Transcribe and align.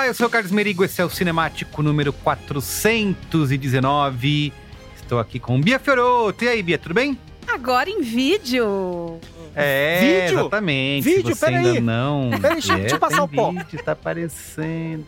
Olá, 0.05 0.11
eu 0.11 0.13
sou 0.13 0.27
o 0.27 0.29
Carlos 0.29 0.51
Merigo, 0.51 0.85
esse 0.85 1.01
é 1.01 1.05
o 1.05 1.09
Cinemático 1.09 1.81
número 1.81 2.13
419. 2.13 4.53
Estou 4.95 5.17
aqui 5.19 5.39
com 5.39 5.59
Bia 5.59 5.79
Fioroto. 5.79 6.43
E 6.43 6.47
aí, 6.47 6.61
Bia, 6.61 6.77
tudo 6.77 6.93
bem? 6.93 7.17
Agora 7.47 7.89
em 7.89 8.03
vídeo. 8.03 9.19
É, 9.55 9.99
Vídeo? 10.27 10.39
exatamente. 10.41 11.03
Vídeo? 11.03 11.35
Peraí. 11.35 11.55
ainda 11.55 11.81
não. 11.81 12.29
Peraí, 12.39 12.53
deixa- 12.53 12.73
É, 12.73 12.77
deixa 12.81 12.95
eu 12.97 12.99
passar 12.99 13.23
o 13.23 13.27
pó. 13.27 13.49
Vídeo, 13.49 13.81
tá 13.83 13.93
aparecendo. 13.93 15.07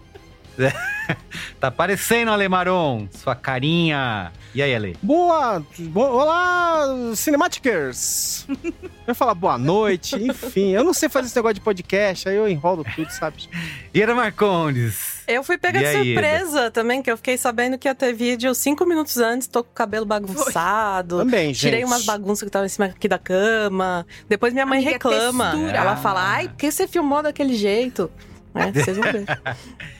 tá 1.60 1.68
aparecendo, 1.68 2.32
Ale 2.32 2.48
Maron, 2.50 3.08
sua 3.14 3.36
carinha. 3.36 4.32
E 4.56 4.62
aí, 4.62 4.74
Ale? 4.74 4.98
Boa, 5.02 5.64
bo- 5.78 6.02
olá, 6.02 6.84
Cinematicers. 7.16 8.46
Eu 8.50 8.74
ia 9.10 9.14
falar 9.14 9.34
boa 9.36 9.58
noite, 9.58 10.16
enfim. 10.22 10.72
Eu 10.72 10.84
não 10.84 10.94
sei 10.94 11.10
fazer 11.10 11.28
esse 11.28 11.36
negócio 11.36 11.56
de 11.56 11.62
podcast, 11.62 12.28
aí 12.28 12.36
eu 12.36 12.48
enrolo 12.48 12.84
tudo, 12.96 13.10
sabe? 13.12 13.48
Ira 13.94 14.16
Marcondes. 14.16 15.18
Eu 15.28 15.44
fui 15.44 15.58
pega 15.58 15.78
E 15.80 15.82
de 15.82 15.88
aí, 15.88 16.14
surpresa 16.14 16.72
também, 16.72 17.02
que 17.04 17.12
eu 17.12 17.18
fiquei 17.18 17.38
sabendo 17.38 17.78
que 17.78 17.88
ia 17.88 17.94
ter 17.94 18.14
vídeo 18.14 18.56
cinco 18.56 18.86
minutos 18.86 19.18
antes, 19.18 19.48
tô 19.48 19.64
com 19.64 19.70
o 19.70 19.74
cabelo 19.74 20.06
bagunçado. 20.06 21.18
Também, 21.20 21.48
gente. 21.54 21.60
Tirei 21.60 21.84
umas 21.84 22.06
bagunças 22.06 22.40
que 22.42 22.48
estavam 22.48 22.66
em 22.66 22.70
cima 22.70 22.86
aqui 22.86 23.08
da 23.08 23.20
cama. 23.20 24.08
Depois 24.30 24.54
minha 24.54 24.66
mãe 24.66 24.78
Amiga, 24.80 24.92
reclama. 24.94 25.52
textura. 25.52 25.78
Ela 25.78 25.98
fala, 25.98 26.22
ai, 26.24 26.48
por 26.48 26.56
que 26.58 26.72
você 26.72 26.88
filmou 26.88 27.22
daquele 27.22 27.56
jeito? 27.56 28.10
É, 28.60 28.72
vocês 28.84 28.98
vão 28.98 29.12
ver. 29.12 29.26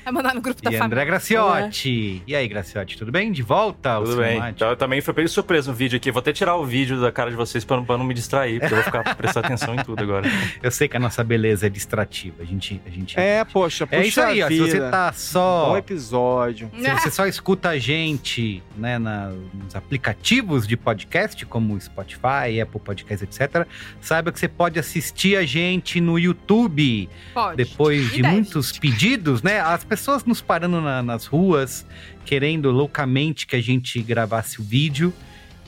Vai 0.04 0.14
mandar 0.14 0.34
no 0.36 0.42
grupo 0.42 0.62
da 0.62 0.70
E 0.70 0.78
família. 0.78 0.86
André 0.86 1.06
Graciotti. 1.06 2.24
E 2.26 2.36
aí, 2.36 2.48
Graciotti, 2.48 2.98
tudo 2.98 3.12
bem? 3.12 3.32
De 3.32 3.42
volta 3.42 3.98
Tudo 4.00 4.18
bem. 4.18 4.42
Então, 4.50 4.70
eu 4.70 4.76
também 4.78 5.02
fui 5.02 5.14
pego 5.14 5.28
de 5.28 5.34
surpresa 5.34 5.70
no 5.72 5.78
vídeo 5.78 5.98
aqui. 5.98 6.12
Vou 6.12 6.20
até 6.20 6.32
tirar 6.34 6.56
o 6.56 6.66
vídeo 6.66 7.00
da 7.02 7.12
cara 7.12 7.30
de 7.30 7.36
vocês 7.36 7.64
pra, 7.66 7.78
não- 7.78 7.86
pra 7.86 7.98
não 7.98 8.06
me 8.06 8.14
distrair, 8.14 8.60
porque 8.60 8.74
eu 8.74 8.78
vou 8.78 8.84
ficar 8.86 9.04
prestar 9.16 9.42
atenção 9.42 9.76
em 9.76 9.84
tudo 9.84 10.02
agora. 10.02 10.28
Eu 10.62 10.72
sei 10.72 10.88
que 10.88 10.96
a 10.98 11.00
nossa 11.00 11.24
beleza 11.24 11.68
é 11.68 11.70
distrativa. 11.70 12.42
A 12.42 12.46
gente. 12.46 12.82
A 12.86 12.90
gente 12.90 13.20
É, 13.20 13.44
poxa, 13.46 13.86
puxa 13.86 14.02
É 14.02 14.08
isso 14.08 14.22
aí, 14.22 14.42
ó. 14.44 14.48
Se 14.48 14.60
você 14.60 14.80
tá 14.80 15.12
só. 15.14 15.70
Bom 15.70 15.78
episódio. 15.78 16.72
Se 16.80 16.90
você 16.92 17.12
só 17.12 17.26
escuta 17.28 17.70
a 17.70 17.78
gente 17.80 18.64
né, 18.78 18.98
na- 18.98 19.32
nos 19.54 19.76
aplicativos 19.76 20.66
de 20.68 20.78
podcast, 20.78 21.46
como 21.46 21.80
Spotify, 21.80 22.62
Apple 22.62 22.80
Podcasts, 22.80 23.22
etc., 23.24 23.66
saiba 24.02 24.32
que 24.32 24.40
você 24.40 24.48
pode 24.48 24.80
assistir 24.80 25.36
a 25.38 25.44
gente 25.46 26.00
no 26.00 26.18
YouTube. 26.18 27.10
Pode. 27.34 27.58
Depois 27.58 28.12
de 28.12 28.22
deve. 28.22 28.36
Muitos 28.48 28.72
pedidos, 28.80 29.42
né? 29.44 29.60
As 29.60 29.84
pessoas 29.84 30.24
nos 30.24 30.40
parando 30.42 30.80
na- 30.82 31.04
nas 31.04 31.26
ruas, 31.26 31.86
querendo 32.26 32.72
loucamente 32.72 33.46
que 33.46 33.56
a 33.56 33.62
gente 33.62 34.02
gravasse 34.02 34.62
o 34.62 34.64
vídeo. 34.64 35.14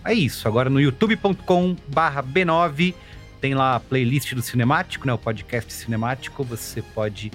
É 0.03 0.13
isso. 0.13 0.47
Agora 0.47 0.69
no 0.69 0.79
youtube.com/barra 0.79 2.23
B9 2.23 2.93
tem 3.41 3.53
lá 3.53 3.75
a 3.75 3.79
playlist 3.79 4.33
do 4.33 4.41
Cinemático, 4.41 5.05
né? 5.05 5.13
O 5.13 5.17
podcast 5.17 5.71
Cinemático. 5.73 6.43
Você 6.45 6.81
pode 6.81 7.31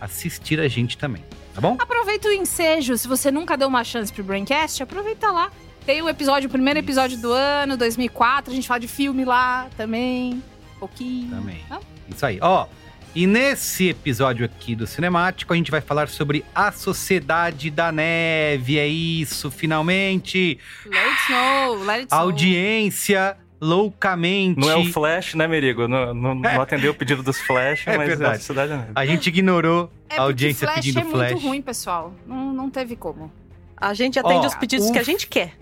assistir 0.00 0.58
a 0.60 0.66
gente 0.68 0.98
também. 0.98 1.22
Tá 1.54 1.60
bom? 1.60 1.76
Aproveita 1.78 2.28
o 2.28 2.32
ensejo. 2.32 2.96
Se 2.98 3.06
você 3.06 3.30
nunca 3.30 3.56
deu 3.56 3.68
uma 3.68 3.84
chance 3.84 4.12
pro 4.12 4.24
Braincast, 4.24 4.82
aproveita 4.82 5.30
lá. 5.30 5.50
Tem 5.86 6.02
o 6.02 6.08
episódio, 6.08 6.48
o 6.48 6.50
primeiro 6.50 6.78
episódio 6.80 7.18
do 7.18 7.32
ano, 7.32 7.76
2004. 7.76 8.52
A 8.52 8.54
gente 8.54 8.66
fala 8.68 8.80
de 8.80 8.88
filme 8.88 9.24
lá 9.24 9.68
também. 9.76 10.42
Um 10.76 10.78
pouquinho. 10.80 11.30
Também. 11.30 11.60
Não? 11.70 11.80
Isso 12.08 12.26
aí. 12.26 12.38
Ó, 12.42 12.66
e 13.14 13.26
nesse 13.26 13.88
episódio 13.88 14.44
aqui 14.44 14.74
do 14.74 14.86
Cinemático, 14.86 15.52
a 15.52 15.56
gente 15.56 15.70
vai 15.70 15.80
falar 15.80 16.08
sobre 16.08 16.44
a 16.54 16.70
Sociedade 16.72 17.70
da 17.70 17.90
Neve. 17.90 18.78
É 18.78 18.86
isso, 18.86 19.50
finalmente. 19.50 20.58
Let 20.86 20.96
it 20.96 21.22
snow, 21.26 21.84
let 21.84 21.96
it 22.00 22.06
snow. 22.06 22.20
Audiência 22.20 23.36
loucamente. 23.60 24.60
Não 24.60 24.70
é 24.70 24.76
o 24.76 24.84
Flash, 24.92 25.34
né, 25.34 25.48
Merigo? 25.48 25.88
Não, 25.88 26.14
não, 26.14 26.34
não 26.34 26.60
atendeu 26.60 26.92
o 26.92 26.94
pedido 26.94 27.22
dos 27.22 27.40
Flash, 27.40 27.82
É 27.88 27.96
mas 27.96 28.08
verdade. 28.08 28.34
é 28.34 28.36
a 28.36 28.40
Cidade 28.40 28.68
da 28.70 28.76
Neve. 28.78 28.92
A 28.94 29.06
gente 29.06 29.26
ignorou 29.28 29.90
É 30.08 30.16
a 30.18 30.22
audiência 30.22 30.66
Flash 30.66 30.76
pedindo 30.84 31.00
é 31.00 31.04
Flash. 31.04 31.32
muito 31.32 31.44
ruim, 31.46 31.62
pessoal. 31.62 32.14
Não, 32.26 32.52
não 32.52 32.70
teve 32.70 32.94
como. 32.96 33.32
A 33.76 33.94
gente 33.94 34.18
atende 34.18 34.44
Ó, 34.44 34.48
os 34.48 34.54
pedidos 34.54 34.86
o- 34.88 34.92
que 34.92 34.98
a 34.98 35.02
gente 35.02 35.26
quer. 35.26 35.54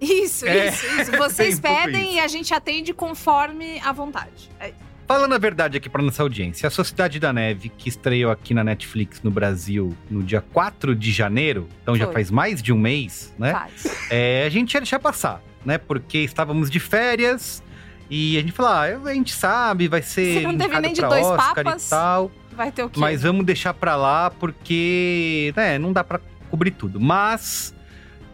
Isso, 0.00 0.46
É, 0.46 0.68
isso, 0.68 0.86
isso. 1.00 1.10
Vocês 1.18 1.58
pedem 1.58 2.04
isso. 2.10 2.14
e 2.14 2.20
a 2.20 2.28
gente 2.28 2.54
atende 2.54 2.92
conforme 2.94 3.80
a 3.84 3.92
vontade. 3.92 4.48
É 4.60 4.72
Falando 5.08 5.32
a 5.34 5.38
verdade 5.38 5.78
aqui 5.78 5.88
pra 5.88 6.02
nossa 6.02 6.22
audiência, 6.22 6.66
a 6.66 6.70
Sociedade 6.70 7.18
da 7.18 7.32
Neve, 7.32 7.70
que 7.70 7.88
estreou 7.88 8.30
aqui 8.30 8.52
na 8.52 8.62
Netflix 8.62 9.22
no 9.22 9.30
Brasil 9.30 9.96
no 10.10 10.22
dia 10.22 10.42
4 10.52 10.94
de 10.94 11.10
janeiro, 11.10 11.66
então 11.82 11.96
já 11.96 12.04
Foi. 12.04 12.12
faz 12.12 12.30
mais 12.30 12.62
de 12.62 12.74
um 12.74 12.78
mês, 12.78 13.34
né? 13.38 13.52
Faz. 13.52 14.10
É, 14.10 14.44
a 14.46 14.50
gente 14.50 14.74
ia 14.74 14.80
deixar 14.82 14.98
passar, 14.98 15.42
né? 15.64 15.78
Porque 15.78 16.18
estávamos 16.18 16.70
de 16.70 16.78
férias 16.78 17.62
e 18.10 18.36
a 18.36 18.40
gente 18.42 18.52
falou, 18.52 18.70
ah, 18.72 19.08
a 19.08 19.14
gente 19.14 19.32
sabe, 19.32 19.88
vai 19.88 20.02
ser 20.02 20.34
Você 20.34 20.46
não 20.46 20.58
teve 20.58 20.78
nem 20.78 20.92
de 20.92 21.00
dois 21.00 21.24
Oscar 21.24 21.54
papas. 21.64 21.86
e 21.86 21.90
tal, 21.90 22.30
Vai 22.54 22.70
ter 22.70 22.82
o 22.82 22.90
quê? 22.90 23.00
mas 23.00 23.22
vamos 23.22 23.46
deixar 23.46 23.72
pra 23.72 23.96
lá 23.96 24.30
porque, 24.30 25.54
né, 25.56 25.78
não 25.78 25.90
dá 25.90 26.04
pra 26.04 26.20
cobrir 26.50 26.72
tudo. 26.72 27.00
Mas 27.00 27.74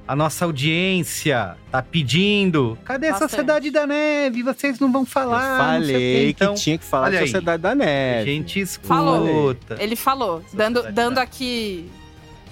A 0.06 0.14
nossa 0.14 0.44
audiência 0.44 1.56
tá 1.70 1.80
pedindo. 1.82 2.76
Cadê 2.84 3.06
a 3.08 3.10
Bastante. 3.12 3.30
Sociedade 3.30 3.70
da 3.70 3.86
Neve? 3.86 4.42
Vocês 4.42 4.78
não 4.78 4.92
vão 4.92 5.06
falar. 5.06 5.76
Eu 5.76 5.82
falei 5.82 6.30
Então, 6.30 6.54
que 6.54 6.60
tinha 6.60 6.76
que 6.76 6.84
falar 6.84 7.10
da. 7.10 7.20
Sociedade 7.20 7.62
da 7.62 7.70
A 7.70 7.74
Neve. 7.74 8.30
gente 8.34 8.60
escuta. 8.60 8.88
Falou. 8.88 9.56
Ele 9.78 9.96
falou, 9.96 10.44
dando, 10.52 10.76
Sociedade 10.76 10.94
dando 10.94 11.14
da- 11.14 11.22
aqui 11.22 11.90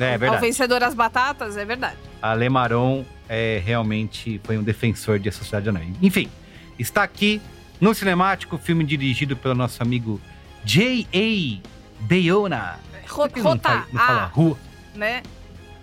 É 0.01 0.15
ao 0.15 0.19
verdade. 0.19 0.41
vencedor 0.41 0.83
as 0.83 0.95
batatas, 0.95 1.57
é 1.59 1.65
verdade. 1.67 1.97
A 2.23 2.33
Lemaron 2.33 3.05
é, 3.29 3.61
realmente 3.65 4.41
foi 4.45 4.57
um 4.57 4.63
defensor 4.63 5.19
de 5.19 5.29
A 5.29 5.33
Sociedade 5.33 5.67
da 5.67 5.73
Neve. 5.73 5.93
Enfim, 6.01 6.31
está 6.79 7.03
aqui 7.03 7.39
no 7.79 7.93
Cinemático, 7.95 8.57
filme 8.57 8.83
dirigido 8.83 9.37
pelo 9.37 9.55
nosso 9.55 9.83
amigo 9.83 10.19
J.A. 10.65 11.61
Bayona. 12.01 12.79
Ro- 13.09 13.25
Por 13.25 13.29
que 13.31 13.41
não 13.43 13.51
Rota 13.53 13.69
fala- 13.69 13.87
não 13.93 14.01
fala 14.07 14.23
A, 14.23 14.27
rua? 14.27 14.59
né? 14.95 15.23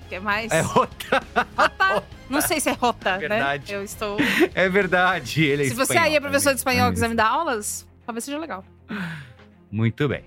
Que 0.10 0.16
é 0.16 0.20
mais... 0.20 0.52
É 0.52 0.62
Rota. 0.62 1.24
Rota. 1.56 2.04
Não 2.30 2.42
sei 2.42 2.60
se 2.60 2.70
é 2.70 2.74
rota, 2.74 3.18
Verdade. 3.18 3.72
né? 3.72 3.80
Eu 3.80 3.84
estou... 3.84 4.18
É 4.54 4.70
verdade, 4.70 5.44
ele 5.44 5.64
é 5.64 5.70
Se 5.70 5.74
você 5.74 5.94
espanhol 5.94 6.04
aí 6.04 6.16
é 6.16 6.20
professor 6.20 6.52
de 6.52 6.58
espanhol 6.60 6.88
e 6.88 6.90
É 6.90 6.94
quiser 6.94 7.10
me 7.10 7.16
dar 7.16 7.28
aulas, 7.28 7.88
talvez 8.06 8.24
seja 8.24 8.38
legal. 8.38 8.64
Muito 9.72 10.08
bem. 10.08 10.26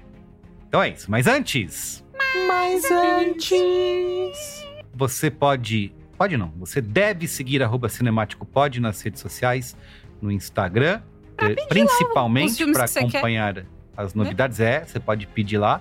Então 0.67 0.83
é 0.83 0.89
isso. 0.89 1.09
Mas 1.09 1.29
antes, 1.29 2.05
Mas 2.49 2.91
antes. 2.91 4.67
você 4.95 5.31
pode. 5.31 5.95
Pode 6.19 6.37
não. 6.37 6.53
Você 6.59 6.81
deve 6.81 7.29
seguir 7.29 7.63
arroba 7.63 7.89
Cinemático 7.89 8.45
Pod 8.47 8.81
nas 8.81 9.01
redes 9.01 9.21
sociais, 9.21 9.77
no 10.21 10.31
Instagram, 10.31 11.03
eh, 11.39 11.55
os 11.61 11.67
principalmente 11.67 12.65
para 12.73 12.87
você 12.87 13.01
quer. 13.01 13.05
Né? 13.05 13.09
acompanhar 13.11 13.67
as 13.97 14.15
novidades. 14.15 14.61
É, 14.61 14.85
você 14.85 14.99
pode 14.99 15.27
pedir 15.29 15.59
lá 15.59 15.81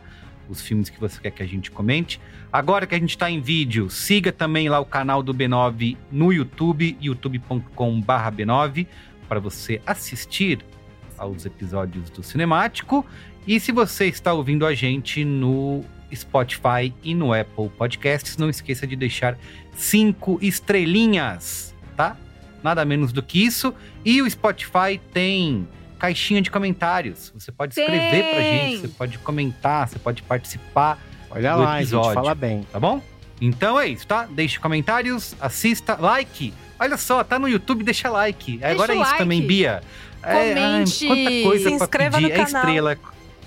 os 0.51 0.61
filmes 0.61 0.89
que 0.89 0.99
você 0.99 1.19
quer 1.19 1.31
que 1.31 1.41
a 1.41 1.47
gente 1.47 1.71
comente. 1.71 2.19
Agora 2.51 2.85
que 2.85 2.93
a 2.93 2.99
gente 2.99 3.11
está 3.11 3.31
em 3.31 3.39
vídeo, 3.39 3.89
siga 3.89 4.31
também 4.31 4.67
lá 4.67 4.79
o 4.79 4.85
canal 4.85 5.23
do 5.23 5.33
B9 5.33 5.97
no 6.11 6.33
YouTube, 6.33 6.97
youtube.com/barra 7.01 8.31
B9, 8.31 8.85
para 9.27 9.39
você 9.39 9.81
assistir 9.85 10.59
aos 11.17 11.45
episódios 11.45 12.09
do 12.09 12.21
Cinemático. 12.21 13.05
E 13.47 13.59
se 13.59 13.71
você 13.71 14.07
está 14.07 14.33
ouvindo 14.33 14.65
a 14.65 14.73
gente 14.73 15.23
no 15.23 15.83
Spotify 16.13 16.93
e 17.01 17.15
no 17.15 17.33
Apple 17.33 17.69
Podcasts, 17.69 18.35
não 18.35 18.49
esqueça 18.49 18.85
de 18.85 18.95
deixar 18.95 19.37
cinco 19.73 20.37
estrelinhas, 20.41 21.73
tá? 21.95 22.17
Nada 22.61 22.83
menos 22.83 23.13
do 23.13 23.23
que 23.23 23.43
isso. 23.43 23.73
E 24.03 24.21
o 24.21 24.29
Spotify 24.29 24.99
tem 25.13 25.67
caixinha 26.01 26.41
de 26.41 26.49
comentários. 26.49 27.31
Você 27.37 27.51
pode 27.51 27.73
escrever 27.79 28.23
pra 28.31 28.41
Tem! 28.41 28.69
gente, 28.71 28.81
você 28.81 28.87
pode 28.87 29.17
comentar, 29.19 29.87
você 29.87 29.99
pode 29.99 30.23
participar, 30.23 30.97
Olha 31.29 31.53
do 31.53 31.61
lá, 31.61 31.73
a 31.73 31.77
gente 31.77 31.89
episódio. 31.89 32.13
fala 32.15 32.33
bem. 32.33 32.65
tá 32.71 32.79
bom? 32.79 32.99
Então 33.39 33.79
é 33.79 33.87
isso, 33.87 34.07
tá? 34.07 34.27
Deixe 34.29 34.59
comentários, 34.59 35.35
assista, 35.39 35.95
like. 35.99 36.53
Olha 36.79 36.97
só, 36.97 37.23
tá 37.23 37.37
no 37.37 37.47
YouTube, 37.47 37.83
deixa 37.83 38.09
like. 38.09 38.59
Agora 38.63 38.93
é 38.93 38.95
isso 38.95 39.03
like. 39.05 39.17
também, 39.19 39.45
Bia. 39.45 39.83
É, 40.23 40.53
ai, 40.53 40.53
Comente. 40.53 41.07
quanta 41.07 41.29
coisa 41.43 41.69
Se 41.69 41.75
pra 41.77 41.85
inscreva 41.85 42.17
pedir. 42.17 42.27
no 42.29 42.33
É 42.41 42.45
canal. 42.45 42.61
estrela. 42.63 42.97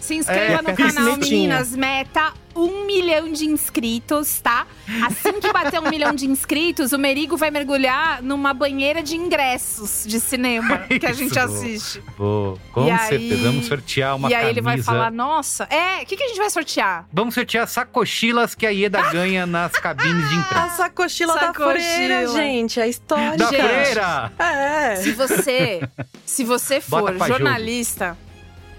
Se 0.05 0.15
inscreva 0.15 0.59
É, 0.59 0.63
no 0.63 0.77
canal, 0.77 1.17
meninas. 1.17 1.75
Meta 1.75 2.33
um 2.57 2.85
milhão 2.87 3.33
de 3.33 3.47
inscritos, 3.47 4.39
tá? 4.41 4.65
Assim 5.05 5.41
que 5.41 5.53
bater 5.53 5.81
um 5.81 5.91
milhão 5.91 6.15
de 6.15 6.27
inscritos, 6.27 6.93
o 6.93 6.99
Merigo 6.99 7.37
vai 7.37 7.51
mergulhar 7.51 8.23
numa 8.23 8.55
banheira 8.55 9.03
de 9.03 9.17
ingressos 9.17 10.05
de 10.07 10.21
cinema 10.21 10.79
que 11.01 11.05
a 11.07 11.13
gente 11.13 11.37
assiste. 11.39 12.01
Vou, 12.17 12.57
com 12.71 12.87
E 12.87 12.91
aí- 12.91 13.09
certeza. 13.09 13.43
Vamos 13.43 13.67
sortear 13.67 14.15
uma 14.17 14.29
e 14.31 14.35
aí 14.35 14.41
camisa. 14.43 14.51
ele 14.53 14.61
vai 14.61 14.79
falar: 14.83 15.11
Nossa, 15.11 15.65
é, 15.71 16.03
o 16.03 16.07
que, 16.07 16.17
que 16.17 16.23
a 16.23 16.29
gente 16.29 16.39
vai 16.39 16.51
sortear? 16.51 17.07
Vamos 17.13 17.35
sortear 17.35 17.67
sacochilas 17.67 18.55
que 18.55 18.67
a 18.67 18.71
Ieda 18.71 19.01
ganha 19.11 19.47
nas 19.47 19.73
cabines 19.73 20.29
de 20.29 20.35
A 20.37 20.39
imprensa. 20.39 20.77
sacochila 20.77 21.35
da 21.35 21.41
Sacochila. 21.47 21.73
freira, 21.81 22.29
gente. 22.29 22.81
A 22.81 22.87
história. 22.87 23.37
Da 23.37 23.47
gente. 23.51 23.63
freira! 23.63 24.33
É. 24.39 24.97
Se 24.97 25.13
você, 25.13 25.81
se 26.27 26.45
você 26.45 26.81
for 26.81 27.13
jornalista 27.27 28.17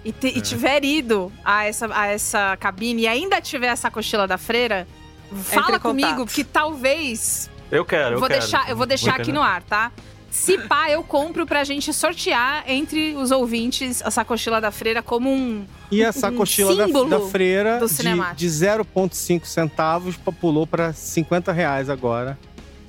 e, 0.05 0.11
te- 0.11 0.27
e 0.37 0.39
tiver 0.41 0.85
ido 0.85 1.31
a 1.43 1.65
essa, 1.65 1.89
a 1.91 2.05
essa 2.07 2.55
cabine 2.57 3.01
e 3.01 3.07
ainda 3.07 3.41
tiver 3.41 3.67
essa 3.67 3.89
cochila 3.91 4.25
da 4.27 4.37
freira, 4.37 4.87
fala 5.43 5.79
comigo, 5.79 6.25
porque 6.25 6.43
talvez 6.43 7.49
Eu 7.71 7.83
quero, 7.83 8.15
eu 8.15 8.19
vou 8.19 8.27
quero. 8.29 8.39
deixar, 8.39 8.69
eu 8.69 8.75
vou 8.77 8.85
deixar 8.85 9.11
Vou 9.13 9.21
aqui 9.21 9.31
no 9.31 9.41
ar, 9.41 9.63
tá? 9.63 9.91
Se 10.29 10.57
pá, 10.57 10.89
eu 10.91 11.01
compro 11.01 11.45
pra 11.45 11.63
gente 11.63 11.93
sortear 11.93 12.65
entre 12.67 13.15
os 13.15 13.31
ouvintes 13.31 14.01
a 14.05 14.11
sacochila 14.11 14.59
da 14.59 14.69
freira 14.69 15.01
como 15.01 15.31
um. 15.33 15.65
E 15.89 16.03
a 16.03 16.11
sacochila 16.11 16.75
da, 16.75 16.85
símbolo 16.87 17.09
da 17.09 17.21
freira 17.29 17.79
do 17.79 17.87
de, 17.87 17.93
cinemático. 17.93 18.35
de 18.35 18.47
0,5 18.47 19.45
centavos 19.45 20.17
pulou 20.41 20.67
pra 20.67 20.91
50 20.91 21.53
reais 21.53 21.89
agora. 21.89 22.37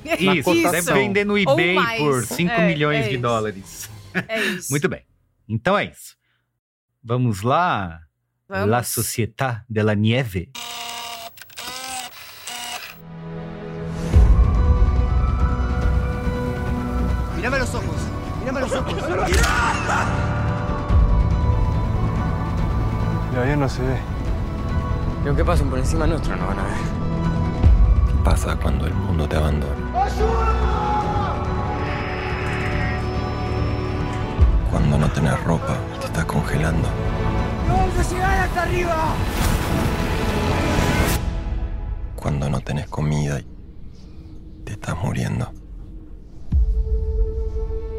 Isso, 0.18 0.52
deve 0.70 0.92
vender 0.92 1.24
no 1.24 1.38
eBay 1.38 1.76
por 1.98 2.24
5 2.26 2.50
É, 2.52 2.66
milhões 2.66 3.06
é 3.06 3.08
de 3.10 3.16
dólares. 3.16 3.88
É 4.26 4.40
isso. 4.50 4.70
Muito 4.72 4.88
bem. 4.88 5.02
Então 5.48 5.78
é 5.78 5.84
isso. 5.84 6.15
Vamos 7.08 7.44
lá. 7.44 8.08
Vamos. 8.48 8.68
La 8.68 8.82
Società 8.82 9.64
de 9.68 9.84
la 9.84 9.94
Nieve. 9.94 10.50
Mírame 17.36 17.60
los 17.60 17.74
ojos. 17.76 17.96
Mírame 18.40 18.60
los 18.60 18.72
ojos. 18.72 18.92
El 23.32 23.38
avión 23.38 23.60
no 23.60 23.68
se 23.68 23.82
ve. 23.82 24.00
Y 25.24 25.28
aunque 25.28 25.44
pasen 25.44 25.70
por 25.70 25.78
encima 25.78 26.08
nuestro, 26.08 26.34
no 26.34 26.48
van 26.48 26.58
a 26.58 26.64
ver. 26.64 26.72
¿Qué 28.08 28.24
pasa 28.24 28.56
cuando 28.56 28.84
el 28.84 28.94
mundo 28.94 29.28
te 29.28 29.36
abandona? 29.36 30.95
Cuando 34.88 35.04
no 35.04 35.12
tenés 35.12 35.42
ropa 35.42 35.76
y 35.96 35.98
te 35.98 36.06
estás 36.06 36.24
congelando. 36.26 36.88
¡Vamos 37.66 37.98
a 37.98 38.08
llegar 38.08 38.38
hasta 38.38 38.62
arriba! 38.62 39.16
Cuando 42.14 42.48
no 42.48 42.60
tenés 42.60 42.86
comida 42.86 43.40
y 43.40 43.44
te 44.64 44.74
estás 44.74 44.96
muriendo. 45.02 45.52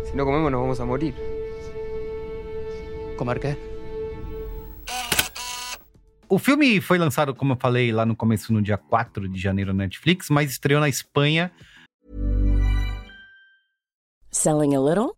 Si 0.10 0.16
no 0.16 0.24
comemos, 0.24 0.50
nos 0.50 0.62
vamos 0.62 0.80
a 0.80 0.86
morir. 0.86 1.14
¿Comer 3.18 3.42
qué? 3.42 3.58
O 6.30 6.40
filme 6.40 6.80
foi 6.80 6.98
lançado, 6.98 7.36
como 7.36 7.56
eu 7.56 7.58
falei, 7.58 7.92
lá 7.92 8.06
no 8.06 8.16
começo, 8.16 8.54
no 8.54 8.62
dia 8.62 8.78
4 8.78 9.28
de 9.28 9.38
janeiro 9.38 9.74
na 9.74 9.84
Netflix, 9.84 10.30
mas 10.30 10.52
estreou 10.52 10.80
na 10.80 10.88
Espanha. 10.88 11.52
Selling 14.32 14.74
a 14.74 14.80
little 14.80 15.18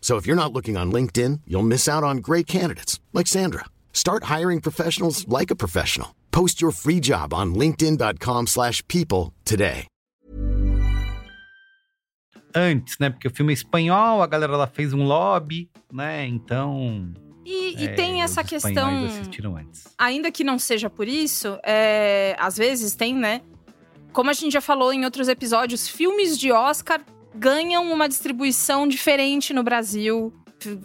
So 0.00 0.18
if 0.18 0.24
you're 0.24 0.36
not 0.36 0.52
looking 0.52 0.76
on 0.76 0.92
LinkedIn, 0.92 1.40
you'll 1.48 1.66
miss 1.66 1.88
out 1.88 2.04
on 2.04 2.18
great 2.18 2.46
candidates 2.46 3.00
like 3.12 3.26
Sandra. 3.26 3.64
Start 3.92 4.24
hiring 4.24 4.60
professionals 4.60 5.26
like 5.26 5.50
a 5.50 5.56
professional. 5.56 6.14
Post 6.30 6.62
your 6.62 6.70
free 6.70 7.00
job 7.00 7.34
on 7.34 7.56
linkedin.com/people 7.56 9.32
today. 9.44 9.88
Antes, 12.54 12.96
né? 12.98 13.10
Porque 13.10 13.28
o 13.28 13.30
filme 13.30 13.52
é 13.52 13.54
espanhol, 13.54 14.22
a 14.22 14.26
galera 14.26 14.56
lá 14.56 14.66
fez 14.66 14.92
um 14.92 15.04
lobby, 15.04 15.68
né? 15.92 16.26
Então. 16.26 17.12
E, 17.44 17.82
e 17.82 17.88
é, 17.88 17.94
tem 17.94 18.22
essa 18.22 18.42
questão. 18.44 19.08
ainda 19.98 20.30
que 20.30 20.42
não 20.42 20.58
seja 20.58 20.88
por 20.88 21.06
isso, 21.06 21.58
é, 21.64 22.34
às 22.38 22.56
vezes 22.56 22.94
tem, 22.94 23.14
né? 23.14 23.42
como 24.16 24.30
a 24.30 24.32
gente 24.32 24.50
já 24.50 24.62
falou 24.62 24.94
em 24.94 25.04
outros 25.04 25.28
episódios, 25.28 25.86
filmes 25.86 26.38
de 26.38 26.50
Oscar 26.50 27.02
ganham 27.36 27.92
uma 27.92 28.08
distribuição 28.08 28.86
diferente 28.88 29.52
no 29.52 29.62
Brasil. 29.62 30.32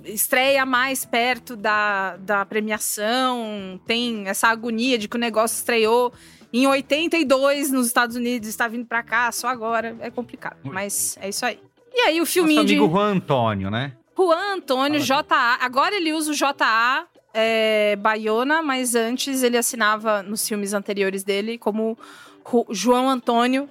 Estreia 0.04 0.66
mais 0.66 1.06
perto 1.06 1.56
da, 1.56 2.18
da 2.18 2.46
premiação, 2.46 3.80
tem 3.86 4.28
essa 4.28 4.50
agonia 4.50 4.98
de 4.98 5.08
que 5.08 5.16
o 5.16 5.20
negócio 5.20 5.56
estreou 5.56 6.14
em 6.54 6.68
82 6.68 7.72
nos 7.72 7.88
Estados 7.88 8.16
Unidos, 8.16 8.50
está 8.50 8.68
vindo 8.68 8.86
pra 8.86 9.02
cá 9.02 9.32
só 9.32 9.48
agora. 9.48 9.96
É 10.02 10.10
complicado, 10.10 10.58
mas 10.64 11.18
é 11.22 11.30
isso 11.30 11.46
aí. 11.46 11.60
E 11.94 12.02
aí 12.02 12.18
o 12.18 12.20
Nosso 12.20 12.34
filminho 12.34 12.66
de. 12.66 12.76
amigo 12.76 12.92
Juan 12.92 13.16
Antônio, 13.16 13.72
né? 13.72 13.94
Juan 14.16 14.56
Antônio 14.56 15.00
JA. 15.00 15.58
Agora 15.60 15.96
ele 15.96 16.14
usa 16.14 16.32
o 16.32 16.36
JA 16.36 17.08
é, 17.34 17.96
Baiona, 17.96 18.62
mas 18.62 18.96
antes 18.96 19.44
ele 19.44 19.58
assinava 19.58 20.22
nos 20.22 20.48
filmes 20.48 20.74
anteriores 20.74 21.24
dele 21.24 21.58
como 21.58 21.98
João 22.70 23.10
Antônio, 23.10 23.70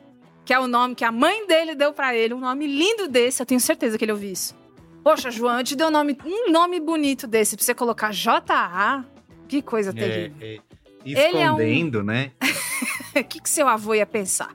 que 0.51 0.55
é 0.55 0.59
o 0.59 0.67
nome 0.67 0.97
que 0.97 1.05
a 1.05 1.13
mãe 1.13 1.47
dele 1.47 1.77
deu 1.77 1.93
pra 1.93 2.13
ele. 2.13 2.35
Um 2.35 2.41
nome 2.41 2.67
lindo 2.67 3.07
desse, 3.07 3.41
eu 3.41 3.47
tenho 3.47 3.61
certeza 3.61 3.97
que 3.97 4.05
ele 4.05 4.11
ouviu 4.11 4.33
isso. 4.33 4.53
Poxa, 5.01 5.31
João, 5.31 5.59
eu 5.59 5.63
te 5.63 5.77
dei 5.77 5.87
um 5.87 5.93
nome, 5.93 6.19
um 6.27 6.51
nome 6.51 6.81
bonito 6.81 7.29
desse, 7.29 7.55
pra 7.55 7.65
você 7.65 7.73
colocar 7.73 8.11
JA. 8.13 9.05
Que 9.47 9.63
coisa 9.63 9.93
terrível. 9.93 10.37
É, 10.41 10.55
é, 10.57 10.59
Ele 11.05 11.39
é 11.39 11.53
um- 11.53 11.55
escondendo, 11.55 12.03
né? 12.03 12.33
O 13.15 13.23
que, 13.23 13.41
que 13.41 13.49
seu 13.49 13.69
avô 13.69 13.95
ia 13.95 14.05
pensar? 14.05 14.53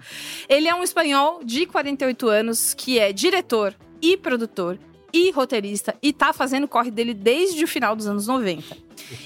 Ele 0.50 0.68
é 0.68 0.76
um 0.76 0.84
espanhol 0.84 1.40
de 1.46 1.66
48 1.66 2.28
anos 2.28 2.74
que 2.74 3.00
é 3.00 3.14
diretor 3.14 3.74
e 4.02 4.18
produtor 4.18 4.78
e 5.14 5.32
roteirista 5.32 5.96
e 6.04 6.12
tá 6.12 6.34
fazendo 6.34 6.66
o 6.66 6.68
corre 6.68 6.92
dele 6.92 7.14
desde 7.14 7.64
o 7.64 7.68
final 7.70 7.96
dos 7.96 8.06
anos 8.06 8.28
90. 8.28 8.76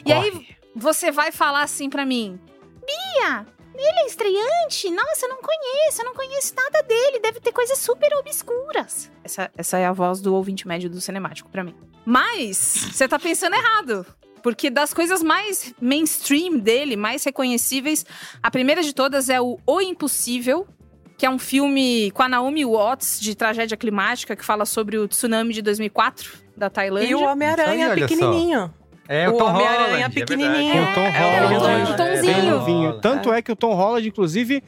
E 0.05 0.13
aí 0.13 0.45
você 0.75 1.09
vai 1.09 1.31
falar 1.31 1.63
assim 1.63 1.89
pra 1.89 2.05
mim: 2.05 2.39
Bia, 2.85 3.47
ele 3.79 3.99
é 3.99 4.07
estreante? 4.07 4.89
Nossa, 4.91 5.25
eu 5.25 5.29
não 5.29 5.41
conheço, 5.41 6.01
eu 6.01 6.05
não 6.05 6.13
conheço 6.13 6.53
nada 6.55 6.81
dele, 6.83 7.19
deve 7.19 7.39
ter 7.39 7.51
coisas 7.51 7.77
super 7.77 8.13
obscuras. 8.17 9.11
Essa, 9.23 9.51
essa 9.57 9.77
é 9.77 9.85
a 9.85 9.91
voz 9.91 10.21
do 10.21 10.33
ouvinte 10.33 10.67
médio 10.67 10.89
do 10.89 10.99
cinemático 10.99 11.49
pra 11.49 11.63
mim. 11.63 11.75
Mas 12.05 12.57
você 12.91 13.07
tá 13.07 13.19
pensando 13.19 13.55
errado. 13.55 14.05
Porque 14.41 14.69
das 14.69 14.93
coisas 14.93 15.21
mais 15.21 15.73
mainstream 15.81 16.57
dele, 16.57 16.95
mais 16.95 17.23
reconhecíveis, 17.23 18.05
a 18.41 18.49
primeira 18.49 18.81
de 18.81 18.93
todas 18.93 19.29
é 19.29 19.39
o 19.41 19.59
O 19.65 19.81
Impossível, 19.81 20.65
que 21.17 21.25
é 21.25 21.29
um 21.29 21.37
filme 21.37 22.09
com 22.11 22.23
a 22.23 22.29
Naomi 22.29 22.65
Watts, 22.65 23.19
de 23.19 23.35
tragédia 23.35 23.75
climática, 23.75 24.35
que 24.35 24.45
fala 24.45 24.65
sobre 24.65 24.97
o 24.97 25.07
tsunami 25.07 25.53
de 25.53 25.61
2004 25.61 26.31
da 26.55 26.69
Tailândia. 26.69 27.09
E 27.09 27.15
o 27.15 27.21
Homem-Aranha 27.21 27.93
pequenininho. 27.93 28.73
É 29.11 29.27
o, 29.27 29.33
O 29.33 29.37
Tom 29.39 29.49
Holland, 29.51 30.03
é 30.03 30.09
pequenininho. 30.09 30.83
o 30.83 30.93
Tom 30.93 31.01
É, 31.01 31.09
Holland. 31.19 31.53
é, 31.55 31.57
um 31.57 31.93
é, 31.93 31.97
tonzinho. 31.97 32.33
bem 32.35 32.43
novinho. 32.49 32.77
Holland. 32.89 33.01
Tanto 33.01 33.33
é 33.33 33.41
que 33.41 33.51
o 33.51 33.55
Tom 33.55 33.73
Holland, 33.73 34.07
inclusive, 34.07 34.63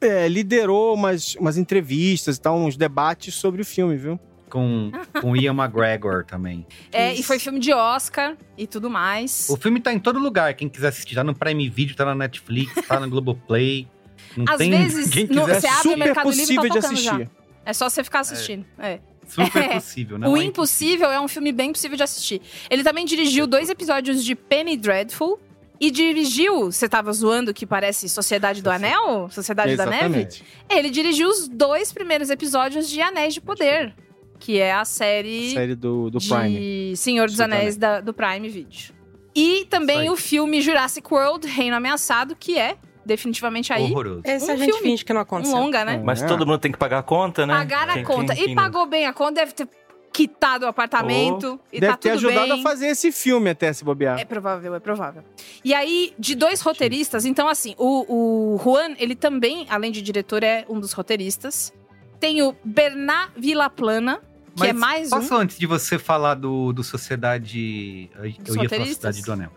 é, 0.00 0.28
liderou 0.28 0.94
umas, 0.94 1.34
umas 1.34 1.56
entrevistas 1.58 2.36
e 2.36 2.40
tal, 2.40 2.56
uns 2.56 2.76
debates 2.76 3.34
sobre 3.34 3.60
o 3.60 3.64
filme, 3.64 3.96
viu? 3.96 4.20
Com, 4.48 4.92
com 5.20 5.34
Ian 5.34 5.52
McGregor 5.54 6.24
também. 6.24 6.64
É, 6.92 7.12
e 7.12 7.22
foi 7.24 7.38
filme 7.40 7.58
de 7.58 7.72
Oscar 7.72 8.36
e 8.56 8.66
tudo 8.68 8.88
mais. 8.88 9.48
O 9.50 9.56
filme 9.56 9.80
tá 9.80 9.92
em 9.92 9.98
todo 9.98 10.18
lugar. 10.20 10.54
Quem 10.54 10.68
quiser 10.68 10.88
assistir, 10.88 11.14
tá 11.16 11.24
no 11.24 11.34
Prime 11.34 11.68
Video, 11.68 11.96
tá 11.96 12.04
na 12.04 12.14
Netflix, 12.14 12.86
tá 12.86 13.00
no 13.00 13.10
Globoplay. 13.10 13.88
Não 14.36 14.44
Às 14.48 14.58
tem 14.58 14.70
vezes, 14.70 15.10
quem 15.10 15.26
no- 15.26 15.40
quiser 15.46 15.60
você 15.60 15.66
abre 15.66 15.78
o 15.78 15.82
super 15.82 15.96
Mercado 15.98 16.30
Livre 16.30 16.42
possível 16.44 16.62
tá 16.62 16.68
de 16.68 16.80
tocando 16.80 17.00
já. 17.00 17.12
assistir. 17.14 17.30
É 17.64 17.72
só 17.72 17.88
você 17.88 18.04
ficar 18.04 18.20
assistindo. 18.20 18.64
É. 18.78 19.00
Super 19.26 19.62
É. 19.62 19.74
possível, 19.74 20.18
não 20.18 20.32
o 20.32 20.36
é 20.36 20.44
Impossível 20.44 21.10
é 21.10 21.20
um 21.20 21.28
filme 21.28 21.52
bem 21.52 21.72
possível 21.72 21.96
de 21.96 22.02
assistir. 22.02 22.42
Ele 22.70 22.82
também 22.82 23.04
dirigiu 23.04 23.46
dois 23.46 23.68
episódios 23.70 24.24
de 24.24 24.34
Penny 24.34 24.76
Dreadful. 24.76 25.38
E 25.80 25.90
dirigiu, 25.90 26.70
você 26.70 26.88
tava 26.88 27.12
zoando 27.12 27.52
que 27.52 27.66
parece 27.66 28.08
Sociedade 28.08 28.62
do 28.62 28.70
Anel? 28.70 29.28
Sociedade 29.30 29.74
da 29.74 29.84
Neve? 29.84 29.96
Exatamente. 30.20 30.44
Ele 30.70 30.90
dirigiu 30.90 31.28
os 31.28 31.48
dois 31.48 31.92
primeiros 31.92 32.30
episódios 32.30 32.88
de 32.88 33.00
Anéis 33.00 33.34
de 33.34 33.40
Poder. 33.40 33.92
Que 34.38 34.60
é 34.60 34.72
a 34.72 34.84
série, 34.84 35.50
Série 35.52 35.74
do, 35.74 36.08
do 36.08 36.18
Prime. 36.20 36.96
Senhor 36.96 37.26
dos 37.28 37.40
Anéis 37.40 37.76
da- 37.76 38.00
do 38.00 38.14
Prime 38.14 38.48
Video. 38.48 38.94
E 39.34 39.64
também 39.70 40.08
o 40.08 40.14
filme 40.16 40.60
Jurassic 40.60 41.12
World, 41.12 41.48
Reino 41.48 41.74
Ameaçado, 41.74 42.36
que 42.38 42.56
é 42.56 42.76
definitivamente 43.04 43.72
aí 43.72 43.90
Horroroso. 43.90 44.22
Esse 44.24 44.50
Um 44.50 44.54
a 44.54 44.56
gente 44.56 44.72
filme. 44.72 44.82
finge 44.82 45.04
que 45.04 45.12
não 45.12 45.20
um 45.20 45.22
aconteceu. 45.22 45.56
longa, 45.56 45.84
né? 45.84 46.00
Mas 46.04 46.22
É. 46.22 46.26
todo 46.26 46.46
mundo 46.46 46.58
tem 46.58 46.70
que 46.72 46.78
pagar 46.78 46.98
a 46.98 47.02
conta, 47.02 47.46
né? 47.46 47.54
Pagar 47.54 47.88
a 47.90 47.94
Quem- 47.94 48.04
conta. 48.04 48.34
quem- 48.34 48.42
e 48.44 48.46
quem 48.48 48.54
pagou 48.54 48.86
bem 48.86 49.06
a 49.06 49.12
conta, 49.12 49.32
deve 49.40 49.52
ter 49.52 49.68
quitado 50.12 50.66
o 50.66 50.68
apartamento. 50.68 51.58
E 51.72 51.80
Deve 51.80 51.92
tá 51.92 51.96
ter 51.98 52.12
tudo 52.12 52.26
ajudado 52.28 52.52
bem. 52.52 52.60
a 52.60 52.62
fazer 52.62 52.88
esse 52.88 53.10
filme 53.10 53.48
até 53.48 53.72
se 53.72 53.82
bobear. 53.82 54.18
É 54.20 54.24
provável, 54.26 54.74
é 54.74 54.80
provável. 54.80 55.22
E 55.64 55.72
aí, 55.72 56.12
de 56.18 56.34
dois 56.34 56.60
roteiristas, 56.60 57.24
então 57.24 57.48
assim, 57.48 57.74
o, 57.78 58.54
o 58.54 58.60
Juan, 58.62 58.94
ele 58.98 59.14
também, 59.16 59.66
além 59.70 59.90
de 59.90 60.02
diretor, 60.02 60.42
é 60.44 60.66
um 60.68 60.78
dos 60.78 60.92
roteiristas. 60.92 61.72
Tem 62.20 62.42
o 62.42 62.54
Bernard 62.62 63.32
Villaplana, 63.36 64.18
que 64.54 64.60
Mas 64.60 64.68
é 64.68 64.72
mais 64.74 65.08
posso, 65.10 65.34
um. 65.34 65.38
antes 65.38 65.58
de 65.58 65.64
você 65.66 65.98
falar 65.98 66.34
do, 66.34 66.74
do 66.74 66.84
Sociedade... 66.84 68.10
Eu 68.18 68.26
ia 68.26 68.68
falar? 68.68 68.84
Sociedade 68.84 69.22
do 69.22 69.32
Anel. 69.32 69.50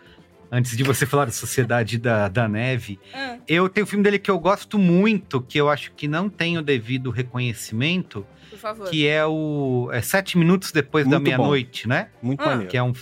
Antes 0.57 0.77
de 0.77 0.83
você 0.83 1.05
falar 1.05 1.25
da 1.25 1.31
Sociedade 1.31 1.97
da, 1.97 2.29
da 2.29 2.47
Neve, 2.47 2.97
Ah, 3.13 3.37
eu 3.45 3.67
tenho 3.67 3.83
um 3.83 3.87
filme 3.87 4.03
dele 4.03 4.17
que 4.17 4.31
eu 4.31 4.39
gosto 4.39 4.79
muito, 4.79 5.41
que 5.41 5.57
eu 5.59 5.69
acho 5.69 5.91
que 5.93 6.07
não 6.07 6.29
tem 6.29 6.57
o 6.57 6.61
devido 6.61 7.09
reconhecimento, 7.09 8.25
por 8.49 8.57
favor. 8.59 8.89
que 8.89 9.05
é 9.05 9.25
o 9.25 9.89
é 9.91 10.01
Sete 10.01 10.37
Minutos 10.37 10.71
Depois 10.71 11.03
da 11.05 11.19
Muito 11.19 11.25
bom. 11.31 11.37
Meia-Noite, 11.37 11.89
né? 11.89 12.07
Muito 12.21 12.41
Ah. 12.41 12.45
maneiro. 12.47 12.69
Que 12.71 12.77
é 12.77 12.83
um 12.83 12.93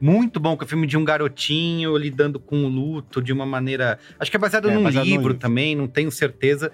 muito 0.00 0.40
bom, 0.40 0.56
que 0.56 0.64
é 0.64 0.66
um 0.66 0.68
filme 0.68 0.86
de 0.86 0.96
um 0.96 1.04
garotinho 1.04 1.96
lidando 1.98 2.40
com 2.40 2.64
o 2.64 2.68
luto 2.68 3.20
de 3.20 3.30
uma 3.32 3.44
maneira. 3.44 3.98
Acho 4.18 4.30
que 4.30 4.36
é 4.36 4.40
baseado 4.40 4.70
É, 4.70 4.74
num 4.74 4.82
baseado 4.82 5.04
livro 5.04 5.28
livro. 5.28 5.34
também, 5.34 5.76
não 5.76 5.86
tenho 5.86 6.10
certeza. 6.10 6.72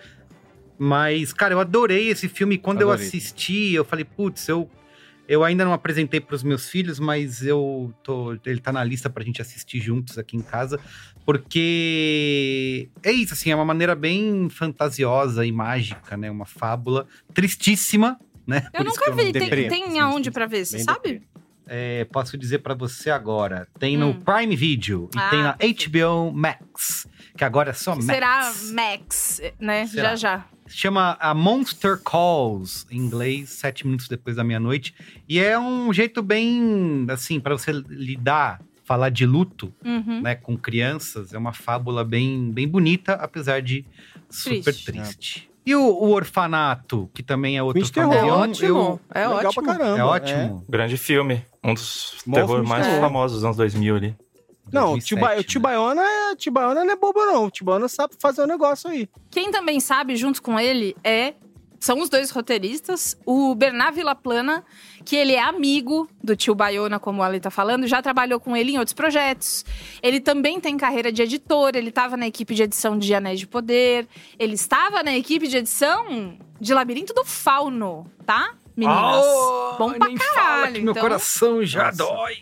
Mas, 0.79 1.33
cara, 1.33 1.53
eu 1.55 1.59
adorei 1.61 2.09
esse 2.11 2.29
filme. 2.29 2.57
Quando 2.57 2.81
eu 2.83 2.91
Adorei. 2.91 3.07
assisti, 3.09 3.75
eu 3.75 3.85
falei, 3.85 4.05
putz, 4.05 4.47
eu. 4.49 4.71
Eu 5.29 5.45
ainda 5.45 5.63
não 5.65 5.75
apresentei 5.75 6.21
para 6.21 6.35
os 6.35 6.43
meus 6.43 6.71
filhos, 6.71 6.99
mas 6.99 7.43
eu 7.45 7.93
tô, 8.03 8.33
ele 8.47 8.61
tá 8.61 8.73
na 8.73 8.83
lista 8.83 9.11
pra 9.11 9.23
gente 9.23 9.43
assistir 9.43 9.79
juntos 9.79 10.17
aqui 10.17 10.37
em 10.39 10.41
casa, 10.43 10.81
porque 11.27 12.89
é 13.03 13.13
isso, 13.13 13.35
assim, 13.35 13.51
é 13.51 13.55
uma 13.55 13.65
maneira 13.65 13.95
bem 13.95 14.49
fantasiosa 14.49 15.45
e 15.45 15.53
mágica, 15.53 16.17
né? 16.17 16.31
Uma 16.31 16.47
fábula 16.47 17.07
tristíssima, 17.35 18.19
né? 18.47 18.69
Eu 18.73 18.83
Por 18.83 18.87
nunca 18.87 19.11
não 19.11 19.17
vi. 19.17 19.33
Tem, 19.33 19.69
tem 19.69 20.01
aonde 20.01 20.31
pra 20.31 20.47
ver, 20.47 20.65
você 20.65 20.79
sabe? 20.79 21.23
É, 21.67 22.07
posso 22.07 22.39
dizer 22.39 22.61
pra 22.61 22.73
você 22.73 23.11
agora. 23.11 23.69
Tem 23.79 23.95
no 23.99 24.09
Hum. 24.09 24.21
Prime 24.21 24.57
Video 24.57 25.11
e 25.15 25.19
Ah, 25.19 25.29
tem 25.29 25.43
na. 25.43 25.53
HBO 25.53 26.33
Max, 26.33 27.07
que 27.37 27.45
agora 27.45 27.71
é 27.71 27.75
só 27.75 27.95
Max. 27.95 28.07
Será 28.07 28.53
Max, 28.73 29.41
né? 29.61 29.87
Será? 29.87 30.09
Já 30.11 30.17
já. 30.17 30.47
Chama 30.69 31.17
a 31.21 31.35
Monster 31.35 31.99
Calls, 31.99 32.87
em 32.91 32.99
inglês, 32.99 33.51
sete 33.51 33.87
minutos 33.87 34.09
depois 34.09 34.37
da 34.37 34.45
meia-noite. 34.45 34.95
E 35.29 35.39
é 35.39 35.59
um 35.59 35.93
jeito 35.93 36.23
bem, 36.23 37.07
assim, 37.11 37.41
pra 37.41 37.57
você 37.57 37.73
lidar, 37.73 38.61
falar 38.85 39.11
de 39.11 39.27
luto, 39.27 39.73
Uhum. 39.85 40.23
né, 40.23 40.35
com 40.35 40.57
crianças. 40.57 41.33
É 41.35 41.39
uma 41.39 41.53
fábula 41.53 42.05
bem, 42.05 42.51
bem 42.51 42.67
bonita, 42.69 43.15
apesar 43.15 43.61
de 43.61 43.85
super 44.31 44.73
Triste. 44.73 44.85
triste. 44.93 45.51
E 45.67 45.75
o, 45.75 45.83
o 45.83 46.11
Orfanato, 46.13 47.11
que 47.13 47.23
também 47.23 47.59
é 47.59 47.63
outro 47.63 47.85
Filme 47.85 48.11
terror. 48.11 48.15
É 48.29 48.33
ótimo. 48.33 48.67
eu- 48.69 49.01
É 49.15 49.29
Legal 49.29 49.47
ótimo. 49.49 49.63
pra 49.65 49.77
caramba. 49.77 49.99
é 49.99 50.05
ótimo. 50.05 50.65
Grande 50.67 50.97
filme. 50.97 51.45
Um 51.63 51.75
dos 51.75 52.15
Bom 52.27 52.33
terror 52.37 52.67
mais 52.67 52.87
famosos 53.01 53.39
dos 53.39 53.45
anos 53.45 53.57
2000 53.59 53.97
ali. 53.97 54.17
Não, 54.73 54.89
o 54.89 54.99
2007, 54.99 55.47
Tiba- 55.49 55.81
o 55.81 55.95
né? 55.95 56.03
É, 56.33 56.85
não 56.85 56.93
é 56.93 56.97
bobo, 56.97 57.25
não. 57.27 57.47
O 57.47 57.51
Tibaiona 57.51 57.89
sabe 57.89 58.15
fazer 58.21 58.43
o 58.43 58.47
negócio 58.47 58.89
aí. 58.91 59.09
Quem 59.31 59.51
também 59.51 59.81
sabe, 59.81 60.17
junto 60.17 60.43
com 60.43 60.59
ele, 60.59 60.97
é. 61.03 61.35
São 61.81 62.01
os 62.01 62.09
dois 62.09 62.31
roteiristas. 62.31 63.17
O 63.25 63.55
Bernard 63.55 63.95
Villaplana, 63.95 64.65
que 65.05 65.15
ele 65.15 65.35
é 65.35 65.41
amigo 65.41 66.09
do 66.23 66.35
tio 66.35 66.53
Baiona, 66.53 66.99
como 66.99 67.23
a 67.23 67.27
Ali 67.27 67.39
tá 67.39 67.51
falando, 67.51 67.87
já 67.87 68.03
trabalhou 68.03 68.41
com 68.41 68.57
ele 68.57 68.73
em 68.73 68.79
outros 68.79 68.93
projetos. 68.95 69.65
Ele 70.03 70.21
também 70.21 70.61
tem 70.61 70.77
carreira 70.77 71.13
de 71.13 71.23
editor, 71.23 71.77
ele 71.77 71.91
estava 71.91 72.17
na 72.17 72.27
equipe 72.27 72.53
de 72.53 72.65
edição 72.65 72.99
de 72.99 73.15
Anéis 73.15 73.39
de 73.39 73.47
Poder. 73.47 74.09
Ele 74.39 74.55
estava 74.55 75.05
na 75.05 75.17
equipe 75.17 75.47
de 75.47 75.59
edição 75.59 76.37
de 76.61 76.75
Labirinto 76.75 77.15
do 77.15 77.25
Fauno, 77.25 78.11
tá? 78.27 78.55
Meninas. 78.79 79.25
Bom 79.79 79.93
pra 79.93 80.09
caralho. 80.15 80.75
que 80.75 80.81
meu 80.81 80.91
então, 80.93 81.03
coração 81.03 81.65
já 81.65 81.87
Nossa. 81.87 81.97
dói. 81.99 82.37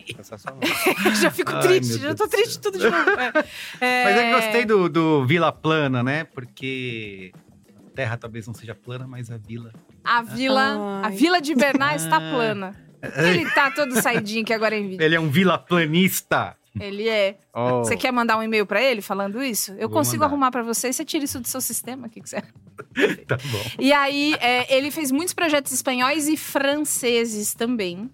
Já 1.21 1.31
fico 1.31 1.51
Ai, 1.55 1.61
triste, 1.61 1.99
meu 1.99 2.09
já 2.09 2.15
tô 2.15 2.27
triste 2.27 2.59
tudo 2.59 2.77
de 2.77 2.89
novo. 2.89 3.09
É. 3.11 3.31
Mas 4.05 4.15
eu 4.15 4.21
É, 4.21 4.31
gostei 4.33 4.65
do, 4.65 4.87
do 4.89 5.25
Vila 5.25 5.51
Plana, 5.51 6.03
né? 6.03 6.23
Porque 6.25 7.31
a 7.87 7.95
terra 7.95 8.17
talvez 8.17 8.45
não 8.47 8.53
seja 8.53 8.75
plana, 8.75 9.07
mas 9.07 9.31
a 9.31 9.37
vila. 9.37 9.71
A 10.03 10.21
vila, 10.21 11.01
a 11.03 11.07
Ai. 11.07 11.11
vila 11.15 11.41
de 11.41 11.55
Bernard 11.55 11.95
está 12.03 12.17
Ah. 12.17 12.31
plana. 12.33 12.75
Ele 13.17 13.49
tá 13.51 13.71
todo 13.71 13.99
saidinho 14.01 14.43
que 14.45 14.53
agora 14.53 14.75
é 14.75 14.79
em 14.79 14.89
vídeo. 14.89 15.03
Ele 15.03 15.15
é 15.15 15.19
um 15.19 15.29
vila 15.29 15.57
planista. 15.57 16.55
Ele 16.79 17.07
é. 17.09 17.37
Oh. 17.53 17.79
Você 17.79 17.95
quer 17.97 18.11
mandar 18.11 18.37
um 18.37 18.43
e-mail 18.43 18.65
pra 18.65 18.81
ele 18.81 19.01
falando 19.01 19.41
isso? 19.43 19.71
Eu 19.73 19.87
Vou 19.87 19.97
consigo 19.97 20.17
mandar. 20.17 20.25
arrumar 20.27 20.51
pra 20.51 20.61
você. 20.63 20.91
Você 20.93 21.03
tira 21.03 21.23
isso 21.25 21.39
do 21.39 21.47
seu 21.47 21.61
sistema, 21.61 22.05
o 22.07 22.09
que, 22.09 22.21
que 22.21 22.29
você... 22.29 22.41
Tá 23.27 23.37
bom. 23.37 23.63
E 23.79 23.91
aí, 23.93 24.35
é, 24.39 24.75
ele 24.75 24.91
fez 24.91 25.11
muitos 25.11 25.33
projetos 25.33 25.71
espanhóis 25.71 26.27
e 26.27 26.37
franceses 26.37 27.53
também. 27.53 28.09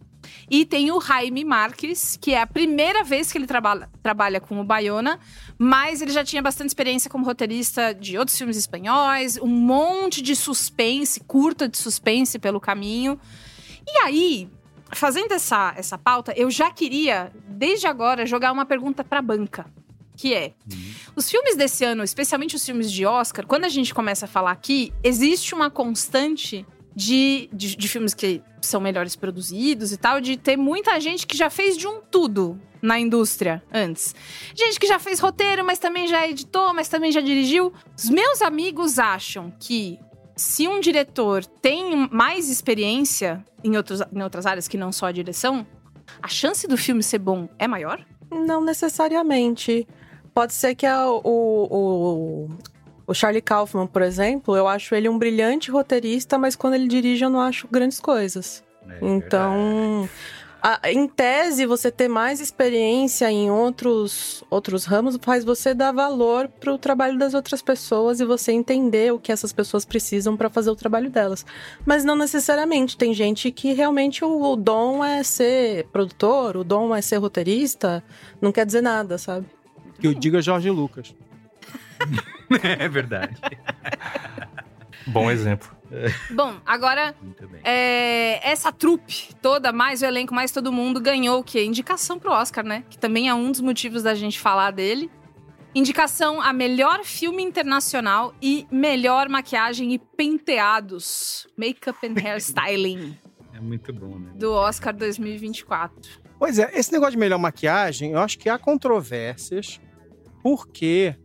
E 0.49 0.65
tem 0.65 0.91
o 0.91 0.99
Jaime 0.99 1.43
Marques, 1.43 2.17
que 2.19 2.33
é 2.33 2.41
a 2.41 2.47
primeira 2.47 3.03
vez 3.03 3.31
que 3.31 3.37
ele 3.37 3.47
trabalha, 3.47 3.89
trabalha 4.01 4.39
com 4.39 4.59
o 4.59 4.63
Bayona, 4.63 5.19
Mas 5.57 6.01
ele 6.01 6.11
já 6.11 6.23
tinha 6.23 6.41
bastante 6.41 6.69
experiência 6.69 7.09
como 7.09 7.25
roteirista 7.25 7.93
de 7.93 8.17
outros 8.17 8.37
filmes 8.37 8.57
espanhóis, 8.57 9.37
um 9.37 9.47
monte 9.47 10.21
de 10.21 10.35
suspense, 10.35 11.19
curta 11.21 11.67
de 11.67 11.77
suspense 11.77 12.37
pelo 12.39 12.59
caminho. 12.59 13.19
E 13.87 13.97
aí, 13.99 14.49
fazendo 14.91 15.31
essa, 15.33 15.73
essa 15.77 15.97
pauta, 15.97 16.33
eu 16.35 16.49
já 16.49 16.71
queria, 16.71 17.31
desde 17.47 17.87
agora, 17.87 18.25
jogar 18.25 18.51
uma 18.51 18.65
pergunta 18.65 19.03
pra 19.03 19.21
banca. 19.21 19.65
Que 20.15 20.33
é: 20.33 20.53
os 21.15 21.29
filmes 21.29 21.55
desse 21.55 21.83
ano, 21.83 22.03
especialmente 22.03 22.55
os 22.55 22.65
filmes 22.65 22.91
de 22.91 23.05
Oscar, 23.05 23.45
quando 23.45 23.65
a 23.65 23.69
gente 23.69 23.93
começa 23.93 24.25
a 24.25 24.27
falar 24.27 24.51
aqui, 24.51 24.93
existe 25.03 25.53
uma 25.53 25.69
constante 25.69 26.65
de, 26.95 27.49
de, 27.51 27.75
de 27.75 27.87
filmes 27.87 28.13
que 28.13 28.41
são 28.61 28.79
melhores 28.79 29.15
produzidos 29.15 29.91
e 29.91 29.97
tal, 29.97 30.21
de 30.21 30.37
ter 30.37 30.57
muita 30.57 30.99
gente 30.99 31.25
que 31.25 31.35
já 31.35 31.49
fez 31.49 31.77
de 31.77 31.87
um 31.87 32.01
tudo 32.01 32.59
na 32.81 32.99
indústria 32.99 33.63
antes. 33.71 34.13
Gente 34.53 34.79
que 34.79 34.87
já 34.87 34.99
fez 34.99 35.19
roteiro, 35.19 35.65
mas 35.65 35.79
também 35.79 36.07
já 36.07 36.27
editou, 36.27 36.73
mas 36.73 36.87
também 36.87 37.11
já 37.11 37.21
dirigiu. 37.21 37.73
Os 37.97 38.09
meus 38.09 38.41
amigos 38.41 38.99
acham 38.99 39.53
que 39.59 39.97
se 40.35 40.67
um 40.67 40.79
diretor 40.79 41.45
tem 41.45 42.09
mais 42.11 42.49
experiência 42.49 43.43
em, 43.63 43.77
outros, 43.77 44.01
em 44.13 44.21
outras 44.21 44.45
áreas 44.45 44.67
que 44.67 44.77
não 44.77 44.91
só 44.91 45.07
a 45.07 45.11
direção, 45.11 45.65
a 46.21 46.27
chance 46.27 46.67
do 46.67 46.77
filme 46.77 47.01
ser 47.01 47.19
bom 47.19 47.47
é 47.57 47.67
maior? 47.67 48.05
Não 48.29 48.63
necessariamente. 48.63 49.87
Pode 50.33 50.53
ser 50.53 50.75
que 50.75 50.85
a- 50.85 51.09
o, 51.09 51.19
o, 51.23 52.49
o 53.07 53.13
Charlie 53.13 53.41
Kaufman, 53.41 53.87
por 53.87 54.01
exemplo, 54.01 54.55
eu 54.55 54.67
acho 54.67 54.95
ele 54.95 55.07
um 55.09 55.17
brilhante 55.17 55.69
roteirista, 55.69 56.37
mas 56.37 56.55
quando 56.55 56.73
ele 56.73 56.87
dirige 56.87 57.23
eu 57.23 57.29
não 57.29 57.41
acho 57.41 57.67
grandes 57.69 57.99
coisas. 57.99 58.63
então, 59.01 60.09
a- 60.61 60.79
em 60.89 61.07
tese, 61.07 61.65
você 61.65 61.91
ter 61.91 62.07
mais 62.07 62.39
experiência 62.39 63.29
em 63.29 63.51
outros, 63.51 64.43
outros 64.49 64.85
ramos 64.85 65.17
faz 65.21 65.43
você 65.43 65.73
dar 65.73 65.91
valor 65.91 66.47
pro 66.47 66.77
trabalho 66.77 67.17
das 67.17 67.33
outras 67.33 67.61
pessoas 67.61 68.19
e 68.21 68.25
você 68.25 68.53
entender 68.53 69.11
o 69.13 69.19
que 69.19 69.31
essas 69.31 69.51
pessoas 69.53 69.83
precisam 69.85 70.37
para 70.37 70.49
fazer 70.49 70.69
o 70.71 70.75
trabalho 70.75 71.09
delas. 71.09 71.45
Mas 71.85 72.03
não 72.05 72.15
necessariamente. 72.15 72.97
Tem 72.97 73.13
gente 73.13 73.51
que 73.51 73.73
realmente 73.73 74.23
o, 74.23 74.41
o 74.41 74.55
dom 74.55 75.03
é 75.03 75.21
ser 75.21 75.85
produtor, 75.91 76.55
o 76.57 76.63
dom 76.63 76.95
é 76.95 77.01
ser 77.01 77.17
roteirista, 77.17 78.01
não 78.41 78.51
quer 78.51 78.65
dizer 78.65 78.81
nada, 78.81 79.17
sabe? 79.17 79.45
Que 80.03 80.07
eu 80.07 80.13
diga 80.13 80.41
Jorge 80.41 80.69
Lucas. 80.69 81.15
é 82.61 82.89
verdade. 82.89 83.37
Bom 85.07 85.31
exemplo. 85.31 85.73
Bom, 86.29 86.55
agora 86.65 87.15
é, 87.63 88.45
essa 88.45 88.69
trupe 88.69 89.33
toda, 89.41 89.71
mais 89.71 90.01
o 90.01 90.05
elenco, 90.05 90.35
mais 90.35 90.51
todo 90.51 90.73
mundo, 90.73 90.99
ganhou 90.99 91.39
o 91.39 91.43
quê? 91.43 91.63
Indicação 91.63 92.19
pro 92.19 92.33
Oscar, 92.33 92.65
né? 92.65 92.83
Que 92.89 92.97
também 92.97 93.29
é 93.29 93.33
um 93.33 93.49
dos 93.49 93.61
motivos 93.61 94.03
da 94.03 94.13
gente 94.13 94.41
falar 94.41 94.71
dele. 94.71 95.09
Indicação 95.73 96.41
a 96.41 96.51
melhor 96.51 97.05
filme 97.05 97.41
internacional 97.41 98.35
e 98.41 98.67
melhor 98.69 99.29
maquiagem 99.29 99.93
e 99.93 99.99
penteados. 99.99 101.47
Makeup 101.55 101.97
and 102.05 102.19
hairstyling 102.21 103.17
É 103.55 103.61
muito 103.61 103.93
bom, 103.93 104.19
né? 104.19 104.31
do 104.35 104.51
Oscar 104.51 104.93
2024. 104.93 106.23
Pois 106.37 106.59
é, 106.59 106.69
esse 106.77 106.91
negócio 106.91 107.13
de 107.13 107.19
melhor 107.19 107.39
maquiagem, 107.39 108.11
eu 108.11 108.19
acho 108.19 108.37
que 108.37 108.49
há 108.49 108.57
controvérsias, 108.57 109.79
porque 110.43 111.15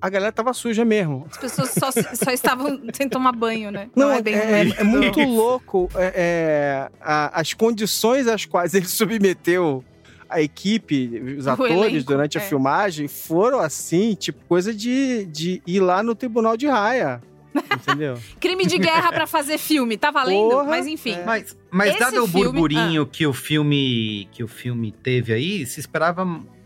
a 0.00 0.08
galera 0.08 0.30
tava 0.32 0.52
suja 0.54 0.84
mesmo. 0.84 1.26
As 1.30 1.36
pessoas 1.38 1.70
só, 1.70 1.90
só 1.90 2.30
estavam 2.30 2.80
sem 2.94 3.08
tomar 3.08 3.32
banho, 3.32 3.70
né? 3.70 3.88
Não, 3.96 4.10
é 4.12 4.18
é, 4.18 4.22
bem 4.22 4.34
é- 4.34 4.64
isso. 4.64 4.80
é 4.80 4.84
muito 4.84 5.20
louco 5.20 5.88
é, 5.94 6.12
é, 6.14 6.90
a- 7.00 7.40
as 7.40 7.52
condições 7.52 8.26
às 8.28 8.44
quais 8.44 8.72
ele 8.74 8.86
submeteu 8.88 9.84
a 10.28 10.40
equipe, 10.40 11.36
os 11.38 11.46
O 11.46 11.50
atores, 11.50 11.72
elenco, 11.76 12.04
durante 12.06 12.38
a 12.38 12.40
é. 12.40 12.44
filmagem, 12.44 13.06
foram 13.08 13.60
assim, 13.60 14.14
tipo, 14.14 14.42
coisa 14.46 14.72
de, 14.74 15.26
de 15.26 15.62
ir 15.66 15.80
lá 15.80 16.02
no 16.02 16.14
tribunal 16.14 16.56
de 16.56 16.66
raia. 16.66 17.22
Entendeu? 17.54 18.18
Crime 18.40 18.66
de 18.66 18.76
guerra 18.78 19.12
pra 19.12 19.26
fazer 19.28 19.58
filme, 19.58 19.96
tá 19.96 20.10
valendo? 20.10 20.50
Porra, 20.50 20.64
Mas 20.64 20.86
enfim. 20.88 21.16
Mas, 21.24 21.56
mas 21.70 21.90
Esse 21.90 22.00
dado 22.00 22.24
o 22.24 22.26
filme- 22.26 22.44
burburinho 22.50 23.06
que 23.06 23.24
o 23.26 23.32
filme 23.32 24.28
que 24.32 24.42
o 24.42 24.48
filme 24.48 24.90
teve 24.90 25.32
aí, 25.32 25.64
se 25.66 25.78
esperava 25.78 26.24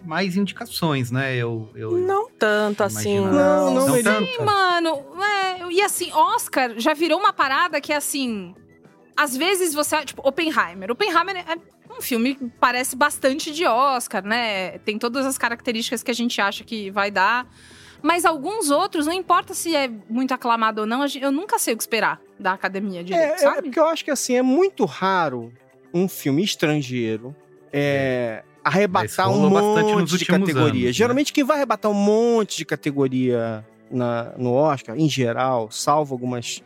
mais 0.09 0.37
indicações, 0.37 1.11
né? 1.11 1.37
Eu, 1.37 1.69
eu 1.75 1.91
Não 1.99 2.31
tanto 2.31 2.83
assim, 2.83 3.21
não. 3.21 3.75
não, 3.75 3.95
ele- 3.95 4.03
tanto. 4.05 4.43
Mano, 4.43 5.05
é, 5.23 5.71
e 5.71 5.83
assim, 5.83 6.11
Oscar 6.13 6.73
já 6.79 6.95
virou 6.95 7.19
uma 7.19 7.33
parada 7.33 7.79
que 7.81 7.93
assim. 7.93 8.55
Às 9.15 9.37
vezes 9.37 9.75
você. 9.75 10.03
Tipo, 10.05 10.27
Oppenheimer. 10.27 10.91
Oppenheimer 10.91 11.37
é 11.37 11.59
um 11.93 12.01
filme 12.01 12.37
que 12.37 12.47
parece 12.59 12.97
bastante 12.97 13.53
de 13.53 13.67
Oscar, 13.67 14.25
né? 14.25 14.79
Tem 14.79 14.99
todas 14.99 15.27
as 15.27 15.37
características 15.37 16.03
que 16.03 16.11
a 16.11 16.15
gente 16.15 16.41
acha 16.41 16.65
que 16.65 16.91
vai 16.91 17.11
dar. 17.11 17.47
Mas 18.01 18.25
alguns 18.25 18.71
outros, 18.71 19.07
não 19.07 19.13
importa 19.13 19.53
se 19.55 19.75
é 19.77 19.89
muito 20.09 20.33
aclamado 20.33 20.83
ou 20.83 20.87
não, 20.87 21.05
eu 21.21 21.33
nunca 21.33 21.59
sei 21.59 21.75
o 21.75 21.77
que 21.77 21.83
esperar 21.83 22.21
da 22.39 22.53
academia 22.53 23.03
direito, 23.03 23.25
É, 23.33 23.35
é, 23.35 23.39
sabe? 23.39 23.63
porque 23.63 23.79
eu 23.81 23.87
acho 23.89 24.05
que 24.05 24.11
assim, 24.13 24.37
é 24.37 24.43
muito 24.43 24.85
raro 24.85 25.53
um 25.93 26.07
filme 26.09 26.43
estrangeiro 26.45 27.35
é, 27.73 28.45
arrebatar 28.69 29.27
Mas 29.27 29.37
um 29.37 29.41
rolou 29.41 29.51
bastante 29.51 29.93
nos 29.93 30.01
monte 30.13 30.19
de 30.19 30.25
categoria. 30.27 30.65
anos, 30.71 30.83
né? 30.85 30.93
Geralmente 30.93 31.33
quem 31.33 31.45
vai 31.45 31.57
arrebatar 31.57 31.91
um 31.91 31.95
monte 31.95 32.59
de 32.59 32.65
categoria 32.65 33.65
na- 33.91 34.33
no 34.37 34.53
Oscar, 34.53 34.97
em 34.99 35.09
geral, 35.09 35.71
salvo 35.71 36.15
algumas, 36.15 36.63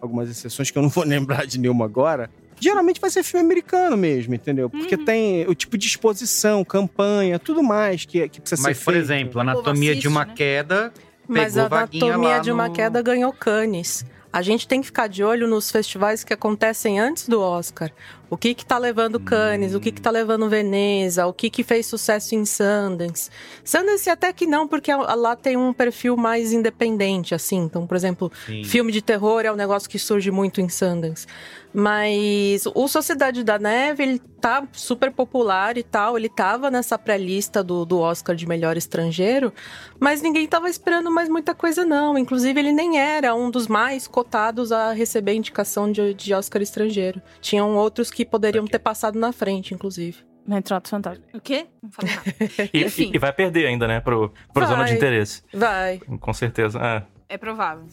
algumas 0.00 0.28
exceções 0.30 0.70
que 0.70 0.78
eu 0.78 0.82
não 0.82 0.88
vou 0.88 1.04
lembrar 1.04 1.46
de 1.46 1.58
nenhuma 1.58 1.84
agora, 1.84 2.30
geralmente 2.58 3.00
vai 3.00 3.10
ser 3.10 3.22
filme 3.22 3.44
americano 3.44 3.96
mesmo, 3.96 4.34
entendeu? 4.34 4.68
Porque 4.70 4.94
Uhum. 4.96 5.04
tem 5.04 5.46
o 5.48 5.54
tipo 5.54 5.76
de 5.78 5.86
exposição, 5.86 6.64
campanha, 6.64 7.38
tudo 7.38 7.62
mais 7.62 8.04
que, 8.04 8.28
que 8.28 8.40
precisa 8.40 8.62
Mas, 8.62 8.76
ser 8.78 8.84
por 8.84 8.92
feito. 8.92 9.04
exemplo, 9.04 9.40
Anatomia 9.40 9.94
de 9.96 10.06
uma 10.08 10.24
né? 10.24 10.32
Queda 10.36 10.92
Mas 11.26 11.54
pegou 11.54 11.62
a 11.76 11.78
Anatomia 11.82 12.28
lá 12.28 12.38
de 12.38 12.50
uma 12.52 12.68
no- 12.68 12.74
Queda 12.74 13.00
ganhou 13.02 13.32
Cannes. 13.32 14.04
A 14.32 14.42
gente 14.42 14.68
tem 14.68 14.80
que 14.80 14.86
ficar 14.86 15.08
de 15.08 15.24
olho 15.24 15.48
nos 15.48 15.72
festivais 15.72 16.22
que 16.22 16.32
acontecem 16.32 17.00
antes 17.00 17.26
do 17.28 17.40
Oscar. 17.40 17.90
O 18.30 18.36
que 18.36 18.54
que 18.54 18.64
tá 18.64 18.78
levando 18.78 19.18
Cannes, 19.18 19.74
o 19.74 19.80
que 19.80 19.90
que 19.90 20.00
tá 20.00 20.10
levando 20.10 20.48
Veneza, 20.48 21.26
o 21.26 21.32
que 21.32 21.50
que 21.50 21.64
fez 21.64 21.86
sucesso 21.86 22.36
em 22.36 22.44
Sundance. 22.44 23.28
Sundance 23.64 24.08
até 24.08 24.32
que 24.32 24.46
não, 24.46 24.68
porque 24.68 24.94
lá 24.94 25.34
tem 25.34 25.56
um 25.56 25.72
perfil 25.72 26.16
mais 26.16 26.52
independente, 26.52 27.34
assim. 27.34 27.58
Então, 27.58 27.88
por 27.88 27.96
exemplo, 27.96 28.30
Sim. 28.46 28.62
filme 28.62 28.92
de 28.92 29.02
terror 29.02 29.40
é 29.44 29.52
um 29.52 29.56
negócio 29.56 29.90
que 29.90 29.98
surge 29.98 30.30
muito 30.30 30.60
em 30.60 30.68
Sundance. 30.68 31.26
Mas 31.72 32.64
o 32.74 32.88
Sociedade 32.88 33.44
da 33.44 33.58
Neve, 33.58 34.02
ele 34.02 34.18
tá 34.40 34.66
super 34.72 35.12
popular 35.12 35.78
e 35.78 35.82
tal. 35.84 36.16
Ele 36.16 36.28
tava 36.28 36.70
nessa 36.70 36.98
pré-lista 36.98 37.62
do, 37.62 37.84
do 37.84 38.00
Oscar 38.00 38.34
de 38.34 38.46
melhor 38.46 38.76
estrangeiro, 38.76 39.52
mas 39.98 40.20
ninguém 40.20 40.48
tava 40.48 40.68
esperando 40.68 41.10
mais 41.10 41.28
muita 41.28 41.54
coisa, 41.54 41.84
não. 41.84 42.18
Inclusive, 42.18 42.58
ele 42.58 42.72
nem 42.72 42.98
era 42.98 43.34
um 43.34 43.50
dos 43.50 43.68
mais 43.68 44.08
cotados 44.08 44.72
a 44.72 44.92
receber 44.92 45.34
indicação 45.34 45.92
de, 45.92 46.12
de 46.14 46.34
Oscar 46.34 46.60
estrangeiro. 46.60 47.22
Tinham 47.40 47.76
outros 47.76 48.10
que 48.10 48.19
poderiam 48.24 48.66
ter 48.66 48.78
passado 48.78 49.18
na 49.18 49.32
frente, 49.32 49.74
inclusive. 49.74 50.18
Retrato 50.48 50.88
fantástico. 50.88 51.28
O 51.36 51.40
quê? 51.40 51.66
Não 51.82 51.90
falei 51.92 52.14
nada. 52.14 52.34
E, 52.72 52.84
Enfim. 52.84 53.10
e- 53.12 53.16
e 53.16 53.18
vai 53.18 53.32
perder 53.32 53.66
ainda, 53.66 53.86
né? 53.86 54.00
Pro, 54.00 54.32
pro 54.52 54.66
zona 54.66 54.84
de 54.84 54.90
Vai. 54.90 54.96
interesse. 54.96 55.42
Vai. 55.52 55.98
Com 56.20 56.32
certeza. 56.32 56.78
É. 56.80 57.34
É 57.34 57.38
provável. 57.38 57.86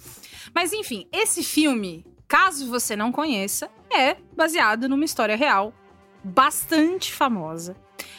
Mas 0.55 0.73
enfim, 0.73 1.07
esse 1.13 1.43
filme, 1.43 2.03
caso 2.27 2.67
você 2.69 2.95
não 2.95 3.11
conheça, 3.11 3.69
é 3.93 4.15
baseado 4.35 4.89
numa 4.89 5.05
história 5.05 5.35
real 5.35 5.71
bastante 6.23 7.13
famosa. 7.13 7.75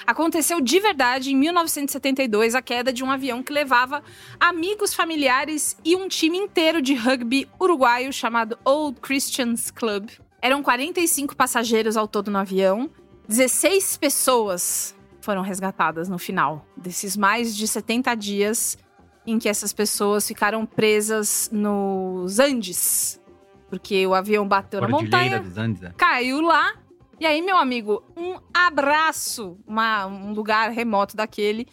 Aconteceu 0.07 0.61
de 0.61 0.81
verdade 0.81 1.33
em 1.33 1.37
1972 1.37 2.55
a 2.55 2.63
queda 2.63 2.93
de 2.93 3.05
um 3.05 3.11
avião 3.11 3.43
que 3.43 3.53
levava 3.53 4.03
amigos 4.41 4.95
familiares 4.95 5.77
e 5.85 5.95
um 5.97 6.09
time 6.09 6.39
inteiro 6.39 6.81
de 6.81 6.95
rugby 6.95 7.49
uruguaio 7.61 8.13
chamado 8.13 8.59
Old 8.65 9.01
Christians 9.01 9.71
Club. 9.71 10.09
Eram 10.41 10.63
45 10.63 11.35
passageiros 11.37 11.97
ao 11.97 12.07
todo 12.07 12.31
no 12.31 12.39
avião, 12.39 12.89
16 13.29 13.97
pessoas 13.97 14.95
foram 15.21 15.43
resgatadas 15.43 16.09
no 16.09 16.19
final 16.19 16.65
desses 16.77 17.17
mais 17.17 17.55
de 17.57 17.67
70 17.67 18.15
dias 18.15 18.79
em 19.27 19.39
que 19.39 19.49
essas 19.49 19.73
pessoas 19.73 20.27
ficaram 20.27 20.65
presas 20.65 21.51
nos 21.53 22.39
Andes. 22.39 23.21
Porque 23.69 24.07
o 24.07 24.15
avião 24.15 24.49
bateu 24.49 24.81
na 24.81 24.89
montanha, 24.89 25.41
dos 25.41 25.59
Andes. 25.59 25.83
né? 25.83 25.93
caiu 25.99 26.41
lá. 26.41 26.73
E 27.21 27.27
aí, 27.27 27.43
meu 27.43 27.57
amigo, 27.59 28.03
um 28.17 28.37
abraço, 28.55 29.59
uma- 29.67 30.07
um 30.07 30.33
lugar 30.33 30.71
remoto 30.71 31.15
daquele. 31.17 31.67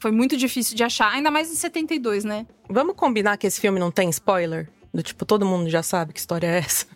Foi 0.00 0.10
muito 0.10 0.36
difícil 0.36 0.76
de 0.76 0.82
achar, 0.84 1.10
ainda 1.12 1.30
mais 1.30 1.50
em 1.50 1.54
72, 1.54 2.24
né? 2.24 2.46
Vamos 2.68 2.94
combinar 2.96 3.36
que 3.38 3.46
esse 3.46 3.60
filme 3.60 3.78
não 3.80 3.90
tem 3.90 4.10
spoiler? 4.10 4.68
Do 4.92 5.02
tipo, 5.02 5.24
todo 5.24 5.44
mundo 5.44 5.68
já 5.68 5.82
sabe 5.82 6.12
que 6.12 6.18
história 6.20 6.46
é 6.46 6.58
essa. 6.58 6.86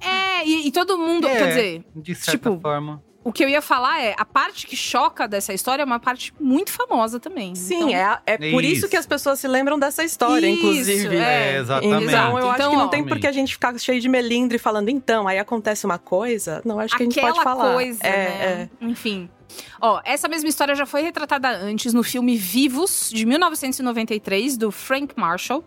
É, 0.00 0.44
e, 0.46 0.68
e 0.68 0.72
todo 0.72 0.98
mundo, 0.98 1.26
É, 1.26 1.36
quer 1.36 1.48
dizer, 1.48 1.84
De 1.94 2.14
certa 2.14 2.32
tipo, 2.50 2.60
forma. 2.60 3.02
o 3.24 3.32
que 3.32 3.44
eu 3.44 3.48
ia 3.48 3.60
falar 3.62 4.00
é, 4.02 4.14
a 4.18 4.24
parte 4.24 4.66
que 4.66 4.76
choca 4.76 5.26
dessa 5.28 5.52
história 5.52 5.82
é 5.82 5.84
uma 5.86 6.00
parte 6.00 6.32
muito 6.40 6.70
famosa 6.72 7.18
também. 7.20 7.54
Sim, 7.54 7.90
Então- 7.90 7.94
é, 7.94 8.20
é 8.26 8.50
por 8.50 8.64
isso. 8.64 8.80
Isso. 8.80 8.88
que 8.88 8.96
as 8.96 9.06
pessoas 9.06 9.38
se 9.40 9.46
lembram 9.48 9.78
dessa 9.78 10.02
história, 10.04 10.46
Isso, 10.48 10.58
inclusive. 10.58 11.16
é. 11.16 11.54
É, 11.54 11.58
exatamente. 11.58 12.04
Então, 12.04 12.38
eu 12.38 12.46
acho 12.50 12.54
Então, 12.60 12.70
que 12.70 12.76
não 12.76 12.84
ó, 12.86 12.88
tem 12.88 13.04
por 13.04 13.18
que 13.18 13.26
a 13.26 13.32
gente 13.32 13.52
ficar 13.52 13.78
cheio 13.78 14.00
de 14.00 14.08
melindre 14.08 14.58
falando, 14.58 14.88
então, 14.88 15.26
aí 15.28 15.38
acontece 15.38 15.84
uma 15.86 15.98
coisa. 15.98 16.60
Não, 16.64 16.78
acho 16.80 16.96
que 16.96 17.02
a 17.02 17.06
gente 17.06 17.20
pode 17.20 17.42
falar. 17.42 17.74
coisa, 17.74 18.04
é, 18.04 18.10
né? 18.56 18.70
Enfim. 18.80 19.28
Ó, 19.80 20.00
essa 20.04 20.28
mesma 20.28 20.48
história 20.48 20.74
já 20.74 20.84
foi 20.86 21.02
retratada 21.02 21.48
antes 21.48 21.94
no 21.94 22.02
filme 22.02 22.36
Vivos, 22.36 23.10
de 23.12 23.24
1993, 23.24 24.56
do 24.56 24.70
Frank 24.70 25.14
Marshall. 25.16 25.64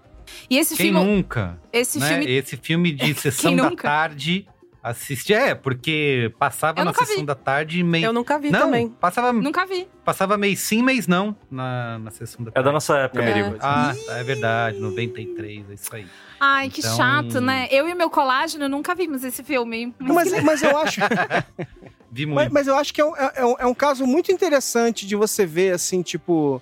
E 0.49 0.57
esse 0.57 0.75
Quem 0.75 0.91
filme. 0.91 1.03
nunca? 1.03 1.59
Esse 1.71 1.99
né? 1.99 2.07
filme. 2.07 2.25
Esse 2.31 2.57
filme 2.57 2.91
de 2.91 3.13
sessão 3.19 3.51
Quem 3.51 3.57
da 3.57 3.69
nunca? 3.69 3.83
tarde. 3.83 4.47
Assiste, 4.83 5.31
é, 5.31 5.53
porque 5.53 6.33
passava 6.39 6.83
na 6.83 6.91
sessão 6.91 7.17
vi. 7.17 7.23
da 7.23 7.35
tarde 7.35 7.83
meio. 7.83 8.05
Eu 8.05 8.11
nunca 8.11 8.39
vi 8.39 8.49
não, 8.49 8.61
também. 8.61 8.89
Passava, 8.89 9.31
Nunca 9.31 9.63
vi. 9.63 9.87
passava 10.03 10.37
mês 10.39 10.59
sim, 10.59 10.81
mês 10.81 11.05
não 11.05 11.35
na, 11.51 11.99
na 11.99 12.09
sessão 12.09 12.43
da 12.43 12.49
É 12.49 12.53
tarde. 12.53 12.65
da 12.65 12.71
nossa 12.71 12.97
época, 12.97 13.21
É. 13.21 13.25
Merigo. 13.31 13.57
Ah, 13.61 13.93
tá, 14.07 14.17
é 14.17 14.23
verdade, 14.23 14.79
93, 14.79 15.69
é 15.69 15.73
isso 15.75 15.95
aí. 15.95 16.07
Ai, 16.39 16.67
que 16.71 16.79
Então- 16.79 16.97
chato, 16.97 17.39
né? 17.39 17.67
Eu 17.69 17.87
e 17.87 17.93
meu 17.93 18.09
colágeno 18.09 18.67
nunca 18.67 18.95
vimos 18.95 19.23
esse 19.23 19.43
filme. 19.43 19.93
Mas, 19.99 20.31
mas 20.43 20.63
eu 20.63 20.75
acho. 20.75 20.99
Vi 22.11 22.25
muito. 22.25 22.35
Mas, 22.37 22.51
mas 22.51 22.67
eu 22.67 22.75
acho 22.75 22.91
que 22.91 22.99
é 23.01 23.05
um, 23.05 23.15
é, 23.15 23.45
um, 23.45 23.55
é 23.59 23.65
um 23.67 23.75
caso 23.75 24.07
muito 24.07 24.31
interessante 24.31 25.05
de 25.05 25.15
você 25.15 25.45
ver, 25.45 25.75
assim, 25.75 26.01
tipo, 26.01 26.59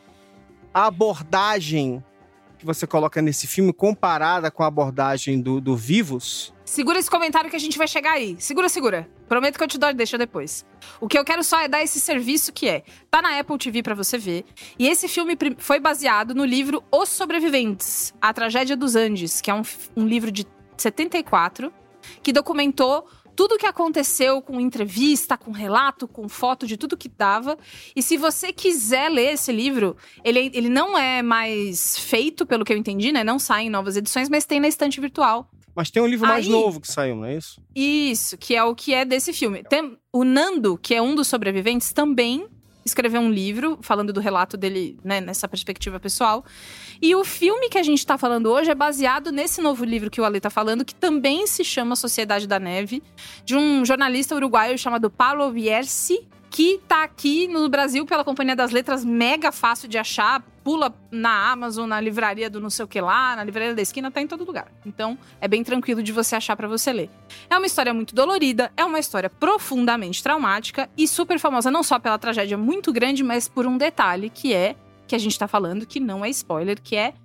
a 0.73 0.87
abordagem 0.87 2.03
que 2.59 2.65
você 2.65 2.85
coloca 2.85 3.21
nesse 3.21 3.47
filme 3.47 3.71
comparada 3.71 4.51
com 4.51 4.63
a 4.63 4.67
abordagem 4.67 5.41
do, 5.41 5.61
do 5.61 5.77
Vivos. 5.77 6.53
Segura 6.65 6.99
esse 6.99 7.09
comentário 7.09 7.49
que 7.49 7.55
a 7.55 7.59
gente 7.59 7.77
vai 7.77 7.87
chegar 7.87 8.11
aí. 8.11 8.35
Segura, 8.37 8.67
segura. 8.67 9.09
Prometo 9.27 9.57
que 9.57 9.63
eu 9.63 9.67
te 9.67 9.77
dou, 9.77 9.91
deixa 9.93 10.17
depois. 10.17 10.65
O 10.99 11.07
que 11.07 11.17
eu 11.17 11.23
quero 11.23 11.43
só 11.43 11.61
é 11.61 11.67
dar 11.67 11.81
esse 11.81 11.99
serviço 11.99 12.51
que 12.51 12.67
é. 12.67 12.83
Tá 13.09 13.21
na 13.21 13.39
Apple 13.39 13.57
TV 13.57 13.81
pra 13.81 13.95
você 13.95 14.17
ver. 14.17 14.45
E 14.77 14.87
esse 14.87 15.07
filme 15.07 15.37
foi 15.57 15.79
baseado 15.79 16.35
no 16.35 16.43
livro 16.43 16.83
Os 16.91 17.09
Sobreviventes, 17.09 18.13
A 18.21 18.33
Tragédia 18.33 18.75
dos 18.75 18.95
Andes, 18.95 19.39
que 19.39 19.49
é 19.49 19.53
um, 19.53 19.63
um 19.95 20.05
livro 20.05 20.29
de 20.29 20.45
74, 20.77 21.71
que 22.21 22.33
documentou 22.33 23.07
tudo 23.39 23.55
o 23.55 23.57
que 23.57 23.65
aconteceu 23.65 24.41
com 24.41 24.59
entrevista, 24.59 25.37
com 25.37 25.51
relato, 25.51 26.09
com 26.09 26.27
foto 26.27 26.67
de 26.67 26.75
tudo 26.75 26.97
que 26.97 27.07
dava. 27.07 27.57
E 27.95 28.01
se 28.03 28.17
você 28.17 28.51
quiser 28.51 29.07
ler 29.09 29.35
esse 29.35 29.49
livro, 29.49 29.95
ele, 30.25 30.51
ele 30.53 30.67
não 30.67 30.97
é 30.97 31.21
mais 31.21 31.97
feito, 31.97 32.45
pelo 32.45 32.65
que 32.65 32.73
eu 32.73 32.77
entendi, 32.77 33.13
né? 33.13 33.23
Não 33.23 33.39
sai 33.39 33.63
em 33.63 33.69
novas 33.69 33.95
edições, 33.95 34.27
mas 34.27 34.43
tem 34.43 34.59
na 34.59 34.67
estante 34.67 34.99
virtual. 34.99 35.49
Mas 35.73 35.89
tem 35.89 36.03
um 36.03 36.05
livro 36.05 36.27
mais 36.27 36.47
Aí- 36.47 36.51
novo 36.51 36.81
que 36.81 36.91
saiu, 36.91 37.15
não 37.15 37.23
é 37.23 37.37
isso? 37.37 37.61
Isso, 37.73 38.37
que 38.37 38.57
é 38.57 38.61
o 38.61 38.75
que 38.75 38.93
é 38.93 39.05
desse 39.05 39.31
filme. 39.31 39.63
Tem, 39.63 39.97
o 40.11 40.25
Nando, 40.25 40.77
que 40.77 40.93
é 40.93 41.01
um 41.01 41.15
dos 41.15 41.27
sobreviventes, 41.27 41.93
também 41.93 42.45
escreveu 42.89 43.21
um 43.21 43.31
livro 43.31 43.79
falando 43.81 44.11
do 44.11 44.19
relato 44.19 44.57
dele, 44.57 44.97
né, 45.03 45.21
nessa 45.21 45.47
perspectiva 45.47 45.99
pessoal. 45.99 46.43
E 47.01 47.15
o 47.15 47.23
filme 47.23 47.69
que 47.69 47.77
a 47.77 47.83
gente 47.83 48.05
tá 48.05 48.17
falando 48.17 48.47
hoje 48.47 48.69
é 48.69 48.75
baseado 48.75 49.31
nesse 49.31 49.61
novo 49.61 49.85
livro 49.85 50.09
que 50.09 50.19
o 50.19 50.25
Ale 50.25 50.39
tá 50.39 50.49
falando, 50.49 50.83
que 50.83 50.93
também 50.93 51.47
se 51.47 51.63
chama 51.63 51.95
Sociedade 51.95 52.47
da 52.47 52.59
Neve, 52.59 53.01
de 53.45 53.55
um 53.55 53.85
jornalista 53.85 54.35
uruguaio 54.35 54.77
chamado 54.77 55.09
Paulo 55.09 55.51
Viersi, 55.51 56.27
que 56.49 56.79
tá 56.87 57.03
aqui 57.03 57.47
no 57.47 57.69
Brasil 57.69 58.05
pela 58.05 58.23
Companhia 58.23 58.55
das 58.55 58.71
Letras, 58.71 59.05
mega 59.05 59.51
fácil 59.51 59.87
de 59.87 59.97
achar. 59.97 60.43
Pula 60.69 60.93
na 61.09 61.49
Amazon, 61.51 61.89
na 61.89 61.99
livraria 61.99 62.47
do 62.47 62.59
não 62.61 62.69
sei 62.69 62.85
o 62.85 62.87
que 62.87 63.01
lá, 63.01 63.35
na 63.35 63.43
livraria 63.43 63.73
da 63.73 63.81
esquina, 63.81 64.11
tá 64.11 64.21
em 64.21 64.27
todo 64.27 64.45
lugar. 64.45 64.71
Então, 64.85 65.17
é 65.41 65.47
bem 65.47 65.63
tranquilo 65.63 66.03
de 66.03 66.11
você 66.11 66.35
achar 66.35 66.55
pra 66.55 66.67
você 66.67 66.93
ler. 66.93 67.09
É 67.49 67.57
uma 67.57 67.65
história 67.65 67.91
muito 67.91 68.13
dolorida, 68.13 68.71
é 68.77 68.85
uma 68.85 68.99
história 68.99 69.31
profundamente 69.31 70.21
traumática 70.21 70.87
e 70.95 71.07
super 71.07 71.39
famosa 71.39 71.71
não 71.71 71.81
só 71.81 71.97
pela 71.97 72.19
tragédia 72.19 72.55
muito 72.55 72.93
grande, 72.93 73.23
mas 73.23 73.47
por 73.47 73.65
um 73.65 73.79
detalhe 73.79 74.29
que 74.29 74.53
é 74.53 74.75
que 75.07 75.15
a 75.15 75.17
gente 75.17 75.39
tá 75.39 75.47
falando 75.47 75.87
que 75.87 75.99
não 75.99 76.23
é 76.23 76.29
spoiler, 76.29 76.79
que 76.79 76.95
é 76.95 77.15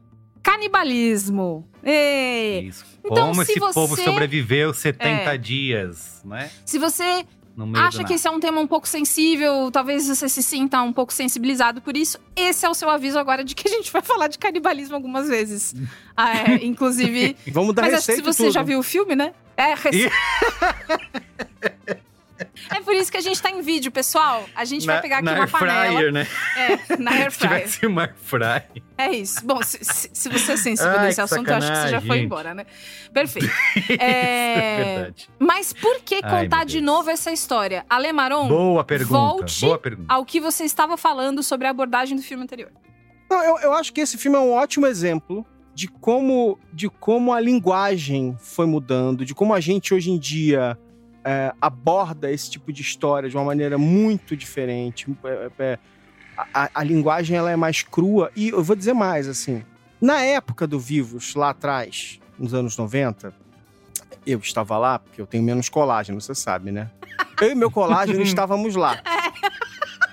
canibalismo. 0.42 1.68
Ê! 1.82 2.60
Isso. 2.62 2.84
Então, 3.04 3.28
Como 3.28 3.44
se 3.44 3.50
esse 3.52 3.60
povo 3.60 3.88
você- 3.94 4.04
sobreviveu 4.04 4.72
70 4.72 5.34
É. 5.34 5.36
dias, 5.36 6.22
né? 6.24 6.50
Se 6.64 6.78
você 6.78 7.26
No 7.56 7.66
meio 7.66 7.84
acha 7.84 8.02
que 8.02 8.14
esse 8.14 8.26
é 8.26 8.30
um 8.30 8.40
tema 8.40 8.60
um 8.60 8.66
pouco 8.66 8.88
sensível, 8.88 9.70
talvez 9.70 10.08
você 10.08 10.28
se 10.28 10.42
sinta 10.42 10.82
um 10.82 10.92
pouco 10.92 11.12
sensibilizado 11.12 11.80
por 11.80 11.96
isso, 11.96 12.18
esse 12.34 12.66
é 12.66 12.68
o 12.68 12.74
seu 12.74 12.90
aviso 12.90 13.18
agora 13.18 13.44
de 13.44 13.54
que 13.54 13.68
a 13.68 13.70
gente 13.70 13.90
vai 13.92 14.02
falar 14.02 14.28
de 14.28 14.38
canibalismo 14.38 14.96
algumas 14.96 15.28
vezes. 15.28 15.74
Ah, 16.16 16.36
é, 16.36 16.54
inclusive. 16.66 17.36
Vamos 17.48 17.74
dar 17.74 17.82
Mas 17.82 17.94
acho 17.94 18.06
que 18.06 18.16
se 18.16 18.22
você 18.22 18.44
tudo. 18.44 18.52
já 18.52 18.62
viu 18.62 18.80
o 18.80 18.82
filme, 18.82 19.14
né? 19.14 19.32
É, 19.56 19.74
rece... 19.74 20.10
É 22.70 22.80
por 22.80 22.94
isso 22.94 23.10
que 23.12 23.16
a 23.16 23.20
gente 23.20 23.40
tá 23.40 23.50
em 23.50 23.60
vídeo, 23.62 23.92
pessoal. 23.92 24.44
A 24.56 24.64
gente 24.64 24.84
vai 24.86 25.00
pegar 25.00 25.16
aqui 25.18 25.24
na 25.26 25.34
uma 25.34 25.46
panela. 25.48 25.92
fryer, 25.96 26.12
né? 26.12 26.26
É, 26.56 26.96
na 26.96 27.10
air 27.14 27.30
Se 27.30 27.38
fryer. 27.38 27.58
tivesse 27.60 27.86
uma 27.86 28.02
air 28.02 28.14
fryer. 28.16 28.66
É 28.98 29.10
isso. 29.12 29.44
Bom, 29.46 29.62
se, 29.62 29.78
se- 29.84 30.10
se 30.12 30.28
você 30.28 30.52
é 30.52 30.56
sensível 30.56 30.92
Ai, 30.98 31.06
nesse 31.06 31.20
assunto, 31.20 31.48
eu 31.48 31.56
acho 31.56 31.70
que 31.70 31.76
você 31.78 31.88
já 31.88 32.00
foi 32.00 32.18
embora, 32.20 32.54
né? 32.54 32.66
Perfeito. 33.12 33.46
Isso 33.76 33.96
é 34.00 34.84
verdade. 34.94 35.28
Mas 35.38 35.72
por 35.72 36.00
que 36.00 36.20
Ai, 36.22 36.42
contar 36.42 36.58
meu 36.58 36.66
de 36.66 36.80
novo 36.80 37.10
essa 37.10 37.30
história? 37.32 37.84
Alemaron, 37.88 38.48
Boa 38.48 38.84
pergunta, 38.84 39.18
volte 39.18 39.60
boa 39.64 39.78
pergunta. 39.78 40.12
ao 40.12 40.24
que 40.24 40.40
você 40.40 40.64
estava 40.64 40.96
falando 40.96 41.42
sobre 41.42 41.66
a 41.66 41.70
abordagem 41.70 42.16
do 42.16 42.22
filme 42.22 42.42
anterior. 42.44 42.70
Não, 43.30 43.42
eu, 43.42 43.58
eu 43.58 43.72
acho 43.74 43.92
que 43.92 44.00
esse 44.00 44.16
filme 44.18 44.36
é 44.36 44.40
um 44.40 44.52
ótimo 44.52 44.86
exemplo 44.86 45.44
de 45.74 45.88
como, 45.88 46.58
de 46.72 46.88
como 46.88 47.32
a 47.32 47.40
linguagem 47.40 48.36
foi 48.38 48.66
mudando, 48.66 49.24
de 49.24 49.34
como 49.34 49.52
a 49.54 49.60
gente 49.60 49.92
hoje 49.92 50.10
em 50.10 50.18
dia 50.18 50.78
é, 51.24 51.52
aborda 51.60 52.30
esse 52.30 52.50
tipo 52.50 52.72
de 52.72 52.82
história 52.82 53.28
de 53.28 53.36
uma 53.36 53.44
maneira 53.44 53.78
muito 53.78 54.36
diferente. 54.36 55.06
É, 55.24 55.50
é, 55.58 55.78
a, 56.36 56.64
a- 56.64 56.70
a 56.74 56.84
linguagem 56.84 57.36
ela 57.36 57.50
é 57.50 57.56
mais 57.56 57.82
crua. 57.82 58.30
E 58.36 58.48
eu 58.50 58.62
vou 58.62 58.76
dizer 58.76 58.92
mais, 58.92 59.26
assim. 59.28 59.64
Na 60.00 60.20
época 60.20 60.66
do 60.66 60.78
Vivos, 60.78 61.34
lá 61.34 61.50
atrás, 61.50 62.20
nos 62.38 62.52
anos 62.52 62.76
90, 62.76 63.32
eu 64.26 64.38
estava 64.38 64.76
lá, 64.76 64.98
porque 64.98 65.20
eu 65.20 65.26
tenho 65.26 65.42
menos 65.42 65.68
colágeno, 65.68 66.20
você 66.20 66.34
sabe, 66.34 66.70
né? 66.72 66.90
Eu 67.40 67.50
e 67.50 67.54
meu 67.54 67.70
colágeno 67.70 68.22
estávamos 68.22 68.76
lá. 68.76 69.00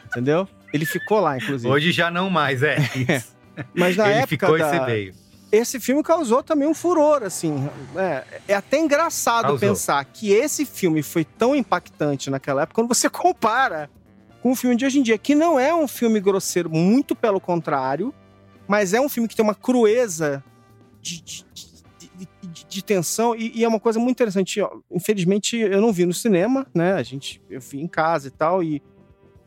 Entendeu? 0.07 0.47
Ele 0.73 0.85
ficou 0.85 1.19
lá, 1.19 1.37
inclusive. 1.37 1.71
Hoje 1.71 1.91
já 1.91 2.09
não 2.09 2.29
mais, 2.29 2.63
é. 2.63 2.77
Mas 3.75 3.95
na 3.95 4.05
Ele 4.09 4.13
época 4.19 4.27
ficou 4.27 4.57
da- 4.57 4.65
e 4.67 4.79
você 4.79 4.85
veio. 4.85 5.13
Esse 5.51 5.79
filme 5.79 6.01
causou 6.03 6.41
também 6.41 6.67
um 6.67 6.73
furor, 6.73 7.23
assim. 7.23 7.69
É, 7.95 8.23
é 8.49 8.53
até 8.55 8.77
engraçado 8.79 9.43
Causou. 9.43 9.59
pensar 9.59 10.03
que 10.05 10.31
esse 10.31 10.65
filme 10.65 11.03
foi 11.03 11.25
tão 11.25 11.55
impactante 11.55 12.29
naquela 12.29 12.61
época 12.63 12.75
quando 12.81 12.87
você 12.87 13.09
compara 13.11 13.89
com 14.41 14.51
o 14.51 14.55
filme 14.55 14.75
de 14.75 14.85
hoje 14.85 14.99
em 14.99 15.03
dia, 15.03 15.17
que 15.17 15.35
não 15.35 15.59
é 15.59 15.73
um 15.75 15.87
filme 15.87 16.19
grosseiro, 16.19 16.69
muito 16.69 17.15
pelo 17.15 17.39
contrário, 17.39 18.13
mas 18.67 18.93
é 18.93 18.99
um 19.01 19.07
filme 19.09 19.27
que 19.27 19.35
tem 19.35 19.43
uma 19.43 19.53
crueza 19.53 20.43
de, 21.01 21.21
de, 21.21 21.45
de- 21.53 22.65
de- 22.67 22.83
tensão 22.83 23.35
e, 23.35 23.51
e 23.59 23.63
é 23.63 23.67
uma 23.67 23.79
coisa 23.79 23.99
muito 23.99 24.17
interessante. 24.17 24.59
Infelizmente, 24.91 25.57
eu 25.57 25.79
não 25.81 25.91
vi 25.93 26.05
no 26.05 26.13
cinema, 26.13 26.65
né? 26.73 26.93
A 26.93 27.03
gente, 27.03 27.41
eu 27.49 27.59
vi 27.61 27.79
em 27.81 27.87
casa 27.87 28.27
e 28.27 28.31
tal, 28.31 28.63
e, 28.63 28.81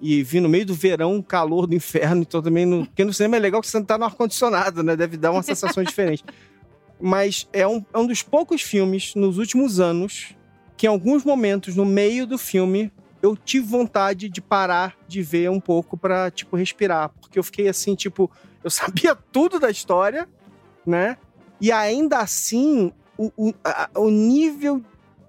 e 0.06 0.22
vi 0.22 0.38
no 0.38 0.50
meio 0.50 0.66
do 0.66 0.74
verão, 0.74 1.22
calor 1.22 1.66
do 1.66 1.74
inferno, 1.74 2.20
então 2.20 2.42
também 2.42 2.66
no, 2.66 2.84
porque 2.84 3.02
no 3.06 3.12
cinema 3.14 3.36
é 3.36 3.38
legal 3.38 3.62
que 3.62 3.66
você 3.68 3.78
não 3.78 3.86
tá 3.86 3.96
no 3.96 4.04
ar-condicionado, 4.04 4.82
né? 4.82 4.94
Deve 4.94 5.16
dar 5.16 5.30
uma 5.30 5.42
sensação 5.42 5.82
diferente. 5.82 6.22
Mas 7.00 7.48
é 7.54 7.66
um, 7.66 7.82
é 7.92 7.98
um 7.98 8.06
dos 8.06 8.22
poucos 8.22 8.60
filmes 8.60 9.14
nos 9.14 9.38
últimos 9.38 9.80
anos 9.80 10.34
que, 10.76 10.86
em 10.86 10.90
alguns 10.90 11.24
momentos, 11.24 11.74
no 11.74 11.86
meio 11.86 12.26
do 12.26 12.36
filme, 12.36 12.92
eu 13.22 13.34
tive 13.34 13.66
vontade 13.66 14.28
de 14.28 14.40
parar 14.42 14.94
de 15.08 15.22
ver 15.22 15.48
um 15.50 15.58
pouco 15.58 15.96
pra, 15.96 16.30
tipo, 16.30 16.54
respirar. 16.54 17.10
Porque 17.20 17.38
eu 17.38 17.42
fiquei 17.42 17.66
assim, 17.68 17.94
tipo, 17.94 18.30
eu 18.62 18.68
sabia 18.70 19.14
tudo 19.14 19.58
da 19.58 19.70
história, 19.70 20.28
né? 20.86 21.16
E 21.60 21.72
ainda 21.72 22.18
assim, 22.18 22.92
o, 23.16 23.32
o, 23.36 23.54
a- 23.64 23.88
o 23.96 24.10
nível 24.10 24.82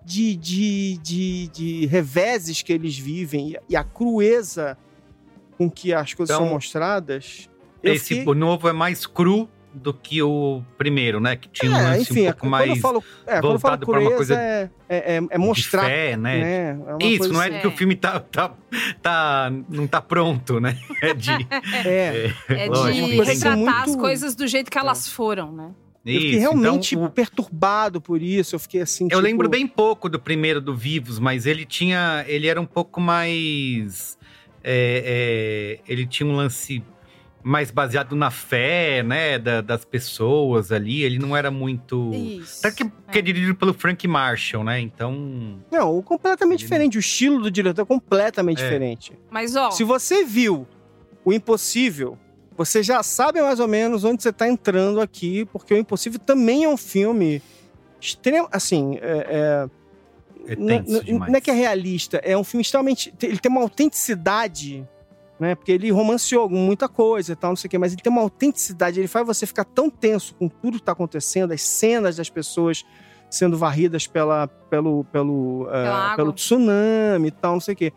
de, 0.06 0.36
de, 0.36 0.98
de, 1.00 1.48
de 1.48 1.86
reveses 1.88 2.62
que 2.62 2.72
eles 2.72 2.98
vivem 2.98 3.52
e- 3.54 3.60
e 3.70 3.76
a 3.76 3.84
crueza 3.84 4.78
com 5.58 5.70
que 5.70 5.94
as 5.94 6.14
coisas 6.14 6.36
Então, 6.36 6.46
são 6.46 6.54
mostradas. 6.54 7.50
Esse 7.82 8.16
fiquei- 8.20 8.34
novo 8.36 8.68
é 8.70 8.74
mais 8.74 9.06
cru 9.06 9.50
do 9.74 9.94
que 9.94 10.22
o 10.22 10.64
primeiro, 10.78 11.20
né? 11.20 11.36
Que 11.36 11.50
tinha 11.50 11.70
um 11.72 11.76
É, 11.76 11.82
lance 11.84 12.02
enfim, 12.12 12.22
um 12.22 12.24
é, 12.24 12.26
pouco 12.28 12.40
quando 12.42 12.52
mais 12.52 12.70
eu 12.70 12.76
falo, 12.78 13.04
é, 13.28 13.42
quando 13.42 13.54
eu 13.56 13.60
falo 13.60 13.60
voltado 13.60 13.86
pra 13.86 14.00
uma 14.00 14.12
coisa 14.12 14.36
é, 14.36 14.70
é, 14.88 15.16
é- 15.18 15.22
é 15.32 15.38
mostrar. 15.38 15.82
de 15.82 15.88
fé, 15.90 16.16
né? 16.18 16.38
né? 16.40 16.70
É 16.70 16.94
uma 16.94 17.04
Isso, 17.04 17.18
coisa 17.20 17.34
não 17.34 17.42
é 17.44 17.48
assim. 17.50 17.60
que 17.60 17.68
o 17.68 17.72
filme 17.72 17.96
tá, 17.96 18.20
tá, 18.22 18.54
tá, 19.02 19.52
não 19.70 19.86
tá 19.86 20.02
pronto, 20.02 20.60
né? 20.62 20.78
É 21.02 21.14
de... 21.14 21.30
É, 21.86 22.32
É 22.48 22.68
lógico, 22.70 23.08
de 23.10 23.16
tem- 23.18 23.26
retratar 23.26 23.58
muito- 23.58 23.90
as 23.90 23.96
coisas 23.98 24.34
do 24.36 24.48
jeito 24.48 24.72
que 24.72 24.78
elas 24.78 25.10
foram, 25.10 25.52
né? 25.52 25.72
Eu 26.06 26.14
fiquei 26.14 26.30
Isso, 26.32 26.40
realmente 26.40 26.96
então, 26.96 27.08
o- 27.08 27.10
perturbado 27.10 28.00
por 28.00 28.22
isso. 28.22 28.56
Eu 28.56 28.60
fiquei 28.60 28.82
assim. 28.82 29.06
Eu 29.06 29.10
tipo, 29.10 29.22
lembro 29.22 29.50
bem 29.50 29.66
pouco 29.68 30.08
do 30.08 30.20
primeiro 30.20 30.62
do 30.62 30.76
Vivos, 30.76 31.18
mas 31.20 31.46
ele 31.46 31.66
tinha. 31.66 32.24
Ele 32.28 32.48
era 32.48 32.60
um 32.62 32.66
pouco 32.66 33.02
mais. 33.02 34.18
é, 34.64 35.80
é, 35.88 35.92
ele 35.92 36.06
tinha 36.08 36.28
um 36.28 36.36
lance 36.36 36.84
mais 37.44 37.70
baseado 37.70 38.16
na 38.16 38.32
fé, 38.32 39.04
né, 39.04 39.38
da- 39.38 39.62
das 39.62 39.86
pessoas 39.86 40.72
ali. 40.72 41.04
Ele 41.04 41.20
não 41.20 41.38
era 41.38 41.52
muito. 41.52 42.12
Isso. 42.14 42.66
Até 42.66 42.76
que, 42.76 42.92
que 43.12 43.20
é 43.20 43.22
dirigido 43.22 43.54
pelo 43.54 43.74
Frank 43.74 44.08
Marshall, 44.08 44.64
né? 44.64 44.80
Então. 44.80 45.60
Não, 45.72 46.02
completamente 46.02 46.60
diferente. 46.62 46.98
O 46.98 47.00
estilo 47.00 47.42
do 47.44 47.52
diretor 47.52 47.84
é 47.84 47.86
completamente 47.86 48.60
É. 48.62 48.64
diferente. 48.64 49.14
Mas, 49.30 49.56
ó, 49.56 49.70
Se 49.70 49.84
você 49.84 50.24
viu 50.24 50.68
o 51.24 51.32
Impossível, 51.32 52.18
você 52.58 52.82
já 52.82 53.02
sabe 53.04 53.42
mais 53.42 53.60
ou 53.60 53.68
menos 53.68 54.04
onde 54.04 54.22
você 54.24 54.32
tá 54.32 54.48
entrando 54.48 55.02
aqui, 55.02 55.46
porque 55.46 55.74
o 55.74 55.78
Impossível 55.78 56.20
também 56.20 56.64
é 56.64 56.70
um 56.70 56.78
filme 56.78 57.42
extremo, 58.00 58.48
assim, 58.52 58.98
é, 59.02 59.68
é, 60.48 60.52
É 60.52 60.56
não, 60.56 61.20
não- 61.28 61.36
é 61.36 61.42
que 61.42 61.50
é 61.50 61.54
realista, 61.54 62.18
é 62.18 62.38
um 62.38 62.44
filme 62.44 62.62
extremamente, 62.62 63.14
ele 63.22 63.40
tem 63.40 63.52
uma 63.52 63.62
autenticidade, 63.62 64.88
né? 65.40 65.56
Porque 65.56 65.72
ele 65.72 65.90
romanceou 65.92 66.48
muita 66.48 66.88
coisa 66.88 67.34
e 67.34 67.36
tal, 67.36 67.52
não 67.52 67.56
sei 67.56 67.68
o 67.68 67.72
quê, 67.72 67.78
mas 67.78 67.94
ele 67.94 68.02
tem 68.02 68.12
uma 68.12 68.22
autenticidade, 68.22 69.00
ele 69.00 69.08
faz 69.08 69.26
você 69.26 69.46
ficar 69.46 69.66
tão 69.66 69.90
tenso 69.90 70.36
com 70.36 70.48
tudo 70.48 70.78
que 70.78 70.84
tá 70.84 70.92
acontecendo, 70.92 71.52
as 71.52 71.62
cenas 71.62 72.16
das 72.16 72.30
pessoas 72.30 72.86
sendo 73.30 73.58
varridas 73.58 74.06
pela, 74.08 74.48
pelo, 74.70 75.04
pelo, 75.06 75.68
água. 75.70 76.16
pelo 76.16 76.32
tsunami 76.32 77.28
e 77.28 77.32
tal, 77.32 77.54
não 77.54 77.60
sei 77.60 77.74
o 77.74 77.78
quê. 77.78 77.92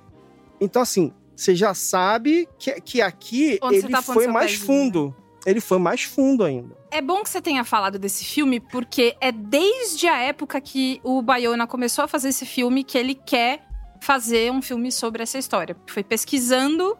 Então, 0.60 0.82
assim, 0.82 1.12
você 1.38 1.54
já 1.54 1.72
sabe 1.72 2.48
que, 2.58 2.80
que 2.80 3.00
aqui 3.00 3.60
Onde 3.62 3.76
ele 3.76 3.88
tá 3.88 4.02
foi 4.02 4.26
mais 4.26 4.50
pezinho, 4.50 4.66
fundo. 4.66 5.16
Ele 5.46 5.60
foi 5.60 5.78
mais 5.78 6.02
fundo 6.02 6.42
ainda. 6.42 6.76
É 6.90 7.00
bom 7.00 7.22
que 7.22 7.30
você 7.30 7.40
tenha 7.40 7.62
falado 7.62 7.96
desse 7.96 8.24
filme, 8.24 8.58
porque 8.58 9.16
é 9.20 9.30
desde 9.30 10.08
a 10.08 10.18
época 10.18 10.60
que 10.60 11.00
o 11.04 11.22
Bayona 11.22 11.64
começou 11.64 12.04
a 12.04 12.08
fazer 12.08 12.30
esse 12.30 12.44
filme 12.44 12.82
que 12.82 12.98
ele 12.98 13.14
quer 13.14 13.64
fazer 14.00 14.50
um 14.50 14.60
filme 14.60 14.90
sobre 14.90 15.22
essa 15.22 15.38
história. 15.38 15.76
Foi 15.86 16.02
pesquisando 16.02 16.98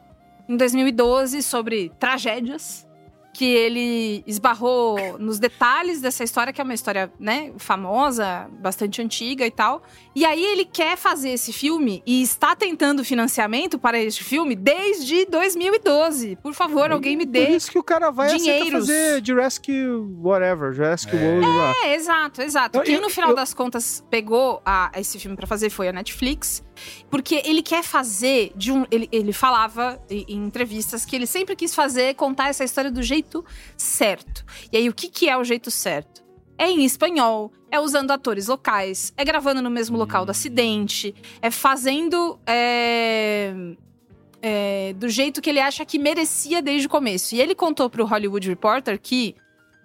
em 0.49 0.57
2012 0.57 1.43
sobre 1.43 1.91
tragédias 1.99 2.88
que 3.39 3.45
ele 3.45 4.25
esbarrou 4.27 5.17
nos 5.17 5.39
detalhes 5.39 6.01
dessa 6.01 6.25
história, 6.25 6.53
que 6.53 6.61
é 6.61 6.65
uma 6.65 6.75
história, 6.75 7.09
né, 7.21 7.53
famosa, 7.57 8.51
bastante 8.59 9.01
antiga 9.01 9.47
e 9.47 9.51
tal. 9.53 9.81
E 10.13 10.25
aí 10.25 10.45
ele 10.45 10.65
quer 10.65 10.97
fazer 10.97 11.29
esse 11.31 11.53
filme 11.53 12.03
e 12.05 12.21
está 12.21 12.57
tentando 12.57 13.05
financiamento 13.05 13.79
para 13.79 13.97
este 14.03 14.25
filme 14.25 14.57
desde 14.57 15.25
2012. 15.27 16.35
Por 16.43 16.53
favor, 16.53 16.91
alguém 16.91 17.17
me 17.17 17.25
Por 17.27 17.31
dê 17.33 17.51
isso 17.51 17.71
que 17.71 17.79
o 17.79 17.83
cara 17.85 18.11
vai 18.11 18.27
aceitar 18.27 18.43
dinheiros. 18.65 18.81
fazer 18.89 19.25
Jurassic 19.25 19.71
whatever, 20.21 20.73
Jurassic 20.73 21.15
World 21.15 21.47
lá. 21.47 21.75
É, 21.85 21.95
exato, 21.95 22.43
exato. 22.43 22.79
Eu- 22.79 22.83
Quem 22.83 23.01
no 23.01 23.09
final 23.09 23.31
eu- 23.31 23.37
das 23.37 23.55
contas 23.55 24.05
pegou 24.11 24.61
a- 24.67 24.91
esse 24.97 25.17
filme 25.19 25.37
pra 25.37 25.47
fazer 25.47 25.71
foi 25.71 25.87
a 25.87 25.93
Netflix, 25.93 26.61
porque 27.11 27.43
ele 27.45 27.63
quer 27.63 27.83
fazer 27.83 28.53
de 28.55 28.73
um. 28.73 28.87
Ele, 28.91 29.09
ele 29.11 29.33
falava 29.33 30.01
em, 30.11 30.25
entrevistas 30.29 31.05
que 31.05 31.17
ele 31.17 31.27
sempre 31.27 31.57
quis 31.57 31.75
fazer, 31.75 32.15
contar 32.15 32.49
essa 32.49 32.65
história 32.65 32.91
do 32.91 33.03
jeito 33.03 33.45
certo. 33.77 34.45
E 34.73 34.77
aí, 34.77 34.89
o 34.89 34.95
que, 34.95 35.09
que 35.09 35.29
é 35.29 35.37
o 35.37 35.45
jeito 35.45 35.71
certo? 35.71 36.25
É 36.57 36.69
em 36.69 36.85
espanhol, 36.85 37.53
é 37.71 37.79
usando 37.79 38.11
atores 38.11 38.49
locais, 38.49 39.13
é 39.17 39.25
gravando 39.25 39.63
no 39.63 39.71
mesmo 39.71 39.97
local 39.97 40.25
do 40.25 40.31
acidente, 40.31 41.15
é 41.41 41.51
fazendo. 41.51 42.39
é, 42.47 43.55
é, 44.41 44.93
do 44.95 45.09
jeito 45.09 45.41
que 45.41 45.51
ele 45.51 45.61
acha 45.61 45.85
que 45.85 45.99
merecia 45.99 46.63
desde 46.63 46.87
o 46.87 46.91
começo. 46.91 47.35
E 47.35 47.41
ele 47.41 47.55
contou 47.55 47.91
pro 47.91 48.05
Hollywood 48.05 48.49
Reporter 48.49 48.99
que 49.01 49.35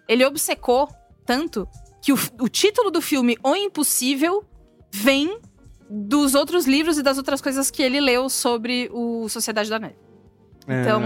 ele 0.08 0.24
obcecou 0.26 0.90
tanto 1.26 1.68
que 2.02 2.12
o, 2.12 2.18
o 2.40 2.50
título 2.50 2.92
do 2.92 3.02
filme 3.02 3.38
O 3.44 3.56
Impossível 3.56 4.44
vem 4.92 5.40
dos 5.96 6.34
outros 6.34 6.66
livros 6.66 6.98
e 6.98 7.04
das 7.04 7.18
outras 7.18 7.40
coisas 7.40 7.70
que 7.70 7.84
ele 7.84 8.00
leu 8.02 8.28
sobre 8.30 8.90
o 8.92 9.30
Sociedade 9.30 9.70
da 9.70 9.78
Neve. 9.78 9.96
Então, 10.66 11.02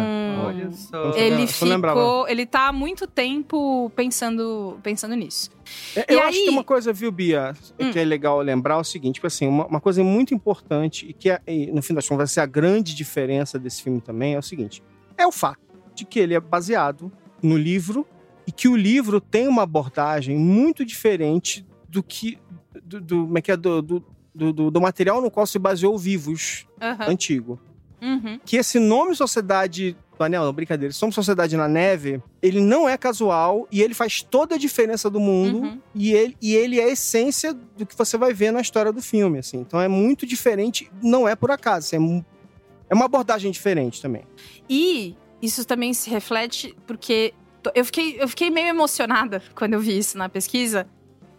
Olha 0.46 0.72
só. 0.72 1.12
ele 1.16 1.48
ficou, 1.48 2.28
ele 2.28 2.46
tá 2.46 2.68
há 2.68 2.72
muito 2.72 3.08
tempo 3.08 3.92
pensando, 3.96 4.80
pensando 4.84 5.16
nisso. 5.16 5.50
É, 5.96 6.06
E 6.08 6.14
Eu 6.14 6.20
acho 6.20 6.28
aí- 6.30 6.34
que 6.36 6.40
tem 6.46 6.50
uma 6.54 6.64
coisa, 6.64 6.94
viu, 6.94 7.12
Bia, 7.12 7.54
Hum. 7.80 7.92
que 7.92 7.98
é 7.98 8.06
legal 8.06 8.40
lembrar 8.40 8.76
é 8.76 8.78
o 8.78 8.84
seguinte, 8.84 9.16
tipo 9.16 9.26
assim, 9.28 9.48
uma, 9.48 9.66
uma 9.66 9.82
coisa 9.82 10.04
muito 10.04 10.32
importante 10.34 11.08
e 11.10 11.14
que 11.14 11.32
é, 11.32 11.42
e 11.48 11.72
no 11.72 11.82
fim 11.82 11.96
das 11.96 12.06
contas 12.08 12.18
vai 12.18 12.28
ser 12.28 12.40
a 12.42 12.46
grande 12.46 12.94
diferença 12.96 13.58
desse 13.58 13.82
filme 13.82 14.00
também 14.00 14.36
é 14.36 14.40
o 14.40 14.44
seguinte, 14.44 14.84
é 15.18 15.26
o 15.26 15.32
fato 15.32 15.60
de 15.96 16.06
que 16.06 16.20
ele 16.20 16.36
é 16.36 16.40
baseado 16.40 17.12
no 17.42 17.58
livro 17.58 18.06
e 18.46 18.52
que 18.52 18.68
o 18.68 18.76
livro 18.76 19.20
tem 19.20 19.48
uma 19.48 19.64
abordagem 19.64 20.38
muito 20.38 20.86
diferente 20.86 21.66
do 21.90 22.04
que 22.04 22.38
do, 22.84 23.02
do, 23.02 23.16
como 23.26 23.38
é 23.40 23.42
que 23.42 23.52
é, 23.52 23.58
do, 23.58 23.82
do, 24.38 24.54
do, 24.54 24.72
do 24.72 24.80
material 24.82 25.22
no 25.22 25.32
qual 25.32 25.46
se 25.48 25.58
baseou 25.60 25.96
o 25.96 25.98
Vivos 25.98 26.66
Aham. 26.82 27.06
antigo 27.10 27.60
Uhum. 28.00 28.40
que 28.46 28.58
esse 28.58 28.78
nome 28.78 29.16
Sociedade 29.16 29.98
do 30.18 30.24
Anel, 30.24 30.44
não, 30.46 30.54
brincadeira, 30.54 30.94
nome 31.02 31.12
Sociedade 31.14 31.58
na 31.58 31.68
Neve, 31.68 32.22
ele 32.44 32.62
não 32.62 32.88
é 32.88 32.96
casual 32.96 33.68
e 33.72 33.82
ele 33.82 33.96
faz 33.96 34.22
toda 34.22 34.54
a 34.54 34.58
diferença 34.58 35.10
do 35.10 35.20
mundo 35.20 35.62
Uhum. 35.62 35.82
e, 35.96 36.14
ele, 36.14 36.38
e 36.40 36.54
ele 36.56 36.80
é 36.80 36.84
a 36.86 36.90
essência 36.90 37.54
do 37.54 37.86
que 37.88 37.98
você 37.98 38.16
vai 38.16 38.34
ver 38.34 38.52
na 38.52 38.62
história 38.62 38.92
do 38.92 39.02
filme, 39.02 39.40
assim. 39.40 39.58
Então 39.58 39.82
é 39.82 39.88
muito 39.88 40.26
diferente, 40.28 40.92
não 41.02 41.28
é 41.28 41.36
por 41.36 41.50
acaso, 41.50 41.96
é, 41.96 41.98
é 42.90 42.94
uma 42.94 43.06
abordagem 43.06 43.52
diferente 43.52 44.00
também. 44.00 44.24
E 44.70 45.16
isso 45.42 45.66
também 45.66 45.92
se 45.94 46.08
reflete 46.10 46.76
porque 46.86 47.34
eu 47.76 47.84
fiquei, 47.84 48.16
eu 48.22 48.28
fiquei 48.28 48.50
meio 48.52 48.68
emocionada 48.68 49.42
quando 49.56 49.74
eu 49.74 49.80
vi 49.80 49.98
isso 49.98 50.18
na 50.20 50.30
pesquisa, 50.30 50.88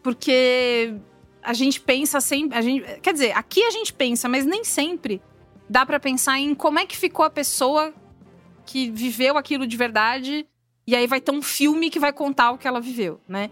porque 0.03 0.95
a 1.43 1.53
gente 1.53 1.81
pensa 1.81 2.21
sempre, 2.21 2.59
a 2.59 2.63
gente, 2.63 3.01
quer 3.01 3.13
dizer, 3.13 3.33
aqui 3.33 3.63
a 3.65 3.71
gente 3.71 3.93
pensa, 3.93 4.29
mas 4.29 4.45
nem 4.45 4.65
sempre 4.65 5.21
dá 5.69 5.85
pra 5.85 6.01
pensar 6.01 6.39
em 6.39 6.55
como 6.55 6.79
é 6.79 6.87
que 6.87 6.97
ficou 6.97 7.25
a 7.25 7.31
pessoa 7.31 7.93
que 8.65 8.91
viveu 8.91 9.37
aquilo 9.37 9.67
de 9.67 9.77
verdade 9.77 10.47
e 10.87 10.97
aí 10.97 11.07
vai 11.07 11.21
ter 11.21 11.33
um 11.33 11.43
filme 11.43 11.91
que 11.91 11.99
vai 11.99 12.13
contar 12.13 12.51
o 12.51 12.59
que 12.59 12.67
ela 12.67 12.81
viveu, 12.81 13.21
né? 13.29 13.51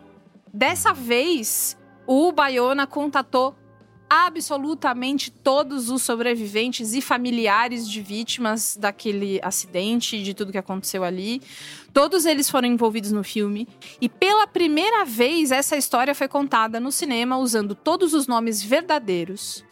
Dessa 0.53 0.93
vez, 0.93 1.77
o 2.07 2.33
Bayona 2.33 2.87
contatou 2.87 3.55
absolutamente 4.09 5.31
todos 5.31 5.91
os 5.91 6.03
sobreviventes 6.03 6.95
e 6.95 7.01
familiares 7.01 7.89
de 7.89 8.01
vítimas 8.01 8.77
daquele 8.77 9.41
acidente, 9.43 10.23
de 10.23 10.33
tudo 10.33 10.53
que 10.53 10.59
aconteceu 10.59 11.03
ali. 11.03 11.43
Todos 11.93 12.25
eles 12.25 12.49
foram 12.49 12.69
envolvidos 12.69 13.11
no 13.11 13.25
filme. 13.25 13.69
E 14.01 14.09
pela 14.09 14.47
primeira 14.47 15.05
vez, 15.05 15.51
essa 15.51 15.77
história 15.77 16.15
foi 16.15 16.29
contada 16.29 16.79
no 16.79 16.93
cinema 16.93 17.37
usando 17.39 17.75
todos 17.75 18.15
os 18.15 18.27
nomes 18.27 18.63
verdadeiros. 18.63 19.65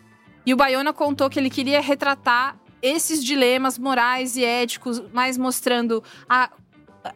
E 0.44 0.53
o 0.53 0.57
Bayona 0.57 0.92
contou 0.92 1.31
que 1.31 1.38
ele 1.38 1.51
queria 1.51 1.81
retratar 1.81 2.59
esses 2.83 3.25
dilemas 3.25 3.79
morais 3.79 4.37
e 4.37 4.44
éticos, 4.44 5.03
mas 5.12 5.38
mostrando 5.38 6.03
a, 6.29 6.51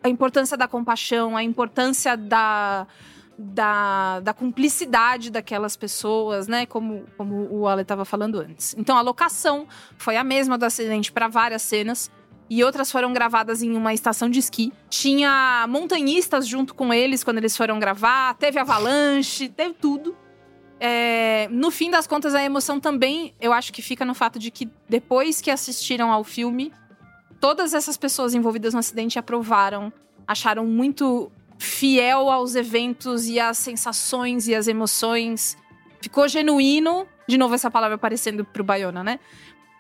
a 0.03 0.09
importância 0.09 0.57
da 0.57 0.67
compaixão, 0.67 1.37
a 1.37 1.43
importância 1.43 2.17
da, 2.17 2.87
da, 3.39 4.19
da 4.21 4.35
cumplicidade 4.35 5.31
daquelas 5.31 5.77
pessoas, 5.77 6.49
né? 6.49 6.67
Como, 6.67 7.05
como 7.17 7.49
o 7.51 7.69
Ale 7.69 7.83
estava 7.83 8.05
falando 8.05 8.41
antes. 8.41 8.75
Então 8.77 8.97
a 8.97 9.01
locação 9.01 9.69
foi 9.97 10.17
a 10.17 10.25
mesma 10.25 10.59
do 10.59 10.65
acidente 10.65 11.13
para 11.13 11.29
várias 11.29 11.63
cenas. 11.63 12.11
E 12.51 12.65
outras 12.65 12.91
foram 12.91 13.13
gravadas 13.13 13.63
em 13.63 13.77
uma 13.77 13.93
estação 13.93 14.29
de 14.29 14.39
esqui. 14.39 14.73
Tinha 14.89 15.67
montanhistas 15.69 16.49
junto 16.49 16.75
com 16.75 16.93
eles 16.93 17.23
quando 17.23 17.39
eles 17.39 17.55
foram 17.55 17.79
gravar. 17.79 18.35
Teve 18.35 18.59
avalanche, 18.59 19.51
teve 19.51 19.75
tudo. 19.75 20.17
É, 20.81 21.47
no 21.51 21.71
fim 21.71 21.91
das 21.91 22.07
contas, 22.07 22.35
a 22.35 22.43
emoção 22.43 22.81
também, 22.81 23.35
eu 23.41 23.53
acho 23.53 23.73
que 23.73 23.83
fica 23.83 24.05
no 24.05 24.15
fato 24.15 24.39
de 24.39 24.51
que 24.51 24.69
depois 24.89 25.41
que 25.43 25.51
assistiram 25.51 26.11
ao 26.11 26.25
filme, 26.25 26.73
todas 27.39 27.75
essas 27.75 27.97
pessoas 27.97 28.35
envolvidas 28.35 28.73
no 28.73 28.81
acidente 28.81 29.19
aprovaram, 29.19 29.93
acharam 30.27 30.65
muito 30.65 31.31
fiel 31.59 32.31
aos 32.31 32.55
eventos 32.55 33.27
e 33.27 33.39
às 33.41 33.59
sensações 33.59 34.47
e 34.49 34.55
às 34.55 34.69
emoções. 34.69 35.57
Ficou 36.01 36.29
genuíno, 36.29 37.07
de 37.27 37.37
novo 37.37 37.55
essa 37.55 37.71
palavra 37.71 37.97
aparecendo 37.97 38.45
pro 38.45 38.63
Bayona, 38.65 39.03
né? 39.03 39.19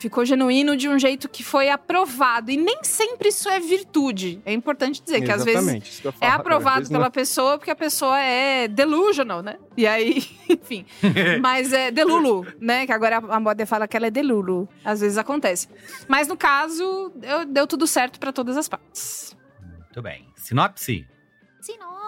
Ficou 0.01 0.25
genuíno 0.25 0.77
de 0.77 0.89
um 0.89 0.97
jeito 0.97 1.29
que 1.29 1.43
foi 1.43 1.69
aprovado. 1.71 2.53
E 2.53 2.57
nem 2.57 2.85
sempre 2.85 3.31
isso 3.31 3.49
é 3.49 3.59
virtude. 3.59 4.41
É 4.47 4.53
importante 4.53 5.03
dizer 5.03 5.23
que 5.23 5.31
às 5.33 5.45
vezes 5.45 5.61
Exatamente, 5.61 6.03
que 6.03 6.25
é 6.25 6.29
aprovado 6.29 6.77
vezes 6.77 6.91
não 6.91 6.99
pela 7.01 7.09
é- 7.09 7.11
pessoa 7.11 7.59
porque 7.59 7.71
a 7.73 7.75
pessoa 7.77 8.17
é 8.21 8.69
delusional, 8.69 9.43
né? 9.43 9.57
E 9.77 9.89
aí, 9.89 10.23
enfim. 10.49 10.87
Mas 11.43 11.73
é 11.73 11.91
delulu, 11.91 12.47
né? 12.61 12.87
Que 12.87 12.93
agora 12.93 13.17
a 13.19 13.41
moda 13.41 13.67
fala 13.67 13.89
que 13.89 13.97
ela 13.97 14.07
é 14.07 14.11
delulu. 14.11 14.69
Às 14.85 15.01
vezes 15.01 15.19
acontece. 15.19 15.69
Mas 16.07 16.29
no 16.29 16.37
caso, 16.37 17.13
eu- 17.21 17.45
deu 17.45 17.67
tudo 17.67 17.85
certo 17.85 18.21
pra 18.21 18.33
todas 18.33 18.57
as 18.57 18.69
partes. 18.69 19.37
Muito 19.61 20.01
bem. 20.01 20.29
Sinopse? 20.37 21.09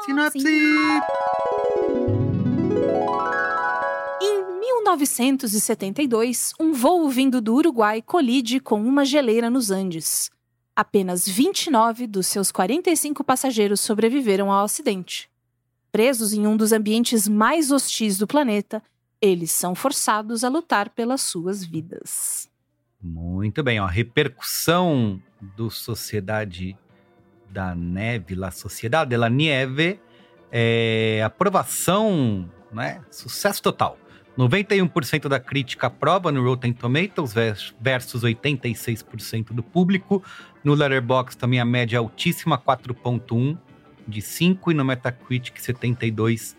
Sinopse. 0.05 0.47
Em 4.23 4.61
1972, 4.61 6.53
um 6.59 6.73
voo 6.73 7.09
vindo 7.09 7.41
do 7.41 7.55
Uruguai 7.55 8.03
colide 8.03 8.61
com 8.61 8.83
uma 8.83 9.05
geleira 9.05 9.51
nos 9.51 9.71
Andes. 9.71 10.31
Apenas 10.75 11.29
29 11.29 12.07
dos 12.07 12.27
seus 12.27 12.51
45 12.51 13.23
passageiros 13.23 13.81
sobreviveram 13.81 14.51
ao 14.51 14.65
acidente. 14.65 15.29
Presos 15.93 16.33
em 16.33 16.47
um 16.47 16.57
dos 16.57 16.73
ambientes 16.73 17.29
mais 17.29 17.71
hostis 17.71 18.17
do 18.17 18.27
planeta, 18.27 18.83
eles 19.21 19.51
são 19.51 19.75
forçados 19.75 20.45
a 20.45 20.49
lutar 20.49 20.89
pelas 20.91 21.21
suas 21.21 21.63
vidas. 21.65 22.49
Muito 23.03 23.63
bem, 23.63 23.81
ó. 23.81 23.87
Repercussão 23.87 25.21
do 25.57 25.71
Sociedade 25.71 26.77
da 27.51 27.75
Neve, 27.75 28.35
La 28.35 28.51
Sociedade 28.51 29.11
de 29.11 29.17
la 29.17 29.29
Nieve, 29.29 30.01
é, 30.53 31.23
aprovação, 31.25 32.49
né? 32.73 33.01
Sucesso 33.11 33.63
total. 33.63 33.99
91% 34.39 35.29
da 35.29 35.39
crítica 35.41 35.89
aprova 35.89 36.33
no 36.33 36.43
Rotten 36.43 36.73
Tomatoes 36.73 37.33
vers- 37.33 37.75
versus 37.81 38.23
86% 38.23 39.53
do 39.53 39.63
público. 39.63 40.23
No 40.65 40.75
Letterboxd 40.75 41.37
também 41.39 41.61
a 41.61 41.65
média 41.65 41.97
é 41.97 41.99
altíssima, 41.99 42.57
4.1 42.57 43.59
de 44.07 44.23
5 44.23 44.71
e 44.71 44.75
no 44.75 44.85
Metacritic 44.85 45.59
72 45.61 46.57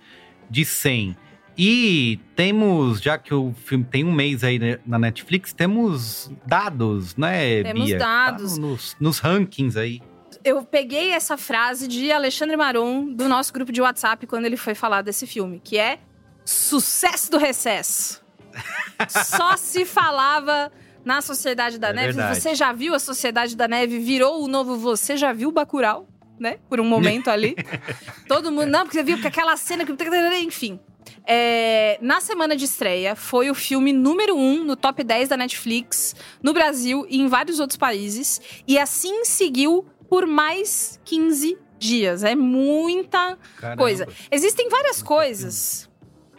de 0.50 0.64
100. 0.66 1.16
E 1.58 2.20
temos, 2.36 3.02
já 3.02 3.18
que 3.18 3.34
o 3.34 3.54
filme 3.66 3.84
tem 3.84 4.04
um 4.04 4.12
mês 4.12 4.44
aí 4.44 4.58
né, 4.60 4.80
na 4.86 4.98
Netflix, 5.00 5.52
temos 5.54 6.32
dados, 6.46 7.16
né, 7.16 7.64
Temos 7.64 7.86
Bia? 7.86 7.98
dados. 7.98 8.56
Tá 8.56 8.62
nos, 8.62 8.96
nos 9.00 9.20
rankings 9.20 9.78
aí. 9.78 10.02
Eu 10.44 10.64
peguei 10.64 11.12
essa 11.12 11.38
frase 11.38 11.88
de 11.88 12.12
Alexandre 12.12 12.58
Maron 12.58 13.14
do 13.14 13.28
nosso 13.30 13.54
grupo 13.54 13.72
de 13.72 13.82
WhatsApp 13.82 14.26
quando 14.26 14.46
ele 14.46 14.58
foi 14.58 14.74
falar 14.74 15.02
desse 15.02 15.28
filme, 15.28 15.62
que 15.64 15.78
é 15.78 16.00
sucesso 16.44 17.30
do 17.30 17.38
recesso. 17.38 18.22
Só 19.08 19.56
se 19.56 19.86
falava 19.86 20.72
na 21.06 21.22
Sociedade 21.22 21.78
da 21.78 21.90
É 21.90 21.94
Neve. 21.94 22.14
verdade. 22.14 22.40
Você 22.42 22.56
já 22.56 22.74
viu 22.74 22.94
a 22.96 23.00
Sociedade 23.00 23.56
da 23.56 23.68
Neve? 23.68 24.00
Virou 24.00 24.44
o 24.44 24.48
novo 24.48 24.78
Você 24.78 25.16
já 25.16 25.32
viu 25.32 25.52
Bacurau, 25.52 26.08
né? 26.40 26.58
Por 26.68 26.80
um 26.80 26.86
momento 26.86 27.30
ali. 27.30 27.56
Todo 28.28 28.52
mundo, 28.52 28.68
não, 28.68 28.82
porque 28.82 28.98
você 28.98 29.04
viu 29.04 29.20
que 29.20 29.28
aquela 29.28 29.56
cena 29.58 29.86
que... 29.86 29.94
Enfim. 30.42 30.80
É, 31.26 32.00
na 32.02 32.20
semana 32.20 32.56
de 32.56 32.66
estreia, 32.66 33.16
foi 33.16 33.50
o 33.50 33.56
filme 33.56 33.94
número 33.94 34.36
um 34.36 34.64
no 34.64 34.76
top 34.76 35.04
10 35.04 35.30
da 35.30 35.38
Netflix, 35.38 36.16
no 36.42 36.52
Brasil 36.52 37.06
e 37.10 37.22
em 37.22 37.28
vários 37.28 37.60
outros 37.60 37.78
países. 37.78 38.42
E 38.68 38.78
assim 38.80 39.24
seguiu 39.24 39.86
por 40.12 40.28
mais 40.28 41.00
15 41.06 41.58
dias. 41.80 42.26
É 42.26 42.36
muita 42.36 43.38
Caramba. 43.56 43.82
coisa. 43.82 44.06
Existem 44.30 44.68
várias 44.68 45.02
coisas, 45.02 45.90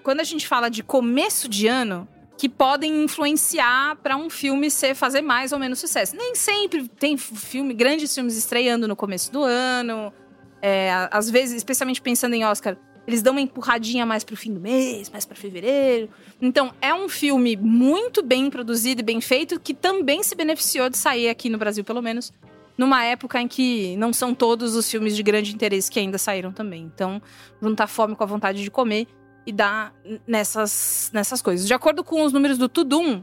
quando 0.02 0.20
a 0.20 0.24
gente 0.24 0.46
fala 0.46 0.68
de 0.68 0.82
começo 0.82 1.48
de 1.48 1.68
ano, 1.68 2.06
que 2.36 2.50
podem 2.50 3.04
influenciar 3.04 3.96
para 4.02 4.14
um 4.14 4.28
filme 4.28 4.70
ser 4.70 4.94
fazer 4.94 5.22
mais 5.22 5.52
ou 5.52 5.58
menos 5.58 5.78
sucesso. 5.78 6.14
Nem 6.14 6.34
sempre 6.34 6.86
tem 6.86 7.16
filme, 7.16 7.72
grandes 7.72 8.14
filmes 8.14 8.36
estreando 8.36 8.86
no 8.86 8.94
começo 8.94 9.32
do 9.32 9.42
ano. 9.42 10.12
É, 10.60 11.08
às 11.10 11.30
vezes, 11.30 11.56
especialmente 11.56 12.02
pensando 12.02 12.34
em 12.34 12.44
Oscar, 12.44 12.76
eles 13.06 13.22
dão 13.22 13.32
uma 13.32 13.40
empurradinha 13.40 14.04
mais 14.04 14.22
pro 14.22 14.36
fim 14.36 14.52
do 14.52 14.60
mês, 14.60 15.08
mais 15.08 15.24
para 15.24 15.34
fevereiro. 15.34 16.10
Então, 16.42 16.74
é 16.78 16.92
um 16.92 17.08
filme 17.08 17.56
muito 17.56 18.22
bem 18.22 18.50
produzido 18.50 19.00
e 19.00 19.04
bem 19.04 19.22
feito 19.22 19.58
que 19.58 19.72
também 19.72 20.22
se 20.22 20.34
beneficiou 20.34 20.90
de 20.90 20.98
sair 20.98 21.30
aqui 21.30 21.48
no 21.48 21.56
Brasil, 21.56 21.82
pelo 21.82 22.02
menos, 22.02 22.32
numa 22.76 23.04
época 23.04 23.40
em 23.40 23.48
que 23.48 23.96
não 23.96 24.12
são 24.12 24.34
todos 24.34 24.74
os 24.74 24.90
filmes 24.90 25.14
de 25.14 25.22
grande 25.22 25.54
interesse 25.54 25.90
que 25.90 26.00
ainda 26.00 26.18
saíram 26.18 26.52
também. 26.52 26.82
Então, 26.82 27.20
juntar 27.60 27.86
fome 27.86 28.16
com 28.16 28.24
a 28.24 28.26
vontade 28.26 28.62
de 28.62 28.70
comer 28.70 29.06
e 29.46 29.52
dar 29.52 29.94
nessas, 30.26 31.10
nessas 31.12 31.42
coisas. 31.42 31.66
De 31.66 31.74
acordo 31.74 32.02
com 32.04 32.22
os 32.24 32.32
números 32.32 32.58
do 32.58 32.68
Tudum, 32.68 33.22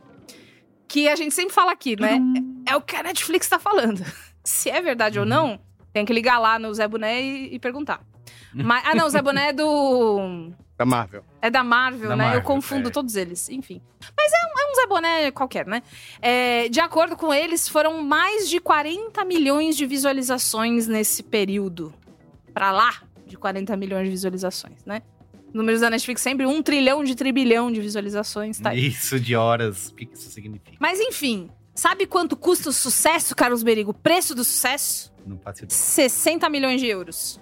que 0.88 1.08
a 1.08 1.16
gente 1.16 1.34
sempre 1.34 1.54
fala 1.54 1.72
aqui, 1.72 2.00
né? 2.00 2.20
É 2.66 2.76
o 2.76 2.82
que 2.82 2.96
a 2.96 3.04
Netflix 3.04 3.48
tá 3.48 3.60
falando. 3.60 4.04
Se 4.44 4.70
é 4.70 4.82
verdade 4.82 5.20
ou 5.20 5.26
não, 5.26 5.60
tem 5.94 6.06
que 6.06 6.14
ligar 6.14 6.40
lá 6.40 6.58
no 6.58 6.74
Zé 6.74 6.88
Boné 6.88 7.22
e, 7.22 7.56
e 7.56 7.60
perguntar. 7.60 8.02
Mas, 8.54 8.84
ah, 8.86 8.96
não, 8.96 9.06
o 9.06 9.10
Zé 9.10 9.22
Boné 9.22 9.50
é 9.50 9.54
do. 9.54 10.52
Da 10.80 10.86
Marvel. 10.86 11.26
É 11.42 11.50
da 11.50 11.62
Marvel, 11.62 12.08
Da 12.08 12.15
né? 12.15 12.24
Marvel, 12.24 12.39
Eu 12.39 12.46
confundo 12.46 12.88
é. 12.88 12.92
todos 12.92 13.18
eles, 13.18 13.50
enfim. 13.50 13.82
Mas 14.18 14.32
é 14.32 14.46
um, 14.46 14.60
é 14.60 14.72
um 14.72 14.76
Zé 14.76 14.88
Boné 14.88 15.32
qualquer, 15.32 15.68
né? 15.68 15.84
É, 16.22 16.70
de 16.70 16.80
acordo 16.80 17.18
com 17.18 17.34
eles, 17.34 17.68
foram 17.68 18.02
mais 18.02 18.48
de 18.50 18.62
40 18.62 19.26
milhões 19.26 19.76
de 19.76 19.86
visualizações 19.86 20.88
nesse 20.88 21.22
período. 21.22 21.94
Pra 22.54 22.72
lá 22.72 23.04
de 23.28 23.38
40 23.38 23.76
milhões 23.76 24.06
de 24.06 24.12
visualizações, 24.12 24.86
né? 24.86 25.02
Números 25.54 25.82
da 25.82 25.89
Netflix 25.89 26.22
sempre 26.22 26.46
um 26.46 26.63
trilhão 26.63 27.04
de 27.04 27.13
tribilhão 27.13 27.70
de 27.70 27.82
visualizações, 27.82 28.58
tá? 28.58 28.74
Isso 28.74 29.20
de 29.20 29.36
horas, 29.36 29.89
o 29.89 29.96
que 29.96 30.08
isso 30.13 30.32
significa? 30.32 30.78
Mas 30.80 31.02
enfim, 31.02 31.50
sabe 31.76 32.06
quanto 32.06 32.38
custa 32.38 32.70
o 32.70 32.74
sucesso, 32.74 33.36
Carlos 33.36 33.63
Berigo? 33.63 33.92
O 33.92 33.94
preço 33.94 34.34
do 34.34 34.46
sucesso? 34.46 35.12
Não 35.26 35.38
faço 35.39 35.65
ideia. 35.65 35.78
60 35.78 36.50
milhões 36.50 36.80
de 36.80 36.88
euros. 36.88 37.38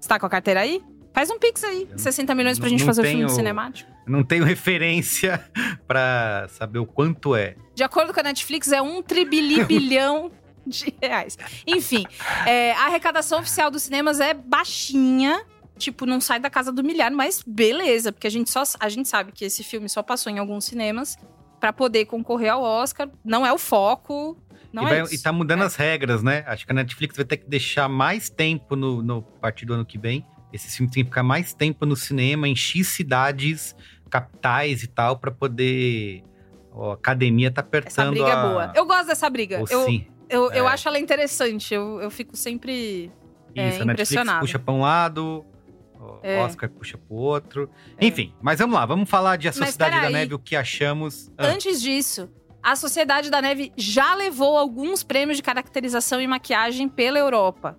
Você 0.00 0.08
tá 0.08 0.18
com 0.18 0.24
a 0.24 0.30
carteira 0.30 0.60
aí? 0.60 0.82
Faz 1.12 1.30
um 1.30 1.38
pix 1.38 1.62
aí. 1.64 1.88
60 1.96 2.34
milhões 2.34 2.58
pra 2.58 2.66
não- 2.66 2.70
gente 2.70 2.80
não 2.80 2.86
fazer 2.86 3.02
o 3.02 3.04
filme 3.04 3.28
cinemático. 3.30 3.90
Não 4.06 4.22
tenho 4.24 4.44
referência 4.46 5.44
pra 5.86 6.46
saber 6.50 6.78
o 6.78 6.86
quanto 6.86 7.34
é. 7.34 7.56
De 7.74 7.82
acordo 7.82 8.12
com 8.14 8.20
a 8.20 8.22
Netflix, 8.22 8.70
é 8.72 8.80
um 8.80 9.02
tribili 9.02 9.64
bilhão 9.64 10.30
de 10.66 10.94
reais. 11.02 11.36
Enfim, 11.66 12.04
é, 12.46 12.72
a 12.72 12.86
arrecadação 12.86 13.40
oficial 13.40 13.70
dos 13.70 13.82
cinemas 13.82 14.20
é 14.20 14.34
baixinha. 14.34 15.44
Tipo, 15.78 16.04
não 16.04 16.20
sai 16.20 16.38
da 16.38 16.50
casa 16.50 16.70
do 16.70 16.84
milhar, 16.84 17.10
mas 17.10 17.42
beleza, 17.46 18.12
porque 18.12 18.26
a 18.26 18.30
gente, 18.30 18.50
só, 18.50 18.62
a 18.78 18.88
gente 18.90 19.08
sabe 19.08 19.32
que 19.32 19.46
esse 19.46 19.64
filme 19.64 19.88
só 19.88 20.02
passou 20.02 20.30
em 20.30 20.38
alguns 20.38 20.66
cinemas 20.66 21.16
pra 21.58 21.72
poder 21.72 22.04
concorrer 22.04 22.52
ao 22.52 22.62
Oscar. 22.62 23.08
Não 23.24 23.46
é 23.46 23.52
o 23.52 23.56
foco. 23.56 24.36
Não 24.72 24.82
e, 24.82 24.86
é 24.86 24.88
vai- 24.90 25.02
isso. 25.02 25.14
e 25.14 25.18
tá 25.18 25.32
mudando 25.32 25.62
as 25.62 25.74
regras, 25.76 26.22
né? 26.22 26.44
Acho 26.46 26.66
que 26.66 26.72
a 26.72 26.74
Netflix 26.74 27.16
vai 27.16 27.24
ter 27.24 27.38
que 27.38 27.48
deixar 27.48 27.88
mais 27.88 28.28
tempo 28.28 28.76
no, 28.76 29.02
no 29.02 29.22
partir 29.22 29.64
do 29.64 29.72
ano 29.72 29.84
que 29.86 29.96
vem. 29.98 30.24
Esses 30.52 30.74
filmes 30.76 30.92
têm 30.94 31.04
que 31.04 31.10
ficar 31.10 31.22
mais 31.22 31.52
tempo 31.54 31.86
no 31.86 31.94
cinema, 31.96 32.48
em 32.48 32.56
X 32.56 32.88
cidades, 32.88 33.74
capitais 34.08 34.82
e 34.82 34.86
tal, 34.88 35.16
pra 35.18 35.30
poder. 35.30 36.22
ó, 36.72 36.90
a 36.92 36.94
academia 36.94 37.50
tá 37.50 37.60
apertando. 37.60 37.88
Essa 37.88 38.10
briga 38.10 38.28
é 38.28 38.32
a- 38.32 38.46
boa. 38.48 38.72
Eu 38.74 38.86
gosto 38.86 39.06
dessa 39.06 39.28
briga. 39.30 39.62
Eu, 39.70 39.84
sim. 39.86 40.06
eu, 40.28 40.52
eu 40.52 40.66
É. 40.66 40.72
acho 40.72 40.88
ela 40.88 40.98
interessante. 40.98 41.72
Eu, 41.74 42.00
eu 42.00 42.10
fico 42.10 42.36
sempre 42.36 43.10
é, 43.54 43.68
Isso, 43.70 43.82
a 43.82 43.84
Netflix 43.84 44.10
impressionada. 44.12 44.40
puxa 44.40 44.58
pra 44.58 44.72
um 44.74 44.80
lado, 44.80 45.44
É. 46.22 46.40
Oscar 46.42 46.70
puxa 46.70 46.96
pro 46.98 47.16
outro. 47.16 47.68
Enfim, 48.00 48.32
mas 48.40 48.58
vamos 48.58 48.74
lá, 48.74 48.86
vamos 48.86 49.08
falar 49.10 49.36
de 49.36 49.48
A 49.48 49.52
Sociedade 49.52 50.00
da. 50.00 50.10
Neve, 50.10 50.34
o 50.34 50.38
que 50.38 50.54
achamos. 50.56 51.30
Ah, 51.36 51.46
Antes 51.48 51.80
disso, 51.82 52.28
a 52.62 52.74
Sociedade 52.76 53.30
da 53.30 53.40
Neve 53.42 53.72
já 53.76 54.14
levou 54.14 54.56
alguns 54.56 55.02
prêmios 55.02 55.36
de 55.36 55.42
caracterização 55.42 56.20
e 56.20 56.26
maquiagem 56.26 56.88
pela 56.88 57.18
Europa. 57.18 57.76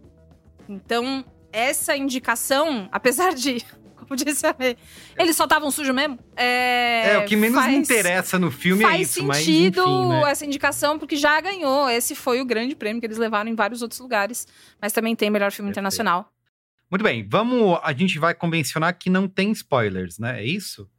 Então, 0.69 1.23
essa 1.51 1.95
indicação, 1.95 2.87
apesar 2.91 3.33
de, 3.33 3.63
como 3.97 4.15
disse 4.15 4.45
a 4.45 4.55
Rê, 4.57 4.77
eles 5.17 5.35
só 5.35 5.43
estavam 5.45 5.69
sujos 5.71 5.93
mesmo. 5.93 6.17
É, 6.35 7.13
é, 7.13 7.17
o 7.19 7.25
que 7.25 7.35
menos 7.35 7.57
me 7.57 7.63
faz- 7.63 7.89
interessa 7.89 8.39
no 8.39 8.51
filme 8.51 8.83
Faz 8.83 8.99
é 8.99 9.01
isso, 9.01 9.23
mas 9.23 9.37
sentido 9.37 9.81
enfim, 9.81 10.09
né? 10.09 10.31
essa 10.31 10.45
indicação, 10.45 10.97
porque 10.99 11.15
já 11.15 11.39
ganhou. 11.41 11.89
Esse 11.89 12.15
foi 12.15 12.41
o 12.41 12.45
grande 12.45 12.75
prêmio 12.75 12.99
que 12.99 13.05
eles 13.07 13.17
levaram 13.17 13.49
em 13.49 13.55
vários 13.55 13.81
outros 13.81 13.99
lugares. 13.99 14.47
Mas 14.81 14.91
também 14.93 15.15
tem 15.15 15.29
melhor 15.29 15.51
filme 15.51 15.69
internacional. 15.71 16.31
Muito 16.89 17.03
bem, 17.03 17.25
vamos. 17.27 17.79
A 17.83 17.93
gente 17.93 18.19
vai 18.19 18.33
convencionar 18.33 18.93
que 18.97 19.09
não 19.09 19.27
tem 19.27 19.51
spoilers, 19.51 20.19
né? 20.19 20.41
É 20.41 20.45
isso? 20.45 20.89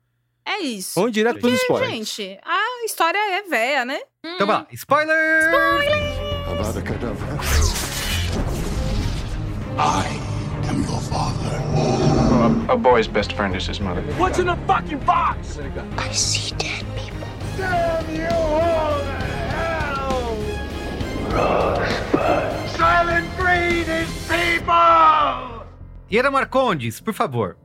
É 0.45 0.59
isso. 0.59 0.93
Vamos 0.97 1.12
direto 1.12 1.38
pros 1.38 1.53
Porque, 1.53 1.62
spoilers. 1.75 1.93
Gente, 2.17 2.38
a 2.45 2.85
história 2.85 3.19
é 3.19 3.43
velha, 3.43 3.85
né? 3.85 4.01
Então 4.25 4.47
vai 4.47 4.57
lá, 4.57 4.67
spoiler! 4.73 5.51
Avada 6.49 6.83
Kedavra. 6.83 7.29
A 12.73 12.75
boy's 12.75 13.07
best 13.07 13.35
friend 13.35 13.55
is 13.55 13.67
his 13.67 13.81
mother. 13.81 14.01
What's 14.17 14.39
in 14.39 14.47
the 14.47 14.57
fucking 14.67 15.01
box? 15.01 15.59
I 15.99 16.11
see 16.11 16.55
dead 16.57 16.87
people. 16.97 17.29
Damn 17.59 18.17
you 18.17 18.25
all 18.33 18.99
to 18.99 19.13
hell! 19.53 20.39
Silent 22.69 23.29
breed 23.37 23.87
is 23.91 24.09
people! 24.27 25.67
Ira 26.11 26.31
Marcondes, 26.31 26.99
por 26.99 27.13
favor. 27.13 27.59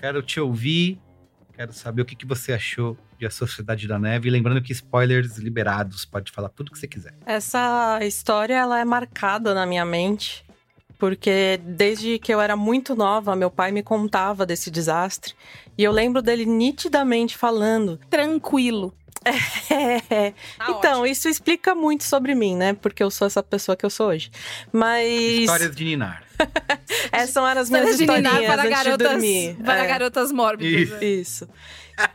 Quero 0.00 0.22
te 0.22 0.40
ouvir. 0.40 0.98
Quero 1.52 1.74
saber 1.74 2.00
o 2.00 2.06
que, 2.06 2.16
que 2.16 2.24
você 2.24 2.54
achou 2.54 2.96
de 3.18 3.26
A 3.26 3.30
Sociedade 3.30 3.86
da 3.86 3.98
Neve. 3.98 4.30
Lembrando 4.30 4.62
que 4.62 4.72
spoilers 4.72 5.36
liberados, 5.36 6.06
pode 6.06 6.32
falar 6.32 6.48
tudo 6.48 6.72
que 6.72 6.78
você 6.78 6.88
quiser. 6.88 7.12
Essa 7.26 7.98
história 8.02 8.54
ela 8.54 8.80
é 8.80 8.84
marcada 8.86 9.52
na 9.52 9.66
minha 9.66 9.84
mente, 9.84 10.42
porque 10.98 11.60
desde 11.62 12.18
que 12.18 12.32
eu 12.32 12.40
era 12.40 12.56
muito 12.56 12.94
nova, 12.94 13.34
meu 13.36 13.50
pai 13.50 13.70
me 13.72 13.82
contava 13.82 14.44
desse 14.46 14.70
desastre. 14.70 15.34
E 15.76 15.82
eu 15.82 15.90
lembro 15.92 16.22
dele 16.22 16.46
nitidamente 16.46 17.36
falando. 17.36 17.98
Tranquilo. 18.10 18.92
É. 20.10 20.34
então, 20.68 21.06
isso 21.06 21.28
explica 21.28 21.74
muito 21.74 22.04
sobre 22.04 22.34
mim, 22.34 22.54
né? 22.56 22.74
Porque 22.74 23.02
eu 23.02 23.10
sou 23.10 23.26
essa 23.26 23.42
pessoa 23.42 23.74
que 23.74 23.84
eu 23.84 23.88
sou 23.90 24.08
hoje. 24.08 24.30
Mas. 24.72 25.08
Histórias 25.10 25.74
de 25.74 25.84
Ninar. 25.84 26.22
Essas 27.10 27.30
são 27.30 27.44
as 27.46 27.70
minhas 27.70 27.98
Histórias 27.98 27.98
de 27.98 28.06
Ninar 28.06 28.44
para 28.44 28.68
garotas- 28.68 29.22
para 29.64 29.84
É. 29.84 29.86
garotas 29.86 30.30
mórbidas. 30.32 30.90
né? 30.90 31.04
Isso. 31.06 31.48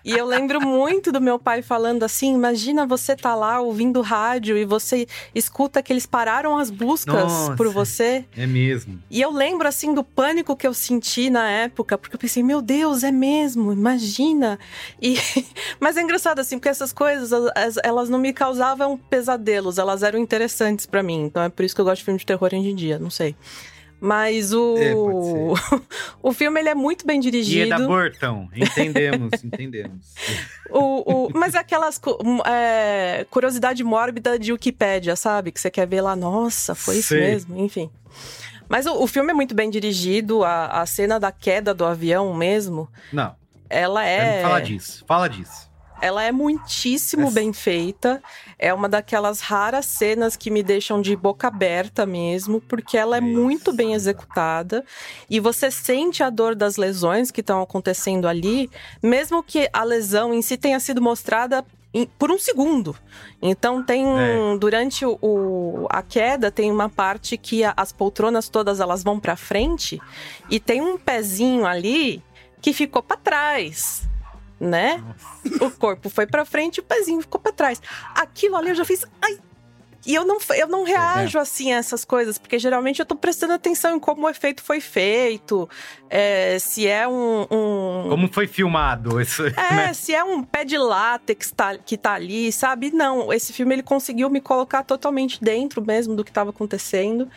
E 0.03 0.11
eu 0.11 0.25
lembro 0.25 0.59
muito 0.59 1.11
do 1.11 1.21
meu 1.21 1.39
pai 1.39 1.61
falando 1.61 2.03
assim: 2.03 2.33
imagina 2.33 2.85
você 2.85 3.15
tá 3.15 3.33
lá 3.35 3.61
ouvindo 3.61 4.01
rádio 4.01 4.57
e 4.57 4.65
você 4.65 5.07
escuta 5.33 5.81
que 5.81 5.93
eles 5.93 6.05
pararam 6.05 6.57
as 6.57 6.69
buscas 6.69 7.13
Nossa. 7.15 7.55
por 7.55 7.69
você. 7.69 8.25
É 8.35 8.45
mesmo. 8.45 8.99
E 9.09 9.21
eu 9.21 9.31
lembro 9.31 9.67
assim 9.67 9.93
do 9.93 10.03
pânico 10.03 10.55
que 10.55 10.67
eu 10.67 10.73
senti 10.73 11.29
na 11.29 11.49
época, 11.49 11.97
porque 11.97 12.15
eu 12.15 12.19
pensei, 12.19 12.43
meu 12.43 12.61
Deus, 12.61 13.03
é 13.03 13.11
mesmo, 13.11 13.71
imagina. 13.71 14.59
E 15.01 15.15
mas 15.79 15.95
é 15.97 16.01
engraçado 16.01 16.39
assim, 16.39 16.57
porque 16.57 16.69
essas 16.69 16.91
coisas 16.91 17.31
as- 17.55 17.77
elas 17.83 18.09
não 18.09 18.19
me 18.19 18.33
causavam 18.33 18.97
pesadelos, 18.97 19.77
elas 19.77 20.03
eram 20.03 20.19
interessantes 20.19 20.85
pra 20.85 21.01
mim. 21.03 21.23
Então 21.23 21.41
é 21.43 21.49
por 21.49 21.63
isso 21.63 21.73
que 21.75 21.81
eu 21.81 21.85
gosto 21.85 21.99
de 21.99 22.05
filme 22.05 22.19
de 22.19 22.25
terror 22.25 22.49
hoje 22.53 22.69
em 22.69 22.75
dia, 22.75 22.99
não 22.99 23.09
sei. 23.09 23.35
Mas 24.01 24.53
o. 24.53 24.75
É, 24.77 24.93
o 26.23 26.31
filme 26.31 26.59
ele 26.59 26.69
é 26.69 26.75
muito 26.75 27.05
bem 27.05 27.17
E 27.19 27.21
dirigido. 27.21 27.73
é 27.73 27.77
da 27.77 27.85
Burton. 27.85 28.47
Entendemos, 28.55 29.31
entendemos. 29.43 30.13
O, 30.69 31.25
o- 31.27 31.31
mas 31.33 31.53
é 31.55 31.59
aquelas 31.59 31.99
é, 32.45 33.25
curiosidade 33.29 33.83
mórbida 33.83 34.39
de 34.39 34.51
Wikipédia, 34.53 35.15
sabe? 35.15 35.51
Que 35.51 35.59
você 35.59 35.69
quer 35.69 35.85
ver 35.87 36.01
lá, 36.01 36.15
nossa, 36.15 36.73
foi 36.75 36.97
isso 36.97 37.09
Sei. 37.09 37.19
mesmo, 37.21 37.57
enfim. 37.59 37.89
Mas 38.69 38.85
o, 38.85 39.01
o 39.03 39.07
filme 39.07 39.31
é 39.31 39.33
muito 39.33 39.53
bem 39.55 39.69
dirigido, 39.69 40.43
a, 40.43 40.81
a 40.81 40.85
cena 40.85 41.19
da 41.19 41.31
queda 41.31 41.73
do 41.73 41.83
avião 41.85 42.33
mesmo, 42.33 42.87
Não, 43.11 43.35
ela 43.69 44.05
é. 44.05 44.19
quero 44.33 44.41
falar 44.43 44.59
disso. 44.61 45.03
Fala 45.07 45.27
disso. 45.27 45.68
Ela 46.01 46.23
é 46.23 46.31
muitíssimo 46.31 47.29
bem 47.31 47.51
feita. 47.53 48.21
É 48.57 48.73
uma 48.73 48.87
daquelas 48.89 49.39
raras 49.41 49.85
cenas 49.85 50.35
que 50.35 50.49
me 50.49 50.63
deixam 50.63 51.01
de 51.01 51.15
boca 51.15 51.47
aberta 51.47 52.05
mesmo, 52.05 52.61
porque 52.61 52.97
ela 52.97 53.17
é 53.17 53.21
muito 53.21 53.73
bem 53.73 53.93
executada. 53.93 54.83
E 55.29 55.39
você 55.39 55.69
sente 55.69 56.23
a 56.23 56.29
dor 56.29 56.55
das 56.55 56.77
lesões 56.77 57.31
que 57.31 57.41
estão 57.41 57.61
acontecendo 57.61 58.27
ali, 58.27 58.69
mesmo 59.03 59.43
que 59.43 59.69
a 59.73 59.83
lesão 59.83 60.33
em 60.33 60.41
si 60.41 60.57
tenha 60.57 60.79
sido 60.79 61.01
mostrada 61.01 61.65
por 62.19 62.31
um 62.31 62.37
segundo. 62.37 62.95
Então 63.41 63.81
tem 63.83 64.05
É. 64.05 64.57
durante 64.59 65.03
o- 65.05 65.87
a 65.89 66.03
queda 66.03 66.51
tem 66.51 66.71
uma 66.71 66.87
parte 66.87 67.35
que 67.35 67.63
a- 67.63 67.73
as 67.75 67.91
poltronas 67.91 68.47
todas 68.47 68.79
elas 68.79 69.03
vão 69.03 69.19
para 69.19 69.35
frente 69.35 69.99
e 70.49 70.59
tem 70.59 70.81
um 70.81 70.97
pezinho 70.99 71.65
ali 71.65 72.21
que 72.61 72.73
ficou 72.73 73.01
para 73.01 73.17
trás, 73.17 74.07
né? 74.59 75.03
O 75.61 75.71
corpo 75.71 76.09
foi 76.09 76.25
para 76.27 76.43
frente 76.45 76.77
e 76.77 76.79
o 76.81 76.83
pezinho 76.83 77.21
ficou 77.21 77.39
para 77.39 77.51
trás. 77.51 77.81
Aquilo 78.15 78.55
ali 78.55 78.69
eu 78.69 78.75
já 78.75 78.85
fiz, 78.85 79.05
ai. 79.21 79.37
E 80.05 80.15
eu 80.15 80.25
não, 80.25 80.37
eu 80.55 80.67
não 80.67 80.83
reajo 80.85 81.37
assim 81.37 81.73
a 81.73 81.77
essas 81.77 82.05
coisas, 82.05 82.37
porque 82.37 82.57
geralmente 82.57 82.99
eu 83.01 83.05
tô 83.05 83.17
prestando 83.17 83.51
atenção 83.51 83.97
em 83.97 83.99
como 83.99 84.25
o 84.25 84.29
efeito 84.29 84.63
foi 84.63 84.79
feito, 84.79 85.69
é, 86.09 86.57
se 86.57 86.87
é 86.87 87.05
um- 87.05 87.41
um, 87.51 88.09
Como 88.09 88.31
foi 88.33 88.47
filmado 88.47 89.19
isso, 89.19 89.45
é, 89.45 89.51
né? 89.51 89.93
se 89.93 90.15
é 90.15 90.23
um 90.23 90.41
pé 90.41 90.63
de 90.63 90.77
látex 90.77 91.51
tá- 91.51 91.77
que 91.77 91.97
tá 91.97 92.13
ali, 92.13 92.49
sabe? 92.49 92.91
Não, 92.91 93.31
esse 93.33 93.51
filme 93.51 93.75
ele 93.75 93.83
conseguiu 93.83 94.29
me 94.29 94.39
colocar 94.39 94.83
totalmente 94.83 95.43
dentro 95.43 95.85
mesmo 95.85 96.15
do 96.15 96.23
que 96.23 96.31
estava 96.31 96.51
acontecendo. 96.51 97.27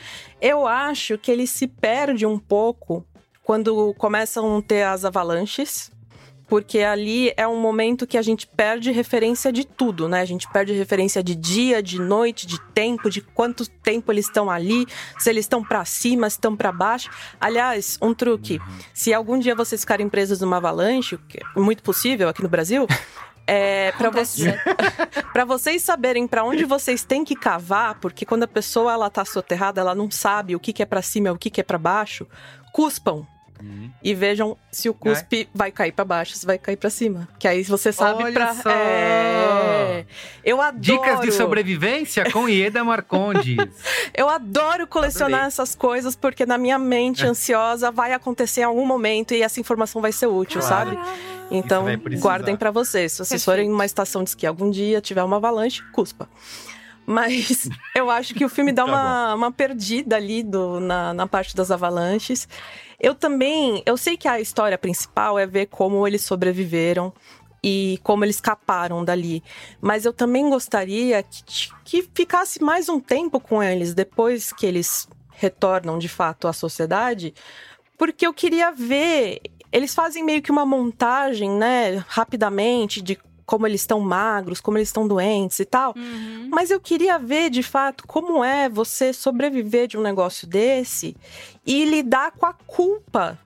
Eu 0.40 0.64
acho 0.64 1.18
que 1.18 1.32
ele 1.32 1.48
se 1.48 1.66
perde 1.66 2.24
um 2.24 2.38
pouco 2.38 3.04
quando 3.42 3.92
começam 3.98 4.58
a 4.58 4.62
ter 4.62 4.84
as 4.84 5.04
avalanches. 5.04 5.90
Porque 6.52 6.80
ali 6.80 7.32
é 7.34 7.48
um 7.48 7.58
momento 7.58 8.06
que 8.06 8.18
a 8.18 8.20
gente 8.20 8.46
perde 8.46 8.90
referência 8.90 9.50
de 9.50 9.64
tudo, 9.64 10.06
né? 10.06 10.20
A 10.20 10.26
gente 10.26 10.46
perde 10.52 10.74
referência 10.74 11.22
de 11.22 11.34
dia, 11.34 11.82
de 11.82 11.98
noite, 11.98 12.46
de 12.46 12.60
tempo, 12.74 13.08
de 13.08 13.22
quanto 13.22 13.66
tempo 13.66 14.12
eles 14.12 14.26
estão 14.26 14.50
ali, 14.50 14.86
se 15.18 15.30
eles 15.30 15.46
estão 15.46 15.64
pra 15.64 15.82
cima, 15.86 16.28
se 16.28 16.36
estão 16.36 16.54
pra 16.54 16.70
baixo. 16.70 17.08
Aliás, 17.40 17.96
um 18.02 18.12
truque: 18.12 18.60
se 18.92 19.14
algum 19.14 19.38
dia 19.38 19.54
vocês 19.54 19.80
ficarem 19.80 20.10
presos 20.10 20.42
numa 20.42 20.58
avalanche, 20.58 21.14
o 21.14 21.18
que 21.20 21.38
é 21.38 21.58
muito 21.58 21.82
possível 21.82 22.28
aqui 22.28 22.42
no 22.42 22.50
Brasil, 22.50 22.86
é 23.46 23.90
para 23.92 24.10
você, 24.10 24.54
para 25.32 25.46
vocês 25.46 25.80
saberem 25.82 26.26
pra 26.26 26.44
onde 26.44 26.66
vocês 26.66 27.02
têm 27.02 27.24
que 27.24 27.34
cavar, 27.34 27.98
porque 27.98 28.26
quando 28.26 28.42
a 28.42 28.48
pessoa 28.48 28.92
ela 28.92 29.08
tá 29.08 29.24
soterrada, 29.24 29.80
ela 29.80 29.94
não 29.94 30.10
sabe 30.10 30.54
o 30.54 30.60
que, 30.60 30.74
que 30.74 30.82
é 30.82 30.86
pra 30.86 31.00
cima 31.00 31.28
e 31.28 31.30
o 31.30 31.38
que, 31.38 31.48
que 31.48 31.62
é 31.62 31.64
pra 31.64 31.78
baixo. 31.78 32.26
Cuspam. 32.74 33.26
E 34.02 34.14
vejam 34.14 34.56
se 34.70 34.88
o 34.88 34.94
cuspe 34.94 35.48
vai 35.54 35.70
cair 35.70 35.92
pra 35.92 36.04
baixo, 36.04 36.34
se 36.36 36.44
vai 36.44 36.58
cair 36.58 36.76
pra 36.76 36.90
cima. 36.90 37.28
Que 37.38 37.46
aí 37.46 37.62
você 37.62 37.92
sabe 37.92 38.24
Olha 38.24 38.32
pra. 38.32 38.54
só! 38.54 38.70
É... 38.70 40.04
Eu 40.44 40.60
adoro. 40.60 40.80
Dicas 40.80 41.20
de 41.20 41.32
sobrevivência 41.32 42.30
com 42.32 42.48
Ieda 42.48 42.82
Marcondes. 42.82 43.56
Eu 44.14 44.28
adoro 44.28 44.86
colecionar 44.86 45.46
essas 45.46 45.74
coisas 45.74 46.16
porque 46.16 46.44
na 46.44 46.58
minha 46.58 46.78
mente 46.78 47.24
ansiosa 47.24 47.90
vai 47.90 48.12
acontecer 48.12 48.62
em 48.62 48.64
algum 48.64 48.84
momento 48.86 49.34
e 49.34 49.42
essa 49.42 49.60
informação 49.60 50.02
vai 50.02 50.12
ser 50.12 50.26
útil, 50.26 50.60
Claro. 50.60 50.90
sabe? 50.94 50.98
Então, 51.50 51.84
guardem 52.18 52.56
pra 52.56 52.70
vocês. 52.70 53.12
Se 53.12 53.18
vocês 53.24 53.44
forem 53.44 53.68
numa 53.68 53.84
estação 53.84 54.24
de 54.24 54.30
esqui 54.30 54.46
algum 54.46 54.70
dia, 54.70 55.00
tiver 55.00 55.22
uma 55.22 55.36
avalanche, 55.36 55.82
cuspa. 55.92 56.28
Mas 57.06 57.68
eu 57.94 58.10
acho 58.10 58.34
que 58.34 58.44
o 58.44 58.48
filme 58.48 58.72
dá 58.72 58.84
Tá 58.84 58.90
uma, 58.90 59.34
uma 59.34 59.52
perdida 59.52 60.16
ali 60.16 60.42
do, 60.42 60.80
na, 60.80 61.12
na 61.12 61.26
parte 61.26 61.54
das 61.54 61.70
avalanches. 61.70 62.48
Eu 62.98 63.14
também. 63.14 63.82
Eu 63.84 63.96
sei 63.96 64.16
que 64.16 64.28
a 64.28 64.40
história 64.40 64.78
principal 64.78 65.38
é 65.38 65.46
ver 65.46 65.66
como 65.66 66.06
eles 66.06 66.22
sobreviveram 66.22 67.12
e 67.62 67.98
como 68.02 68.24
eles 68.24 68.36
escaparam 68.36 69.04
dali. 69.04 69.42
Mas 69.80 70.04
eu 70.04 70.12
também 70.12 70.48
gostaria 70.50 71.22
que, 71.22 71.70
que 71.84 72.08
ficasse 72.14 72.62
mais 72.62 72.88
um 72.88 72.98
tempo 72.98 73.38
com 73.38 73.62
eles 73.62 73.94
depois 73.94 74.52
que 74.52 74.66
eles 74.66 75.08
retornam 75.30 75.98
de 75.98 76.08
fato 76.08 76.46
à 76.46 76.52
sociedade, 76.52 77.34
porque 77.98 78.26
eu 78.26 78.34
queria 78.34 78.70
ver. 78.70 79.40
Eles 79.70 79.94
fazem 79.94 80.22
meio 80.22 80.42
que 80.42 80.50
uma 80.50 80.66
montagem, 80.66 81.50
né, 81.50 82.04
rapidamente, 82.06 83.00
de 83.00 83.18
como 83.52 83.66
eles 83.66 83.82
estão 83.82 84.00
magros, 84.00 84.62
como 84.62 84.78
eles 84.78 84.88
estão 84.88 85.06
doentes 85.06 85.58
e 85.58 85.66
tal. 85.66 85.94
Mas 86.48 86.70
eu 86.70 86.80
queria 86.80 87.18
ver, 87.18 87.50
de 87.50 87.62
fato, 87.62 88.06
como 88.06 88.42
é 88.42 88.66
você 88.66 89.12
sobreviver 89.12 89.86
de 89.86 89.98
um 89.98 90.00
negócio 90.00 90.46
desse 90.48 91.14
e 91.66 91.84
lidar 91.84 92.32
com 92.32 92.46
a 92.46 92.54
culpa 92.54 93.38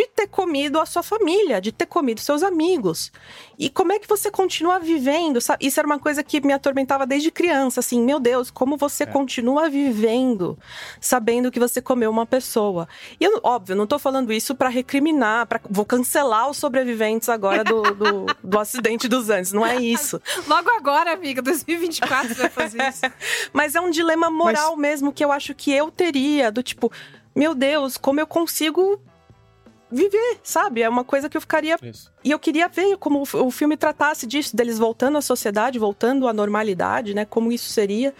de 0.00 0.06
ter 0.08 0.26
comido 0.28 0.80
a 0.80 0.86
sua 0.86 1.02
família, 1.02 1.60
de 1.60 1.72
ter 1.72 1.86
comido 1.86 2.20
seus 2.20 2.42
amigos. 2.42 3.12
E 3.58 3.68
como 3.68 3.92
é 3.92 3.98
que 3.98 4.08
você 4.08 4.30
continua 4.30 4.78
vivendo? 4.78 5.40
sabe? 5.40 5.66
Isso 5.66 5.78
era 5.78 5.86
uma 5.86 5.98
coisa 5.98 6.22
que 6.22 6.40
me 6.40 6.52
atormentava 6.52 7.06
desde 7.06 7.30
criança, 7.30 7.80
assim, 7.80 8.02
meu 8.02 8.18
Deus, 8.18 8.50
como 8.50 8.76
você 8.76 9.04
continua 9.04 9.68
vivendo 9.68 10.58
sabendo 11.00 11.50
que 11.50 11.60
você 11.60 11.82
comeu 11.82 12.10
uma 12.10 12.24
pessoa. 12.24 12.88
E 13.18 13.24
eu, 13.24 13.40
óbvio, 13.42 13.76
não 13.76 13.86
tô 13.86 13.98
falando 13.98 14.32
isso 14.32 14.54
pra 14.54 14.68
recriminar, 14.68 15.46
para 15.46 15.60
vou 15.68 15.84
cancelar 15.84 16.48
os 16.48 16.56
sobreviventes 16.56 17.28
agora 17.28 17.62
do, 17.62 17.82
do, 17.82 18.26
do 18.42 18.58
acidente 18.58 19.06
dos 19.08 19.28
Andes, 19.28 19.52
não 19.52 19.66
é 19.66 19.76
isso. 19.76 20.20
Logo 20.46 20.70
agora, 20.70 21.12
amiga, 21.12 21.42
2024 21.42 22.34
você 22.34 22.40
vai 22.40 22.50
fazer 22.50 22.82
isso. 22.88 23.02
Mas 23.52 23.74
é 23.74 23.80
um 23.80 23.90
dilema 23.90 24.30
moral 24.30 24.76
mesmo 24.76 25.12
que 25.12 25.24
eu 25.24 25.30
acho 25.30 25.54
que 25.54 25.70
eu 25.72 25.90
teria, 25.90 26.50
do 26.50 26.62
tipo, 26.62 26.90
meu 27.34 27.54
Deus, 27.54 27.96
como 27.96 28.20
eu 28.20 28.26
consigo 28.26 29.00
viver, 29.90 30.40
sabe? 30.42 30.82
É 30.82 30.88
uma 30.88 31.04
coisa 31.04 31.28
que 31.28 31.36
eu 31.36 31.40
ficaria. 31.40 31.76
E 32.22 32.30
eu 32.30 32.38
queria 32.38 32.68
ver 32.68 32.96
como 32.96 33.22
o 33.22 33.50
o 33.50 33.50
filme 33.50 33.76
tratasse 33.76 34.26
disso, 34.26 34.56
deles 34.56 34.78
voltando 34.78 35.18
à 35.18 35.20
sociedade, 35.20 35.78
voltando 35.78 36.28
à 36.28 36.32
normalidade, 36.32 37.14
né? 37.14 37.24
Como 37.24 37.50
isso 37.50 37.68
seria. 37.70 38.14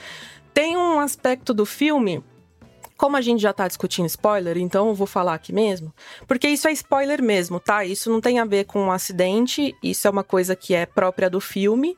Tem 0.53 0.77
um 0.77 0.99
aspecto 0.99 1.55
do 1.55 1.65
filme. 1.65 2.23
Como 2.97 3.17
a 3.17 3.21
gente 3.21 3.41
já 3.41 3.53
tá 3.53 3.67
discutindo 3.67 4.07
spoiler, 4.07 4.59
então 4.59 4.89
eu 4.89 4.95
vou 4.95 5.07
falar 5.07 5.33
aqui 5.33 5.55
mesmo. 5.55 5.95
Porque 6.27 6.49
isso 6.49 6.69
é 6.69 6.73
spoiler 6.73 7.23
mesmo, 7.23 7.59
tá? 7.59 7.83
Isso 7.83 8.11
não 8.11 8.21
tem 8.21 8.39
a 8.39 8.45
ver 8.45 8.65
com 8.65 8.79
um 8.83 8.91
acidente, 8.91 9.75
isso 9.83 10.07
é 10.07 10.11
uma 10.11 10.23
coisa 10.23 10.55
que 10.55 10.75
é 10.75 10.85
própria 10.85 11.31
do 11.31 11.41
filme, 11.41 11.97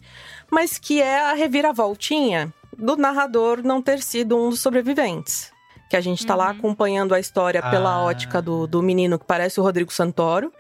mas 0.49 0.79
que 0.79 1.03
é 1.03 1.19
a 1.19 1.33
reviravoltinha 1.33 2.55
do 2.79 2.97
narrador 2.97 3.63
não 3.65 3.83
ter 3.83 4.01
sido 4.01 4.37
um 4.37 4.51
dos 4.51 4.61
sobreviventes. 4.61 5.52
Que 5.93 5.97
a 5.99 6.01
gente 6.01 6.25
tá 6.25 6.35
lá 6.35 6.49
acompanhando 6.49 7.15
a 7.15 7.21
história 7.21 7.61
pela 7.61 7.91
Ah. 7.97 8.03
ótica 8.05 8.41
do, 8.41 8.67
do 8.67 8.83
menino 8.83 9.19
que 9.19 9.27
parece 9.27 9.61
o 9.61 9.63
Rodrigo 9.63 9.93
Santoro. 9.93 10.51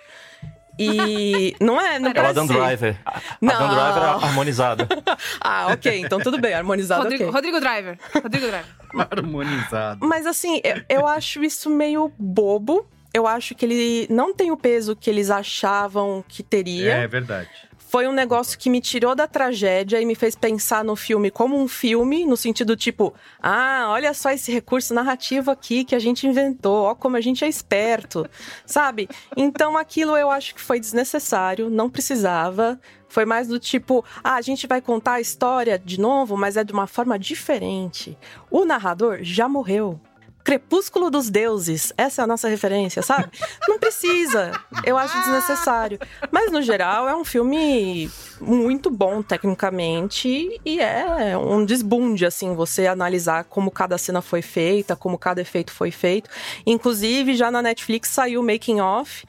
E 0.79 1.57
não 1.59 1.81
é, 1.81 1.99
não 1.99 2.11
É 2.11 2.13
parece. 2.13 2.31
Adam 2.39 2.47
Driver. 2.47 2.97
Não. 3.41 3.55
Adam 3.55 3.69
Driver 3.69 4.03
é 4.03 4.07
harmonizado. 4.27 4.87
Ah, 5.41 5.69
ok, 5.73 6.01
então 6.05 6.21
tudo 6.21 6.39
bem, 6.39 6.53
harmonizado 6.53 7.05
Rodrigo, 7.05 7.25
ok. 7.25 7.35
Rodrigo 7.35 7.61
Driver. 7.61 7.99
Rodrigo 8.23 8.47
Driver. 8.47 8.67
Harmonizado. 9.11 10.07
Mas 10.07 10.27
assim, 10.27 10.61
eu, 10.63 10.83
eu 11.01 11.07
acho 11.07 11.43
isso 11.43 11.71
meio 11.71 12.13
bobo. 12.19 12.87
Eu 13.15 13.27
acho 13.27 13.55
que 13.55 13.65
ele 13.65 14.07
não 14.11 14.35
tem 14.35 14.51
o 14.51 14.57
peso 14.57 14.95
que 14.95 15.09
eles 15.09 15.31
achavam 15.31 16.23
que 16.29 16.43
teria. 16.43 16.93
É 16.93 17.07
verdade. 17.09 17.49
Foi 17.93 18.09
um 18.09 18.13
negócio 18.13 18.59
que 18.59 18.71
me 18.71 18.81
tirou 18.81 19.15
da 19.15 19.27
tragédia 19.27 20.01
e 20.01 20.07
me 20.07 20.15
fez 20.15 20.35
pensar 20.35 20.83
no 20.83 20.97
filme 20.97 21.31
como 21.31 21.61
um 21.61 21.69
filme, 21.69 22.25
no 22.25 22.39
sentido 22.39 22.75
tipo, 22.75 23.13
ah, 23.39 23.89
olha 23.91 24.15
só 24.15 24.31
esse 24.31 24.51
recurso 24.51 24.95
narrativo 24.95 25.51
aqui 25.51 25.85
que 25.85 25.95
a 25.95 25.99
gente 25.99 26.27
inventou, 26.27 26.85
ó 26.85 26.95
como 26.95 27.19
a 27.19 27.21
gente 27.21 27.45
é 27.45 27.49
esperto, 27.49 28.27
sabe? 28.65 29.11
Então 29.37 29.77
aquilo 29.77 30.17
eu 30.17 30.31
acho 30.31 30.55
que 30.55 30.61
foi 30.63 30.81
desnecessário, 30.81 31.69
não 31.69 31.91
precisava. 31.91 32.81
Foi 33.11 33.27
mais 33.27 33.47
do 33.47 33.59
tipo, 33.59 34.03
ah, 34.25 34.37
a 34.37 34.41
gente 34.41 34.67
vai 34.67 34.81
contar 34.81 35.13
a 35.13 35.21
história 35.21 35.79
de 35.79 36.01
novo, 36.01 36.35
mas 36.35 36.57
é 36.57 36.65
de 36.65 36.73
uma 36.73 36.87
forma 36.87 37.19
diferente. 37.19 38.17
O 38.51 38.65
narrador 38.65 39.19
já 39.21 39.47
morreu. 39.47 40.01
Crepúsculo 40.45 41.11
dos 41.11 41.31
Deuses, 41.31 41.93
essa 41.97 42.23
é 42.23 42.25
a 42.25 42.27
nossa 42.27 42.49
referência, 42.49 43.03
sabe? 43.03 43.31
Não 43.69 43.79
precisa, 43.79 44.53
eu 44.85 44.99
acho 44.99 45.17
desnecessário. 45.19 45.99
Mas 46.31 46.51
no 46.51 46.61
geral 46.63 47.09
é 47.09 47.15
um 47.15 47.25
filme 47.25 48.11
muito 48.41 48.91
bom 48.91 49.23
tecnicamente 49.23 50.61
e 50.65 50.81
é 50.81 51.37
um 51.39 51.65
desbunde, 51.65 52.27
assim, 52.27 52.55
você 52.55 52.87
analisar 52.87 53.45
como 53.45 53.71
cada 53.71 53.97
cena 53.97 54.21
foi 54.21 54.43
feita, 54.43 54.97
como 54.97 55.17
cada 55.17 55.41
efeito 55.41 55.73
foi 55.73 55.91
feito. 55.91 56.29
Inclusive, 56.67 57.37
já 57.37 57.51
na 57.51 57.63
Netflix 57.63 58.09
saiu 58.09 58.41
o 58.41 58.45
Making 58.45 58.81
Off. 58.81 59.25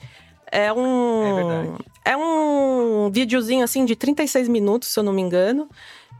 É 0.51 0.71
um. 0.71 1.77
É, 2.05 2.17
um 2.17 3.09
videozinho 3.11 3.63
assim 3.63 3.85
de 3.85 3.95
36 3.95 4.47
minutos, 4.47 4.89
se 4.89 4.99
eu 4.99 5.03
não 5.03 5.13
me 5.13 5.21
engano. 5.21 5.69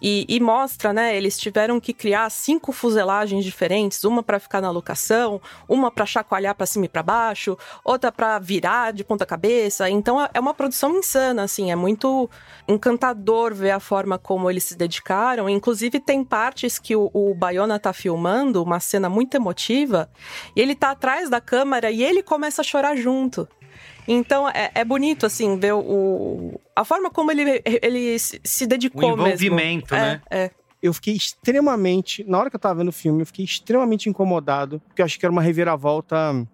E, 0.02 0.26
e 0.28 0.38
mostra, 0.42 0.92
né? 0.92 1.16
Eles 1.16 1.38
tiveram 1.38 1.80
que 1.80 1.94
criar 1.94 2.30
cinco 2.30 2.74
fuselagens 2.74 3.46
diferentes, 3.46 4.04
uma 4.04 4.22
para 4.22 4.38
ficar 4.38 4.60
na 4.60 4.70
locação, 4.70 5.40
uma 5.68 5.90
para 5.90 6.06
chacoalhar 6.06 6.54
para 6.56 6.66
cima 6.66 6.86
e 6.86 6.90
para 6.90 7.02
baixo, 7.02 7.58
outra 7.86 8.12
para 8.12 8.38
virar 8.38 8.92
de 8.92 9.02
ponta 9.02 9.26
cabeça. 9.26 9.90
Então 9.90 10.18
é 10.34 10.40
uma 10.40 10.54
produção 10.54 10.98
insana, 10.98 11.44
assim, 11.44 11.72
é 11.72 11.76
muito 11.76 12.30
encantador 12.68 13.56
ver 13.56 13.72
a 13.72 13.80
forma 13.80 14.18
como 14.18 14.50
eles 14.50 14.66
se 14.66 14.76
dedicaram. 14.76 15.48
Inclusive 15.48 16.02
tem 16.02 16.22
partes 16.22 16.78
que 16.78 16.98
o, 16.98 17.10
o 17.14 17.34
Bayona 17.34 17.80
tá 17.80 17.94
filmando, 17.94 18.62
uma 18.62 18.82
cena 18.82 19.08
muito 19.08 19.36
emotiva, 19.36 20.10
e 20.54 20.60
ele 20.60 20.76
tá 20.76 20.92
atrás 20.92 21.30
da 21.30 21.40
câmera 21.40 21.90
e 21.92 22.04
ele 22.04 22.22
começa 22.22 22.62
a 22.62 22.66
chorar 22.66 22.98
junto. 22.98 23.48
Então 24.08 24.48
é, 24.50 24.72
é 24.76 24.86
bonito, 24.86 25.26
assim, 25.26 25.58
ver 25.58 25.74
o, 25.74 26.60
a 26.76 26.84
forma 26.84 27.10
como 27.10 27.32
ele, 27.32 27.62
ele 27.82 28.18
se 28.20 28.66
dedicou 28.68 29.12
O 29.12 29.14
envolvimento, 29.14 29.94
mesmo. 29.94 30.08
né? 30.08 30.22
É, 30.30 30.38
é. 30.46 30.52
Eu 30.82 30.94
fiquei 30.94 31.14
extremamente. 31.14 32.24
Na 32.26 32.38
hora 32.40 32.50
que 32.50 32.56
eu 32.56 32.60
tava 32.60 32.76
vendo 32.76 32.90
o 32.90 32.94
filme, 32.94 33.22
eu 33.22 33.26
fiquei 33.26 33.46
extremamente 33.46 34.10
incomodado, 34.10 34.82
porque 34.88 35.02
eu 35.02 35.06
achei 35.06 35.18
que 35.18 35.26
era 35.26 35.32
uma 35.32 35.42
reviravolta. 35.42 36.46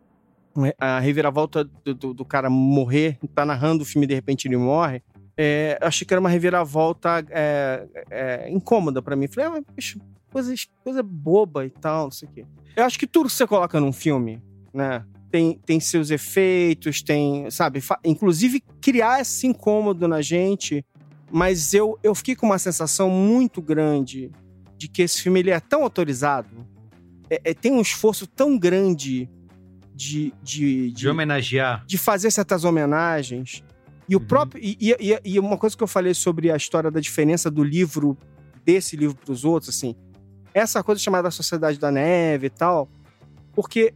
A 0.80 1.00
reviravolta 1.00 1.64
do, 1.64 1.94
do, 1.94 2.14
do 2.14 2.26
cara 2.26 2.50
morrer, 2.50 3.18
tá 3.34 3.46
narrando 3.46 3.84
o 3.84 3.86
filme 3.86 4.06
e 4.06 4.08
de 4.08 4.14
repente 4.14 4.48
ele 4.48 4.58
morre. 4.58 5.02
É, 5.38 5.78
eu 5.82 5.88
achei 5.88 6.06
que 6.06 6.14
era 6.14 6.20
uma 6.20 6.30
reviravolta 6.30 7.26
é, 7.30 7.88
é, 8.10 8.50
incômoda 8.52 9.02
pra 9.02 9.16
mim. 9.16 9.28
Falei, 9.28 9.50
ah, 9.50 9.64
bicho, 9.74 10.00
coisa, 10.30 10.54
coisa 10.84 11.02
boba 11.02 11.66
e 11.66 11.70
tal, 11.70 12.06
não 12.06 12.12
sei 12.12 12.28
o 12.28 12.32
quê. 12.32 12.46
Eu 12.76 12.84
acho 12.84 13.00
que 13.00 13.08
tudo 13.08 13.28
que 13.28 13.34
você 13.34 13.48
coloca 13.48 13.80
num 13.80 13.94
filme, 13.94 14.42
né? 14.74 15.06
Tem, 15.32 15.60
tem 15.66 15.80
seus 15.80 16.10
efeitos, 16.10 17.02
tem, 17.04 17.50
sabe? 17.52 17.82
Inclusive 18.04 18.62
criar 18.82 19.22
esse 19.22 19.46
incômodo 19.46 20.08
na 20.08 20.22
gente. 20.22 20.84
Mas 21.32 21.74
eu, 21.74 22.00
eu 22.02 22.16
fiquei 22.16 22.36
com 22.36 22.48
uma 22.48 22.58
sensação 22.58 23.10
muito 23.10 23.62
grande 23.62 24.32
de 24.76 24.88
que 24.88 25.04
esse 25.04 25.22
filme 25.22 25.40
ele 25.40 25.52
é 25.52 25.60
tão 25.60 25.84
autorizado, 25.84 26.66
é- 27.30 27.42
é- 27.52 27.54
tem 27.54 27.72
um 27.72 27.82
esforço 27.82 28.26
tão 28.26 28.58
grande 28.58 29.30
de, 29.94 30.34
de, 30.42 30.92
De 30.92 31.08
homenagear. 31.08 31.86
de 31.86 31.98
fazer 31.98 32.32
certas 32.32 32.64
homenagens. 32.64 33.64
E 34.08 34.16
o 34.16 34.20
próprio. 34.20 34.64
E, 34.64 34.76
e- 35.00 35.20
e 35.24 35.40
uma 35.40 35.56
coisa 35.58 35.78
que 35.78 35.84
eu 35.84 35.88
falei 35.88 36.16
sobre 36.16 36.50
a 36.52 36.56
história 36.56 36.90
da 36.90 37.00
diferença 37.00 37.52
do 37.52 37.64
livro, 37.64 38.18
desse 38.66 38.96
livro 38.96 39.16
para 39.16 39.32
os 39.32 39.46
outros, 39.46 39.76
assim, 39.76 39.94
essa 40.52 40.82
coisa 40.84 41.00
chamada 41.00 41.30
Sociedade 41.30 41.78
da 41.78 41.92
Neve 41.92 42.48
e 42.48 42.50
tal, 42.50 42.90
porque 43.54 43.94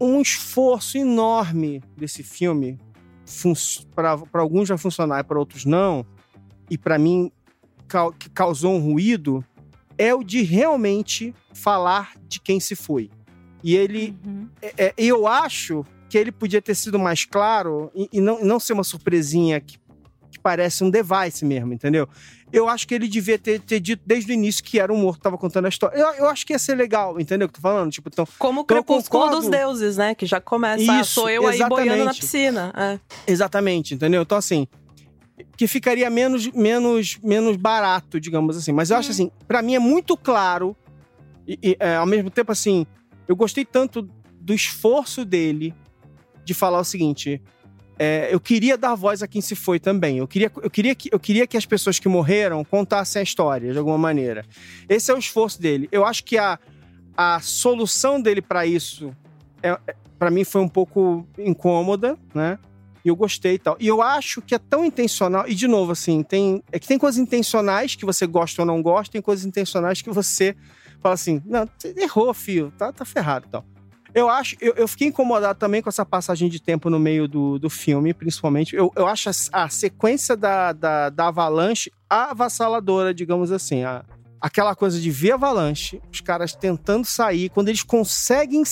um 0.00 0.20
esforço 0.20 0.96
enorme 0.98 1.82
desse 1.96 2.22
filme, 2.22 2.78
para 3.94 4.18
alguns 4.34 4.68
vai 4.68 4.78
funcionar 4.78 5.20
e 5.20 5.24
para 5.24 5.38
outros 5.38 5.64
não, 5.64 6.06
e 6.70 6.78
para 6.78 6.98
mim 6.98 7.30
que 8.18 8.28
causou 8.30 8.74
um 8.74 8.80
ruído, 8.80 9.44
é 9.96 10.14
o 10.14 10.22
de 10.22 10.42
realmente 10.42 11.34
falar 11.54 12.12
de 12.28 12.40
quem 12.40 12.60
se 12.60 12.76
foi. 12.76 13.10
E 13.64 13.74
ele. 13.74 14.16
é- 14.62 14.86
é- 14.86 14.94
eu 14.96 15.26
acho 15.26 15.84
que 16.08 16.16
ele 16.16 16.30
podia 16.30 16.62
ter 16.62 16.74
sido 16.74 16.98
mais 16.98 17.24
claro 17.24 17.90
e, 17.94 18.08
e 18.12 18.20
não, 18.20 18.42
não 18.44 18.60
ser 18.60 18.72
uma 18.74 18.84
surpresinha 18.84 19.60
que, 19.60 19.78
que 20.30 20.38
parece 20.38 20.84
um 20.84 20.90
device 20.90 21.44
mesmo, 21.44 21.72
entendeu? 21.72 22.08
Eu 22.52 22.68
acho 22.68 22.88
que 22.88 22.94
ele 22.94 23.06
devia 23.06 23.38
ter, 23.38 23.60
ter 23.60 23.78
dito 23.78 24.02
desde 24.06 24.32
o 24.32 24.34
início 24.34 24.64
que 24.64 24.80
era 24.80 24.92
um 24.92 24.96
morto 24.96 25.18
que 25.18 25.22
tava 25.22 25.36
contando 25.36 25.66
a 25.66 25.68
história. 25.68 25.96
Eu, 25.98 26.06
eu 26.14 26.28
acho 26.28 26.46
que 26.46 26.52
ia 26.52 26.58
ser 26.58 26.74
legal, 26.74 27.20
entendeu 27.20 27.46
o 27.46 27.48
que 27.48 27.58
eu 27.58 27.62
tô 27.62 27.68
falando? 27.68 27.90
Tipo, 27.90 28.08
então, 28.10 28.26
Como 28.38 28.60
o 28.60 28.64
então 28.64 28.76
Crepúsculo 28.76 29.30
dos 29.30 29.48
Deuses, 29.48 29.96
né? 29.96 30.14
Que 30.14 30.24
já 30.24 30.40
começa, 30.40 30.90
ah, 30.90 31.00
Isso, 31.00 31.12
sou 31.12 31.28
eu 31.28 31.46
aí 31.46 31.58
boiando 31.68 31.90
na 31.90 31.94
exatamente. 31.96 32.20
piscina. 32.20 32.72
É. 32.76 32.98
Exatamente, 33.30 33.94
entendeu? 33.94 34.22
Então, 34.22 34.38
assim, 34.38 34.66
que 35.56 35.66
ficaria 35.66 36.08
menos, 36.08 36.50
menos, 36.52 37.18
menos 37.22 37.56
barato, 37.56 38.20
digamos 38.20 38.56
assim. 38.56 38.72
Mas 38.72 38.90
eu 38.90 38.96
acho 38.96 39.10
assim, 39.10 39.30
pra 39.46 39.62
mim 39.62 39.74
é 39.74 39.78
muito 39.78 40.16
claro, 40.16 40.76
e, 41.46 41.58
e, 41.62 41.76
é, 41.78 41.96
ao 41.96 42.06
mesmo 42.06 42.30
tempo, 42.30 42.52
assim, 42.52 42.86
eu 43.26 43.36
gostei 43.36 43.64
tanto 43.64 44.08
do 44.40 44.54
esforço 44.54 45.24
dele 45.24 45.74
de 46.44 46.54
falar 46.54 46.80
o 46.80 46.84
seguinte. 46.84 47.42
É, 47.98 48.28
eu 48.30 48.38
queria 48.38 48.78
dar 48.78 48.94
voz 48.94 49.22
a 49.22 49.26
quem 49.26 49.40
se 49.40 49.56
foi 49.56 49.80
também. 49.80 50.18
Eu 50.18 50.28
queria, 50.28 50.50
eu, 50.62 50.70
queria 50.70 50.94
que, 50.94 51.08
eu 51.12 51.18
queria 51.18 51.46
que 51.46 51.56
as 51.56 51.66
pessoas 51.66 51.98
que 51.98 52.08
morreram 52.08 52.64
contassem 52.64 53.20
a 53.20 53.22
história 53.22 53.72
de 53.72 53.78
alguma 53.78 53.98
maneira. 53.98 54.46
Esse 54.88 55.10
é 55.10 55.14
o 55.14 55.18
esforço 55.18 55.60
dele. 55.60 55.88
Eu 55.90 56.04
acho 56.04 56.22
que 56.22 56.38
a, 56.38 56.58
a 57.16 57.40
solução 57.40 58.20
dele 58.20 58.40
pra 58.40 58.64
isso, 58.64 59.14
é, 59.62 59.70
é, 59.70 59.96
para 60.16 60.30
mim, 60.30 60.44
foi 60.44 60.60
um 60.60 60.68
pouco 60.68 61.26
incômoda, 61.36 62.16
né? 62.32 62.58
E 63.04 63.08
eu 63.08 63.16
gostei 63.16 63.54
e 63.54 63.58
tal. 63.58 63.76
E 63.80 63.86
eu 63.86 64.00
acho 64.00 64.40
que 64.42 64.54
é 64.54 64.58
tão 64.58 64.84
intencional. 64.84 65.48
E, 65.48 65.54
de 65.54 65.66
novo, 65.66 65.92
assim, 65.92 66.22
tem. 66.22 66.62
É 66.70 66.78
que 66.78 66.86
tem 66.86 66.98
coisas 66.98 67.18
intencionais 67.18 67.94
que 67.94 68.04
você 68.04 68.26
gosta 68.26 68.62
ou 68.62 68.66
não 68.66 68.80
gosta, 68.82 69.12
tem 69.12 69.22
coisas 69.22 69.44
intencionais 69.44 70.02
que 70.02 70.10
você 70.10 70.54
fala 71.00 71.14
assim: 71.14 71.42
não, 71.44 71.68
errou, 71.96 72.32
filho, 72.34 72.72
tá, 72.76 72.92
tá 72.92 73.04
ferrado 73.04 73.46
e 73.48 73.50
tal. 73.50 73.64
Eu 74.14 74.28
acho, 74.28 74.56
eu, 74.60 74.74
eu 74.74 74.88
fiquei 74.88 75.08
incomodado 75.08 75.58
também 75.58 75.82
com 75.82 75.88
essa 75.88 76.04
passagem 76.04 76.48
de 76.48 76.60
tempo 76.60 76.88
no 76.88 76.98
meio 76.98 77.28
do, 77.28 77.58
do 77.58 77.68
filme, 77.68 78.14
principalmente. 78.14 78.74
Eu, 78.74 78.90
eu 78.96 79.06
acho 79.06 79.28
a, 79.28 79.64
a 79.64 79.68
sequência 79.68 80.36
da, 80.36 80.72
da, 80.72 81.10
da 81.10 81.28
Avalanche 81.28 81.92
avassaladora, 82.08 83.12
digamos 83.12 83.52
assim. 83.52 83.84
A, 83.84 84.04
aquela 84.40 84.74
coisa 84.74 85.00
de 85.00 85.10
ver 85.10 85.32
a 85.32 85.34
Avalanche, 85.34 86.00
os 86.12 86.20
caras 86.20 86.54
tentando 86.54 87.04
sair, 87.04 87.50
quando 87.50 87.68
eles 87.68 87.82
conseguem 87.82 88.62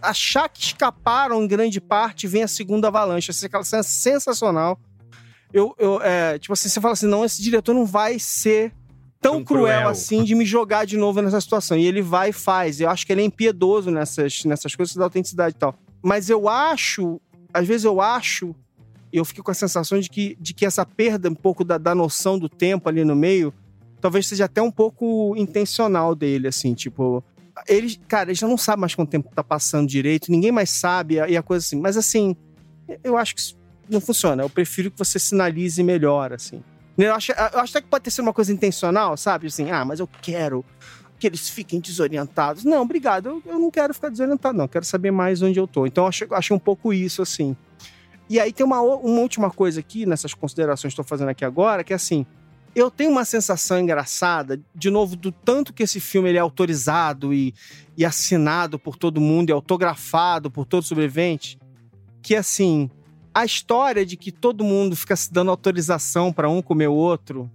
achar 0.00 0.48
que 0.48 0.60
escaparam 0.60 1.42
em 1.42 1.48
grande 1.48 1.80
parte, 1.80 2.26
vem 2.26 2.42
a 2.42 2.48
segunda 2.48 2.88
Avalanche. 2.88 3.30
Assim, 3.30 3.46
aquela 3.46 3.64
cena 3.64 3.82
sensacional. 3.82 4.78
Eu, 5.52 5.74
eu, 5.78 6.00
é, 6.00 6.38
tipo 6.38 6.52
assim, 6.52 6.68
você 6.68 6.80
fala 6.80 6.94
assim, 6.94 7.06
não, 7.06 7.24
esse 7.24 7.42
diretor 7.42 7.74
não 7.74 7.84
vai 7.84 8.18
ser 8.18 8.72
tão 9.22 9.34
Tão 9.36 9.44
cruel, 9.44 9.64
cruel. 9.64 9.88
assim 9.88 10.24
de 10.24 10.34
me 10.34 10.44
jogar 10.44 10.84
de 10.84 10.98
novo 10.98 11.22
nessa 11.22 11.40
situação. 11.40 11.78
E 11.78 11.86
ele 11.86 12.02
vai 12.02 12.30
e 12.30 12.32
faz. 12.32 12.80
Eu 12.80 12.90
acho 12.90 13.06
que 13.06 13.12
ele 13.12 13.22
é 13.22 13.24
impiedoso 13.24 13.90
nessas, 13.90 14.44
nessas 14.44 14.74
coisas 14.74 14.94
da 14.96 15.04
autenticidade 15.04 15.54
e 15.54 15.58
tal. 15.58 15.74
Mas 16.02 16.28
eu 16.28 16.48
acho, 16.48 17.20
às 17.54 17.66
vezes 17.66 17.84
eu 17.84 18.00
acho, 18.00 18.54
e 19.12 19.16
eu 19.18 19.24
fico 19.24 19.44
com 19.44 19.52
a 19.52 19.54
sensação 19.54 20.00
de 20.00 20.10
que, 20.10 20.36
de 20.40 20.52
que 20.52 20.66
essa 20.66 20.84
perda 20.84 21.30
um 21.30 21.34
pouco 21.34 21.62
da, 21.62 21.78
da 21.78 21.94
noção 21.94 22.36
do 22.38 22.48
tempo 22.48 22.88
ali 22.88 23.04
no 23.04 23.14
meio, 23.14 23.54
talvez 24.00 24.26
seja 24.26 24.46
até 24.46 24.60
um 24.60 24.70
pouco 24.70 25.34
intencional 25.36 26.14
dele, 26.14 26.48
assim, 26.48 26.74
tipo. 26.74 27.22
Eles, 27.68 28.00
cara, 28.08 28.30
eles 28.30 28.38
já 28.38 28.48
não 28.48 28.56
sabem 28.56 28.80
mais 28.80 28.94
quanto 28.94 29.10
tempo 29.10 29.30
tá 29.32 29.44
passando 29.44 29.86
direito, 29.86 30.32
ninguém 30.32 30.50
mais 30.50 30.70
sabe, 30.70 31.16
e 31.16 31.36
a 31.36 31.42
coisa 31.42 31.64
assim. 31.64 31.78
Mas 31.78 31.96
assim, 31.96 32.34
eu 33.04 33.16
acho 33.16 33.34
que 33.34 33.40
isso 33.40 33.56
não 33.88 34.00
funciona. 34.00 34.42
Eu 34.42 34.50
prefiro 34.50 34.90
que 34.90 34.98
você 34.98 35.18
sinalize 35.18 35.80
melhor, 35.82 36.32
assim. 36.32 36.62
Eu 36.96 37.14
acho, 37.14 37.32
eu 37.32 37.60
acho 37.60 37.72
até 37.72 37.80
que 37.80 37.88
pode 37.88 38.04
ter 38.04 38.10
sido 38.10 38.24
uma 38.24 38.32
coisa 38.32 38.52
intencional, 38.52 39.16
sabe? 39.16 39.46
Assim, 39.46 39.70
ah, 39.70 39.84
mas 39.84 40.00
eu 40.00 40.08
quero 40.20 40.64
que 41.18 41.26
eles 41.26 41.48
fiquem 41.48 41.80
desorientados. 41.80 42.64
Não, 42.64 42.82
obrigado, 42.82 43.28
eu, 43.28 43.42
eu 43.46 43.58
não 43.58 43.70
quero 43.70 43.94
ficar 43.94 44.08
desorientado, 44.08 44.58
não. 44.58 44.64
Eu 44.64 44.68
quero 44.68 44.84
saber 44.84 45.10
mais 45.10 45.40
onde 45.40 45.58
eu 45.58 45.66
tô. 45.66 45.86
Então, 45.86 46.04
eu 46.04 46.08
acho, 46.08 46.24
eu 46.24 46.34
acho 46.34 46.54
um 46.54 46.58
pouco 46.58 46.92
isso, 46.92 47.22
assim. 47.22 47.56
E 48.28 48.40
aí 48.40 48.52
tem 48.52 48.64
uma, 48.64 48.80
uma 48.80 49.20
última 49.20 49.50
coisa 49.50 49.80
aqui, 49.80 50.04
nessas 50.04 50.34
considerações 50.34 50.92
que 50.92 51.00
estou 51.00 51.04
fazendo 51.04 51.28
aqui 51.28 51.44
agora, 51.44 51.84
que 51.84 51.92
é 51.92 51.96
assim, 51.96 52.26
eu 52.74 52.90
tenho 52.90 53.10
uma 53.10 53.24
sensação 53.24 53.78
engraçada, 53.78 54.60
de 54.74 54.90
novo, 54.90 55.14
do 55.14 55.30
tanto 55.30 55.72
que 55.72 55.82
esse 55.82 56.00
filme 56.00 56.30
ele 56.30 56.38
é 56.38 56.40
autorizado 56.40 57.32
e, 57.32 57.54
e 57.96 58.04
assinado 58.04 58.78
por 58.78 58.96
todo 58.96 59.20
mundo, 59.20 59.50
e 59.50 59.52
autografado 59.52 60.50
por 60.50 60.64
todo 60.64 60.82
sobrevivente, 60.82 61.58
que 62.22 62.34
assim, 62.34 62.90
a 63.34 63.44
história 63.44 64.04
de 64.04 64.16
que 64.16 64.30
todo 64.30 64.64
mundo 64.64 64.94
fica 64.94 65.16
se 65.16 65.32
dando 65.32 65.50
autorização 65.50 66.32
para 66.32 66.48
um 66.48 66.60
comer 66.60 66.88
o 66.88 66.94
outro, 66.94 67.50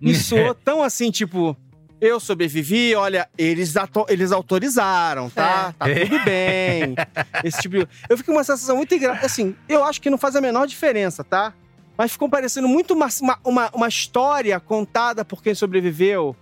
me 0.00 0.14
soou 0.16 0.54
tão 0.54 0.82
assim, 0.82 1.10
tipo, 1.10 1.56
eu 2.00 2.20
sobrevivi, 2.20 2.94
olha, 2.94 3.28
eles, 3.36 3.74
eles 4.08 4.32
autorizaram, 4.32 5.28
tá? 5.30 5.72
Tá 5.72 5.86
tudo 5.86 6.18
bem. 6.24 6.94
Esse 7.42 7.62
tipo 7.62 7.78
de... 7.78 7.88
Eu 8.08 8.16
fico 8.16 8.30
com 8.30 8.36
uma 8.36 8.44
sensação 8.44 8.76
muito 8.76 8.94
engraçada. 8.94 9.26
Assim, 9.26 9.54
eu 9.68 9.84
acho 9.84 10.00
que 10.00 10.10
não 10.10 10.18
faz 10.18 10.36
a 10.36 10.40
menor 10.40 10.66
diferença, 10.66 11.24
tá? 11.24 11.52
Mas 11.96 12.12
ficou 12.12 12.28
parecendo 12.28 12.68
muito 12.68 12.94
uma, 12.94 13.08
uma, 13.44 13.70
uma 13.74 13.88
história 13.88 14.60
contada 14.60 15.24
por 15.24 15.42
quem 15.42 15.54
sobreviveu 15.54 16.36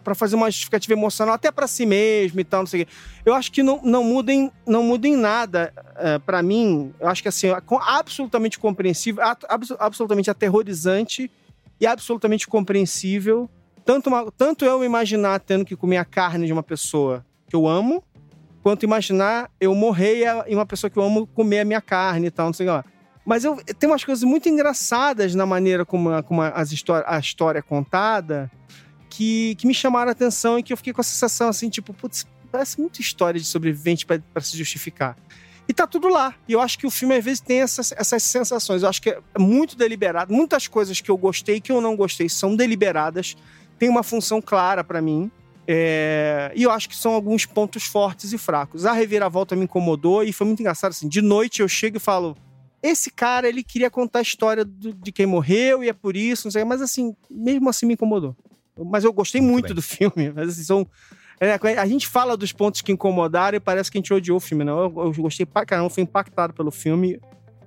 pra 0.00 0.14
fazer 0.14 0.36
uma 0.36 0.50
justificativa 0.50 0.92
emocional 0.94 1.34
até 1.34 1.50
pra 1.50 1.66
si 1.66 1.84
mesmo 1.86 2.40
e 2.40 2.44
tal, 2.44 2.60
não 2.60 2.66
sei 2.66 2.82
o 2.82 2.86
quê. 2.86 2.92
Eu 3.24 3.34
acho 3.34 3.50
que 3.52 3.62
não, 3.62 3.80
não, 3.82 4.02
muda, 4.04 4.32
em, 4.32 4.50
não 4.66 4.82
muda 4.82 5.06
em 5.06 5.16
nada 5.16 5.72
eh, 5.96 6.18
pra 6.18 6.42
mim. 6.42 6.92
Eu 6.98 7.08
acho 7.08 7.22
que 7.22 7.28
assim, 7.28 7.48
é 7.48 7.56
absolutamente 7.82 8.58
compreensível, 8.58 9.22
absolutamente 9.78 10.30
aterrorizante 10.30 11.30
e 11.80 11.86
absolutamente 11.86 12.46
compreensível. 12.46 13.48
Tanto, 13.84 14.08
uma- 14.08 14.30
tanto 14.32 14.64
eu 14.64 14.82
imaginar 14.84 15.38
tendo 15.40 15.64
que 15.64 15.76
comer 15.76 15.98
a 15.98 16.04
carne 16.04 16.46
de 16.46 16.52
uma 16.52 16.62
pessoa 16.62 17.24
que 17.48 17.54
eu 17.54 17.66
amo, 17.68 18.02
quanto 18.62 18.82
imaginar 18.82 19.48
eu 19.60 19.72
morrer 19.74 20.24
e 20.48 20.54
uma 20.54 20.66
pessoa 20.66 20.90
que 20.90 20.98
eu 20.98 21.02
amo 21.04 21.26
comer 21.28 21.60
a 21.60 21.64
minha 21.64 21.80
carne 21.80 22.26
e 22.26 22.30
tal, 22.30 22.46
não 22.46 22.52
sei 22.52 22.66
o 22.66 22.68
que 22.68 22.72
lá. 22.72 22.84
Mas 23.26 23.44
eu, 23.44 23.56
tem 23.78 23.90
umas 23.90 24.04
coisas 24.04 24.22
muito 24.22 24.48
engraçadas 24.48 25.34
na 25.34 25.44
maneira 25.44 25.84
como, 25.84 26.10
a- 26.10 26.22
como 26.22 26.40
as 26.40 26.70
histó 26.70 27.02
a 27.04 27.18
história 27.18 27.58
é 27.58 27.62
contada 27.62 28.48
que, 29.10 29.56
que 29.56 29.66
me 29.66 29.74
chamaram 29.74 30.08
a 30.10 30.12
atenção 30.12 30.58
e 30.58 30.62
que 30.62 30.72
eu 30.72 30.76
fiquei 30.76 30.92
com 30.92 31.00
a 31.00 31.04
sensação 31.04 31.48
assim, 31.48 31.68
tipo, 31.68 31.92
putz, 31.92 32.24
parece 32.52 32.80
muita 32.80 33.00
história 33.00 33.40
de 33.40 33.46
sobrevivente 33.46 34.06
pra 34.06 34.20
se 34.40 34.56
justificar. 34.56 35.16
E 35.68 35.74
tá 35.74 35.84
tudo 35.84 36.06
lá. 36.08 36.32
E 36.46 36.52
eu 36.52 36.60
acho 36.60 36.78
que 36.78 36.86
o 36.86 36.90
filme, 36.90 37.16
às 37.16 37.24
vezes, 37.24 37.40
tem 37.40 37.60
essas, 37.60 37.90
essas 37.96 38.22
sensações. 38.22 38.84
Eu 38.84 38.88
acho 38.88 39.02
que 39.02 39.10
é 39.10 39.18
muito 39.36 39.76
deliberado. 39.76 40.32
Muitas 40.32 40.68
coisas 40.68 41.00
que 41.00 41.10
eu 41.10 41.16
gostei 41.16 41.60
que 41.60 41.72
eu 41.72 41.80
não 41.80 41.96
gostei 41.96 42.28
são 42.28 42.54
deliberadas. 42.54 43.36
Tem 43.76 43.88
uma 43.88 44.04
função 44.04 44.40
clara 44.40 44.84
para 44.84 45.02
mim. 45.02 45.28
É... 45.66 46.52
E 46.54 46.62
eu 46.62 46.70
acho 46.70 46.88
que 46.88 46.94
são 46.96 47.12
alguns 47.12 47.44
pontos 47.44 47.82
fortes 47.82 48.32
e 48.32 48.38
fracos. 48.38 48.86
A 48.86 48.92
reviravolta 48.92 49.56
me 49.56 49.64
incomodou 49.64 50.22
e 50.22 50.32
foi 50.32 50.46
muito 50.46 50.60
engraçado. 50.60 50.92
Assim, 50.92 51.08
de 51.08 51.20
noite 51.20 51.60
eu 51.62 51.66
chego 51.68 51.96
e 51.96 52.00
falo: 52.00 52.36
esse 52.88 53.10
cara, 53.10 53.48
ele 53.48 53.62
queria 53.62 53.90
contar 53.90 54.20
a 54.20 54.22
história 54.22 54.64
do, 54.64 54.92
de 54.92 55.12
quem 55.12 55.26
morreu 55.26 55.82
e 55.82 55.88
é 55.88 55.92
por 55.92 56.16
isso, 56.16 56.46
não 56.46 56.52
sei, 56.52 56.64
mas 56.64 56.80
assim, 56.80 57.14
mesmo 57.30 57.68
assim 57.68 57.86
me 57.86 57.94
incomodou. 57.94 58.36
Mas 58.84 59.04
eu 59.04 59.12
gostei 59.12 59.40
muito, 59.40 59.52
muito 59.52 59.74
do 59.74 59.82
filme. 59.82 60.30
Mas 60.34 60.50
assim, 60.50 60.62
são. 60.62 60.86
É, 61.40 61.52
a 61.78 61.86
gente 61.86 62.06
fala 62.06 62.36
dos 62.36 62.52
pontos 62.52 62.82
que 62.82 62.92
incomodaram 62.92 63.56
e 63.56 63.60
parece 63.60 63.90
que 63.90 63.98
a 63.98 64.00
gente 64.00 64.12
odiou 64.12 64.36
o 64.36 64.40
filme, 64.40 64.64
não. 64.64 64.78
Eu, 64.78 65.04
eu 65.04 65.12
gostei 65.14 65.46
pra 65.46 65.64
caramba, 65.64 65.90
fui 65.90 66.02
impactado 66.02 66.52
pelo 66.52 66.70
filme. 66.70 67.18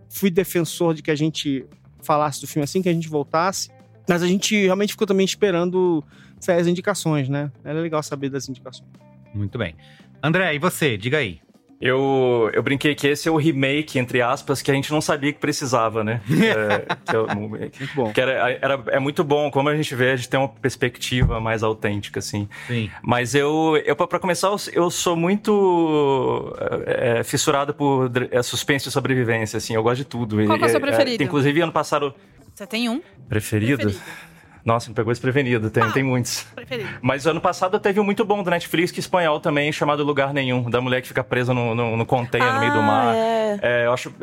Fui 0.07 0.29
defensor 0.29 0.93
de 0.93 1.01
que 1.01 1.11
a 1.11 1.15
gente 1.15 1.65
falasse 2.01 2.41
do 2.41 2.47
filme 2.47 2.63
assim, 2.63 2.81
que 2.81 2.89
a 2.89 2.93
gente 2.93 3.09
voltasse. 3.09 3.69
Mas 4.07 4.23
a 4.23 4.27
gente 4.27 4.55
realmente 4.55 4.93
ficou 4.93 5.05
também 5.05 5.25
esperando 5.25 6.03
sair 6.39 6.59
as 6.59 6.67
indicações, 6.67 7.29
né? 7.29 7.51
Era 7.63 7.79
legal 7.79 8.01
saber 8.01 8.29
das 8.29 8.49
indicações. 8.49 8.89
Muito 9.33 9.57
bem. 9.57 9.75
André, 10.21 10.55
e 10.55 10.59
você? 10.59 10.97
Diga 10.97 11.17
aí. 11.17 11.39
Eu, 11.81 12.51
eu 12.53 12.61
brinquei 12.61 12.93
que 12.93 13.07
esse 13.07 13.29
é 13.29 13.31
o 13.31 13.37
remake, 13.37 13.97
entre 13.97 14.21
aspas, 14.21 14.61
que 14.61 14.69
a 14.69 14.73
gente 14.73 14.91
não 14.91 14.99
sabia 14.99 15.31
que 15.31 15.39
precisava, 15.39 16.03
né? 16.03 16.19
é, 16.29 16.95
que, 17.05 17.15
é, 17.15 17.35
muito 17.35 17.95
bom. 17.95 18.11
Que 18.11 18.19
era, 18.19 18.51
era, 18.61 18.83
é 18.87 18.99
muito 18.99 19.23
bom, 19.23 19.49
como 19.49 19.69
a 19.69 19.75
gente 19.75 19.95
vê, 19.95 20.11
a 20.11 20.15
gente 20.17 20.27
tem 20.27 20.37
uma 20.37 20.49
perspectiva 20.49 21.39
mais 21.39 21.63
autêntica, 21.63 22.19
assim. 22.19 22.49
Sim. 22.67 22.89
Mas 23.01 23.33
eu, 23.33 23.81
eu 23.85 23.95
para 23.95 24.19
começar, 24.19 24.49
eu 24.73 24.91
sou 24.91 25.15
muito 25.15 26.53
é, 26.85 27.23
fissurado 27.23 27.73
por 27.73 28.11
é, 28.29 28.43
suspense 28.43 28.89
e 28.89 28.91
sobrevivência, 28.91 29.55
assim. 29.55 29.73
Eu 29.73 29.83
gosto 29.83 29.99
de 29.99 30.05
tudo. 30.05 30.35
Qual 30.45 30.57
é 30.57 30.65
o 30.65 30.69
seu 30.69 30.81
preferido? 30.81 31.23
inclusive, 31.23 31.61
ano 31.61 31.71
passado... 31.71 32.13
Você 32.53 32.67
tem 32.67 32.89
um? 32.89 33.01
Preferido? 33.29 33.77
preferido. 33.77 34.28
Nossa, 34.63 34.89
me 34.89 34.95
pegou 34.95 35.11
desprevenido, 35.11 35.69
tem, 35.69 35.83
ah, 35.83 35.91
tem 35.91 36.03
muitos. 36.03 36.43
Preferido. 36.55 36.89
Mas 37.01 37.25
ano 37.25 37.41
passado 37.41 37.79
teve 37.79 37.99
um 37.99 38.03
muito 38.03 38.25
bom 38.25 38.43
do 38.43 38.49
Netflix, 38.49 38.91
que 38.91 38.99
é 38.99 39.01
espanhol 39.01 39.39
também, 39.39 39.71
chamado 39.71 40.03
Lugar 40.03 40.33
Nenhum, 40.33 40.69
da 40.69 40.81
mulher 40.81 41.01
que 41.01 41.07
fica 41.07 41.23
presa 41.23 41.53
no, 41.53 41.73
no, 41.73 41.97
no 41.97 42.05
container 42.05 42.49
ah, 42.49 42.53
no 42.53 42.59
meio 42.59 42.73
do 42.73 42.79
ah, 42.79 42.83
mar. 42.83 43.15
É. 43.15 43.59
É, 43.61 43.85
eu 43.85 43.93
acho. 43.93 44.13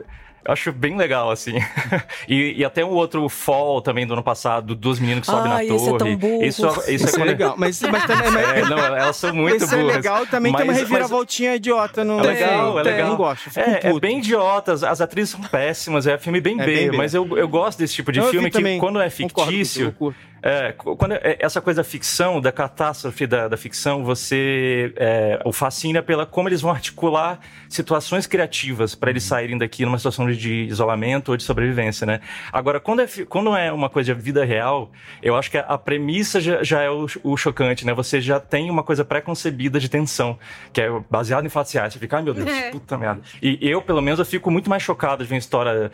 Eu 0.47 0.53
acho 0.53 0.71
bem 0.71 0.97
legal, 0.97 1.29
assim. 1.29 1.57
e, 2.29 2.61
e, 2.61 2.65
até 2.65 2.85
um 2.85 2.91
outro 2.91 3.29
Fall 3.29 3.83
também 3.83 4.07
do 4.07 4.13
ano 4.13 4.23
passado, 4.23 4.77
duas 4.77 5.01
meninas 5.01 5.23
que 5.23 5.27
sobem 5.27 5.51
na 5.51 5.59
torre. 5.59 5.95
É 5.95 5.99
tão 5.99 6.17
burro. 6.17 6.45
Isso, 6.45 6.67
isso, 6.69 6.91
isso 6.91 7.19
é, 7.19 7.23
é 7.23 7.25
legal. 7.25 7.55
Mas, 7.59 7.83
mas 7.83 8.07
também. 8.07 8.31
Mas... 8.31 8.47
É, 8.57 8.63
não, 8.63 8.79
elas 8.79 9.17
são 9.17 9.35
muito 9.35 9.65
isso 9.65 9.77
burras. 9.77 9.95
é 9.95 9.97
legal, 9.97 10.27
também 10.27 10.53
mas, 10.53 10.63
tem 10.63 10.71
uma 10.71 10.79
reviravoltinha 10.79 11.51
mas... 11.51 11.57
idiota 11.57 12.05
no. 12.05 12.21
É 12.21 12.23
legal, 12.23 12.79
é 12.79 12.83
legal. 12.85 13.01
Eu 13.01 13.07
não 13.09 13.17
gosto. 13.17 13.51
É, 13.59 13.89
é, 13.89 13.99
bem 13.99 14.19
idiotas. 14.19 14.85
As 14.85 15.01
atrizes 15.01 15.31
são 15.31 15.41
péssimas, 15.41 16.07
é 16.07 16.17
filme 16.17 16.41
bem 16.41 16.61
é 16.61 16.65
B, 16.65 16.91
bem 16.91 16.97
mas 16.97 17.13
eu, 17.13 17.27
eu 17.37 17.49
gosto 17.49 17.81
desse 17.81 17.95
tipo 17.95 18.13
de 18.13 18.21
eu 18.21 18.31
filme 18.31 18.49
que 18.49 18.59
também. 18.59 18.79
quando 18.79 19.01
é 19.01 19.11
fictício. 19.11 19.91
Concordo, 19.93 20.17
é, 20.47 20.73
quando 20.73 21.13
é, 21.15 21.37
essa 21.41 21.61
coisa 21.61 21.83
da 21.83 21.85
ficção, 21.85 22.41
da 22.41 22.53
catástrofe 22.53 23.27
da, 23.27 23.49
da 23.49 23.57
ficção, 23.57 24.05
você 24.05 24.93
é, 24.95 25.41
o 25.45 25.53
fascina 25.53 26.01
pela 26.05 26.25
como 26.25 26.49
eles 26.49 26.61
vão 26.61 26.71
articular 26.71 27.41
situações 27.69 28.29
criativas 28.29 28.95
para 28.95 29.11
eles 29.11 29.25
saírem 29.25 29.59
daqui 29.59 29.85
numa 29.85 29.99
situação 29.99 30.31
de, 30.31 30.67
isolamento 30.67 31.31
ou 31.31 31.37
de 31.37 31.43
sobrevivência, 31.43 32.07
né? 32.07 32.21
Agora, 32.53 32.79
quando 32.79 33.03
é, 33.03 33.07
quando 33.29 33.57
é 33.57 33.73
uma 33.73 33.91
coisa 33.91 34.15
de 34.15 34.21
vida 34.21 34.45
real, 34.45 34.93
eu 35.21 35.35
acho 35.35 35.51
que 35.51 35.59
a 35.59 35.77
premissa 35.77 36.41
já, 36.41 36.63
já 36.63 36.81
é 36.81 36.91
o, 36.91 37.07
o, 37.25 37.37
chocante, 37.37 37.85
né? 37.85 37.93
Você 37.93 38.21
já 38.21 38.39
tem 38.39 38.71
uma 38.71 38.85
coisa 38.85 39.05
pré-concebida 39.05 39.81
de 39.81 39.89
tensão, 39.89 40.39
que 40.73 40.81
é 40.81 40.89
baseado 41.11 41.45
em 41.45 41.49
fatos 41.49 41.73
reais. 41.73 41.93
Você 41.93 41.99
fica, 41.99 42.19
ai 42.19 42.23
meu 42.23 42.33
Deus, 42.33 42.49
é. 42.49 42.71
puta 42.71 42.97
merda. 42.97 43.21
E 43.43 43.59
eu, 43.61 43.83
pelo 43.83 44.01
menos, 44.01 44.21
eu 44.21 44.25
fico 44.25 44.49
muito 44.49 44.71
mais 44.71 44.83
chocado 44.83 45.25
de 45.25 45.29
ver 45.29 45.35
uma 45.35 45.41
história 45.41 45.91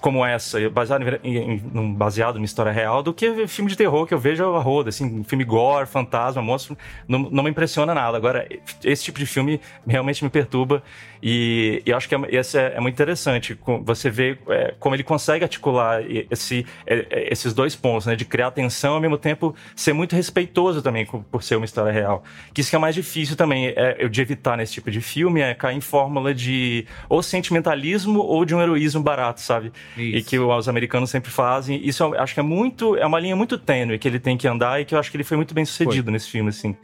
como 0.00 0.24
essa, 0.24 0.68
baseado 0.70 1.02
em, 1.24 1.54
em, 1.54 1.94
baseado 1.94 2.34
numa 2.34 2.44
história 2.44 2.72
real, 2.72 3.02
do 3.02 3.12
que 3.12 3.46
filme 3.46 3.70
de 3.70 3.76
terror 3.76 4.06
que 4.06 4.14
eu 4.14 4.18
vejo 4.18 4.44
a 4.54 4.60
roda, 4.60 4.88
assim, 4.88 5.24
filme 5.24 5.44
gore, 5.44 5.86
fantasma, 5.86 6.42
monstro, 6.42 6.76
não, 7.08 7.18
não 7.18 7.42
me 7.42 7.50
impressiona 7.50 7.94
nada. 7.94 8.16
Agora, 8.16 8.46
esse 8.84 9.04
tipo 9.04 9.18
de 9.18 9.26
filme 9.26 9.60
realmente 9.86 10.22
me 10.22 10.30
perturba 10.30 10.82
e, 11.22 11.82
e 11.84 11.92
acho 11.92 12.08
que 12.08 12.14
é, 12.14 12.18
esse 12.30 12.58
é, 12.58 12.74
é, 12.76 12.80
muito 12.80 12.94
interessante. 12.94 13.58
Você 13.84 14.10
vê 14.10 14.38
é, 14.48 14.74
como 14.78 14.94
ele 14.94 15.02
consegue 15.02 15.44
articular 15.44 16.02
esse, 16.30 16.66
é, 16.86 17.06
é, 17.10 17.32
esses 17.32 17.52
dois 17.52 17.76
pontos, 17.76 18.06
né? 18.06 18.16
De 18.16 18.24
criar 18.24 18.50
tensão 18.50 18.94
ao 18.94 19.00
mesmo 19.00 19.18
tempo 19.18 19.54
ser 19.76 19.92
muito 19.92 20.16
respeitoso 20.16 20.82
também 20.82 21.06
por 21.06 21.42
ser 21.42 21.56
uma 21.56 21.64
história 21.64 21.92
real. 21.92 22.24
Que 22.54 22.60
isso 22.60 22.70
que 22.70 22.76
é 22.76 22.78
mais 22.78 22.94
difícil 22.94 23.36
também 23.36 23.72
é, 23.76 24.08
de 24.08 24.20
evitar 24.20 24.56
nesse 24.56 24.72
tipo 24.72 24.90
de 24.90 25.00
filme, 25.00 25.40
é 25.40 25.54
cair 25.54 25.76
em 25.76 25.80
fórmula 25.80 26.34
de 26.34 26.86
ou 27.08 27.22
sentimentalismo 27.22 28.20
ou 28.20 28.44
de 28.44 28.54
um 28.54 28.60
heroísmo 28.60 29.02
barato, 29.02 29.40
sabe? 29.40 29.72
Isso. 29.96 30.16
E 30.16 30.22
que 30.22 30.38
os 30.38 30.68
americanos 30.68 31.10
sempre 31.10 31.30
fazem. 31.30 31.80
Isso 31.84 32.02
eu 32.02 32.18
acho 32.20 32.34
que 32.34 32.40
é 32.40 32.42
muito, 32.42 32.96
é 32.96 33.06
uma 33.06 33.18
linha 33.18 33.36
muito 33.36 33.58
tênue 33.58 33.98
que 33.98 34.06
ele 34.06 34.18
tem 34.18 34.36
que 34.36 34.46
andar 34.46 34.80
e 34.80 34.84
que 34.84 34.94
eu 34.94 34.98
acho 34.98 35.10
que 35.10 35.16
ele 35.16 35.24
foi 35.24 35.36
muito 35.36 35.54
bem 35.54 35.64
sucedido 35.64 36.04
foi. 36.04 36.12
nesse 36.12 36.30
filme, 36.30 36.48
assim. 36.48 36.76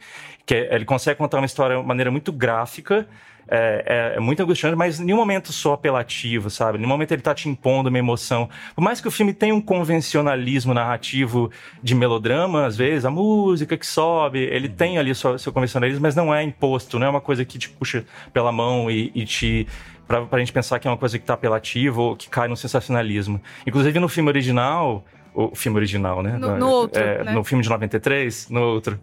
Que 0.45 0.67
ele 0.71 0.85
consegue 0.85 1.17
contar 1.17 1.37
uma 1.37 1.45
história 1.45 1.77
de 1.77 1.83
maneira 1.85 2.11
muito 2.11 2.31
gráfica, 2.31 3.07
é, 3.49 4.13
é, 4.13 4.17
é, 4.17 4.19
muito 4.19 4.43
angustiante, 4.43 4.75
mas 4.75 4.99
em 4.99 5.05
nenhum 5.05 5.17
momento 5.17 5.53
só 5.53 5.73
apelativo, 5.73 6.49
sabe? 6.49 6.77
Em 6.77 6.81
nenhum 6.81 6.89
momento 6.89 7.13
ele 7.13 7.21
tá 7.21 7.33
te 7.33 7.47
impondo 7.47 7.87
uma 7.87 7.97
emoção. 7.97 8.49
Por 8.75 8.81
mais 8.81 8.99
que 8.99 9.07
o 9.07 9.11
filme 9.11 9.33
tenha 9.33 9.55
um 9.55 9.61
convencionalismo 9.61 10.73
narrativo 10.73 11.49
de 11.81 11.95
melodrama, 11.95 12.65
às 12.65 12.75
vezes, 12.75 13.05
a 13.05 13.09
música 13.09 13.77
que 13.77 13.85
sobe, 13.85 14.39
ele 14.39 14.67
tem 14.67 14.97
ali 14.97 15.15
seu, 15.15 15.39
seu 15.39 15.53
convencionalismo, 15.53 16.01
mas 16.01 16.15
não 16.15 16.33
é 16.33 16.43
imposto, 16.43 16.99
não 16.99 17.07
é 17.07 17.09
uma 17.09 17.21
coisa 17.21 17.45
que 17.45 17.57
te 17.57 17.69
puxa 17.69 18.05
pela 18.33 18.51
mão 18.51 18.91
e, 18.91 19.11
e 19.15 19.25
te 19.25 19.65
pra, 20.07 20.21
pra 20.25 20.39
gente 20.39 20.53
pensar 20.53 20.79
que 20.79 20.87
é 20.87 20.91
uma 20.91 20.97
coisa 20.97 21.19
que 21.19 21.25
tá 21.25 21.33
apelativa 21.33 22.01
ou 22.01 22.15
que 22.15 22.29
cai 22.29 22.47
no 22.47 22.55
sensacionalismo. 22.55 23.41
Inclusive 23.65 23.99
no 23.99 24.07
filme 24.07 24.29
original, 24.29 25.03
o 25.33 25.55
filme 25.55 25.77
original, 25.77 26.23
né? 26.23 26.37
No, 26.37 26.57
no 26.57 26.67
outro, 26.67 27.01
é, 27.01 27.23
né? 27.23 27.31
No 27.31 27.43
filme 27.43 27.63
de 27.63 27.69
93, 27.69 28.49
no 28.49 28.61
outro. 28.61 28.99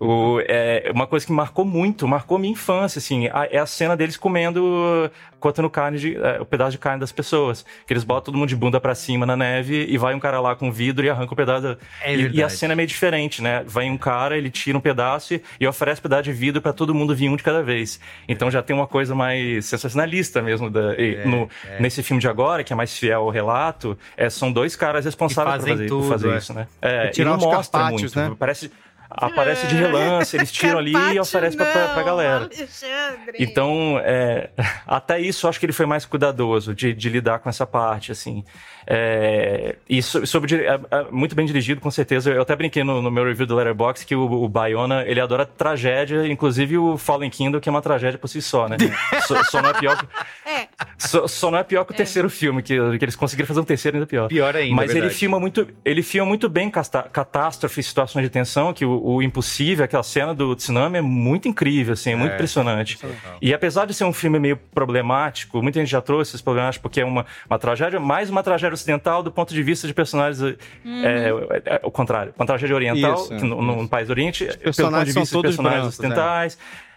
O, 0.00 0.40
é, 0.46 0.90
uma 0.94 1.06
coisa 1.06 1.26
que 1.26 1.32
marcou 1.32 1.64
muito, 1.64 2.06
marcou 2.06 2.38
minha 2.38 2.52
infância, 2.52 2.98
assim, 2.98 3.26
a, 3.28 3.48
é 3.50 3.58
a 3.58 3.66
cena 3.66 3.96
deles 3.96 4.16
comendo, 4.16 5.10
cortando 5.40 5.68
carne, 5.68 5.98
de, 5.98 6.16
é, 6.16 6.40
o 6.40 6.44
pedaço 6.44 6.72
de 6.72 6.78
carne 6.78 7.00
das 7.00 7.10
pessoas. 7.10 7.64
Que 7.86 7.92
eles 7.92 8.04
botam 8.04 8.26
todo 8.26 8.38
mundo 8.38 8.48
de 8.48 8.56
bunda 8.56 8.80
para 8.80 8.94
cima 8.94 9.26
na 9.26 9.36
neve 9.36 9.86
e 9.88 9.98
vai 9.98 10.14
um 10.14 10.20
cara 10.20 10.40
lá 10.40 10.54
com 10.54 10.70
vidro 10.70 11.04
e 11.04 11.10
arranca 11.10 11.30
o 11.30 11.34
um 11.34 11.36
pedaço. 11.36 11.76
É 12.02 12.14
e, 12.14 12.36
e, 12.36 12.42
a 12.42 12.48
cena 12.48 12.74
é 12.74 12.76
meio 12.76 12.86
diferente, 12.86 13.42
né? 13.42 13.64
Vai 13.66 13.90
um 13.90 13.98
cara, 13.98 14.36
ele 14.36 14.50
tira 14.50 14.78
um 14.78 14.80
pedaço 14.80 15.34
e, 15.34 15.42
e 15.58 15.66
oferece 15.66 16.00
um 16.00 16.02
pedaço 16.02 16.22
de 16.24 16.32
vidro 16.32 16.62
para 16.62 16.72
todo 16.72 16.94
mundo 16.94 17.14
vir 17.14 17.28
um 17.28 17.36
de 17.36 17.42
cada 17.42 17.62
vez. 17.62 17.98
Então 18.28 18.50
já 18.50 18.62
tem 18.62 18.74
uma 18.76 18.86
coisa 18.86 19.14
mais 19.14 19.66
sensacionalista 19.66 20.40
mesmo. 20.40 20.70
Da, 20.70 20.94
é, 20.94 21.24
no, 21.24 21.48
é. 21.68 21.80
Nesse 21.80 22.02
filme 22.02 22.20
de 22.20 22.28
agora, 22.28 22.62
que 22.62 22.72
é 22.72 22.76
mais 22.76 22.96
fiel 22.96 23.22
ao 23.22 23.30
relato, 23.30 23.98
é, 24.16 24.30
são 24.30 24.52
dois 24.52 24.76
caras 24.76 25.04
responsáveis 25.04 25.58
por 25.58 25.68
fazer, 25.68 25.86
tudo, 25.86 26.02
por 26.02 26.08
fazer 26.08 26.36
isso, 26.36 26.52
né? 26.52 26.68
É, 26.80 27.10
e 27.16 27.24
não 27.24 27.36
mostra 27.36 27.90
muito. 27.90 28.16
Né? 28.16 28.34
Parece 28.38 28.70
aparece 29.10 29.66
de 29.66 29.74
relance, 29.74 30.36
eles 30.36 30.52
tiram 30.52 30.78
ali 30.78 30.92
e 31.14 31.20
oferecem 31.20 31.56
pra, 31.56 31.66
pra, 31.66 31.88
pra 31.88 32.02
galera. 32.02 32.44
Alexandre. 32.44 33.36
Então, 33.38 34.00
é, 34.04 34.50
até 34.86 35.20
isso, 35.20 35.48
acho 35.48 35.58
que 35.58 35.66
ele 35.66 35.72
foi 35.72 35.86
mais 35.86 36.04
cuidadoso 36.04 36.74
de, 36.74 36.92
de 36.92 37.08
lidar 37.08 37.38
com 37.38 37.48
essa 37.48 37.66
parte, 37.66 38.12
assim. 38.12 38.44
É, 38.90 39.76
e 39.86 40.02
sobre, 40.02 40.64
é, 40.64 40.80
é, 40.90 41.06
muito 41.10 41.34
bem 41.34 41.44
dirigido, 41.44 41.78
com 41.78 41.90
certeza. 41.90 42.30
Eu 42.30 42.40
até 42.40 42.56
brinquei 42.56 42.82
no, 42.82 43.02
no 43.02 43.10
meu 43.10 43.22
review 43.22 43.46
do 43.46 43.54
Letterboxd 43.54 44.06
que 44.06 44.14
o, 44.14 44.44
o 44.44 44.48
Bayona, 44.48 45.04
ele 45.06 45.20
adora 45.20 45.44
tragédia, 45.44 46.26
inclusive 46.26 46.78
o 46.78 46.96
Fallen 46.96 47.28
Kingdom, 47.28 47.60
que 47.60 47.68
é 47.68 47.72
uma 47.72 47.82
tragédia 47.82 48.18
por 48.18 48.28
si 48.28 48.40
só, 48.40 48.66
né? 48.66 48.78
só, 49.26 49.44
só, 49.44 49.60
não 49.60 49.68
é 49.68 49.74
pior 49.74 49.98
que, 49.98 50.06
é. 50.48 50.68
Só, 50.96 51.28
só, 51.28 51.50
não 51.50 51.58
é 51.58 51.64
pior 51.64 51.84
que 51.84 51.92
o 51.92 51.94
é. 51.94 51.96
terceiro 51.98 52.30
filme, 52.30 52.62
que, 52.62 52.74
que, 52.98 53.04
eles 53.04 53.14
conseguiram 53.14 53.46
fazer 53.46 53.60
um 53.60 53.64
terceiro 53.64 53.98
ainda 53.98 54.06
pior. 54.06 54.28
Pior 54.28 54.56
ainda, 54.56 54.74
Mas 54.74 54.94
ele 54.94 55.10
filma 55.10 55.38
muito, 55.38 55.68
ele 55.84 56.02
filma 56.02 56.26
muito 56.26 56.48
bem 56.48 56.70
catástrofe, 56.70 57.82
situações 57.82 58.22
de 58.22 58.30
tensão, 58.30 58.72
que 58.72 58.86
o, 58.86 58.97
o, 59.02 59.22
impossível, 59.22 59.84
aquela 59.84 60.02
cena 60.02 60.34
do 60.34 60.54
tsunami 60.54 60.98
é 60.98 61.00
muito 61.00 61.48
incrível, 61.48 61.94
assim, 61.94 62.12
é 62.12 62.16
muito 62.16 62.34
impressionante. 62.34 62.98
E 63.40 63.52
apesar 63.52 63.86
de 63.86 63.94
ser 63.94 64.04
um 64.04 64.12
filme 64.12 64.38
meio 64.38 64.56
problemático, 64.56 65.62
muita 65.62 65.78
gente 65.80 65.90
já 65.90 66.00
trouxe 66.00 66.30
esses 66.30 66.40
problemas 66.40 66.78
porque 66.78 67.00
é 67.00 67.04
uma, 67.04 67.26
uma 67.48 67.58
tragédia, 67.58 68.00
mais 68.00 68.30
uma 68.30 68.42
tragédia 68.42 68.74
ocidental 68.74 69.22
do 69.22 69.30
ponto 69.30 69.52
de 69.52 69.62
vista 69.62 69.86
de 69.86 69.94
personagens. 69.94 70.40
Uhum. 70.40 71.04
É, 71.04 71.28
é, 71.28 71.62
é, 71.76 71.80
o 71.82 71.90
contrário. 71.90 72.32
Uma 72.36 72.46
tragédia 72.46 72.74
oriental, 72.74 73.14
isso, 73.14 73.44
no, 73.44 73.62
no, 73.62 73.88
país 73.88 74.06
do 74.06 74.10
Oriente, 74.10 74.46
pelo 74.46 74.90
ponto 74.90 75.04
de 75.04 75.12
vista 75.12 75.36
de 75.36 75.42
personagens 75.42 75.56
brancos, 75.56 75.88
ocidentais. 75.88 76.58
É, 76.84 76.87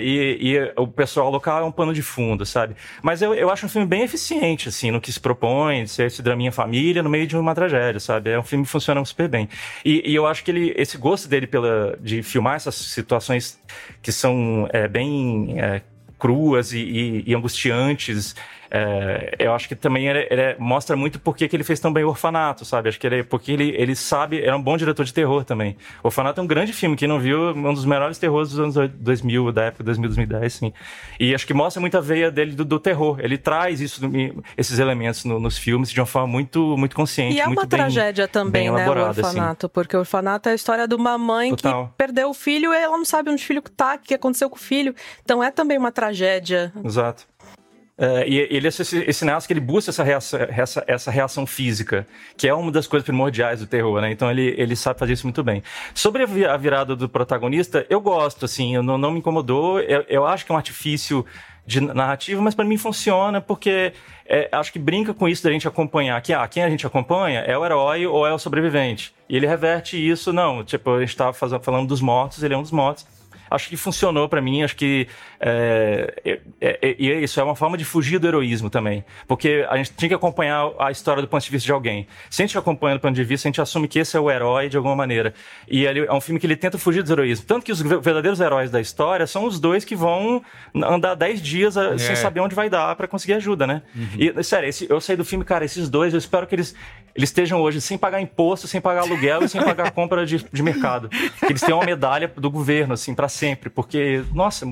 e, 0.00 0.38
e, 0.40 0.72
o 0.76 0.86
pessoal 0.86 1.30
local 1.30 1.62
é 1.62 1.64
um 1.64 1.72
pano 1.72 1.92
de 1.92 2.02
fundo, 2.02 2.46
sabe? 2.46 2.74
Mas 3.02 3.20
eu, 3.20 3.34
eu 3.34 3.50
acho 3.50 3.66
um 3.66 3.68
filme 3.68 3.86
bem 3.86 4.02
eficiente, 4.02 4.68
assim, 4.68 4.90
no 4.90 5.00
que 5.00 5.12
se 5.12 5.20
propõe, 5.20 5.84
de 5.84 5.90
ser 5.90 6.06
esse 6.06 6.22
draminha 6.22 6.50
família 6.50 7.02
no 7.02 7.10
meio 7.10 7.26
de 7.26 7.36
uma 7.36 7.54
tragédia, 7.54 8.00
sabe? 8.00 8.30
É 8.30 8.38
um 8.38 8.42
filme 8.42 8.64
que 8.64 8.70
funciona 8.70 9.04
super 9.04 9.28
bem. 9.28 9.48
E, 9.84 10.10
e 10.10 10.14
eu 10.14 10.26
acho 10.26 10.42
que 10.42 10.50
ele, 10.50 10.72
esse 10.76 10.96
gosto 10.96 11.28
dele 11.28 11.46
pela, 11.46 11.98
de 12.00 12.22
filmar 12.22 12.56
essas 12.56 12.74
situações 12.74 13.60
que 14.00 14.10
são 14.10 14.68
é, 14.72 14.88
bem 14.88 15.60
é, 15.60 15.82
cruas 16.18 16.72
e, 16.72 17.24
e 17.26 17.34
angustiantes 17.34 18.34
É, 18.74 19.34
eu 19.38 19.52
acho 19.52 19.68
que 19.68 19.76
também 19.76 20.08
ele, 20.08 20.26
ele, 20.30 20.56
mostra 20.58 20.96
muito 20.96 21.20
porque 21.20 21.46
que 21.46 21.54
ele 21.54 21.62
fez 21.62 21.78
tão 21.78 21.92
bem 21.92 22.04
o 22.04 22.08
Orfanato, 22.08 22.64
sabe? 22.64 22.88
Acho 22.88 22.98
que 22.98 23.06
ele, 23.06 23.22
porque 23.22 23.52
ele, 23.52 23.74
ele 23.76 23.94
sabe, 23.94 24.40
era 24.40 24.56
um 24.56 24.62
bom 24.62 24.78
diretor 24.78 25.04
de 25.04 25.12
terror 25.12 25.44
também. 25.44 25.76
O 26.02 26.06
Orfanato 26.06 26.40
é 26.40 26.42
um 26.44 26.46
grande 26.46 26.72
filme, 26.72 26.96
quem 26.96 27.06
não 27.06 27.20
viu, 27.20 27.50
um 27.50 27.74
dos 27.74 27.84
melhores 27.84 28.16
terrores 28.16 28.48
dos 28.48 28.58
anos 28.58 28.90
2000, 28.94 29.52
da 29.52 29.64
época 29.64 29.84
2000, 29.84 30.08
2010, 30.08 30.52
sim. 30.54 30.72
E 31.20 31.34
acho 31.34 31.46
que 31.46 31.52
mostra 31.52 31.82
muito 31.82 31.98
a 31.98 32.00
veia 32.00 32.30
dele 32.30 32.52
do, 32.52 32.64
do 32.64 32.80
terror. 32.80 33.20
Ele 33.20 33.36
traz 33.36 33.82
isso, 33.82 34.00
esses 34.56 34.78
elementos 34.78 35.26
no, 35.26 35.38
nos 35.38 35.58
filmes 35.58 35.90
de 35.90 36.00
uma 36.00 36.06
forma 36.06 36.28
muito, 36.28 36.74
muito 36.78 36.96
consciente. 36.96 37.36
E 37.36 37.40
é 37.40 37.46
uma 37.46 37.66
bem, 37.66 37.68
tragédia 37.68 38.26
também, 38.26 38.70
né, 38.70 38.88
o 38.88 38.92
assim. 38.92 39.20
orfanato, 39.20 39.66
assim. 39.66 39.72
porque 39.74 39.94
o 39.94 40.00
orfanato 40.00 40.48
é 40.48 40.52
a 40.52 40.54
história 40.54 40.88
de 40.88 40.94
uma 40.94 41.18
mãe 41.18 41.54
Total. 41.54 41.88
que 41.88 41.92
perdeu 41.98 42.30
o 42.30 42.34
filho 42.34 42.72
e 42.72 42.76
ela 42.76 42.96
não 42.96 43.04
sabe 43.04 43.28
onde 43.28 43.42
o 43.42 43.46
filho 43.46 43.60
tá, 43.60 43.96
o 43.96 43.98
que 43.98 44.14
aconteceu 44.14 44.48
com 44.48 44.56
o 44.56 44.58
filho. 44.58 44.94
Então 45.22 45.44
é 45.44 45.50
também 45.50 45.76
uma 45.76 45.92
tragédia. 45.92 46.72
Exato. 46.82 47.26
Uh, 47.98 48.24
e 48.26 48.38
ele 48.38 48.66
é 48.66 48.68
esse, 48.68 49.12
cineasta 49.12 49.46
que 49.46 49.52
ele 49.52 49.60
busca 49.60 49.90
essa 49.90 50.02
reação, 50.02 50.40
essa, 50.48 50.84
essa 50.86 51.10
reação 51.10 51.46
física, 51.46 52.06
que 52.36 52.48
é 52.48 52.54
uma 52.54 52.72
das 52.72 52.86
coisas 52.86 53.04
primordiais 53.04 53.60
do 53.60 53.66
terror, 53.66 54.00
né? 54.00 54.10
Então 54.10 54.30
ele, 54.30 54.54
ele 54.56 54.74
sabe 54.74 54.98
fazer 54.98 55.12
isso 55.12 55.26
muito 55.26 55.44
bem. 55.44 55.62
Sobre 55.94 56.22
a 56.22 56.56
virada 56.56 56.96
do 56.96 57.08
protagonista, 57.08 57.86
eu 57.90 58.00
gosto, 58.00 58.46
assim, 58.46 58.78
não, 58.78 58.96
não 58.96 59.10
me 59.10 59.18
incomodou. 59.18 59.78
Eu, 59.78 60.04
eu 60.08 60.26
acho 60.26 60.46
que 60.46 60.50
é 60.50 60.54
um 60.54 60.58
artifício 60.58 61.24
de 61.66 61.80
narrativa, 61.80 62.40
mas 62.40 62.54
para 62.54 62.64
mim 62.64 62.76
funciona 62.76 63.40
porque 63.40 63.92
é, 64.26 64.48
acho 64.50 64.72
que 64.72 64.78
brinca 64.78 65.14
com 65.14 65.28
isso 65.28 65.44
da 65.44 65.50
gente 65.50 65.68
acompanhar 65.68 66.20
que 66.20 66.32
ah, 66.32 66.46
quem 66.48 66.64
a 66.64 66.70
gente 66.70 66.84
acompanha 66.86 67.40
é 67.40 67.56
o 67.56 67.64
herói 67.64 68.06
ou 68.06 68.26
é 68.26 68.32
o 68.32 68.38
sobrevivente. 68.38 69.14
E 69.28 69.36
ele 69.36 69.46
reverte 69.46 69.96
isso, 69.96 70.32
não, 70.32 70.64
tipo, 70.64 70.90
a 70.90 71.00
gente 71.00 71.10
estava 71.10 71.32
falando 71.32 71.86
dos 71.86 72.00
mortos, 72.00 72.42
ele 72.42 72.54
é 72.54 72.56
um 72.56 72.62
dos 72.62 72.72
mortos 72.72 73.06
acho 73.54 73.68
que 73.68 73.76
funcionou 73.76 74.28
para 74.28 74.40
mim, 74.40 74.62
acho 74.62 74.76
que 74.76 75.06
é, 75.38 76.14
é, 76.24 76.40
é, 76.60 76.78
é, 76.82 76.94
isso 77.20 77.38
é 77.38 77.42
uma 77.42 77.54
forma 77.54 77.76
de 77.76 77.84
fugir 77.84 78.18
do 78.18 78.26
heroísmo 78.26 78.70
também, 78.70 79.04
porque 79.26 79.66
a 79.68 79.76
gente 79.76 79.92
tinha 79.92 80.08
que 80.08 80.14
acompanhar 80.14 80.70
a 80.78 80.90
história 80.90 81.22
do 81.22 81.28
ponto 81.28 81.42
de 81.44 81.50
vista 81.50 81.66
de 81.66 81.72
alguém. 81.72 82.06
Se 82.30 82.42
a 82.42 82.46
gente 82.46 82.56
acompanha 82.56 82.96
do 82.96 83.00
ponto 83.00 83.14
de 83.14 83.24
vista, 83.24 83.48
a 83.48 83.50
gente 83.50 83.60
assume 83.60 83.88
que 83.88 83.98
esse 83.98 84.16
é 84.16 84.20
o 84.20 84.30
herói 84.30 84.68
de 84.68 84.76
alguma 84.76 84.96
maneira. 84.96 85.34
E 85.68 85.84
ele 85.84 86.00
é 86.00 86.12
um 86.12 86.20
filme 86.20 86.40
que 86.40 86.46
ele 86.46 86.56
tenta 86.56 86.78
fugir 86.78 87.02
do 87.02 87.12
heroísmo. 87.12 87.44
Tanto 87.46 87.64
que 87.64 87.72
os 87.72 87.80
verdadeiros 87.80 88.40
heróis 88.40 88.70
da 88.70 88.80
história 88.80 89.26
são 89.26 89.44
os 89.44 89.60
dois 89.60 89.84
que 89.84 89.94
vão 89.94 90.42
andar 90.74 91.14
10 91.14 91.42
dias 91.42 91.76
a, 91.76 91.98
sem 91.98 92.12
é. 92.12 92.16
saber 92.16 92.40
onde 92.40 92.54
vai 92.54 92.70
dar 92.70 92.94
para 92.96 93.06
conseguir 93.06 93.34
ajuda, 93.34 93.66
né? 93.66 93.82
Uhum. 93.94 94.08
E, 94.38 94.44
sério, 94.44 94.68
esse, 94.68 94.86
eu 94.88 95.00
saí 95.00 95.16
do 95.16 95.24
filme, 95.24 95.44
cara, 95.44 95.64
esses 95.64 95.88
dois, 95.88 96.12
eu 96.12 96.18
espero 96.18 96.46
que 96.46 96.54
eles, 96.54 96.74
eles 97.14 97.28
estejam 97.28 97.60
hoje 97.60 97.80
sem 97.80 97.98
pagar 97.98 98.20
imposto, 98.20 98.66
sem 98.66 98.80
pagar 98.80 99.02
aluguel 99.02 99.44
e 99.44 99.48
sem 99.48 99.62
pagar 99.62 99.90
compra 99.90 100.24
de, 100.24 100.44
de 100.50 100.62
mercado. 100.62 101.08
Que 101.08 101.46
eles 101.46 101.60
tenham 101.60 101.78
uma 101.78 101.84
medalha 101.84 102.32
do 102.36 102.50
governo, 102.50 102.94
assim, 102.94 103.14
para 103.14 103.28
sempre, 103.28 103.68
porque, 103.68 104.24
nossa, 104.32 104.66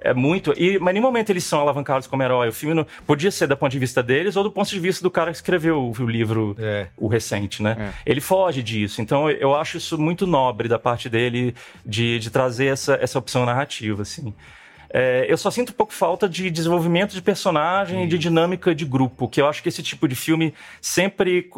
é 0.00 0.14
muito. 0.14 0.52
E, 0.56 0.78
mas 0.78 0.90
em 0.90 0.94
nenhum 0.94 1.06
momento 1.06 1.30
eles 1.30 1.44
são 1.44 1.60
alavancados 1.60 2.06
como 2.06 2.22
herói. 2.22 2.48
O 2.48 2.52
filme 2.52 2.74
não, 2.74 2.86
podia 3.06 3.30
ser 3.30 3.46
do 3.46 3.56
ponto 3.56 3.72
de 3.72 3.78
vista 3.78 4.02
deles 4.02 4.36
ou 4.36 4.44
do 4.44 4.50
ponto 4.50 4.68
de 4.68 4.78
vista 4.78 5.02
do 5.02 5.10
cara 5.10 5.30
que 5.30 5.36
escreveu 5.36 5.80
o, 5.80 6.02
o 6.02 6.06
livro, 6.06 6.54
é. 6.58 6.88
o 6.96 7.08
recente, 7.08 7.62
né? 7.62 7.76
É. 7.78 8.10
Ele 8.10 8.20
foge 8.20 8.62
disso. 8.62 9.00
Então 9.00 9.30
eu 9.30 9.54
acho 9.54 9.78
isso 9.78 9.98
muito 9.98 10.26
nobre 10.26 10.68
da 10.68 10.78
parte 10.78 11.08
dele 11.08 11.54
de, 11.84 12.18
de 12.18 12.30
trazer 12.30 12.66
essa, 12.66 12.98
essa 13.00 13.18
opção 13.18 13.44
narrativa, 13.44 14.02
assim. 14.02 14.34
É, 14.90 15.26
eu 15.28 15.36
só 15.36 15.50
sinto 15.50 15.70
um 15.70 15.74
pouco 15.74 15.92
falta 15.92 16.28
de 16.28 16.50
desenvolvimento 16.50 17.12
de 17.12 17.20
personagem 17.20 18.04
e 18.04 18.06
de 18.06 18.18
dinâmica 18.18 18.74
de 18.74 18.84
grupo, 18.84 19.28
que 19.28 19.40
eu 19.40 19.46
acho 19.46 19.62
que 19.62 19.68
esse 19.68 19.82
tipo 19.82 20.08
de 20.08 20.14
filme 20.14 20.54
sempre 20.80 21.50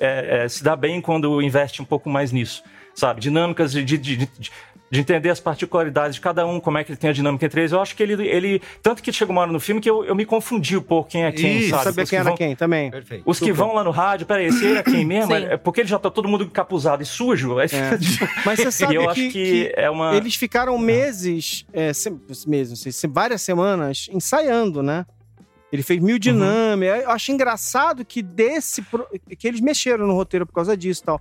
é, 0.00 0.44
é, 0.44 0.48
se 0.48 0.64
dá 0.64 0.74
bem 0.74 1.00
quando 1.00 1.40
investe 1.40 1.80
um 1.80 1.84
pouco 1.84 2.10
mais 2.10 2.32
nisso, 2.32 2.62
sabe? 2.94 3.20
Dinâmicas 3.20 3.72
de, 3.72 3.84
de, 3.84 3.98
de, 3.98 4.16
de 4.16 4.50
de 4.92 5.00
entender 5.00 5.30
as 5.30 5.40
particularidades 5.40 6.16
de 6.16 6.20
cada 6.20 6.46
um, 6.46 6.60
como 6.60 6.76
é 6.76 6.84
que 6.84 6.92
ele 6.92 6.98
tem 6.98 7.08
a 7.08 7.14
dinâmica 7.14 7.46
entre 7.46 7.62
eles. 7.62 7.72
Eu 7.72 7.80
acho 7.80 7.96
que 7.96 8.02
ele. 8.02 8.28
ele 8.28 8.60
tanto 8.82 9.02
que 9.02 9.10
chega 9.10 9.32
uma 9.32 9.40
hora 9.40 9.50
no 9.50 9.58
filme 9.58 9.80
que 9.80 9.88
eu, 9.88 10.04
eu 10.04 10.14
me 10.14 10.26
confundi 10.26 10.76
um 10.76 10.82
pouco 10.82 11.08
quem 11.08 11.24
é 11.24 11.32
quem, 11.32 11.60
Isso, 11.60 11.70
sabe? 11.70 11.84
saber 11.84 12.06
quem 12.06 12.18
era 12.18 12.28
vão, 12.28 12.36
quem 12.36 12.54
também. 12.54 12.90
Perfeito. 12.90 13.22
Os 13.24 13.38
Super. 13.38 13.50
que 13.50 13.56
vão 13.56 13.74
lá 13.74 13.82
no 13.82 13.90
rádio, 13.90 14.26
peraí, 14.26 14.48
esse 14.48 14.62
ele 14.62 14.78
é 14.78 14.82
quem 14.82 15.02
mesmo? 15.06 15.34
é 15.34 15.56
porque 15.56 15.80
ele 15.80 15.88
já 15.88 15.98
tá 15.98 16.10
todo 16.10 16.28
mundo 16.28 16.44
encapuzado 16.44 17.02
e 17.02 17.06
sujo. 17.06 17.58
Aí 17.58 17.68
é. 17.72 17.96
tipo... 17.96 18.28
Mas 18.44 18.60
você 18.60 18.70
sabe 18.84 18.96
eu 18.96 19.04
que, 19.04 19.08
acho 19.08 19.20
que, 19.20 19.30
que, 19.30 19.72
é 19.74 19.88
uma. 19.88 20.14
Eles 20.14 20.34
ficaram 20.34 20.76
meses, 20.76 21.64
é, 21.72 21.90
meses, 22.46 22.84
não 22.84 22.92
sei, 22.92 23.10
várias 23.10 23.40
semanas 23.40 24.10
ensaiando, 24.12 24.82
né? 24.82 25.06
Ele 25.72 25.82
fez 25.82 26.02
mil 26.02 26.18
dinâmicas. 26.18 26.98
Uhum. 26.98 27.02
Eu 27.04 27.10
acho 27.12 27.32
engraçado 27.32 28.04
que 28.04 28.20
desse. 28.20 28.84
que 29.38 29.48
eles 29.48 29.62
mexeram 29.62 30.06
no 30.06 30.12
roteiro 30.12 30.44
por 30.44 30.52
causa 30.52 30.76
disso 30.76 31.00
e 31.00 31.06
tal. 31.06 31.20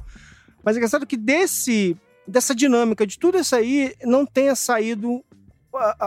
Mas 0.61 0.75
é 0.75 0.79
engraçado 0.79 1.07
que 1.07 1.15
desse 1.15 1.95
dessa 2.27 2.53
dinâmica, 2.55 3.05
de 3.05 3.17
tudo 3.17 3.37
isso 3.37 3.55
aí, 3.55 3.93
não 4.03 4.25
tenha 4.25 4.55
saído 4.55 5.15
uh, 5.15 5.23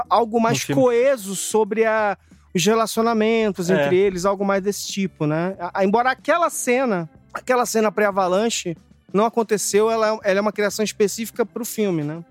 algo 0.09 0.41
mais 0.41 0.65
coeso 0.65 1.35
sobre 1.35 1.85
a, 1.85 2.17
os 2.55 2.65
relacionamentos 2.65 3.71
é. 3.71 3.75
entre 3.75 3.97
eles, 3.97 4.25
algo 4.25 4.45
mais 4.45 4.63
desse 4.63 4.87
tipo, 4.87 5.27
né? 5.27 5.57
Embora 5.83 6.11
aquela 6.11 6.49
cena, 6.51 7.11
aquela 7.33 7.67
cena 7.67 7.91
pré-avalanche 7.91 8.77
não 9.13 9.25
aconteceu, 9.25 9.91
ela, 9.91 10.19
ela 10.23 10.39
é 10.39 10.41
uma 10.41 10.53
criação 10.53 10.85
específica 10.85 11.45
para 11.45 11.63
o 11.63 11.65
filme, 11.67 12.03
né? 12.03 12.25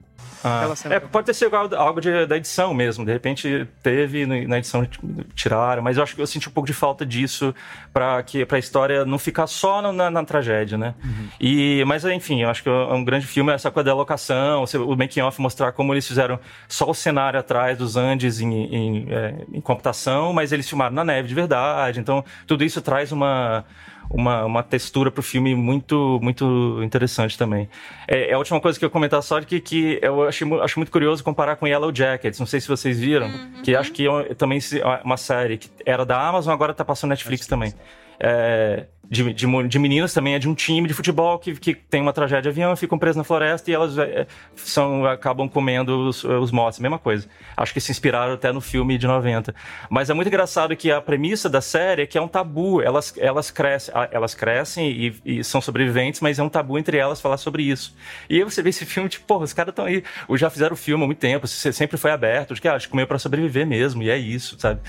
Ah, 0.43 0.73
é, 0.89 0.99
pode 0.99 1.25
ter 1.25 1.33
sido 1.33 1.55
algo 1.55 2.01
de, 2.01 2.25
da 2.25 2.35
edição 2.35 2.73
mesmo. 2.73 3.05
De 3.05 3.11
repente 3.11 3.67
teve 3.81 4.25
na 4.25 4.57
edição 4.57 4.87
tiraram, 5.33 5.81
mas 5.81 5.97
eu 5.97 6.03
acho 6.03 6.15
que 6.15 6.21
eu 6.21 6.27
senti 6.27 6.49
um 6.49 6.51
pouco 6.51 6.67
de 6.67 6.73
falta 6.73 7.05
disso 7.05 7.55
para 7.93 8.21
que 8.23 8.45
para 8.45 8.57
a 8.57 8.59
história 8.59 9.05
não 9.05 9.17
ficar 9.17 9.47
só 9.47 9.81
na, 9.93 10.09
na 10.09 10.23
tragédia, 10.25 10.77
né? 10.77 10.93
Uhum. 11.03 11.27
E 11.39 11.83
mas 11.85 12.03
enfim, 12.05 12.41
eu 12.41 12.49
acho 12.49 12.61
que 12.61 12.69
é 12.69 12.71
um 12.71 13.03
grande 13.03 13.25
filme 13.25 13.51
essa 13.51 13.71
coisa 13.71 13.85
da 13.85 13.95
locação, 13.95 14.65
o 14.85 14.95
making 14.95 15.21
off 15.21 15.41
mostrar 15.41 15.71
como 15.71 15.93
eles 15.93 16.07
fizeram 16.07 16.39
só 16.67 16.89
o 16.89 16.93
cenário 16.93 17.39
atrás 17.39 17.77
dos 17.77 17.95
Andes 17.95 18.41
em, 18.41 18.53
em, 18.53 19.07
é, 19.09 19.35
em 19.53 19.61
computação, 19.61 20.33
mas 20.33 20.51
eles 20.51 20.67
filmaram 20.67 20.93
na 20.93 21.03
neve 21.03 21.27
de 21.27 21.35
verdade. 21.35 21.99
Então 21.99 22.23
tudo 22.45 22.63
isso 22.63 22.81
traz 22.81 23.11
uma 23.11 23.63
uma, 24.09 24.45
uma 24.45 24.63
textura 24.63 25.11
pro 25.11 25.23
filme 25.23 25.55
muito 25.55 26.19
muito 26.21 26.79
interessante 26.83 27.37
também. 27.37 27.69
É, 28.07 28.31
é, 28.31 28.33
a 28.33 28.37
última 28.37 28.59
coisa 28.59 28.77
que 28.77 28.85
eu 28.85 28.89
comentar 28.89 29.21
só 29.23 29.39
que, 29.41 29.59
que 29.59 29.99
eu 30.01 30.27
achei, 30.27 30.47
acho 30.61 30.79
muito 30.79 30.91
curioso 30.91 31.23
comparar 31.23 31.55
com 31.55 31.67
Yellow 31.67 31.93
Jackets. 31.93 32.39
Não 32.39 32.47
sei 32.47 32.61
se 32.61 32.67
vocês 32.67 32.99
viram, 32.99 33.27
uhum. 33.27 33.61
que 33.63 33.75
acho 33.75 33.91
que 33.91 34.07
é 34.07 34.33
também 34.33 34.59
uma 35.03 35.17
série 35.17 35.57
que 35.57 35.69
era 35.85 36.05
da 36.05 36.27
Amazon, 36.27 36.53
agora 36.53 36.73
tá 36.73 36.85
passando 36.85 37.09
Netflix, 37.11 37.47
Netflix. 37.47 37.73
também. 37.73 37.73
É, 38.19 38.85
de, 39.09 39.33
de, 39.33 39.67
de, 39.67 39.79
meninas 39.79 40.13
também 40.13 40.33
é 40.33 40.39
de 40.39 40.47
um 40.47 40.55
time 40.55 40.87
de 40.87 40.93
futebol 40.93 41.37
que, 41.37 41.53
que 41.55 41.75
tem 41.75 42.01
uma 42.01 42.13
tragédia 42.13 42.43
de 42.43 42.49
avião, 42.49 42.75
ficam 42.75 42.97
presas 42.97 43.17
na 43.17 43.23
floresta 43.23 43.69
e 43.69 43.73
elas 43.73 43.97
é, 43.97 44.25
são, 44.55 45.05
acabam 45.05 45.47
comendo 45.49 46.07
os, 46.07 46.23
os 46.23 46.51
mortos, 46.51 46.79
mesma 46.79 46.97
coisa. 46.97 47.27
Acho 47.55 47.73
que 47.73 47.81
se 47.81 47.91
inspiraram 47.91 48.33
até 48.33 48.51
no 48.51 48.61
filme 48.61 48.97
de 48.97 49.05
90. 49.05 49.53
Mas 49.89 50.09
é 50.09 50.13
muito 50.13 50.27
engraçado 50.27 50.75
que 50.75 50.89
a 50.89 51.01
premissa 51.01 51.49
da 51.49 51.61
série 51.61 52.03
é 52.03 52.05
que 52.05 52.17
é 52.17 52.21
um 52.21 52.27
tabu. 52.27 52.81
Elas, 52.81 53.13
elas, 53.17 53.51
crescem, 53.51 53.93
elas 54.11 54.33
crescem 54.33 54.89
e, 54.89 55.15
e 55.25 55.43
são 55.43 55.59
sobreviventes, 55.59 56.21
mas 56.21 56.39
é 56.39 56.43
um 56.43 56.49
tabu 56.49 56.77
entre 56.77 56.97
elas 56.97 57.19
falar 57.19 57.37
sobre 57.37 57.63
isso. 57.63 57.95
E 58.29 58.37
aí 58.37 58.43
você 58.43 58.61
vê 58.61 58.69
esse 58.69 58.85
filme, 58.85 59.09
tipo, 59.09 59.25
porra, 59.25 59.43
os 59.43 59.53
caras 59.53 59.71
estão 59.71 59.85
aí, 59.85 60.03
já 60.35 60.49
fizeram 60.49 60.73
o 60.73 60.77
filme 60.77 61.03
há 61.03 61.07
muito 61.07 61.19
tempo, 61.19 61.45
sempre 61.47 61.97
foi 61.97 62.11
aberto, 62.11 62.53
de 62.53 62.61
que 62.61 62.67
ah, 62.67 62.75
acho 62.75 62.87
que 62.87 62.91
comeu 62.91 63.05
pra 63.05 63.19
sobreviver 63.19 63.67
mesmo, 63.67 64.01
e 64.01 64.09
é 64.09 64.17
isso, 64.17 64.57
sabe? 64.59 64.79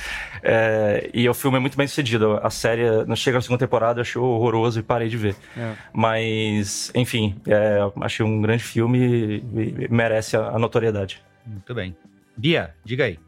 É, 0.42 1.10
e 1.12 1.28
o 1.28 1.34
filme 1.34 1.56
é 1.56 1.60
muito 1.60 1.76
bem 1.76 1.86
sucedido. 1.86 2.38
A 2.42 2.50
série, 2.50 3.04
não 3.06 3.16
chega 3.16 3.38
na 3.38 3.42
segunda 3.42 3.58
temporada, 3.58 4.03
achei 4.04 4.20
horroroso 4.20 4.80
e 4.80 4.82
parei 4.82 5.08
de 5.08 5.16
ver. 5.16 5.36
É. 5.56 5.74
Mas, 5.92 6.92
enfim, 6.94 7.36
é, 7.46 7.78
achei 8.00 8.24
um 8.24 8.40
grande 8.40 8.62
filme 8.62 9.42
e 9.54 9.88
merece 9.90 10.36
a, 10.36 10.48
a 10.48 10.58
notoriedade. 10.58 11.22
Muito 11.46 11.74
bem. 11.74 11.96
Bia, 12.36 12.74
diga 12.84 13.04
aí. 13.04 13.18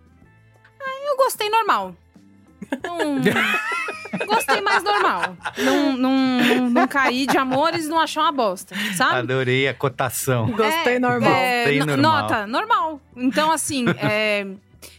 Ah, 0.81 1.11
eu 1.11 1.17
gostei 1.17 1.51
normal. 1.51 1.95
Não... 2.83 3.21
Gostei 4.25 4.61
mais 4.61 4.83
normal. 4.83 5.37
Não, 5.59 5.97
não, 5.97 6.71
não, 6.71 6.89
caí 6.89 7.27
de 7.27 7.37
amores 7.37 7.87
e 7.87 7.89
não 7.89 8.01
achou 8.01 8.23
uma 8.23 8.33
bosta, 8.33 8.75
sabe? 8.95 9.17
Adorei 9.17 9.69
a 9.69 9.75
cotação. 9.75 10.51
Gostei 10.53 10.95
é, 10.95 10.99
normal. 10.99 11.35
É, 11.35 11.65
Gostei 11.65 11.79
normal. 11.81 12.23
Nota, 12.23 12.47
normal. 12.47 13.01
Então, 13.17 13.51
assim, 13.51 13.85
é, 13.99 14.47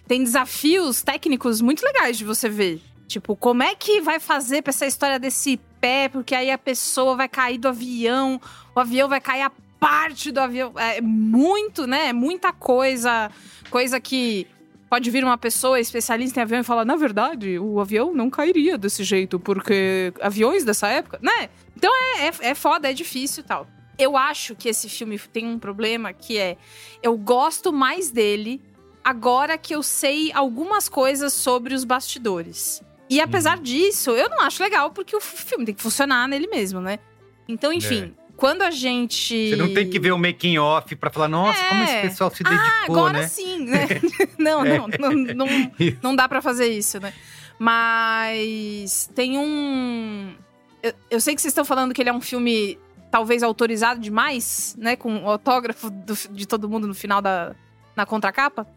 tem 0.07 0.23
desafios 0.23 1.01
técnicos 1.01 1.61
muito 1.61 1.83
legais 1.83 2.17
de 2.17 2.25
você 2.25 2.49
ver. 2.49 2.81
Tipo, 3.07 3.35
como 3.35 3.63
é 3.63 3.73
que 3.73 4.01
vai 4.01 4.19
fazer 4.19 4.61
pra 4.61 4.71
essa 4.71 4.85
história 4.85 5.17
desse 5.17 5.59
pé? 5.79 6.09
Porque 6.09 6.35
aí 6.35 6.51
a 6.51 6.57
pessoa 6.57 7.15
vai 7.15 7.27
cair 7.27 7.57
do 7.57 7.67
avião, 7.67 8.39
o 8.75 8.79
avião 8.79 9.07
vai 9.07 9.21
cair 9.21 9.43
a 9.43 9.51
parte 9.79 10.31
do 10.31 10.39
avião. 10.39 10.73
É 10.75 11.01
muito, 11.01 11.87
né? 11.87 12.07
É 12.07 12.13
muita 12.13 12.51
coisa. 12.51 13.31
Coisa 13.69 13.99
que 13.99 14.47
pode 14.89 15.09
vir 15.11 15.23
uma 15.23 15.37
pessoa 15.37 15.79
especialista 15.79 16.39
em 16.39 16.43
avião 16.43 16.61
e 16.61 16.63
falar: 16.63 16.85
na 16.85 16.95
verdade, 16.95 17.59
o 17.59 17.79
avião 17.79 18.13
não 18.13 18.29
cairia 18.29 18.77
desse 18.77 19.03
jeito, 19.03 19.39
porque 19.39 20.13
aviões 20.21 20.63
dessa 20.63 20.87
época, 20.87 21.19
né? 21.21 21.49
Então 21.75 21.91
é, 21.95 22.27
é, 22.27 22.31
é 22.51 22.55
foda, 22.55 22.89
é 22.89 22.93
difícil 22.93 23.43
e 23.43 23.47
tal. 23.47 23.67
Eu 23.97 24.15
acho 24.15 24.55
que 24.55 24.69
esse 24.69 24.87
filme 24.87 25.17
tem 25.19 25.45
um 25.47 25.59
problema 25.59 26.13
que 26.13 26.37
é: 26.37 26.57
eu 27.01 27.17
gosto 27.17 27.73
mais 27.73 28.11
dele 28.11 28.61
agora 29.03 29.57
que 29.57 29.73
eu 29.73 29.81
sei 29.81 30.31
algumas 30.33 30.89
coisas 30.89 31.33
sobre 31.33 31.73
os 31.73 31.83
bastidores. 31.83 32.81
E 33.09 33.21
apesar 33.21 33.57
uhum. 33.57 33.63
disso, 33.63 34.11
eu 34.11 34.29
não 34.29 34.41
acho 34.41 34.61
legal, 34.61 34.91
porque 34.91 35.15
o 35.15 35.21
filme 35.21 35.65
tem 35.65 35.73
que 35.73 35.81
funcionar 35.81 36.27
nele 36.27 36.47
mesmo, 36.47 36.81
né? 36.81 36.99
Então, 37.47 37.71
enfim. 37.71 38.13
É. 38.23 38.27
Quando 38.35 38.61
a 38.61 38.69
gente. 38.69 39.49
Você 39.49 39.55
não 39.55 39.73
tem 39.73 39.89
que 39.89 39.99
ver 39.99 40.11
o 40.11 40.17
making 40.17 40.59
off 40.59 40.95
para 40.95 41.09
falar, 41.09 41.27
nossa, 41.27 41.59
é. 41.59 41.69
como 41.69 41.83
esse 41.83 42.01
pessoal 42.01 42.29
se 42.29 42.43
dedicou, 42.43 42.67
ah, 42.67 42.83
agora 42.83 43.19
né? 43.21 43.27
sim, 43.27 43.65
né? 43.65 43.87
não, 44.37 44.63
não, 44.63 44.87
não, 44.87 45.11
não, 45.33 45.47
não 46.03 46.15
dá 46.15 46.29
para 46.29 46.39
fazer 46.39 46.67
isso, 46.67 46.99
né? 46.99 47.13
Mas 47.57 49.09
tem 49.15 49.39
um. 49.39 50.35
Eu, 50.83 50.93
eu 51.09 51.19
sei 51.19 51.33
que 51.33 51.41
vocês 51.41 51.51
estão 51.51 51.65
falando 51.65 51.95
que 51.95 52.01
ele 52.01 52.09
é 52.09 52.13
um 52.13 52.21
filme 52.21 52.77
talvez 53.09 53.41
autorizado 53.41 53.99
demais, 53.99 54.75
né? 54.77 54.95
Com 54.95 55.23
o 55.23 55.29
autógrafo 55.29 55.89
do, 55.89 56.13
de 56.29 56.47
todo 56.47 56.69
mundo 56.69 56.87
no 56.87 56.93
final 56.93 57.21
da 57.23 57.55
na 57.95 58.05
contracapa. 58.05 58.67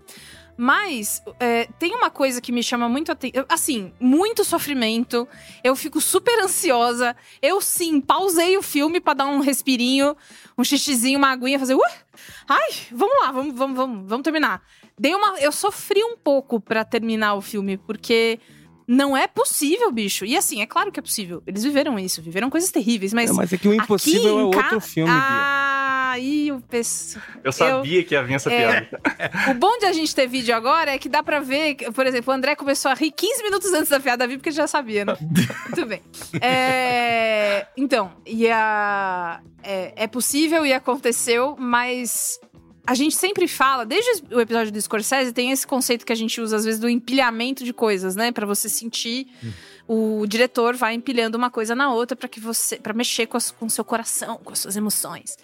Mas 0.63 1.23
é, 1.41 1.71
tem 1.79 1.95
uma 1.95 2.11
coisa 2.11 2.39
que 2.39 2.53
me 2.53 2.63
chama 2.63 2.87
muito 2.87 3.11
atenção. 3.11 3.47
Assim, 3.49 3.95
muito 3.99 4.45
sofrimento. 4.45 5.27
Eu 5.65 5.75
fico 5.75 6.03
super 6.03 6.39
ansiosa. 6.39 7.17
Eu 7.41 7.63
sim, 7.63 7.99
pausei 7.99 8.59
o 8.59 8.63
filme 8.63 9.01
para 9.01 9.15
dar 9.15 9.27
um 9.27 9.41
respirinho, 9.41 10.15
um 10.59 10.63
xixizinho, 10.63 11.17
uma 11.17 11.31
aguinha, 11.31 11.59
fazer. 11.59 11.75
Uh! 11.75 11.81
Ai, 12.47 12.73
vamos 12.93 13.15
lá, 13.23 13.33
vamos, 13.33 13.55
vamos, 13.55 13.75
vamos, 13.75 14.07
vamos 14.07 14.23
terminar. 14.23 14.63
Dei 14.99 15.15
uma. 15.15 15.39
Eu 15.39 15.51
sofri 15.51 16.05
um 16.05 16.15
pouco 16.15 16.61
para 16.61 16.85
terminar 16.85 17.37
o 17.37 17.41
filme, 17.41 17.79
porque 17.79 18.39
não 18.87 19.17
é 19.17 19.27
possível, 19.27 19.91
bicho. 19.91 20.27
E 20.27 20.37
assim, 20.37 20.61
é 20.61 20.67
claro 20.67 20.93
que 20.93 21.01
é 21.01 21.03
possível. 21.03 21.43
Eles 21.47 21.65
viveram 21.65 21.99
isso, 21.99 22.21
viveram 22.21 22.51
coisas 22.51 22.71
terríveis, 22.71 23.15
mas. 23.15 23.31
É, 23.31 23.33
mas 23.33 23.51
é 23.51 23.57
que 23.57 23.67
o 23.67 23.73
impossível 23.73 24.39
é 24.39 24.43
outro 24.45 24.61
ca... 24.61 24.81
filme, 24.81 25.11
ah, 25.11 25.80
Bia. 26.15 26.55
o 26.55 26.61
pessoal. 26.61 27.25
Eu 27.45 27.53
sabia 27.53 28.01
eu... 28.01 28.05
que 28.05 28.15
ia 28.15 28.23
vir 28.23 28.35
essa 28.35 28.53
é... 28.53 28.81
piada. 28.81 29.01
o 29.51 29.55
bom 29.55 29.79
de 29.79 29.87
a 29.87 29.93
gente 29.93 30.15
ter 30.15 30.27
vídeo 30.27 30.55
agora 30.55 30.93
é 30.93 30.99
que 30.99 31.09
dá 31.09 31.23
pra 31.23 31.41
ver. 31.41 31.77
Por 31.93 32.07
exemplo, 32.07 32.33
o 32.33 32.37
André 32.37 32.55
começou 32.55 32.91
a 32.91 32.95
rir 32.95 33.11
15 33.11 33.43
minutos 33.43 33.73
antes 33.73 33.89
da 33.89 34.01
piada 34.01 34.27
vir, 34.27 34.39
porque 34.39 34.51
já 34.51 34.67
sabia, 34.67 35.05
né? 35.05 35.17
Muito 35.67 35.87
bem. 35.87 36.03
É... 36.41 37.67
Então, 37.77 38.13
e 38.27 38.49
a... 38.49 39.41
é, 39.63 40.05
é 40.05 40.07
possível 40.07 40.65
e 40.65 40.73
aconteceu, 40.73 41.57
mas 41.59 42.39
a 42.87 42.95
gente 42.95 43.15
sempre 43.15 43.47
fala, 43.47 43.85
desde 43.87 44.25
o 44.35 44.41
episódio 44.41 44.73
do 44.73 44.81
Scorsese, 44.81 45.33
tem 45.33 45.53
esse 45.53 45.67
conceito 45.67 46.05
que 46.05 46.13
a 46.13 46.17
gente 46.17 46.41
usa 46.41 46.57
às 46.57 46.65
vezes 46.65 46.81
do 46.81 46.89
empilhamento 46.89 47.63
de 47.63 47.73
coisas, 47.73 48.17
né? 48.17 48.33
Para 48.33 48.47
você 48.47 48.69
sentir. 48.69 49.29
Hum. 49.45 49.53
O 49.87 50.27
diretor 50.27 50.75
vai 50.77 50.95
empilhando 50.95 51.37
uma 51.37 51.51
coisa 51.51 51.75
na 51.75 51.93
outra 51.93 52.17
para 52.17 52.29
que 52.29 52.41
você. 52.41 52.77
para 52.77 52.93
mexer 52.93 53.27
com, 53.27 53.39
o 53.39 53.71
seu 53.71 53.85
coração, 53.85 54.39
com 54.39 54.53
as 54.53 54.59
suas 54.59 54.77
emoções. 54.77 55.37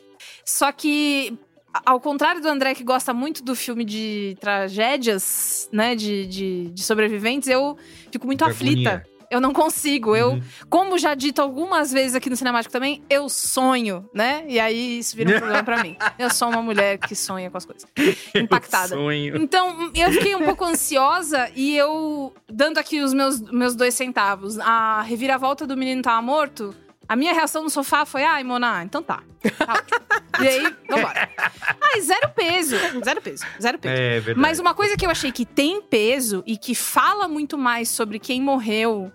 Só 0.47 0.73
que. 0.73 1.37
Ao 1.85 2.01
contrário 2.01 2.41
do 2.41 2.49
André, 2.49 2.75
que 2.75 2.83
gosta 2.83 3.13
muito 3.13 3.45
do 3.45 3.55
filme 3.55 3.85
de 3.85 4.35
tragédias, 4.41 5.69
né? 5.71 5.95
De, 5.95 6.27
de, 6.27 6.71
de 6.71 6.83
sobreviventes, 6.83 7.49
eu 7.51 7.77
fico 8.11 8.27
muito 8.27 8.43
aflita 8.43 9.05
eu 9.31 9.41
não 9.41 9.53
consigo. 9.53 10.11
Uhum. 10.11 10.17
Eu, 10.17 10.43
como 10.69 10.99
já 10.99 11.15
dito 11.15 11.41
algumas 11.41 11.93
vezes 11.93 12.15
aqui 12.15 12.31
no 12.31 12.37
Cinemático 12.37 12.73
também, 12.73 13.03
eu 13.09 13.29
sonho, 13.29 14.09
né? 14.15 14.45
E 14.49 14.59
aí 14.59 14.99
isso 14.99 15.17
vira 15.17 15.37
um 15.37 15.39
problema 15.39 15.63
pra 15.63 15.83
mim. 15.83 15.97
Eu 16.19 16.31
sou 16.31 16.49
uma 16.49 16.63
mulher 16.63 16.99
que 16.99 17.15
sonha 17.15 17.51
com 17.51 17.57
as 17.57 17.65
coisas. 17.65 17.87
Impactada. 18.35 18.95
Eu 18.95 18.99
sonho. 18.99 19.37
Então, 19.37 19.91
eu 19.95 20.11
fiquei 20.13 20.35
um 20.35 20.45
pouco 20.45 20.65
ansiosa 20.65 21.51
e 21.55 21.77
eu, 21.77 22.33
dando 22.49 22.79
aqui 22.79 23.01
os 23.01 23.13
meus, 23.13 23.41
meus 23.41 23.75
dois 23.75 23.95
centavos, 23.95 24.59
a 24.59 25.03
reviravolta 25.03 25.67
do 25.67 25.77
menino 25.77 26.03
tava 26.03 26.23
morto. 26.23 26.75
A 27.09 27.15
minha 27.15 27.33
reação 27.33 27.63
no 27.63 27.71
sofá 27.71 28.05
foi, 28.05 28.25
ai, 28.25 28.43
Mona, 28.43 28.83
então 28.83 29.03
tá. 29.03 29.23
tá 29.59 29.85
e 30.43 30.49
aí, 30.49 30.77
vambora. 30.89 31.29
Ai, 31.81 32.01
zero 32.01 32.31
peso. 32.31 32.77
Zero 33.05 33.23
peso. 33.23 33.45
Zero 33.61 33.79
peso. 33.79 33.95
É 33.95 34.21
verdade. 34.21 34.41
Mas 34.41 34.59
uma 34.59 34.75
coisa 34.75 34.97
que 34.97 35.07
eu 35.07 35.11
achei 35.11 35.31
que 35.31 35.45
tem 35.45 35.81
peso 35.81 36.43
e 36.47 36.57
que 36.57 36.75
fala 36.75 37.29
muito 37.29 37.57
mais 37.57 37.89
sobre 37.89 38.19
quem 38.19 38.41
morreu 38.41 39.13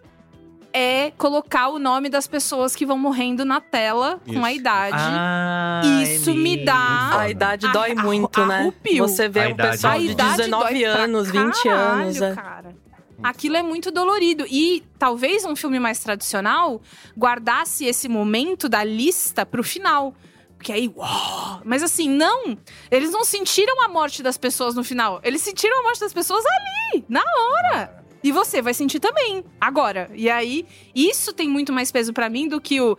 é 0.74 1.12
colocar 1.18 1.68
o 1.68 1.78
nome 1.78 2.10
das 2.10 2.28
pessoas 2.28 2.76
que 2.76 2.86
vão 2.86 2.98
morrendo 2.98 3.44
na 3.44 3.60
tela 3.60 4.22
Isso. 4.26 4.39
com 4.39 4.46
a 4.46 4.54
idade. 4.54 4.98
Ah, 4.98 5.82
Isso 6.04 6.34
me 6.34 6.64
dá. 6.64 7.20
A 7.20 7.30
idade 7.30 7.68
a, 7.68 7.72
dói 7.72 7.94
muito, 7.94 8.42
a, 8.42 8.46
né? 8.46 8.74
Você 9.00 9.28
vê 9.28 9.48
um 9.48 9.56
pessoal 9.56 10.00
de 10.00 10.16
19 10.16 10.84
anos, 10.86 11.30
20 11.30 11.68
anos. 11.68 12.22
É. 12.22 12.36
Cara. 12.36 12.76
Aquilo 13.24 13.55
é 13.57 13.61
muito 13.61 13.91
dolorido. 13.91 14.45
E 14.49 14.84
talvez 14.97 15.45
um 15.45 15.55
filme 15.55 15.80
mais 15.80 15.99
tradicional 15.99 16.82
guardasse 17.17 17.86
esse 17.86 18.07
momento 18.07 18.67
da 18.67 18.84
lista 18.84 19.45
pro 19.45 19.63
final. 19.63 20.15
Porque 20.57 20.72
aí, 20.72 20.88
uau! 20.95 21.61
Mas 21.65 21.82
assim, 21.82 22.07
não! 22.09 22.57
Eles 22.89 23.11
não 23.11 23.24
sentiram 23.24 23.84
a 23.84 23.88
morte 23.88 24.22
das 24.22 24.38
pessoas 24.38 24.76
no 24.76 24.84
final. 24.84 25.19
Eles 25.24 25.41
sentiram 25.41 25.80
a 25.80 25.84
morte 25.84 25.99
das 25.99 26.13
pessoas 26.13 26.43
ali, 26.45 27.03
na 27.09 27.22
hora. 27.22 28.03
E 28.24 28.32
você 28.32 28.61
vai 28.61 28.74
sentir 28.74 28.99
também, 28.99 29.43
agora. 29.59 30.11
E 30.13 30.30
aí, 30.30 30.65
isso 30.93 31.34
tem 31.34 31.49
muito 31.49 31.74
mais 31.74 31.91
peso 31.91 32.13
para 32.13 32.30
mim 32.30 32.47
do 32.47 32.61
que 32.61 32.80
o. 32.80 32.95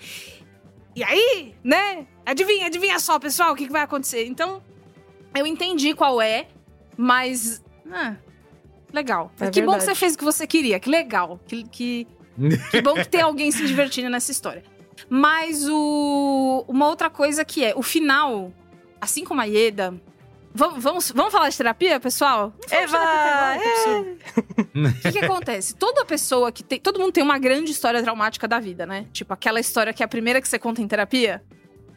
E 0.96 1.04
aí, 1.04 1.54
né? 1.62 2.06
Adivinha, 2.26 2.66
adivinha 2.66 2.98
só, 2.98 3.18
pessoal, 3.18 3.52
o 3.52 3.56
que, 3.56 3.66
que 3.66 3.72
vai 3.72 3.82
acontecer. 3.82 4.26
Então, 4.26 4.60
eu 5.34 5.46
entendi 5.46 5.94
qual 5.94 6.20
é, 6.20 6.48
mas. 6.96 7.62
Ah, 7.90 8.16
legal. 8.92 9.30
É 9.34 9.50
que 9.50 9.60
verdade. 9.60 9.66
bom 9.66 9.74
que 9.78 9.84
você 9.84 9.94
fez 9.94 10.14
o 10.14 10.18
que 10.18 10.24
você 10.24 10.46
queria, 10.46 10.78
que 10.78 10.90
legal. 10.90 11.40
Que, 11.46 11.64
que, 11.64 12.06
que 12.70 12.82
bom 12.82 12.94
que 12.94 13.08
tem 13.08 13.20
alguém 13.20 13.50
se 13.50 13.66
divertindo 13.66 14.08
nessa 14.08 14.30
história. 14.30 14.62
Mas 15.08 15.68
o, 15.68 16.64
uma 16.68 16.86
outra 16.88 17.10
coisa 17.10 17.44
que 17.44 17.64
é, 17.64 17.74
o 17.74 17.82
final, 17.82 18.52
assim 19.00 19.24
como 19.24 19.40
a 19.40 19.44
Ieda, 19.44 20.00
Vamos, 20.54 20.84
vamos, 20.84 21.10
vamos 21.12 21.32
falar 21.32 21.48
de 21.48 21.56
terapia, 21.56 21.98
pessoal? 21.98 22.52
Eva! 22.70 22.98
É. 22.98 23.98
O 24.74 25.00
que, 25.00 25.12
que 25.12 25.18
acontece? 25.24 25.74
Toda 25.74 26.04
pessoa 26.04 26.52
que 26.52 26.62
tem. 26.62 26.78
Todo 26.78 27.00
mundo 27.00 27.12
tem 27.12 27.24
uma 27.24 27.38
grande 27.38 27.70
história 27.70 28.02
traumática 28.02 28.46
da 28.46 28.60
vida, 28.60 28.84
né? 28.84 29.06
Tipo, 29.12 29.32
aquela 29.32 29.58
história 29.60 29.94
que 29.94 30.02
é 30.02 30.04
a 30.06 30.08
primeira 30.08 30.42
que 30.42 30.48
você 30.48 30.58
conta 30.58 30.82
em 30.82 30.88
terapia. 30.88 31.42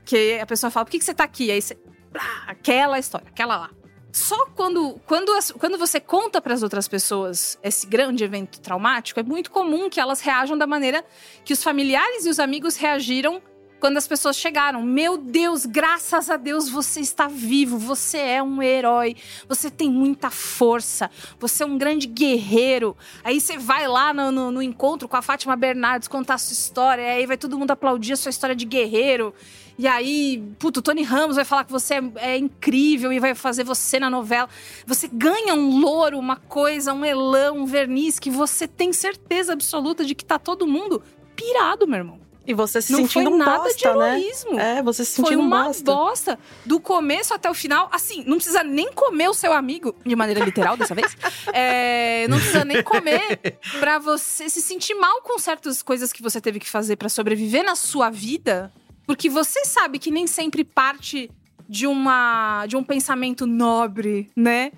Que 0.06 0.39
a 0.39 0.46
pessoa 0.46 0.72
fala, 0.72 0.86
por 0.86 0.91
que, 0.91 1.00
que 1.00 1.06
você 1.06 1.14
tá 1.14 1.26
aqui? 1.26 1.52
Aí 1.52 1.62
você. 1.62 1.78
Ah, 2.14 2.46
aquela 2.48 2.98
história, 2.98 3.28
aquela 3.28 3.58
lá. 3.58 3.70
Só 4.16 4.45
quando, 4.55 4.97
quando, 5.05 5.30
quando 5.59 5.78
você 5.78 5.99
conta 5.99 6.39
para 6.39 6.53
as 6.53 6.63
outras 6.63 6.88
pessoas 6.88 7.59
esse 7.61 7.86
grande 7.86 8.24
evento 8.24 8.61
traumático, 8.61 9.20
é 9.20 9.24
muito 9.24 9.51
comum 9.51 9.89
que 9.89 9.99
elas 9.99 10.22
reajam 10.22 10.57
da 10.57 10.66
maneira 10.66 11.03
que 11.43 11.51
os 11.51 11.61
familiares 11.61 12.26
e 12.26 12.30
os 12.30 12.39
amigos 12.39 12.78
reagiram 12.78 13.41
quando 13.78 13.97
as 13.97 14.07
pessoas 14.07 14.38
chegaram. 14.38 14.82
Meu 14.82 15.18
Deus, 15.18 15.66
graças 15.66 16.30
a 16.30 16.38
Deus 16.38 16.70
você 16.70 17.01
está 17.01 17.28
vivo, 17.28 17.78
você 17.78 18.18
é 18.18 18.41
um 18.41 18.63
herói, 18.63 19.18
você 19.49 19.70
tem 19.70 19.89
muita 19.89 20.30
força, 20.30 21.11
você 21.38 21.63
é 21.63 21.66
um 21.66 21.78
grande 21.78 22.07
guerreiro. 22.07 22.95
Aí 23.22 23.41
você 23.41 23.57
vai 23.57 23.86
lá 23.86 24.13
no, 24.13 24.32
no, 24.32 24.49
no 24.49 24.61
encontro 24.61 25.09
com 25.09 25.18
a 25.18 25.22
Fátima 25.22 25.57
Bernardes 25.57 26.07
contar 26.07 26.36
a 26.36 26.38
sua 26.38 26.53
história, 26.53 27.03
aí 27.03 27.26
vai 27.26 27.36
todo 27.36 27.59
mundo 27.59 27.72
aplaudir 27.72 28.13
a 28.13 28.16
sua 28.16 28.30
história 28.30 28.55
de 28.55 28.63
guerreiro. 28.63 29.34
E 29.78 29.88
aí, 29.88 30.41
puto, 30.57 30.80
o 30.80 30.84
Tony 30.84 31.03
Ramos 31.03 31.36
vai 31.36 31.45
falar 31.45 31.65
que 31.65 31.71
você 31.71 31.95
é, 31.95 32.01
é, 32.17 32.38
incrível 32.38 33.11
e 33.11 33.19
vai 33.19 33.36
fazer 33.36 33.63
você 33.63 33.99
na 33.99 34.09
novela. 34.09 34.47
Você 34.88 35.07
ganha 35.07 35.53
um 35.53 35.80
louro, 35.80 36.17
uma 36.17 36.38
coisa, 36.38 36.93
um 36.93 37.03
elão, 37.03 37.57
um 37.59 37.65
verniz 37.65 38.17
que 38.17 38.30
você 38.30 38.67
tem 38.67 38.93
certeza 38.93 39.53
absoluta 39.53 40.05
de 40.05 40.15
que 40.15 40.23
tá 40.23 40.39
todo 40.39 40.65
mundo 40.65 41.03
pirado, 41.36 41.86
meu 41.88 41.97
irmão. 41.97 42.26
E 42.47 42.53
você 42.53 42.82
se 42.82 42.91
não 42.91 42.99
sentindo 42.99 43.32
foi 43.32 43.39
nada 43.39 43.63
bosta, 43.63 43.78
de 43.78 43.97
né? 43.97 44.19
heroísmo. 44.19 44.53
Né? 44.53 44.78
É, 44.78 44.84
você 44.84 45.03
se 45.03 45.13
sentindo 45.13 45.28
Foi 45.28 45.36
uma 45.36 45.63
bosta. 45.65 45.84
bosta. 45.84 46.39
Do 46.63 46.80
começo 46.80 47.34
até 47.34 47.49
o 47.49 47.53
final. 47.53 47.89
Assim, 47.91 48.23
não 48.26 48.36
precisa 48.38 48.63
nem 48.63 48.93
comer 48.93 49.30
o 49.30 49.34
seu 49.34 49.51
amigo, 49.51 49.95
de 50.05 50.15
maneira 50.15 50.43
literal 50.45 50.78
dessa 50.78 50.93
vez. 50.93 51.15
É, 51.53 52.28
não 52.28 52.38
precisa 52.38 52.65
nem 52.65 52.84
comer 52.84 53.39
pra 53.80 53.97
você 53.97 54.49
se 54.49 54.61
sentir 54.61 54.93
mal 54.93 55.21
com 55.21 55.39
certas 55.39 55.82
coisas 55.82 56.11
que 56.11 56.21
você 56.21 56.41
teve 56.41 56.59
que 56.59 56.69
fazer 56.69 56.95
para 56.97 57.07
sobreviver 57.07 57.63
na 57.63 57.76
sua 57.76 58.09
vida. 58.09 58.71
Porque 59.06 59.30
você 59.30 59.66
sabe 59.66 59.99
que 59.99 60.12
nem 60.12 60.28
sempre 60.28 60.64
parte 60.64 61.30
de 61.68 61.88
uma 61.88 62.66
de 62.68 62.76
um 62.76 62.84
pensamento 62.84 63.45
nobre, 63.45 64.30
né? 64.36 64.72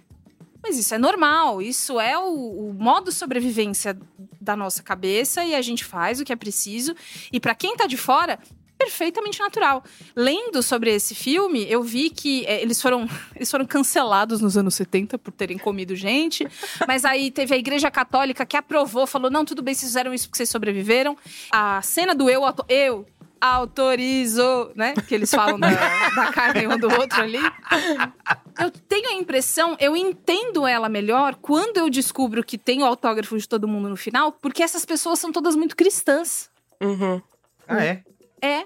Mas 0.61 0.78
isso 0.78 0.93
é 0.93 0.97
normal, 0.97 1.61
isso 1.61 1.99
é 1.99 2.17
o, 2.17 2.69
o 2.69 2.73
modo 2.73 3.11
sobrevivência 3.11 3.97
da 4.41 4.55
nossa 4.55 4.82
cabeça 4.82 5.43
e 5.43 5.55
a 5.55 5.61
gente 5.61 5.86
faz 5.86 6.19
o 6.19 6.25
que 6.25 6.34
é 6.34 6.36
preciso. 6.36 6.95
E 7.32 7.39
para 7.39 7.55
quem 7.55 7.75
tá 7.75 7.86
de 7.86 7.95
fora, 7.95 8.39
perfeitamente 8.78 9.39
natural. 9.39 9.84
Lendo 10.15 10.61
sobre 10.61 10.93
esse 10.93 11.15
filme, 11.15 11.65
eu 11.69 11.82
vi 11.82 12.09
que 12.09 12.45
é, 12.45 12.61
eles, 12.61 12.82
foram, 12.82 13.09
eles 13.36 13.49
foram 13.49 13.65
cancelados 13.65 14.39
nos 14.39 14.55
anos 14.55 14.75
70 14.75 15.17
por 15.17 15.32
terem 15.32 15.57
comido 15.57 15.95
gente, 15.95 16.47
mas 16.88 17.03
aí 17.03 17.32
teve 17.32 17.55
a 17.55 17.57
Igreja 17.57 17.89
Católica 17.89 18.45
que 18.45 18.55
aprovou, 18.55 19.07
falou: 19.07 19.32
não, 19.32 19.43
tudo 19.43 19.61
bem, 19.61 19.73
vocês 19.73 19.89
fizeram 19.89 20.13
isso 20.13 20.28
porque 20.28 20.38
vocês 20.38 20.49
sobreviveram. 20.49 21.17
A 21.51 21.82
cena 21.82 22.13
do 22.13 22.30
eu, 22.30 22.43
eu 22.69 23.05
autorizo, 23.39 24.71
né? 24.75 24.93
Que 25.07 25.15
eles 25.15 25.31
falam 25.31 25.59
da, 25.59 25.69
da 26.15 26.31
carne 26.31 26.67
um 26.67 26.77
do 26.77 26.91
outro 26.91 27.21
ali. 27.21 27.39
Eu 28.59 28.71
tenho 28.71 29.09
a 29.09 29.13
impressão, 29.13 29.75
eu 29.79 29.95
entendo 29.95 30.65
ela 30.65 30.89
melhor 30.89 31.35
quando 31.35 31.77
eu 31.77 31.89
descubro 31.89 32.43
que 32.43 32.57
tem 32.57 32.81
o 32.81 32.85
autógrafo 32.85 33.38
de 33.38 33.47
todo 33.47 33.67
mundo 33.67 33.89
no 33.89 33.97
final, 33.97 34.31
porque 34.31 34.63
essas 34.63 34.85
pessoas 34.85 35.19
são 35.19 35.31
todas 35.31 35.55
muito 35.55 35.75
cristãs. 35.75 36.49
Uhum. 36.81 37.21
Ah, 37.67 37.83
é? 37.83 38.03
É. 38.41 38.63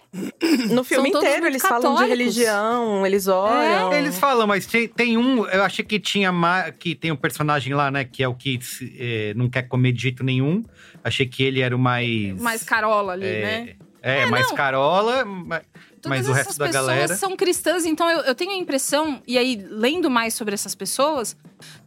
No 0.69 0.83
filme 0.83 1.09
inteiro 1.09 1.45
eles 1.45 1.61
católicos. 1.61 1.91
falam 1.91 2.03
de 2.03 2.09
religião, 2.09 3.05
eles 3.05 3.27
oram. 3.27 3.91
É. 3.91 3.99
Eles 3.99 4.19
falam, 4.19 4.45
mas 4.45 4.65
tem, 4.65 4.87
tem, 4.87 5.17
um. 5.17 5.45
Eu 5.47 5.63
achei 5.63 5.83
que 5.83 5.99
tinha 5.99 6.31
que 6.77 6.93
tem 6.93 7.11
um 7.11 7.15
personagem 7.15 7.73
lá, 7.73 7.89
né? 7.89 8.03
Que 8.03 8.21
é 8.21 8.27
o 8.27 8.35
que 8.35 8.59
é, 8.99 9.33
não 9.33 9.49
quer 9.49 9.63
comer 9.63 9.93
de 9.93 10.01
jeito 10.01 10.23
nenhum. 10.23 10.63
Achei 11.03 11.25
que 11.25 11.41
ele 11.43 11.61
era 11.61 11.75
o 11.75 11.79
mais. 11.79 12.39
Mais 12.41 12.63
carola 12.63 13.13
ali, 13.13 13.25
é, 13.25 13.41
né? 13.41 13.75
É, 14.01 14.21
é 14.21 14.25
mais 14.25 14.47
não. 14.47 14.55
carola, 14.55 15.23
mas, 15.23 15.63
mas 16.05 16.27
o 16.27 16.31
resto 16.31 16.57
da 16.57 16.71
galera. 16.71 17.01
pessoas 17.01 17.19
são 17.19 17.35
cristãs, 17.35 17.85
então 17.85 18.09
eu, 18.09 18.21
eu, 18.21 18.35
tenho 18.35 18.51
a 18.51 18.55
impressão, 18.55 19.21
e 19.27 19.37
aí, 19.37 19.55
lendo 19.69 20.09
mais 20.09 20.33
sobre 20.33 20.53
essas 20.53 20.73
pessoas, 20.73 21.37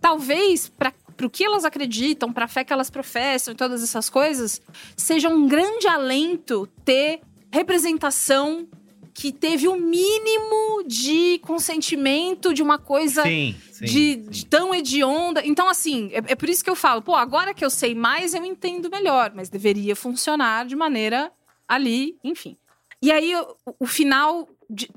talvez 0.00 0.68
para 0.68 0.92
pro 1.16 1.30
que 1.30 1.44
elas 1.44 1.64
acreditam, 1.64 2.32
pra 2.32 2.48
fé 2.48 2.64
que 2.64 2.72
elas 2.72 2.90
professam 2.90 3.54
e 3.54 3.56
todas 3.56 3.82
essas 3.82 4.10
coisas, 4.10 4.60
seja 4.96 5.28
um 5.28 5.46
grande 5.46 5.86
alento 5.86 6.68
ter 6.84 7.20
representação 7.52 8.66
que 9.14 9.30
teve 9.30 9.68
o 9.68 9.76
mínimo 9.76 10.82
de 10.84 11.38
consentimento 11.38 12.52
de 12.52 12.62
uma 12.62 12.78
coisa 12.78 13.22
sim, 13.22 13.54
sim, 13.70 13.84
de, 13.84 13.92
sim. 13.92 14.28
de 14.28 14.46
tão 14.46 14.74
hedionda. 14.74 15.40
Então, 15.46 15.68
assim, 15.68 16.10
é, 16.12 16.32
é, 16.32 16.34
por 16.34 16.48
isso 16.48 16.64
que 16.64 16.68
eu 16.68 16.74
falo, 16.74 17.00
pô, 17.00 17.14
agora 17.14 17.54
que 17.54 17.64
eu 17.64 17.70
sei 17.70 17.94
mais, 17.94 18.34
eu 18.34 18.44
entendo 18.44 18.90
melhor, 18.90 19.30
mas 19.32 19.48
deveria 19.48 19.94
funcionar 19.94 20.66
de 20.66 20.74
maneira 20.74 21.30
ali, 21.68 22.18
enfim. 22.22 22.56
E 23.02 23.12
aí, 23.12 23.34
o, 23.36 23.56
o 23.80 23.86
final, 23.86 24.48
de, 24.68 24.88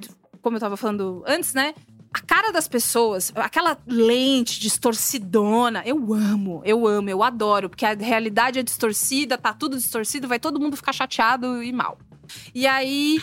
como 0.41 0.55
eu 0.55 0.61
tava 0.61 0.77
falando 0.77 1.23
antes, 1.27 1.53
né? 1.53 1.73
A 2.13 2.21
cara 2.21 2.51
das 2.51 2.67
pessoas, 2.67 3.31
aquela 3.35 3.77
lente 3.85 4.59
distorcidona, 4.59 5.83
eu 5.85 6.13
amo, 6.13 6.61
eu 6.63 6.87
amo, 6.87 7.09
eu 7.09 7.21
adoro, 7.21 7.69
porque 7.69 7.85
a 7.85 7.93
realidade 7.93 8.57
é 8.57 8.63
distorcida, 8.63 9.37
tá 9.37 9.53
tudo 9.53 9.77
distorcido, 9.77 10.27
vai 10.27 10.39
todo 10.39 10.59
mundo 10.59 10.77
ficar 10.77 10.93
chateado 10.93 11.61
e 11.61 11.71
mal. 11.73 11.97
E 12.55 12.65
aí, 12.65 13.21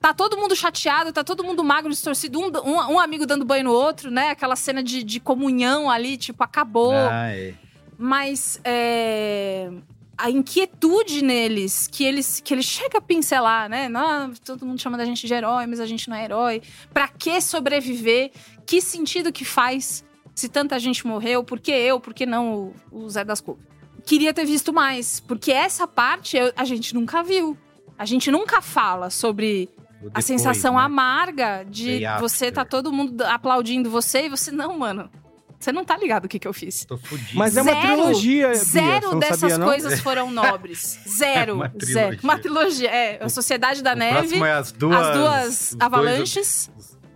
tá 0.00 0.12
todo 0.12 0.36
mundo 0.36 0.54
chateado, 0.54 1.12
tá 1.12 1.24
todo 1.24 1.44
mundo 1.44 1.62
magro, 1.64 1.90
distorcido, 1.90 2.40
um, 2.40 2.50
um, 2.64 2.94
um 2.94 2.98
amigo 2.98 3.26
dando 3.26 3.44
banho 3.44 3.64
no 3.64 3.72
outro, 3.72 4.10
né? 4.10 4.30
Aquela 4.30 4.56
cena 4.56 4.82
de, 4.82 5.02
de 5.02 5.20
comunhão 5.20 5.90
ali, 5.90 6.16
tipo, 6.16 6.42
acabou. 6.42 6.92
Ah, 6.92 7.30
é. 7.30 7.54
Mas 7.96 8.60
é, 8.62 9.70
a 10.18 10.28
inquietude 10.28 11.22
neles, 11.22 11.86
que 11.86 12.04
eles 12.04 12.40
que 12.40 12.52
ele 12.52 12.62
chega 12.62 12.98
a 12.98 13.00
pincelar, 13.00 13.68
né? 13.68 13.88
Não, 13.88 14.34
todo 14.44 14.66
mundo 14.66 14.80
chama 14.80 14.98
da 14.98 15.04
gente 15.04 15.24
de 15.24 15.32
herói, 15.32 15.64
mas 15.66 15.78
a 15.78 15.86
gente 15.86 16.10
não 16.10 16.16
é 16.16 16.24
herói. 16.24 16.60
Pra 16.92 17.06
que 17.06 17.40
sobreviver? 17.40 18.32
Que 18.66 18.80
sentido 18.80 19.32
que 19.32 19.44
faz 19.44 20.04
se 20.34 20.48
tanta 20.48 20.78
gente 20.80 21.06
morreu? 21.06 21.44
Por 21.44 21.60
que 21.60 21.70
eu? 21.70 22.00
Por 22.00 22.12
que 22.12 22.26
não 22.26 22.72
o, 22.90 23.04
o 23.04 23.08
Zé 23.08 23.24
das 23.24 23.40
Couves? 23.40 23.64
Queria 24.04 24.34
ter 24.34 24.44
visto 24.44 24.72
mais, 24.72 25.20
porque 25.20 25.52
essa 25.52 25.86
parte 25.86 26.36
eu, 26.36 26.52
a 26.56 26.64
gente 26.64 26.94
nunca 26.94 27.22
viu. 27.22 27.56
A 27.96 28.04
gente 28.04 28.30
nunca 28.30 28.60
fala 28.60 29.10
sobre 29.10 29.68
Depois, 29.94 30.12
a 30.14 30.20
sensação 30.20 30.74
né? 30.74 30.82
amarga 30.82 31.64
de 31.64 32.00
você 32.20 32.50
tá 32.50 32.64
todo 32.64 32.92
mundo 32.92 33.22
aplaudindo 33.22 33.88
você 33.88 34.26
e 34.26 34.28
você, 34.28 34.50
não, 34.50 34.78
mano. 34.78 35.10
Você 35.58 35.72
não 35.72 35.84
tá 35.84 35.96
ligado 35.96 36.26
o 36.26 36.28
que, 36.28 36.38
que 36.38 36.46
eu 36.46 36.52
fiz. 36.52 36.84
Tô 36.84 36.96
fudido. 36.96 37.30
Mas 37.34 37.56
é 37.56 37.62
uma 37.62 37.72
Zero, 37.72 37.86
trilogia, 37.86 38.46
Bia, 38.48 38.54
Zero 38.54 39.00
você 39.00 39.06
não 39.12 39.18
dessas 39.18 39.40
sabia, 39.40 39.58
não? 39.58 39.66
coisas 39.66 40.00
foram 40.00 40.30
nobres. 40.32 40.98
Zero. 41.08 41.50
É 41.50 41.54
uma 41.54 41.66
zero. 41.66 41.78
trilogia. 41.78 42.20
Uma 42.22 42.38
trilogia. 42.38 42.90
É, 42.90 43.24
a 43.24 43.28
Sociedade 43.28 43.82
da 43.82 43.92
O 43.92 43.96
Neve. 43.96 44.38
é 44.40 44.52
as 44.52 44.70
duas, 44.70 44.96
as 45.06 45.16
duas 45.16 45.48
os 45.48 45.68
dois- 45.70 45.76
avalanches. 45.80 46.70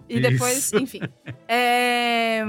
E 0.08 0.20
depois, 0.20 0.58
Isso. 0.58 0.76
enfim. 0.76 1.00
É, 1.48 2.42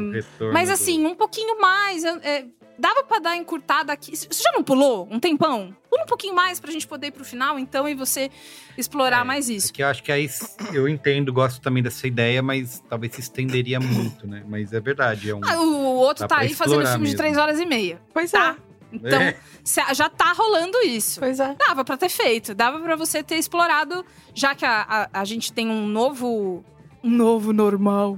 Mas 0.51 0.69
assim, 0.69 1.05
um 1.05 1.15
pouquinho 1.15 1.61
mais. 1.61 2.03
é, 2.03 2.45
dava 2.78 3.03
pra 3.03 3.19
dar 3.19 3.36
encurtada 3.38 3.91
aqui. 3.93 4.15
Você 4.15 4.41
já 4.43 4.51
não 4.53 4.63
pulou 4.63 5.07
um 5.11 5.19
tempão? 5.19 5.76
Pula 5.89 6.03
um 6.03 6.07
pouquinho 6.07 6.34
mais 6.36 6.59
pra 6.59 6.71
gente 6.71 6.88
poder 6.88 7.07
ir 7.07 7.11
pro 7.11 7.24
final, 7.26 7.57
então, 7.59 7.88
e 7.88 7.93
você 7.95 8.30
explorar 8.78 9.24
mais 9.24 9.49
isso. 9.49 9.71
Que 9.71 9.84
eu 9.84 9.88
acho 9.88 10.01
que 10.03 10.11
aí 10.11 10.28
eu 10.74 10.88
entendo, 10.88 11.32
gosto 11.32 11.61
também 11.61 11.84
dessa 11.84 12.07
ideia, 12.07 12.41
mas 12.41 12.84
talvez 12.89 13.13
se 13.13 13.21
estenderia 13.21 13.80
muito, 13.80 14.26
né? 14.28 14.43
Mas 14.47 14.74
é 14.74 14.80
verdade, 14.80 15.30
é 15.30 15.36
um. 15.36 15.41
Ah, 15.43 15.59
o 15.61 15.95
outro 15.95 16.28
tá 16.28 16.39
aí 16.39 16.53
fazendo 16.53 16.82
filme 16.82 16.93
de 16.97 16.99
mesmo. 17.03 17.17
três 17.17 17.38
horas 17.38 17.59
e 17.59 17.65
meia. 17.65 18.01
Pois 18.13 18.32
Tá. 18.32 18.57
é. 18.69 18.74
Então, 18.95 19.19
É. 19.21 19.36
já 19.95 20.07
tá 20.07 20.32
rolando 20.34 20.78
isso. 20.84 21.19
Pois 21.19 21.39
é. 21.39 21.55
Dava 21.55 21.84
pra 21.84 21.97
ter 21.97 22.09
feito, 22.09 22.53
dava 22.53 22.80
pra 22.80 22.95
você 22.95 23.24
ter 23.24 23.36
explorado, 23.38 24.05
já 24.36 24.53
que 24.53 24.63
a, 24.65 25.09
a, 25.11 25.21
a 25.21 25.26
gente 25.26 25.51
tem 25.51 25.67
um 25.67 25.88
novo. 25.88 26.63
Um 27.03 27.09
novo 27.09 27.51
normal. 27.51 28.15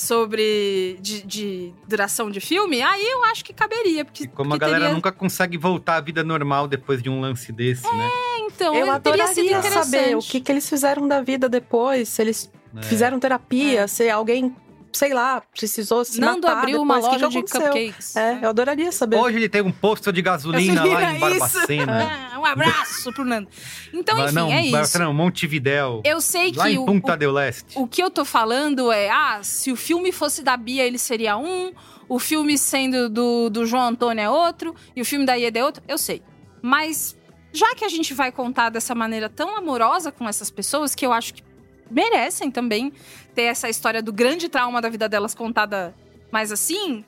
Sobre. 0.00 0.96
De, 1.00 1.22
de 1.22 1.72
duração 1.86 2.30
de 2.30 2.40
filme, 2.40 2.82
aí 2.82 3.04
eu 3.06 3.24
acho 3.24 3.44
que 3.44 3.52
caberia. 3.52 4.04
Porque, 4.04 4.26
Como 4.28 4.54
a 4.54 4.58
galera 4.58 4.80
teria- 4.80 4.94
nunca 4.94 5.12
consegue 5.12 5.56
voltar 5.58 5.96
à 5.96 6.00
vida 6.00 6.22
normal 6.24 6.66
depois 6.66 7.02
de 7.02 7.08
um 7.10 7.20
lance 7.20 7.52
desse, 7.52 7.82
né? 7.84 8.08
É, 8.08 8.40
então, 8.46 8.74
eu 8.74 9.00
teria 9.00 9.26
sido 9.28 9.54
adoraria 9.54 9.82
saber 9.84 10.16
o 10.16 10.20
que, 10.20 10.40
que 10.40 10.50
eles 10.50 10.68
fizeram 10.68 11.06
da 11.06 11.20
vida 11.22 11.48
depois, 11.48 12.08
se 12.08 12.22
eles 12.22 12.50
É. 12.76 12.82
fizeram 12.82 13.18
terapia, 13.20 13.82
É. 13.82 13.86
se 13.86 14.08
alguém, 14.10 14.54
sei 14.92 15.14
lá, 15.14 15.40
precisou 15.40 16.04
se 16.04 16.20
Nando 16.20 16.46
matar 16.46 16.58
abriu 16.58 16.80
depois, 16.80 16.82
uma 16.82 16.98
o 16.98 17.00
que 17.00 17.22
loja 17.24 17.28
que 17.28 17.44
de 17.46 17.52
cupcakes. 17.52 18.16
É, 18.16 18.38
eu 18.42 18.48
adoraria 18.50 18.90
saber. 18.92 19.16
Hoje 19.16 19.36
ele 19.36 19.48
tem 19.48 19.62
um 19.62 19.72
posto 19.72 20.12
de 20.12 20.20
gasolina 20.22 20.84
lá 20.84 21.14
em. 21.14 21.18
Barbacena. 21.20 22.30
Ah, 22.34 22.38
um 22.38 22.44
abraço 22.44 23.12
pro 23.12 23.24
Nando. 23.24 23.48
Então, 23.92 24.22
enfim, 24.24 24.34
não, 24.34 24.50
é 24.50 24.62
isso. 24.62 24.72
Barbacena, 24.72 25.04
não, 25.04 25.14
Montevidéu. 25.14 26.02
Eu 26.04 26.20
sei 26.20 26.52
lá 26.52 26.64
que 26.64 26.70
em 26.72 26.78
o- 26.78 26.84
Punta 26.86 27.14
o, 27.14 27.16
del 27.16 27.32
Leste. 27.32 27.78
O 27.78 27.86
que 27.86 28.02
eu 28.02 28.10
tô 28.10 28.24
falando 28.24 28.90
é, 28.92 29.08
ah, 29.10 29.40
se 29.42 29.70
o 29.70 29.76
filme 29.76 30.12
fosse 30.12 30.42
da 30.42 30.56
Bia, 30.56 30.84
ele 30.84 30.98
seria 30.98 31.36
um, 31.36 31.72
o 32.08 32.18
filme 32.18 32.58
sendo 32.58 33.08
do, 33.08 33.48
do 33.50 33.64
João 33.66 33.88
Antônio 33.88 34.22
é 34.22 34.28
outro, 34.30 34.74
e 34.96 35.00
o 35.00 35.04
filme 35.04 35.24
da 35.24 35.34
Ieda 35.34 35.58
é 35.60 35.64
outro, 35.64 35.82
eu 35.86 35.96
sei. 35.98 36.22
Mas, 36.62 37.16
já 37.52 37.74
que 37.74 37.84
a 37.84 37.88
gente 37.88 38.12
vai 38.12 38.30
contar 38.32 38.68
dessa 38.70 38.94
maneira 38.94 39.28
tão 39.28 39.56
amorosa 39.56 40.10
com 40.10 40.28
essas 40.28 40.50
pessoas, 40.50 40.94
que 40.94 41.06
eu 41.06 41.12
acho 41.12 41.34
que 41.34 41.42
merecem 41.90 42.50
também 42.50 42.92
ter 43.40 43.44
essa 43.44 43.70
história 43.70 44.02
do 44.02 44.12
grande 44.12 44.50
trauma 44.50 44.82
da 44.82 44.90
vida 44.90 45.08
delas 45.08 45.34
contada 45.34 45.94
mais 46.30 46.52
assim, 46.52 47.02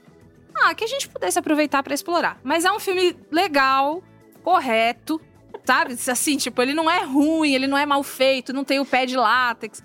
ah, 0.55 0.75
que 0.75 0.83
a 0.83 0.87
gente 0.87 1.07
pudesse 1.07 1.39
aproveitar 1.39 1.83
pra 1.83 1.93
explorar. 1.93 2.41
Mas 2.43 2.65
é 2.65 2.73
um 2.73 2.81
filme 2.81 3.15
legal, 3.31 4.03
correto, 4.43 5.21
sabe? 5.63 5.95
Assim, 6.11 6.39
tipo, 6.39 6.63
ele 6.63 6.73
não 6.73 6.91
é 6.91 7.05
ruim, 7.05 7.55
ele 7.55 7.67
não 7.67 7.77
é 7.77 7.85
mal 7.85 8.03
feito, 8.03 8.53
não 8.53 8.65
tem 8.65 8.81
o 8.81 8.87
pé 8.87 9.05
de 9.05 9.15
látex. 9.15 9.85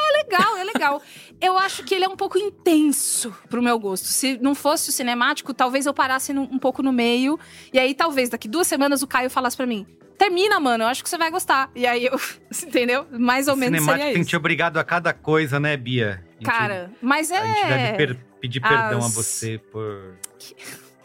É 0.00 0.22
legal, 0.22 0.56
é 0.56 0.64
legal. 0.64 1.02
Eu 1.40 1.58
acho 1.58 1.82
que 1.84 1.94
ele 1.94 2.04
é 2.04 2.08
um 2.08 2.16
pouco 2.16 2.38
intenso 2.38 3.34
pro 3.48 3.62
meu 3.62 3.78
gosto. 3.78 4.06
Se 4.06 4.38
não 4.38 4.54
fosse 4.54 4.90
o 4.90 4.92
cinemático, 4.92 5.52
talvez 5.54 5.86
eu 5.86 5.94
parasse 5.94 6.32
num- 6.32 6.42
um 6.50 6.58
pouco 6.58 6.82
no 6.82 6.92
meio. 6.92 7.38
E 7.72 7.78
aí, 7.78 7.94
talvez, 7.94 8.28
daqui 8.28 8.48
duas 8.48 8.66
semanas, 8.66 9.02
o 9.02 9.06
Caio 9.06 9.28
falasse 9.30 9.56
pra 9.56 9.66
mim: 9.66 9.86
termina, 10.16 10.58
mano, 10.60 10.84
eu 10.84 10.88
acho 10.88 11.02
que 11.02 11.08
você 11.08 11.18
vai 11.18 11.30
gostar. 11.30 11.70
E 11.74 11.86
aí 11.86 12.06
eu. 12.06 12.18
Entendeu? 12.66 13.06
Mais 13.10 13.48
ou 13.48 13.56
menos 13.56 13.78
Cinemático 13.80 13.98
seria 14.02 14.12
tem 14.14 14.22
isso. 14.22 14.30
te 14.30 14.36
obrigado 14.36 14.76
a 14.78 14.84
cada 14.84 15.12
coisa, 15.12 15.58
né, 15.60 15.76
Bia? 15.76 16.22
A 16.30 16.32
gente- 16.34 16.44
Cara, 16.44 16.90
mas 17.02 17.30
é. 17.30 17.38
A 17.38 17.46
gente 17.46 17.66
deve 17.68 17.96
per- 17.96 18.16
pedir 18.40 18.60
perdão 18.60 19.02
a 19.02 19.06
as- 19.06 19.14
você 19.14 19.58
por. 19.72 20.16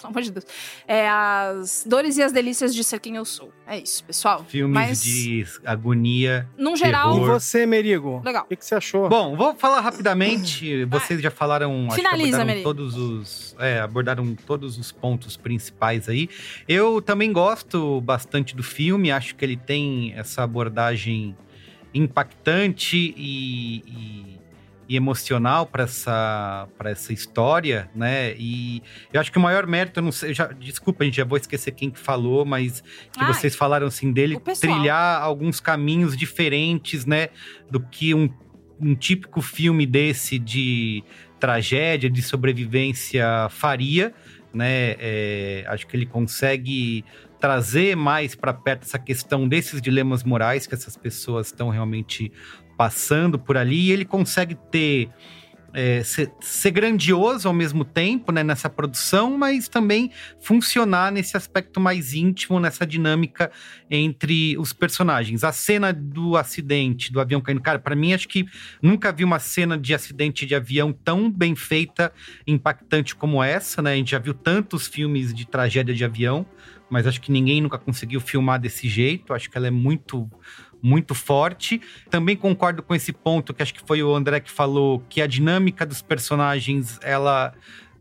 Pelo 0.04 0.12
amor 0.14 0.22
de 0.24 0.32
Deus. 0.32 0.46
É 0.88 1.08
as 1.10 1.84
dores 1.88 2.18
e 2.18 2.22
as 2.24 2.32
delícias 2.32 2.74
de 2.76 2.84
ser 2.84 3.00
quem 3.00 3.16
eu 3.16 3.26
sou. 3.26 3.52
É 3.66 3.78
isso, 3.78 4.04
pessoal. 4.04 4.46
Filmes 4.48 4.74
Mas, 4.74 5.04
de 5.04 5.46
agonia. 5.66 6.48
num 6.58 6.76
geral, 6.76 7.12
E 7.12 7.20
terror. 7.20 7.40
você, 7.40 7.66
Merigo? 7.66 8.22
Legal. 8.24 8.44
O 8.44 8.48
que, 8.48 8.56
que 8.56 8.66
você 8.66 8.76
achou? 8.76 9.08
Bom, 9.10 9.36
vou 9.36 9.56
falar 9.56 9.80
rapidamente. 9.82 10.86
Vocês 10.86 11.22
já 11.22 11.32
falaram, 11.32 11.86
acho 11.88 11.96
que 11.96 12.02
Finaliza, 12.02 12.28
abordaram 12.38 12.46
Merigo. 12.48 12.64
todos 12.64 12.96
os, 12.98 13.56
é, 13.60 13.80
abordaram 13.80 14.36
todos 14.46 14.78
os 14.78 14.92
pontos 14.92 15.38
principais 15.38 16.08
aí. 16.10 16.30
Eu 16.68 17.02
também 17.02 17.32
gosto 17.32 18.02
bastante 18.02 18.56
do 18.56 18.64
filme. 18.64 19.12
Acho 19.12 19.36
que 19.36 19.44
ele 19.46 19.58
tem 19.58 20.14
essa 20.16 20.44
abordagem 20.44 21.36
impactante 21.94 23.14
e, 23.16 23.78
e- 23.88 24.43
e 24.94 24.96
emocional 24.96 25.66
para 25.66 25.84
essa 25.86 26.68
para 26.78 26.92
essa 26.92 27.12
história, 27.12 27.90
né? 27.96 28.36
E 28.38 28.82
eu 29.12 29.20
acho 29.20 29.32
que 29.32 29.38
o 29.40 29.42
maior 29.42 29.66
mérito, 29.66 30.00
eu 30.00 30.04
não 30.04 30.12
sei, 30.12 30.34
já, 30.34 30.48
desculpa, 30.48 31.04
a 31.04 31.06
gente 31.06 31.18
já 31.18 31.26
vou 31.26 31.38
esquecer 31.38 31.72
quem 31.72 31.90
que 31.90 32.00
falou, 32.00 32.46
mas 32.46 32.82
que 33.12 33.20
Ai, 33.24 33.34
vocês 33.34 33.56
falaram 33.56 33.88
assim 33.88 34.12
dele 34.12 34.40
trilhar 34.60 35.22
alguns 35.22 35.60
caminhos 35.60 36.16
diferentes, 36.16 37.06
né, 37.08 37.30
do 37.72 37.80
que 37.80 38.14
um, 38.14 38.30
um 38.80 38.94
típico 38.94 39.42
filme 39.42 39.88
desse 39.88 40.38
de 40.38 41.04
tragédia, 41.40 42.10
de 42.10 42.22
sobrevivência 42.22 43.26
faria, 43.50 44.14
né? 44.54 44.96
É, 45.00 45.66
acho 45.68 45.88
que 45.88 45.98
ele 45.98 46.06
consegue 46.06 47.04
trazer 47.40 47.94
mais 47.98 48.36
para 48.36 48.54
perto 48.54 48.84
essa 48.84 49.00
questão 49.00 49.50
desses 49.50 49.82
dilemas 49.82 50.24
morais 50.24 50.66
que 50.66 50.74
essas 50.74 50.96
pessoas 50.96 51.48
estão 51.48 51.68
realmente 51.70 52.32
passando 52.78 53.38
por 53.38 53.58
ali. 53.58 53.88
E 53.88 53.92
ele 53.92 54.06
consegue 54.06 54.56
ter 54.70 55.10
é, 55.74 56.04
ser, 56.04 56.32
ser 56.40 56.72
grandioso 56.72 57.48
ao 57.48 57.54
mesmo 57.54 57.84
tempo 57.84 58.32
né, 58.32 58.44
nessa 58.44 58.70
produção, 58.70 59.36
mas 59.36 59.68
também 59.68 60.12
funcionar 60.40 61.12
nesse 61.12 61.36
aspecto 61.36 61.80
mais 61.80 62.14
íntimo, 62.14 62.60
nessa 62.60 62.86
dinâmica 62.86 63.52
entre 63.90 64.56
os 64.58 64.72
personagens. 64.72 65.44
A 65.44 65.52
cena 65.52 65.92
do 65.92 66.38
acidente 66.38 67.12
do 67.12 67.20
avião 67.20 67.42
caindo, 67.42 67.62
cara, 67.62 67.80
para 67.80 67.96
mim 67.96 68.14
acho 68.14 68.28
que 68.28 68.46
nunca 68.82 69.12
vi 69.12 69.24
uma 69.24 69.40
cena 69.40 69.78
de 69.78 69.94
acidente 69.94 70.46
de 70.46 70.54
avião 70.54 70.94
tão 70.94 71.32
bem 71.32 71.56
feita, 71.56 72.14
impactante 72.46 73.16
como 73.16 73.44
essa, 73.44 73.82
né? 73.82 73.94
A 73.94 73.96
gente 73.96 74.12
já 74.12 74.20
viu 74.20 74.34
tantos 74.34 74.88
filmes 74.88 75.34
de 75.34 75.48
tragédia 75.48 75.96
de 75.96 76.06
avião, 76.06 76.46
mas 76.90 77.08
acho 77.08 77.20
que 77.20 77.32
ninguém 77.32 77.60
nunca 77.60 77.80
conseguiu 77.80 78.22
filmar 78.22 78.60
desse 78.60 78.88
jeito. 78.88 79.34
Acho 79.34 79.50
que 79.50 79.58
ela 79.58 79.68
é 79.68 79.72
muito 79.72 80.30
muito 80.84 81.16
forte. 81.16 81.82
Também 82.10 82.36
concordo 82.36 82.84
com 82.84 82.94
esse 82.94 83.14
ponto 83.14 83.54
que 83.54 83.64
acho 83.64 83.74
que 83.74 83.82
foi 83.82 84.04
o 84.04 84.14
André 84.14 84.42
que 84.42 84.52
falou 84.52 85.02
que 85.08 85.22
a 85.22 85.28
dinâmica 85.28 85.86
dos 85.86 86.02
personagens 86.02 87.00
ela 87.02 87.54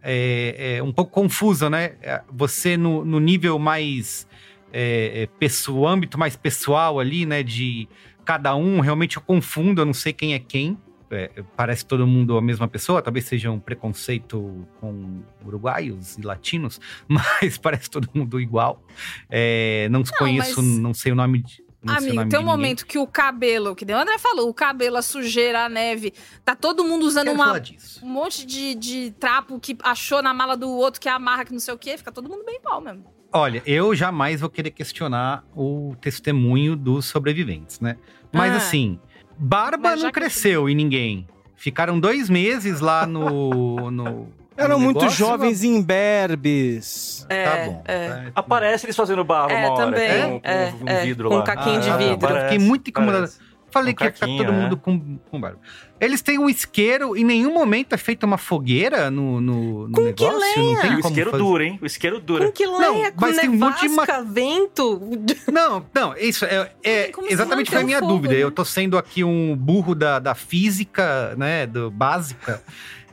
é, 0.03 0.77
é 0.79 0.83
um 0.83 0.93
pouco 0.93 1.13
confusa, 1.13 1.71
né? 1.71 1.93
É, 2.03 2.21
Você 2.33 2.77
no, 2.77 3.05
no 3.05 3.21
nível 3.21 3.57
mais 3.59 4.27
é, 4.73 5.23
é, 5.23 5.27
pessoal, 5.39 5.87
âmbito 5.87 6.19
mais 6.19 6.35
pessoal 6.35 6.99
ali, 6.99 7.25
né? 7.25 7.45
De 7.45 7.89
cada 8.25 8.57
um, 8.57 8.81
realmente 8.81 9.17
eu 9.17 9.23
confundo, 9.23 9.81
eu 9.81 9.87
não 9.87 9.95
sei 9.95 10.13
quem 10.13 10.35
é 10.35 10.41
quem. 10.41 10.77
é, 11.11 11.31
parece 11.57 11.85
todo 11.85 12.07
mundo 12.07 12.37
a 12.37 12.43
mesma 12.43 12.67
pessoa, 12.67 13.03
talvez 13.03 13.27
seja 13.27 13.51
um 13.51 13.61
preconceito 13.61 14.67
com 14.81 15.21
uruguaios 15.45 16.17
e 16.19 16.23
latinos, 16.23 16.81
mas 17.07 17.59
parece 17.59 17.89
todo 17.89 18.09
mundo 18.13 18.41
igual. 18.41 18.83
É, 19.31 19.89
não, 19.91 20.01
não 20.01 20.19
conheço, 20.19 20.61
mas... 20.61 20.79
não 20.79 20.93
sei 20.93 21.13
o 21.13 21.15
nome 21.15 21.43
de. 21.43 21.63
Amigo, 21.87 22.29
tem 22.29 22.39
um 22.39 22.45
momento 22.45 22.87
que 22.87 22.97
o 22.97 23.07
cabelo, 23.07 23.75
que 23.75 23.85
o 23.85 23.97
André 23.97 24.17
falou, 24.19 24.49
o 24.49 24.55
cabelo, 24.55 24.97
a 24.97 25.03
sujeira, 25.03 25.65
a 25.65 25.69
neve, 25.69 26.13
tá 26.45 26.55
todo 26.55 26.85
mundo 26.85 27.05
usando 27.05 27.33
uma, 27.33 27.61
um 28.03 28.09
monte 28.09 28.47
de, 28.47 28.75
de 28.75 29.11
trapo 29.19 29.59
que 29.59 29.77
achou 29.83 30.23
na 30.23 30.33
mala 30.33 30.57
do 30.57 30.71
outro, 30.71 31.01
que 31.01 31.09
amarra, 31.09 31.45
que 31.45 31.53
não 31.53 31.59
sei 31.59 31.75
o 31.75 31.79
quê, 31.79 31.97
fica 31.99 32.13
todo 32.13 32.29
mundo 32.29 32.45
bem 32.45 32.61
mal 32.65 32.81
mesmo. 32.81 33.05
Olha, 33.33 33.63
eu 33.67 33.95
jamais 33.95 34.41
vou 34.41 34.51
querer 34.51 34.71
questionar 34.71 35.45
o 35.57 35.97
testemunho 36.01 36.77
dos 36.77 37.07
sobreviventes, 37.07 37.81
né? 37.81 37.97
Mas 38.31 38.53
ah. 38.53 38.59
assim, 38.59 39.01
barba 39.37 39.97
não 39.97 40.13
cresceu 40.13 40.67
que... 40.67 40.73
em 40.73 40.75
ninguém. 40.75 41.27
Ficaram 41.57 41.99
dois 41.99 42.29
meses 42.29 42.81
lá 42.81 43.07
no. 43.07 43.91
no 43.91 44.42
Eram 44.57 44.79
muito 44.79 45.09
jovens 45.11 45.63
e 45.63 45.69
imberbes. 45.69 47.27
É, 47.29 47.45
tá 47.45 47.65
bom. 47.65 47.83
É. 47.87 47.95
é. 47.95 48.33
Aparece 48.35 48.87
eles 48.87 48.97
fazendo 48.97 49.25
barba 49.25 49.53
é, 49.53 49.67
uma 49.67 49.75
hora. 49.75 49.85
Também, 49.87 50.41
é, 50.43 50.73
com, 50.73 50.85
um 50.85 50.89
é, 50.89 51.05
vidro 51.05 51.29
lá. 51.29 51.37
Com 51.37 51.41
um 51.41 51.45
caquinho 51.45 51.77
ah, 51.77 51.81
de 51.81 52.05
vidro. 52.05 52.29
Eu 52.29 52.43
fiquei 52.43 52.59
muito 52.59 52.89
incomodado. 52.91 53.31
Falei 53.71 53.93
um 53.93 53.97
que 53.97 54.05
ia 54.05 54.13
ficar 54.13 54.27
todo 54.27 54.53
mundo 54.53 54.77
com, 54.77 55.19
com 55.31 55.41
barba. 55.41 55.59
Eles 55.99 56.21
têm 56.21 56.39
um 56.39 56.49
isqueiro, 56.49 57.17
em 57.17 57.25
nenhum 57.25 57.55
momento 57.55 57.95
é 57.95 57.97
feita 57.97 58.27
uma 58.27 58.37
fogueira 58.37 59.11
no, 59.11 59.41
no, 59.41 59.89
no 59.89 59.95
com 59.95 60.03
negócio. 60.03 60.39
Que 60.39 60.61
lenha? 60.61 60.75
Não 60.75 60.81
tem 60.83 60.95
o 60.97 60.99
isqueiro 60.99 61.31
fazer. 61.31 61.43
dura, 61.43 61.65
hein? 61.65 61.79
O 61.81 61.87
isqueiro 61.87 62.21
dura. 62.21 62.47
Com 62.47 62.53
que 62.53 62.67
lenha? 62.67 62.81
Não, 62.81 63.13
com 63.13 63.21
mas 63.21 63.37
nevasca, 63.37 63.41
tem 63.41 63.51
um 63.51 63.59
monte 63.59 63.81
de 63.81 63.89
ma... 63.89 64.05
vento? 64.21 65.01
Não, 65.51 65.85
não, 65.95 66.17
isso 66.17 66.45
é, 66.45 66.73
é 66.83 67.13
exatamente 67.29 67.71
foi 67.71 67.81
a 67.81 67.85
minha 67.85 67.99
fogo, 67.99 68.13
dúvida. 68.13 68.35
Né? 68.35 68.41
Eu 68.41 68.51
tô 68.51 68.65
sendo 68.65 68.97
aqui 68.97 69.23
um 69.23 69.55
burro 69.57 69.95
da, 69.95 70.19
da 70.19 70.35
física, 70.35 71.35
né, 71.37 71.67
do 71.67 71.91
básica 71.91 72.63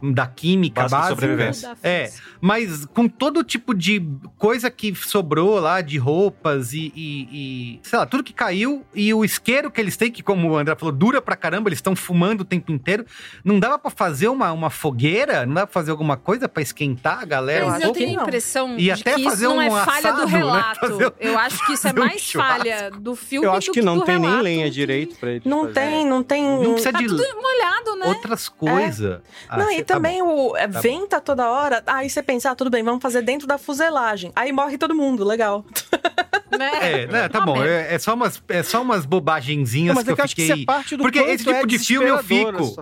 da 0.02 0.28
química 0.28 0.88
básica. 0.88 1.78
É, 1.84 2.12
mas 2.42 2.86
com 2.86 3.08
todo 3.08 3.44
tipo 3.44 3.74
de 3.74 4.02
coisa 4.38 4.70
que 4.72 4.94
sobrou 4.96 5.60
lá, 5.60 5.82
de 5.82 5.98
roupas 5.98 6.74
e, 6.74 6.92
e, 6.96 7.28
e, 7.32 7.80
sei 7.84 8.00
lá, 8.00 8.06
tudo 8.06 8.24
que 8.24 8.34
caiu 8.34 8.86
e 8.94 9.14
o 9.14 9.24
isqueiro 9.26 9.70
que 9.72 9.80
eles 9.80 9.98
têm, 9.98 10.12
que 10.12 10.24
como 10.24 10.50
o 10.50 10.58
André 10.58 10.76
falou, 10.76 10.94
dura 10.94 11.22
pra 11.22 11.36
caramba, 11.36 11.70
eles 11.70 11.78
estão 11.80 11.96
fumando 11.96 12.42
o 12.42 12.46
tempo 12.46 12.72
inteiro. 12.72 13.06
Não 13.44 13.60
dava 13.60 13.78
para 13.78 13.92
fazer 13.92 14.28
uma, 14.28 14.52
uma 14.52 14.70
fogueira? 14.70 15.46
Não 15.46 15.54
dava 15.54 15.68
pra 15.68 15.74
fazer 15.74 15.92
alguma 15.92 16.18
coisa 16.18 16.48
para 16.48 16.62
esquentar 16.62 17.20
a 17.22 17.26
galera? 17.26 17.66
Mas 17.66 17.84
um 17.84 17.88
eu 17.88 17.92
tenho 17.94 18.20
a 18.20 18.24
impressão 18.24 18.78
e 18.78 18.84
de 18.84 18.92
até 18.92 19.16
que 19.16 19.24
fazer 19.24 19.46
isso 19.46 19.56
não 19.56 19.62
é 19.62 19.70
falha 19.70 20.10
assado, 20.10 20.22
do 20.22 20.32
né? 20.32 20.38
relato. 20.38 20.98
Né? 20.98 21.12
Eu 21.20 21.38
acho 21.38 21.66
que 21.66 21.74
isso 21.74 21.88
é 21.88 21.94
mais 21.94 22.36
um 22.36 22.40
falha 22.40 22.92
do 22.92 23.16
filme 23.16 23.46
Eu 23.46 23.54
acho 23.54 23.68
que, 23.72 23.80
que 23.80 23.86
não 23.86 24.02
tem 24.02 24.20
relato. 24.20 24.44
nem 24.44 24.58
lenha 24.58 24.70
direito 24.72 25.16
pra 25.18 25.32
ele 25.32 25.42
Não 25.46 25.62
fazer. 25.62 25.74
tem, 25.74 26.06
não 26.06 26.24
tem... 26.24 26.44
Não 26.44 26.74
precisa 26.74 26.92
tá 26.92 27.00
de 27.00 27.08
tudo 27.08 27.24
molhado, 27.42 27.96
né? 27.96 28.08
outras 28.08 28.50
coisas. 28.50 29.18
É. 29.18 29.22
Ah, 29.48 29.58
não, 29.58 29.72
e 29.72 29.84
também 29.94 30.24
bom. 30.24 30.52
o 30.52 30.58
é, 30.58 30.68
tá 30.68 30.80
venta 30.80 31.18
bom. 31.18 31.24
toda 31.24 31.50
hora. 31.50 31.84
Aí 31.88 32.10
você 32.10 32.22
pensa, 32.22 32.52
ah, 32.52 32.56
tudo 32.56 32.70
bem, 32.70 32.84
vamos 32.84 33.02
fazer 33.02 33.22
dentro 33.22 33.48
da 33.48 33.58
fuselagem. 33.58 34.32
Aí 34.36 34.52
morre 34.52 34.78
todo 34.78 34.96
mundo, 34.96 35.24
legal. 35.24 35.66
Né? 36.58 37.04
É, 37.04 37.08
né, 37.08 37.30
tá 37.30 37.42
bom. 37.42 37.64
É, 37.64 37.94
é, 37.94 38.00
só 38.00 38.16
umas, 38.16 38.42
é 38.50 38.64
só 38.64 38.82
umas 38.82 39.06
bobagenzinhas 39.06 39.96
não, 39.96 40.04
que 40.04 40.10
eu, 40.10 40.16
eu 40.18 40.28
fiquei. 40.28 40.48
Que 40.48 40.62
é 40.64 40.66
parte 40.66 40.98
do 40.98 41.04
Porque 41.04 41.20
esse 41.20 41.46
tipo 41.46 41.56
é 41.56 41.66
de 41.66 41.80
filme 41.80 42.08
eu 42.08 42.24
fico. 42.24 42.76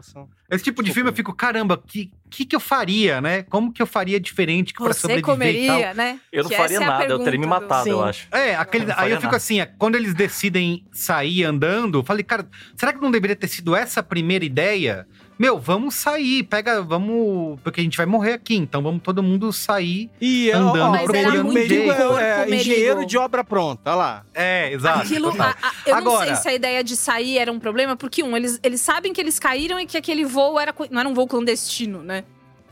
Esse 0.49 0.63
tipo 0.63 0.81
de 0.81 0.93
filme 0.93 1.09
eu 1.09 1.13
fico, 1.13 1.33
caramba, 1.33 1.77
que, 1.85 2.09
que 2.29 2.45
que 2.45 2.55
eu 2.55 2.59
faria, 2.59 3.19
né? 3.19 3.43
Como 3.43 3.73
que 3.73 3.81
eu 3.81 3.85
faria 3.85 4.19
diferente 4.19 4.73
para 4.73 4.93
sobreviver 4.93 5.25
comeria, 5.25 5.93
né? 5.93 6.17
Eu 6.31 6.43
não 6.43 6.49
que 6.49 6.55
faria 6.55 6.79
nada, 6.79 7.03
é 7.03 7.11
eu 7.11 7.19
teria 7.19 7.39
me 7.39 7.45
matado, 7.45 7.83
do... 7.83 7.89
eu 7.89 8.03
acho. 8.03 8.29
É, 8.31 8.55
aquele, 8.55 8.85
aí 8.95 9.11
eu 9.11 9.17
fico 9.17 9.25
nada. 9.25 9.37
assim, 9.37 9.57
quando 9.77 9.95
eles 9.95 10.13
decidem 10.13 10.85
sair 10.93 11.43
andando, 11.43 11.99
eu 11.99 12.03
falei, 12.03 12.23
cara, 12.23 12.47
será 12.77 12.93
que 12.93 13.01
não 13.01 13.11
deveria 13.11 13.35
ter 13.35 13.49
sido 13.49 13.75
essa 13.75 13.99
a 13.99 14.03
primeira 14.03 14.45
ideia? 14.45 15.05
Meu, 15.37 15.59
vamos 15.59 15.95
sair, 15.95 16.43
pega, 16.43 16.81
vamos. 16.81 17.59
Porque 17.63 17.81
a 17.81 17.83
gente 17.83 17.97
vai 17.97 18.05
morrer 18.05 18.33
aqui, 18.33 18.55
então 18.55 18.81
vamos 18.81 19.01
todo 19.01 19.21
mundo 19.21 19.51
sair 19.53 20.09
e, 20.19 20.51
andando, 20.51 20.95
ó, 20.95 21.03
procurando 21.03 21.47
um 21.49 21.53
jeito. 21.53 21.91
É, 22.17 22.49
é, 22.49 22.55
engenheiro 22.55 23.05
de 23.05 23.17
obra 23.17 23.43
pronta, 23.43 23.91
olha 23.91 23.95
lá. 23.95 24.25
É, 24.33 24.71
exato. 24.73 24.99
Aquilo, 24.99 25.29
a, 25.39 25.51
a, 25.51 25.73
eu 25.85 25.95
Agora, 25.95 26.19
não 26.19 26.25
sei 26.25 26.35
se 26.35 26.49
a 26.49 26.53
ideia 26.53 26.83
de 26.83 26.95
sair 26.95 27.37
era 27.37 27.51
um 27.51 27.59
problema, 27.59 27.95
porque, 27.95 28.23
um, 28.23 28.35
eles, 28.35 28.59
eles 28.63 28.81
sabem 28.81 29.13
que 29.13 29.21
eles 29.21 29.37
caíram 29.37 29.79
e 29.79 29.85
que 29.85 29.97
aquele 29.97 30.25
voo 30.25 30.59
era, 30.59 30.73
não 30.89 30.99
era 30.99 31.09
um 31.09 31.13
voo 31.13 31.27
clandestino, 31.27 32.01
né? 32.01 32.23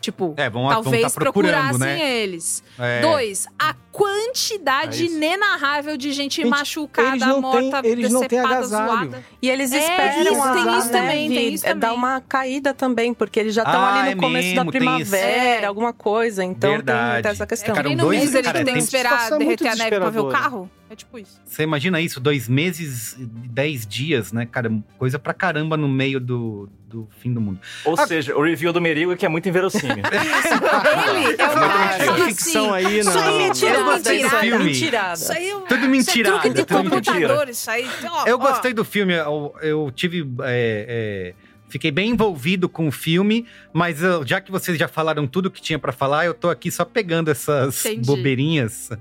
Tipo, 0.06 0.36
é, 0.38 0.47
vão, 0.51 0.70
talvez 0.70 1.01
vão 1.01 1.10
tá 1.10 1.20
procurassem 1.20 1.80
né? 1.80 1.99
eles. 1.99 2.64
É. 2.78 3.01
Dois, 3.01 3.47
a 3.58 3.74
quantidade 3.91 5.01
é 5.01 5.06
inenarrável 5.08 5.97
de 5.97 6.12
gente, 6.12 6.43
gente 6.43 6.47
machucada, 6.47 7.41
morta, 7.41 7.82
tem, 7.82 7.91
eles 7.91 8.14
decepada, 8.14 8.62
zoada. 8.62 9.24
E 9.41 9.49
eles 9.49 9.72
é, 9.72 9.80
esperam 9.80 10.32
isso, 10.32 10.53
tem 10.53 10.78
isso 10.78 10.91
também, 10.91 11.30
tem 11.30 11.53
isso 11.56 11.64
também. 11.64 11.80
Dá 11.80 11.91
uma 11.91 12.22
caída 12.22 12.72
também, 12.72 13.16
porque 13.16 13.39
eles 13.39 13.56
já 13.56 13.64
estão 13.64 13.82
ah, 13.82 13.93
ali 13.95 14.14
no 14.14 14.20
é 14.20 14.24
começo 14.24 14.47
mesmo, 14.49 14.64
da 14.64 14.72
primavera, 14.72 15.68
alguma 15.68 15.91
coisa. 15.91 16.43
Então 16.43 16.70
Verdade. 16.70 17.24
tem 17.24 17.32
essa 17.32 17.47
questão. 17.47 17.74
É, 17.74 17.76
cara, 17.76 17.89
um 17.89 17.95
dois, 17.95 18.20
mês 18.20 18.36
ele 18.36 18.64
tem 18.64 18.74
que 18.76 18.80
esperar 18.80 19.36
derreter 19.39 19.70
a 19.70 19.76
neve 19.76 19.99
pra 19.99 20.10
ver 20.12 20.20
o 20.20 20.30
carro? 20.30 20.70
É 20.96 20.98
tipo 20.98 21.20
isso. 21.20 21.41
Você 21.43 21.64
imagina 21.64 22.00
isso, 22.00 22.22
dois 22.22 22.48
meses 22.48 23.18
e 23.20 23.26
dez 23.26 23.86
dias, 23.86 24.32
né, 24.32 24.46
cara? 24.46 24.72
Coisa 24.98 25.20
pra 25.20 25.34
caramba 25.34 25.76
no 25.76 25.89
meio 25.89 26.22
do, 26.22 26.70
do 26.88 27.06
fim 27.20 27.34
do 27.34 27.41
mundo. 27.41 27.60
Ou 27.84 27.96
ah, 28.00 28.08
seja, 28.08 28.34
o 28.34 28.41
review 28.41 28.72
do 28.72 28.80
Merigo 28.80 29.12
é 29.12 29.18
que 29.18 29.26
é 29.26 29.30
muito 29.30 29.50
inverossímil. 29.50 29.98
Ele 30.08 31.36
é 31.38 31.48
uma 31.50 31.68
cara, 31.68 32.26
ficção 32.28 32.74
aí, 32.74 33.04
não. 33.04 33.12
Isso 33.12 33.20
aí 33.20 33.36
é 33.36 33.48
mentirada, 33.48 34.39
filme. 34.39 34.64
mentirada. 34.64 35.14
Isso 35.16 35.32
aí 35.34 35.50
é, 35.50 35.60
tudo 35.68 35.89
mentirada. 35.89 36.38
Isso 36.38 36.62
é 36.62 36.64
truque 36.64 36.64
de 36.64 36.66
computador, 36.66 37.50
isso 37.50 37.70
aí. 37.70 37.89
Ó, 38.10 38.26
eu 38.26 38.39
gostei 38.39 38.74
do 38.74 38.86
filme, 38.86 39.16
eu, 39.16 39.54
eu 39.62 39.91
tive... 39.93 40.22
É, 40.43 41.34
é, 41.36 41.45
Fiquei 41.76 41.91
bem 41.91 42.11
envolvido 42.11 42.69
com 42.69 42.88
o 42.88 42.91
filme, 42.91 43.45
mas 43.73 44.01
eu, 44.01 44.26
já 44.26 44.39
que 44.39 44.49
vocês 44.49 44.78
já 44.78 44.88
falaram 44.88 45.28
tudo 45.28 45.51
que 45.51 45.61
tinha 45.61 45.78
para 45.78 45.91
falar, 45.91 46.26
eu 46.26 46.34
tô 46.34 46.49
aqui 46.49 46.71
só 46.71 46.86
pegando 46.86 47.30
essas 47.30 47.86
Entendi. 47.86 48.07
bobeirinhas 48.07 48.91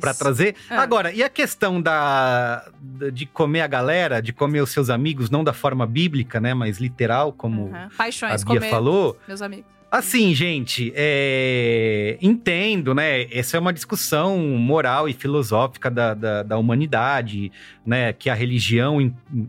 para 0.00 0.14
trazer. 0.14 0.54
Ah. 0.70 0.80
Agora, 0.80 1.12
e 1.12 1.24
a 1.24 1.28
questão 1.28 1.82
da 1.82 2.70
de 3.12 3.26
comer 3.26 3.62
a 3.62 3.66
galera, 3.66 4.22
de 4.22 4.32
comer 4.32 4.60
os 4.60 4.70
seus 4.70 4.90
amigos, 4.90 5.28
não 5.28 5.42
da 5.42 5.52
forma 5.52 5.84
bíblica, 5.84 6.38
né, 6.38 6.54
mas 6.54 6.78
literal, 6.78 7.32
como 7.32 7.62
uhum. 7.62 7.88
Paixões, 7.96 8.44
a 8.44 8.48
Bia 8.48 8.70
falou. 8.70 9.18
Meus 9.26 9.42
amigos. 9.42 9.79
Assim, 9.90 10.32
gente, 10.34 10.92
é... 10.94 12.16
entendo, 12.22 12.94
né? 12.94 13.24
Essa 13.32 13.56
é 13.56 13.60
uma 13.60 13.72
discussão 13.72 14.38
moral 14.38 15.08
e 15.08 15.12
filosófica 15.12 15.90
da, 15.90 16.14
da, 16.14 16.42
da 16.44 16.56
humanidade, 16.56 17.50
né? 17.84 18.12
Que 18.12 18.30
a 18.30 18.34
religião 18.34 19.00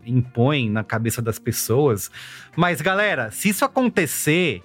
impõe 0.04 0.68
na 0.68 0.84
cabeça 0.84 1.22
das 1.22 1.38
pessoas. 1.38 2.10
Mas, 2.56 2.82
galera, 2.82 3.30
se 3.30 3.50
isso 3.50 3.64
acontecer, 3.64 4.64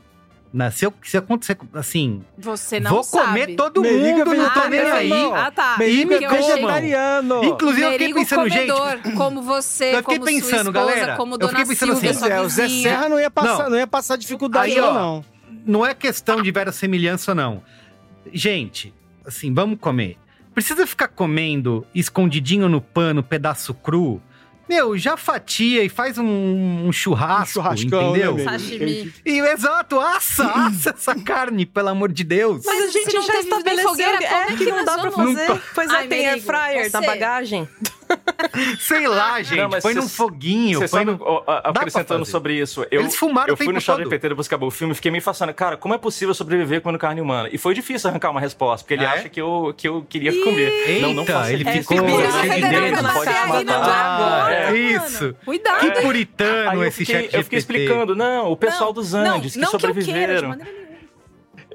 né, 0.51 0.71
se, 0.71 0.87
eu, 0.87 0.95
se 1.03 1.19
acontecer 1.19 1.59
assim. 1.75 2.25
Você 2.39 2.81
não 2.81 2.91
vou 2.91 3.05
sabe. 3.05 3.27
comer 3.27 3.55
todo 3.55 3.83
Meriga 3.83 4.25
mundo, 4.25 4.35
não 4.35 4.51
tô 4.55 4.69
nem 4.69 4.81
aí. 4.81 5.13
Ah, 5.35 5.51
tá. 5.51 5.77
Meriga 5.79 6.15
é 6.15 6.29
vegetariano. 6.29 7.45
Inclusive, 7.45 7.83
eu 7.83 7.93
fiquei 7.93 8.15
pensando, 8.15 8.49
comedor, 8.49 8.91
gente. 9.05 9.13
Como 9.13 9.43
você, 9.43 9.95
eu 9.95 9.99
fiquei 9.99 10.19
como 10.19 10.25
pensando, 10.25 10.71
esposa, 10.71 10.73
galera. 10.73 11.17
como 11.17 11.37
dona 11.37 11.53
eu 11.53 11.67
fiquei 11.67 11.77
pensando 11.77 11.93
Silvia, 11.93 12.11
assim. 12.13 12.31
É, 12.31 12.41
o 12.41 12.49
Zé 12.49 12.67
Serra 12.67 13.11
não 13.11 13.21
ia 13.21 13.31
passar, 13.31 13.65
não. 13.65 13.71
não 13.71 13.77
ia 13.77 13.87
passar 13.87 14.17
dificuldade, 14.17 14.73
aí, 14.73 14.81
ó, 14.81 14.95
não 14.95 15.36
não 15.67 15.85
é 15.85 15.95
questão 15.95 16.41
de 16.41 16.51
verossemelhança, 16.51 17.35
não. 17.35 17.63
Gente, 18.33 18.95
assim, 19.25 19.53
vamos 19.53 19.79
comer. 19.79 20.17
Precisa 20.55 20.87
ficar 20.87 21.09
comendo 21.09 21.87
escondidinho 21.95 22.69
no 22.69 22.81
pano, 22.81 23.23
pedaço 23.23 23.75
cru? 23.75 24.23
Meu, 24.69 24.99
já 24.99 25.17
fatia 25.17 25.85
e 25.85 25.89
faz 25.89 26.19
um, 26.19 26.87
um 26.87 26.91
churrasco, 26.91 27.61
um 27.61 27.73
entendeu? 27.73 28.35
Né, 28.35 28.45
Sashimi. 28.45 29.13
E, 29.25 29.39
exato, 29.39 30.01
assa, 30.01 30.45
assa 30.67 30.91
essa 30.91 31.15
carne, 31.15 31.65
pelo 31.65 31.89
amor 31.89 32.11
de 32.11 32.25
Deus. 32.25 32.65
Mas 32.65 32.89
a 32.89 32.91
gente 32.91 33.13
já 33.13 33.41
estabeleceu 33.41 33.91
fogueira, 33.91 34.25
é, 34.25 34.47
que, 34.47 34.57
que 34.57 34.71
não 34.71 34.85
dá 34.85 34.99
pra 34.99 35.11
fazer. 35.13 35.49
Nunca. 35.49 35.63
Pois 35.73 35.91
é, 35.91 35.95
Ai, 35.95 36.09
tem 36.09 36.27
air 36.27 36.43
fryer 36.43 36.91
na 36.93 37.01
bagagem. 37.01 37.69
Sei 38.79 39.07
lá, 39.07 39.43
gente. 39.43 39.61
Não, 39.61 39.71
põe 39.71 39.93
cê, 39.93 39.95
num 39.95 40.09
foguinho. 40.09 40.79
Põe 40.81 40.89
sabe, 40.89 41.05
no... 41.05 41.43
acrescentando 41.47 42.25
sobre 42.25 42.55
isso. 42.55 42.87
Eu, 42.91 43.03
Eles 43.03 43.17
fumaram 43.17 43.49
Eu 43.49 43.57
fui 43.57 43.73
no 43.73 43.81
Charlie 43.81 44.09
PT 44.09 44.31
depois 44.31 44.49
que 44.49 44.55
acabou 44.55 44.69
o 44.69 44.71
filme 44.71 44.93
e 44.93 44.95
fiquei 44.95 45.11
meio 45.11 45.23
fascinado. 45.23 45.55
Cara, 45.55 45.77
como 45.77 45.95
é 45.95 45.99
possível 45.99 46.35
sobreviver 46.35 46.81
comendo 46.81 46.99
carne 46.99 47.21
humana? 47.21 47.49
E 47.53 47.59
foi 47.59 47.75
difícil 47.75 48.09
arrancar 48.09 48.31
uma 48.31 48.41
resposta, 48.41 48.85
porque 48.85 48.95
ele 48.95 49.05
ah, 49.05 49.13
acha 49.13 49.27
é? 49.27 49.29
que, 49.29 49.41
eu, 49.41 49.75
que 49.77 49.89
eu 49.89 50.05
queria 50.09 50.33
comer. 50.43 50.71
Eita, 50.71 51.07
não, 51.07 51.15
não 51.15 51.27
faço 51.27 51.51
ele 51.51 51.65
ficou 51.65 51.99
cheio 51.99 52.55
de 52.55 52.69
dedo. 52.69 53.13
Pode 53.13 53.31
te 53.33 53.65
matar. 53.65 54.53
É. 54.53 54.77
Isso. 54.77 55.35
Cuidado. 55.45 55.81
Que 55.81 56.01
puritano 56.01 56.85
esse 56.85 57.05
chat 57.05 57.35
Eu 57.35 57.45
fiquei 57.45 57.59
explicando. 57.59 58.15
Não, 58.15 58.51
o 58.51 58.57
pessoal 58.57 58.93
dos 58.93 59.15
Andes 59.15 59.55
que 59.55 59.67
sobreviveram. 59.67 60.57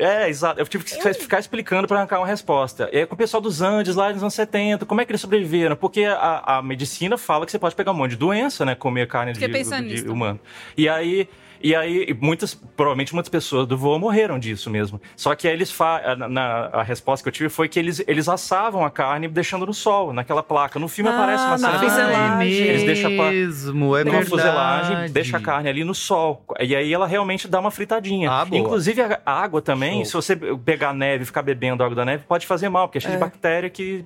É, 0.01 0.27
exato. 0.27 0.59
Eu 0.59 0.65
tive 0.65 0.83
que 0.83 0.95
eu... 0.95 1.13
ficar 1.13 1.39
explicando 1.39 1.87
para 1.87 1.97
arrancar 1.97 2.19
uma 2.19 2.25
resposta. 2.25 2.89
Aí, 2.91 3.05
com 3.05 3.13
o 3.13 3.17
pessoal 3.17 3.39
dos 3.39 3.61
Andes, 3.61 3.95
lá 3.95 4.11
nos 4.11 4.23
anos 4.23 4.33
70, 4.33 4.85
como 4.85 4.99
é 4.99 5.05
que 5.05 5.11
eles 5.11 5.21
sobreviveram? 5.21 5.75
Porque 5.75 6.05
a, 6.05 6.57
a 6.57 6.61
medicina 6.63 7.19
fala 7.19 7.45
que 7.45 7.51
você 7.51 7.59
pode 7.59 7.75
pegar 7.75 7.91
um 7.91 7.95
monte 7.95 8.11
de 8.11 8.17
doença, 8.17 8.65
né? 8.65 8.73
Comer 8.73 9.07
carne 9.07 9.33
de, 9.33 9.39
de, 9.39 10.01
de 10.03 10.09
humano. 10.09 10.39
E 10.75 10.89
aí 10.89 11.29
e 11.63 11.75
aí, 11.75 12.15
muitas, 12.19 12.53
provavelmente 12.53 13.13
muitas 13.13 13.29
pessoas 13.29 13.67
do 13.67 13.77
voo 13.77 13.99
morreram 13.99 14.39
disso 14.39 14.69
mesmo. 14.69 15.01
Só 15.15 15.35
que 15.35 15.47
aí 15.47 15.53
eles 15.53 15.71
fa 15.71 16.15
na, 16.15 16.67
a 16.67 16.83
resposta 16.83 17.23
que 17.23 17.29
eu 17.29 17.33
tive 17.33 17.49
foi 17.49 17.67
que 17.67 17.77
eles, 17.77 18.03
eles 18.07 18.27
assavam 18.27 18.83
a 18.83 18.89
carne 18.89 19.27
deixando 19.27 19.65
no 19.65 19.73
sol, 19.73 20.11
naquela 20.13 20.41
placa. 20.41 20.79
No 20.79 20.87
filme 20.87 21.09
ah, 21.09 21.13
aparece 21.13 21.43
uma 21.43 21.57
cena 21.57 21.79
fuselagem. 21.79 22.51
Eles 22.51 22.83
deixam 22.83 23.11
mesmo, 23.11 23.97
é 23.97 24.03
uma 24.03 24.25
fuselagem, 24.25 25.11
deixa 25.11 25.37
a 25.37 25.41
carne 25.41 25.69
ali 25.69 25.83
no 25.83 25.93
sol. 25.93 26.43
E 26.59 26.75
aí 26.75 26.93
ela 26.93 27.05
realmente 27.05 27.47
dá 27.47 27.59
uma 27.59 27.71
fritadinha. 27.71 28.31
Ah, 28.31 28.47
Inclusive 28.51 29.01
a 29.01 29.19
água 29.25 29.61
também, 29.61 30.03
Show. 30.05 30.21
se 30.21 30.35
você 30.35 30.35
pegar 30.35 30.93
neve 30.93 31.23
e 31.23 31.25
ficar 31.25 31.41
bebendo 31.41 31.83
água 31.83 31.95
da 31.95 32.05
neve, 32.05 32.23
pode 32.27 32.47
fazer 32.47 32.69
mal, 32.69 32.87
porque 32.87 32.97
é 32.97 33.01
cheio 33.01 33.13
é. 33.13 33.17
de 33.17 33.19
bactéria 33.19 33.69
que 33.69 34.03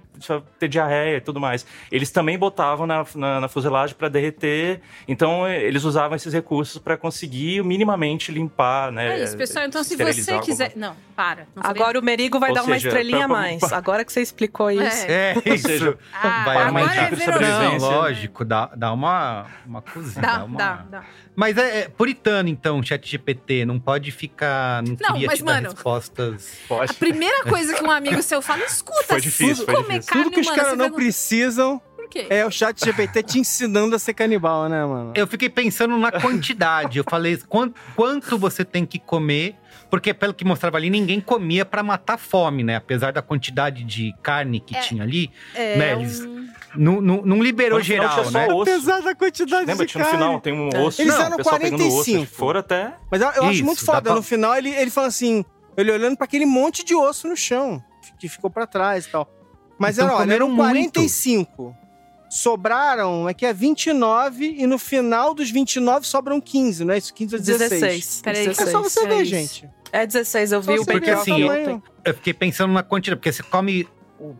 ter 0.60 0.68
diarreia 0.68 1.18
e 1.18 1.22
tudo 1.22 1.40
mais. 1.40 1.66
Eles 1.92 2.12
também 2.12 2.38
botavam 2.38 2.86
na, 2.86 3.06
na, 3.16 3.42
na 3.42 3.48
fuselagem 3.48 3.96
para 3.96 4.10
derreter, 4.10 4.82
então 5.08 5.48
eles 5.48 5.84
usavam 5.84 6.16
esses 6.16 6.34
recursos 6.34 6.78
para 6.78 6.98
conseguir 6.98 7.45
conseguir 7.46 7.64
minimamente 7.64 8.32
limpar, 8.32 8.92
né? 8.92 9.20
É 9.20 9.24
isso, 9.24 9.38
pessoal. 9.38 9.66
Então, 9.66 9.84
se 9.84 9.96
você 9.96 10.40
quiser. 10.40 10.74
Não, 10.76 10.96
para. 11.16 11.48
Não 11.56 11.64
Agora 11.64 12.00
o 12.00 12.04
Merigo 12.04 12.40
vai 12.40 12.50
Ou 12.50 12.56
dar 12.56 12.62
seja, 12.62 12.72
uma 12.72 12.78
estrelinha 12.78 13.26
a 13.26 13.28
mais. 13.28 13.64
Agora 13.72 14.04
que 14.04 14.12
você 14.12 14.22
explicou 14.22 14.72
isso. 14.72 15.06
É, 15.08 15.36
é 15.46 15.54
isso. 15.54 15.68
Seja, 15.68 15.98
ah, 16.14 16.44
vai 16.46 16.64
aumentar 16.64 17.14
é 17.14 17.16
sobrevivência. 17.16 17.80
Não, 17.80 17.92
lógico, 17.92 18.46
dá, 18.46 18.72
dá 18.76 18.92
uma, 18.92 19.46
uma 19.66 19.82
cozinha. 19.82 20.22
Dá, 20.22 20.38
dá, 20.38 20.46
uma... 20.46 20.58
dá, 20.58 20.86
dá. 20.90 21.04
Mas 21.36 21.58
é, 21.58 21.80
é, 21.80 21.90
puritano, 21.90 22.50
então, 22.50 22.82
chat 22.82 23.10
GPT. 23.10 23.66
Não 23.66 23.80
pode 23.80 24.12
ficar. 24.12 24.82
Não, 24.84 24.92
não 24.92 25.14
queria 25.14 25.28
mas, 25.28 25.40
te 25.40 25.44
mano, 25.44 25.70
respostas. 25.70 26.58
Pode. 26.68 26.92
A 26.92 26.94
primeira 26.94 27.44
coisa 27.44 27.74
que 27.74 27.84
um 27.84 27.92
amigo 27.92 28.22
seu 28.22 28.42
fala, 28.42 28.64
escuta, 28.64 29.04
foi 29.06 29.22
difícil, 29.22 29.66
foi 29.66 29.76
comer 29.76 30.00
difícil. 30.00 30.14
carne, 30.14 30.24
Tudo 30.24 30.34
que 30.34 30.40
os 30.42 30.50
caras 30.50 30.78
não 30.78 30.92
precisam 30.92 31.82
quê? 32.08 32.28
É 32.30 32.46
o 32.46 32.52
chat 32.52 32.84
GPT 32.84 33.24
te 33.24 33.40
ensinando 33.40 33.96
a 33.96 34.00
ser 34.00 34.14
canibal, 34.14 34.68
né, 34.70 34.86
mano? 34.86 35.14
Eu 35.16 35.28
fiquei 35.28 35.50
pensando 35.50 35.98
na 35.98 36.12
quantidade. 36.12 36.98
Eu 36.98 37.06
falei, 37.10 37.38
quanto, 37.48 37.80
quanto 37.96 38.38
você 38.38 38.64
tem 38.64 38.86
que 38.86 39.00
comer 39.00 39.58
porque 39.90 40.14
pelo 40.14 40.34
que 40.34 40.44
mostrava 40.44 40.78
ali, 40.78 40.90
ninguém 40.90 41.22
comia 41.22 41.66
para 41.66 41.84
matar 41.84 42.18
fome, 42.18 42.64
né? 42.64 42.76
Apesar 42.76 43.14
da 43.14 43.22
quantidade 43.22 43.84
de 43.84 44.14
carne 44.22 44.60
que 44.60 44.76
é, 44.76 44.80
tinha 44.82 45.04
ali, 45.04 45.32
é, 45.54 45.78
né? 45.78 45.92
Eles 45.94 46.22
um... 46.22 46.48
não, 46.76 47.02
não, 47.02 47.22
não 47.22 47.44
liberou 47.44 47.80
geral, 47.82 48.30
né? 48.32 48.48
Osso. 48.48 48.62
Apesar 48.62 49.02
da 49.02 49.16
quantidade 49.16 49.66
Lembra, 49.66 49.86
de 49.86 49.94
carne. 49.94 50.12
no 50.12 50.18
final, 50.18 50.42
tem 50.42 50.54
um 50.54 50.70
osso. 50.86 51.02
Eles 51.02 51.14
eram 51.14 51.38
45. 51.38 52.24
Osso, 52.24 52.26
for 52.26 52.58
até... 52.58 52.94
Mas 53.12 53.22
eu, 53.22 53.28
eu 53.28 53.34
Isso, 53.34 53.52
acho 53.52 53.66
muito 53.66 53.86
foda. 53.86 54.02
Pra... 54.02 54.16
No 54.16 54.24
final, 54.24 54.56
ele, 54.56 54.70
ele 54.70 54.92
fala 54.92 55.08
assim, 55.08 55.46
ele 55.78 55.92
olhando 55.92 56.18
para 56.18 56.26
aquele 56.26 56.46
monte 56.46 56.84
de 56.84 56.96
osso 56.96 57.28
no 57.28 57.38
chão, 57.38 57.84
que 58.20 58.28
ficou 58.28 58.50
para 58.50 58.66
trás 58.66 59.06
e 59.06 59.10
tal. 59.10 59.30
Mas 59.78 59.98
então, 59.98 60.10
era, 60.10 60.18
olha, 60.18 60.34
eram 60.34 60.56
45. 60.56 61.64
Muito 61.64 61.85
sobraram, 62.30 63.28
é 63.30 63.34
que 63.34 63.46
é 63.46 63.54
29 63.54 64.56
e 64.58 64.68
no 64.68 64.78
final 64.78 65.34
dos 65.34 65.50
29 65.50 66.06
sobram 66.06 66.42
15, 66.42 66.86
não 66.86 66.94
é 66.94 66.98
isso? 66.98 67.14
15 67.14 67.36
ou 67.36 67.42
16. 67.42 67.70
16. 67.82 68.22
Peraí, 68.24 68.48
é 68.48 68.54
só 68.54 68.82
você 68.82 69.02
é 69.02 69.08
ver, 69.08 69.22
isso. 69.22 69.32
gente. 69.32 69.70
É 69.92 70.06
16, 70.06 70.52
eu 70.52 70.62
vi 70.62 70.80
o 70.80 70.86
Porque 70.86 71.10
assim, 71.10 71.42
eu, 71.42 71.82
eu, 72.04 72.14
fiquei 72.14 72.34
pensando 72.34 72.74
na 72.74 72.84
quantidade, 72.84 73.18
porque 73.20 73.32
você 73.32 73.44
come 73.44 73.88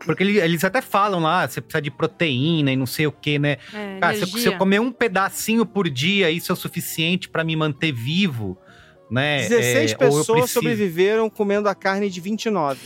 porque 0.04 0.22
eles 0.22 0.64
até 0.64 0.80
falam 0.80 1.20
lá, 1.20 1.46
você 1.46 1.60
precisa 1.60 1.82
de 1.82 1.90
proteína 1.90 2.72
e 2.72 2.76
não 2.76 2.86
sei 2.86 3.06
o 3.06 3.12
que, 3.12 3.38
né? 3.38 3.58
É, 3.72 3.98
Cara, 4.00 4.16
se, 4.16 4.26
se, 4.26 4.46
eu 4.46 4.56
comer 4.56 4.80
um 4.80 4.90
pedacinho 4.90 5.66
por 5.66 5.88
dia, 5.88 6.30
isso 6.30 6.50
é 6.50 6.54
o 6.54 6.56
suficiente 6.56 7.28
para 7.28 7.44
me 7.44 7.54
manter 7.54 7.92
vivo, 7.92 8.56
né? 9.10 9.46
16 9.46 9.92
é, 9.92 9.94
pessoas 9.94 10.26
preciso... 10.26 10.48
sobreviveram 10.48 11.28
comendo 11.28 11.68
a 11.68 11.74
carne 11.74 12.08
de 12.08 12.20
29 12.20 12.78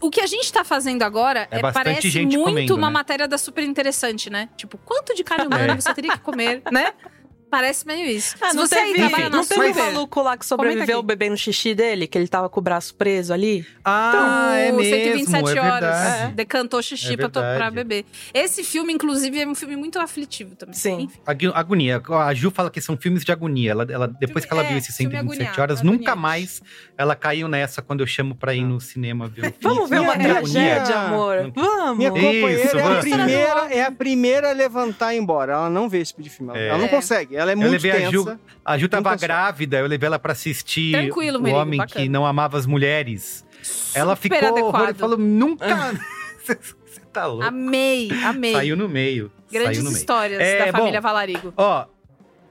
o 0.00 0.10
que 0.10 0.20
a 0.20 0.26
gente 0.26 0.52
tá 0.52 0.64
fazendo 0.64 1.02
agora 1.02 1.48
é, 1.50 1.58
é 1.58 1.72
parece 1.72 2.20
muito 2.24 2.42
comendo, 2.42 2.74
uma 2.74 2.88
né? 2.88 2.92
matéria 2.92 3.28
da 3.28 3.38
super 3.38 3.64
interessante, 3.64 4.30
né? 4.30 4.48
Tipo, 4.56 4.78
quanto 4.78 5.14
de 5.14 5.22
carne 5.22 5.46
humana 5.46 5.72
é. 5.72 5.76
você 5.76 5.92
teria 5.94 6.12
que 6.12 6.20
comer, 6.20 6.62
né? 6.70 6.92
Parece 7.50 7.86
meio 7.86 8.06
isso. 8.06 8.36
Ah, 8.40 8.52
não 8.52 8.66
você 8.66 8.76
teve, 8.76 9.02
enfim, 9.04 9.28
não 9.30 9.44
teve 9.44 9.70
um 9.70 9.74
maluco 9.74 10.22
lá 10.22 10.36
que 10.36 10.44
sobreviveu 10.44 11.02
bebendo 11.02 11.36
xixi 11.36 11.74
dele, 11.74 12.06
que 12.06 12.16
ele 12.18 12.28
tava 12.28 12.48
com 12.48 12.60
o 12.60 12.62
braço 12.62 12.94
preso 12.94 13.32
ali? 13.32 13.66
Ah, 13.84 14.10
então, 14.10 14.52
é 14.52 14.72
mesmo, 14.72 14.84
127 14.84 15.58
é 15.58 15.60
horas. 15.60 15.96
É. 15.96 16.26
Decantou 16.28 16.82
xixi 16.82 17.14
é 17.14 17.16
pra, 17.16 17.28
pra 17.28 17.70
beber. 17.70 18.04
Esse 18.34 18.62
filme, 18.62 18.92
inclusive, 18.92 19.40
é 19.40 19.46
um 19.46 19.54
filme 19.54 19.76
muito 19.76 19.98
aflitivo 19.98 20.54
também. 20.56 20.74
Sim. 20.74 21.02
Enfim. 21.02 21.20
Agonia. 21.54 22.02
A 22.26 22.34
Ju 22.34 22.50
fala 22.50 22.70
que 22.70 22.80
são 22.80 22.96
filmes 22.96 23.24
de 23.24 23.32
agonia. 23.32 23.70
Ela, 23.70 23.86
ela 23.90 24.06
depois 24.06 24.44
filme, 24.44 24.46
que 24.46 24.52
ela 24.52 24.62
viu 24.62 24.76
é, 24.76 24.78
esses 24.78 24.94
127 24.94 25.42
agonia, 25.42 25.62
horas, 25.62 25.80
agonia. 25.80 25.98
nunca 25.98 26.16
mais 26.16 26.62
ela 26.96 27.14
caiu 27.14 27.48
nessa 27.48 27.80
quando 27.80 28.00
eu 28.00 28.06
chamo 28.06 28.34
pra 28.34 28.54
ir 28.54 28.64
no 28.64 28.80
cinema 28.80 29.28
ver 29.28 29.54
Vamos 29.60 29.88
ver 29.88 30.00
uma 30.00 30.18
tragédia, 30.18 30.96
amor. 30.96 31.52
Vamos. 31.54 31.98
Minha 31.98 32.10
companheira 32.10 32.64
Isso, 32.64 32.78
é, 32.78 32.82
a 32.82 33.00
primeira, 33.00 33.74
é 33.74 33.84
a 33.84 33.90
primeira 33.90 34.50
a 34.50 34.52
levantar 34.52 35.14
e 35.14 35.16
ir 35.16 35.20
embora. 35.20 35.52
Ela 35.54 35.70
não 35.70 35.88
vê 35.88 35.98
esse 35.98 36.12
tipo 36.12 36.22
de 36.22 36.30
filme. 36.30 36.58
Ela 36.58 36.78
não 36.78 36.88
consegue. 36.88 37.37
Ela 37.38 37.52
é 37.52 37.54
muito 37.54 37.68
eu 37.68 37.70
levei 37.70 37.92
tensa. 37.92 38.08
A 38.08 38.10
Ju, 38.10 38.38
a 38.64 38.78
Ju 38.78 38.88
tava 38.88 39.14
grávida, 39.14 39.78
eu 39.78 39.86
levei 39.86 40.08
ela 40.08 40.18
pra 40.18 40.32
assistir 40.32 40.90
Tranquilo, 40.90 41.38
O 41.38 41.52
Homem 41.52 41.78
bacana. 41.78 42.04
que 42.04 42.08
Não 42.08 42.26
Amava 42.26 42.58
as 42.58 42.66
Mulheres. 42.66 43.46
Super 43.62 43.98
ela 44.00 44.16
ficou 44.16 44.64
horror, 44.64 44.92
falou, 44.94 45.16
nunca... 45.16 45.66
Você 46.44 47.00
tá 47.12 47.26
louco. 47.26 47.44
Amei, 47.44 48.10
amei. 48.24 48.52
Saiu 48.54 48.76
no 48.76 48.88
meio. 48.88 49.30
Grandes 49.52 49.78
no 49.78 49.90
meio. 49.90 49.96
histórias 49.96 50.40
é, 50.40 50.66
da 50.66 50.72
família 50.72 51.00
bom, 51.00 51.06
Valarigo. 51.06 51.54
Ó, 51.56 51.86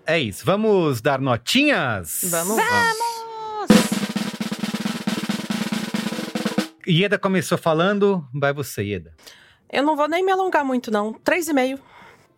é 0.06 0.20
isso. 0.20 0.46
Vamos 0.46 1.02
dar 1.02 1.20
notinhas? 1.20 2.22
Vamos. 2.30 2.56
Vamos! 2.56 3.18
Ieda 6.88 7.20
começou 7.20 7.58
falando, 7.58 8.26
vai 8.34 8.54
você, 8.54 8.84
Ieda. 8.84 9.14
Eu 9.70 9.84
não 9.84 9.98
vou 9.98 10.08
nem 10.08 10.24
me 10.24 10.32
alongar 10.32 10.64
muito, 10.64 10.90
não. 10.90 11.12
Três 11.12 11.50
e 11.50 11.54
meio. 11.54 11.78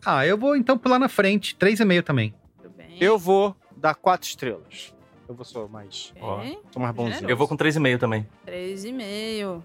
Ah, 0.03 0.25
eu 0.25 0.37
vou 0.37 0.55
então 0.55 0.77
pular 0.77 0.97
na 0.97 1.09
frente. 1.09 1.55
Três 1.55 1.79
e 1.79 1.85
meio 1.85 2.01
também. 2.01 2.33
Eu 2.99 3.17
vou 3.17 3.55
dar 3.75 3.95
quatro 3.95 4.27
estrelas. 4.27 4.93
Eu 5.27 5.35
vou 5.35 5.45
só 5.45 5.67
mais. 5.67 6.13
Ó, 6.19 6.43
sou 6.71 6.81
mais 6.81 6.95
bonzinho. 6.95 7.29
Eu 7.29 7.37
vou 7.37 7.47
com 7.47 7.55
três 7.55 7.75
e 7.75 7.79
meio 7.79 7.99
também. 7.99 8.27
Três 8.45 8.83
e 8.83 8.91
meio. 8.91 9.63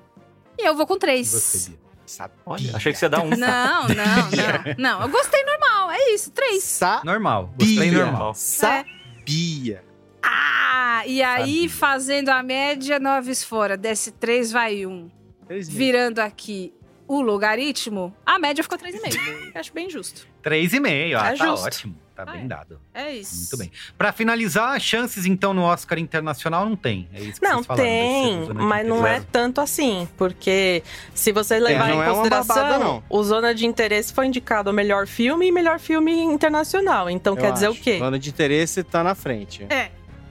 E 0.59 0.67
eu 0.67 0.77
vou 0.77 0.87
com 0.87 0.99
três. 0.99 1.29
Você, 1.29 1.73
Sabia. 2.07 2.37
Olha, 2.45 2.77
achei 2.77 2.93
que 2.93 2.99
você 2.99 3.07
ia 3.07 3.09
dar 3.09 3.23
um. 3.23 3.31
Não, 3.31 3.89
não, 3.89 3.89
não. 3.89 4.75
Não, 4.79 5.03
eu 5.03 5.09
gostei 5.09 5.43
normal. 5.45 5.91
É 5.91 6.11
isso, 6.13 6.31
três. 6.31 6.63
Sa 6.63 7.01
normal. 7.03 7.51
Gostei 7.59 7.91
normal. 7.91 8.35
Sabia. 8.35 9.83
Ah, 10.23 11.03
e 11.07 11.23
aí, 11.23 11.63
Sabia. 11.63 11.71
fazendo 11.71 12.29
a 12.29 12.43
média, 12.43 12.99
nove 12.99 13.35
fora. 13.35 13.77
Desce 13.77 14.11
três, 14.11 14.53
vai 14.53 14.85
um. 14.85 15.11
Virando 15.49 16.21
aqui 16.21 16.75
o 17.07 17.21
logaritmo, 17.21 18.15
a 18.25 18.39
média 18.39 18.63
ficou 18.63 18.79
3,5. 18.79 19.53
Acho 19.55 19.73
bem 19.73 19.91
justo. 19.91 20.27
3,5, 20.43 20.87
ah, 20.87 21.33
é 21.33 21.37
tá 21.37 21.47
justo. 21.47 21.67
ótimo. 21.67 22.04
Tá 22.15 22.25
bem 22.25 22.45
é. 22.45 22.47
dado. 22.47 22.81
É 22.95 23.13
isso. 23.13 23.37
Muito 23.39 23.57
bem. 23.57 23.73
Pra 23.99 24.13
finalizar, 24.13 24.79
chances 24.81 25.27
então 25.27 25.53
no 25.53 25.63
Oscar 25.63 25.99
Internacional 25.99 26.65
não 26.65 26.77
tem. 26.77 27.09
É 27.13 27.21
isso 27.21 27.41
que 27.41 27.47
Não, 27.47 27.65
falaram, 27.65 27.85
tem, 27.85 28.49
mas 28.55 28.87
não 28.87 29.05
é 29.05 29.21
tanto 29.33 29.61
assim. 29.61 30.09
Porque 30.17 30.83
se 31.13 31.33
vocês 31.33 31.61
é, 31.61 31.65
levarem 31.65 32.01
é, 32.01 32.03
em 32.03 32.15
consideração, 32.15 32.57
é 32.57 32.79
babada, 32.79 33.03
o 33.11 33.23
Zona 33.25 33.53
de 33.53 33.67
Interesse 33.67 34.13
foi 34.13 34.27
indicado 34.27 34.71
o 34.71 34.73
melhor 34.73 35.09
filme 35.09 35.49
e 35.49 35.53
melhor 35.53 35.81
filme 35.81 36.13
internacional. 36.13 37.11
Então 37.11 37.35
Eu 37.35 37.41
quer 37.41 37.53
dizer 37.53 37.69
o 37.69 37.75
quê? 37.75 37.99
Zona 37.99 38.19
de 38.19 38.31
Interesse 38.31 38.85
tá 38.85 39.03
na 39.03 39.17
frente. 39.17 39.67
É. 39.69 39.91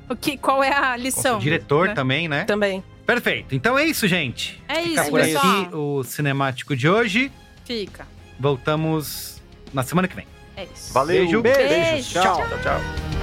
O 0.10 0.16
que, 0.16 0.38
qual 0.38 0.64
é 0.64 0.74
a 0.74 0.96
lição? 0.96 1.38
O 1.38 1.40
diretor 1.42 1.90
né? 1.90 1.94
também, 1.94 2.28
né? 2.30 2.46
Também. 2.46 2.84
Perfeito. 3.06 3.54
Então 3.54 3.78
é 3.78 3.86
isso, 3.86 4.08
gente. 4.08 4.62
É 4.70 4.76
Fica 4.76 5.02
isso, 5.02 5.10
por 5.10 5.20
pessoal. 5.20 5.62
aqui 5.62 5.76
o 5.76 6.04
cinemático 6.04 6.76
de 6.76 6.88
hoje. 6.88 7.32
Fica. 7.66 8.08
Voltamos 8.40 9.42
na 9.74 9.84
semana 9.84 10.08
que 10.08 10.16
vem. 10.16 10.33
É 10.56 10.64
isso. 10.64 10.94
Valeu. 10.94 11.18
Beijo. 11.18 11.42
Beijo. 11.42 11.60
Beijo. 11.60 12.22
Tchau. 12.22 12.38
tchau. 12.48 12.60
tchau. 12.62 13.23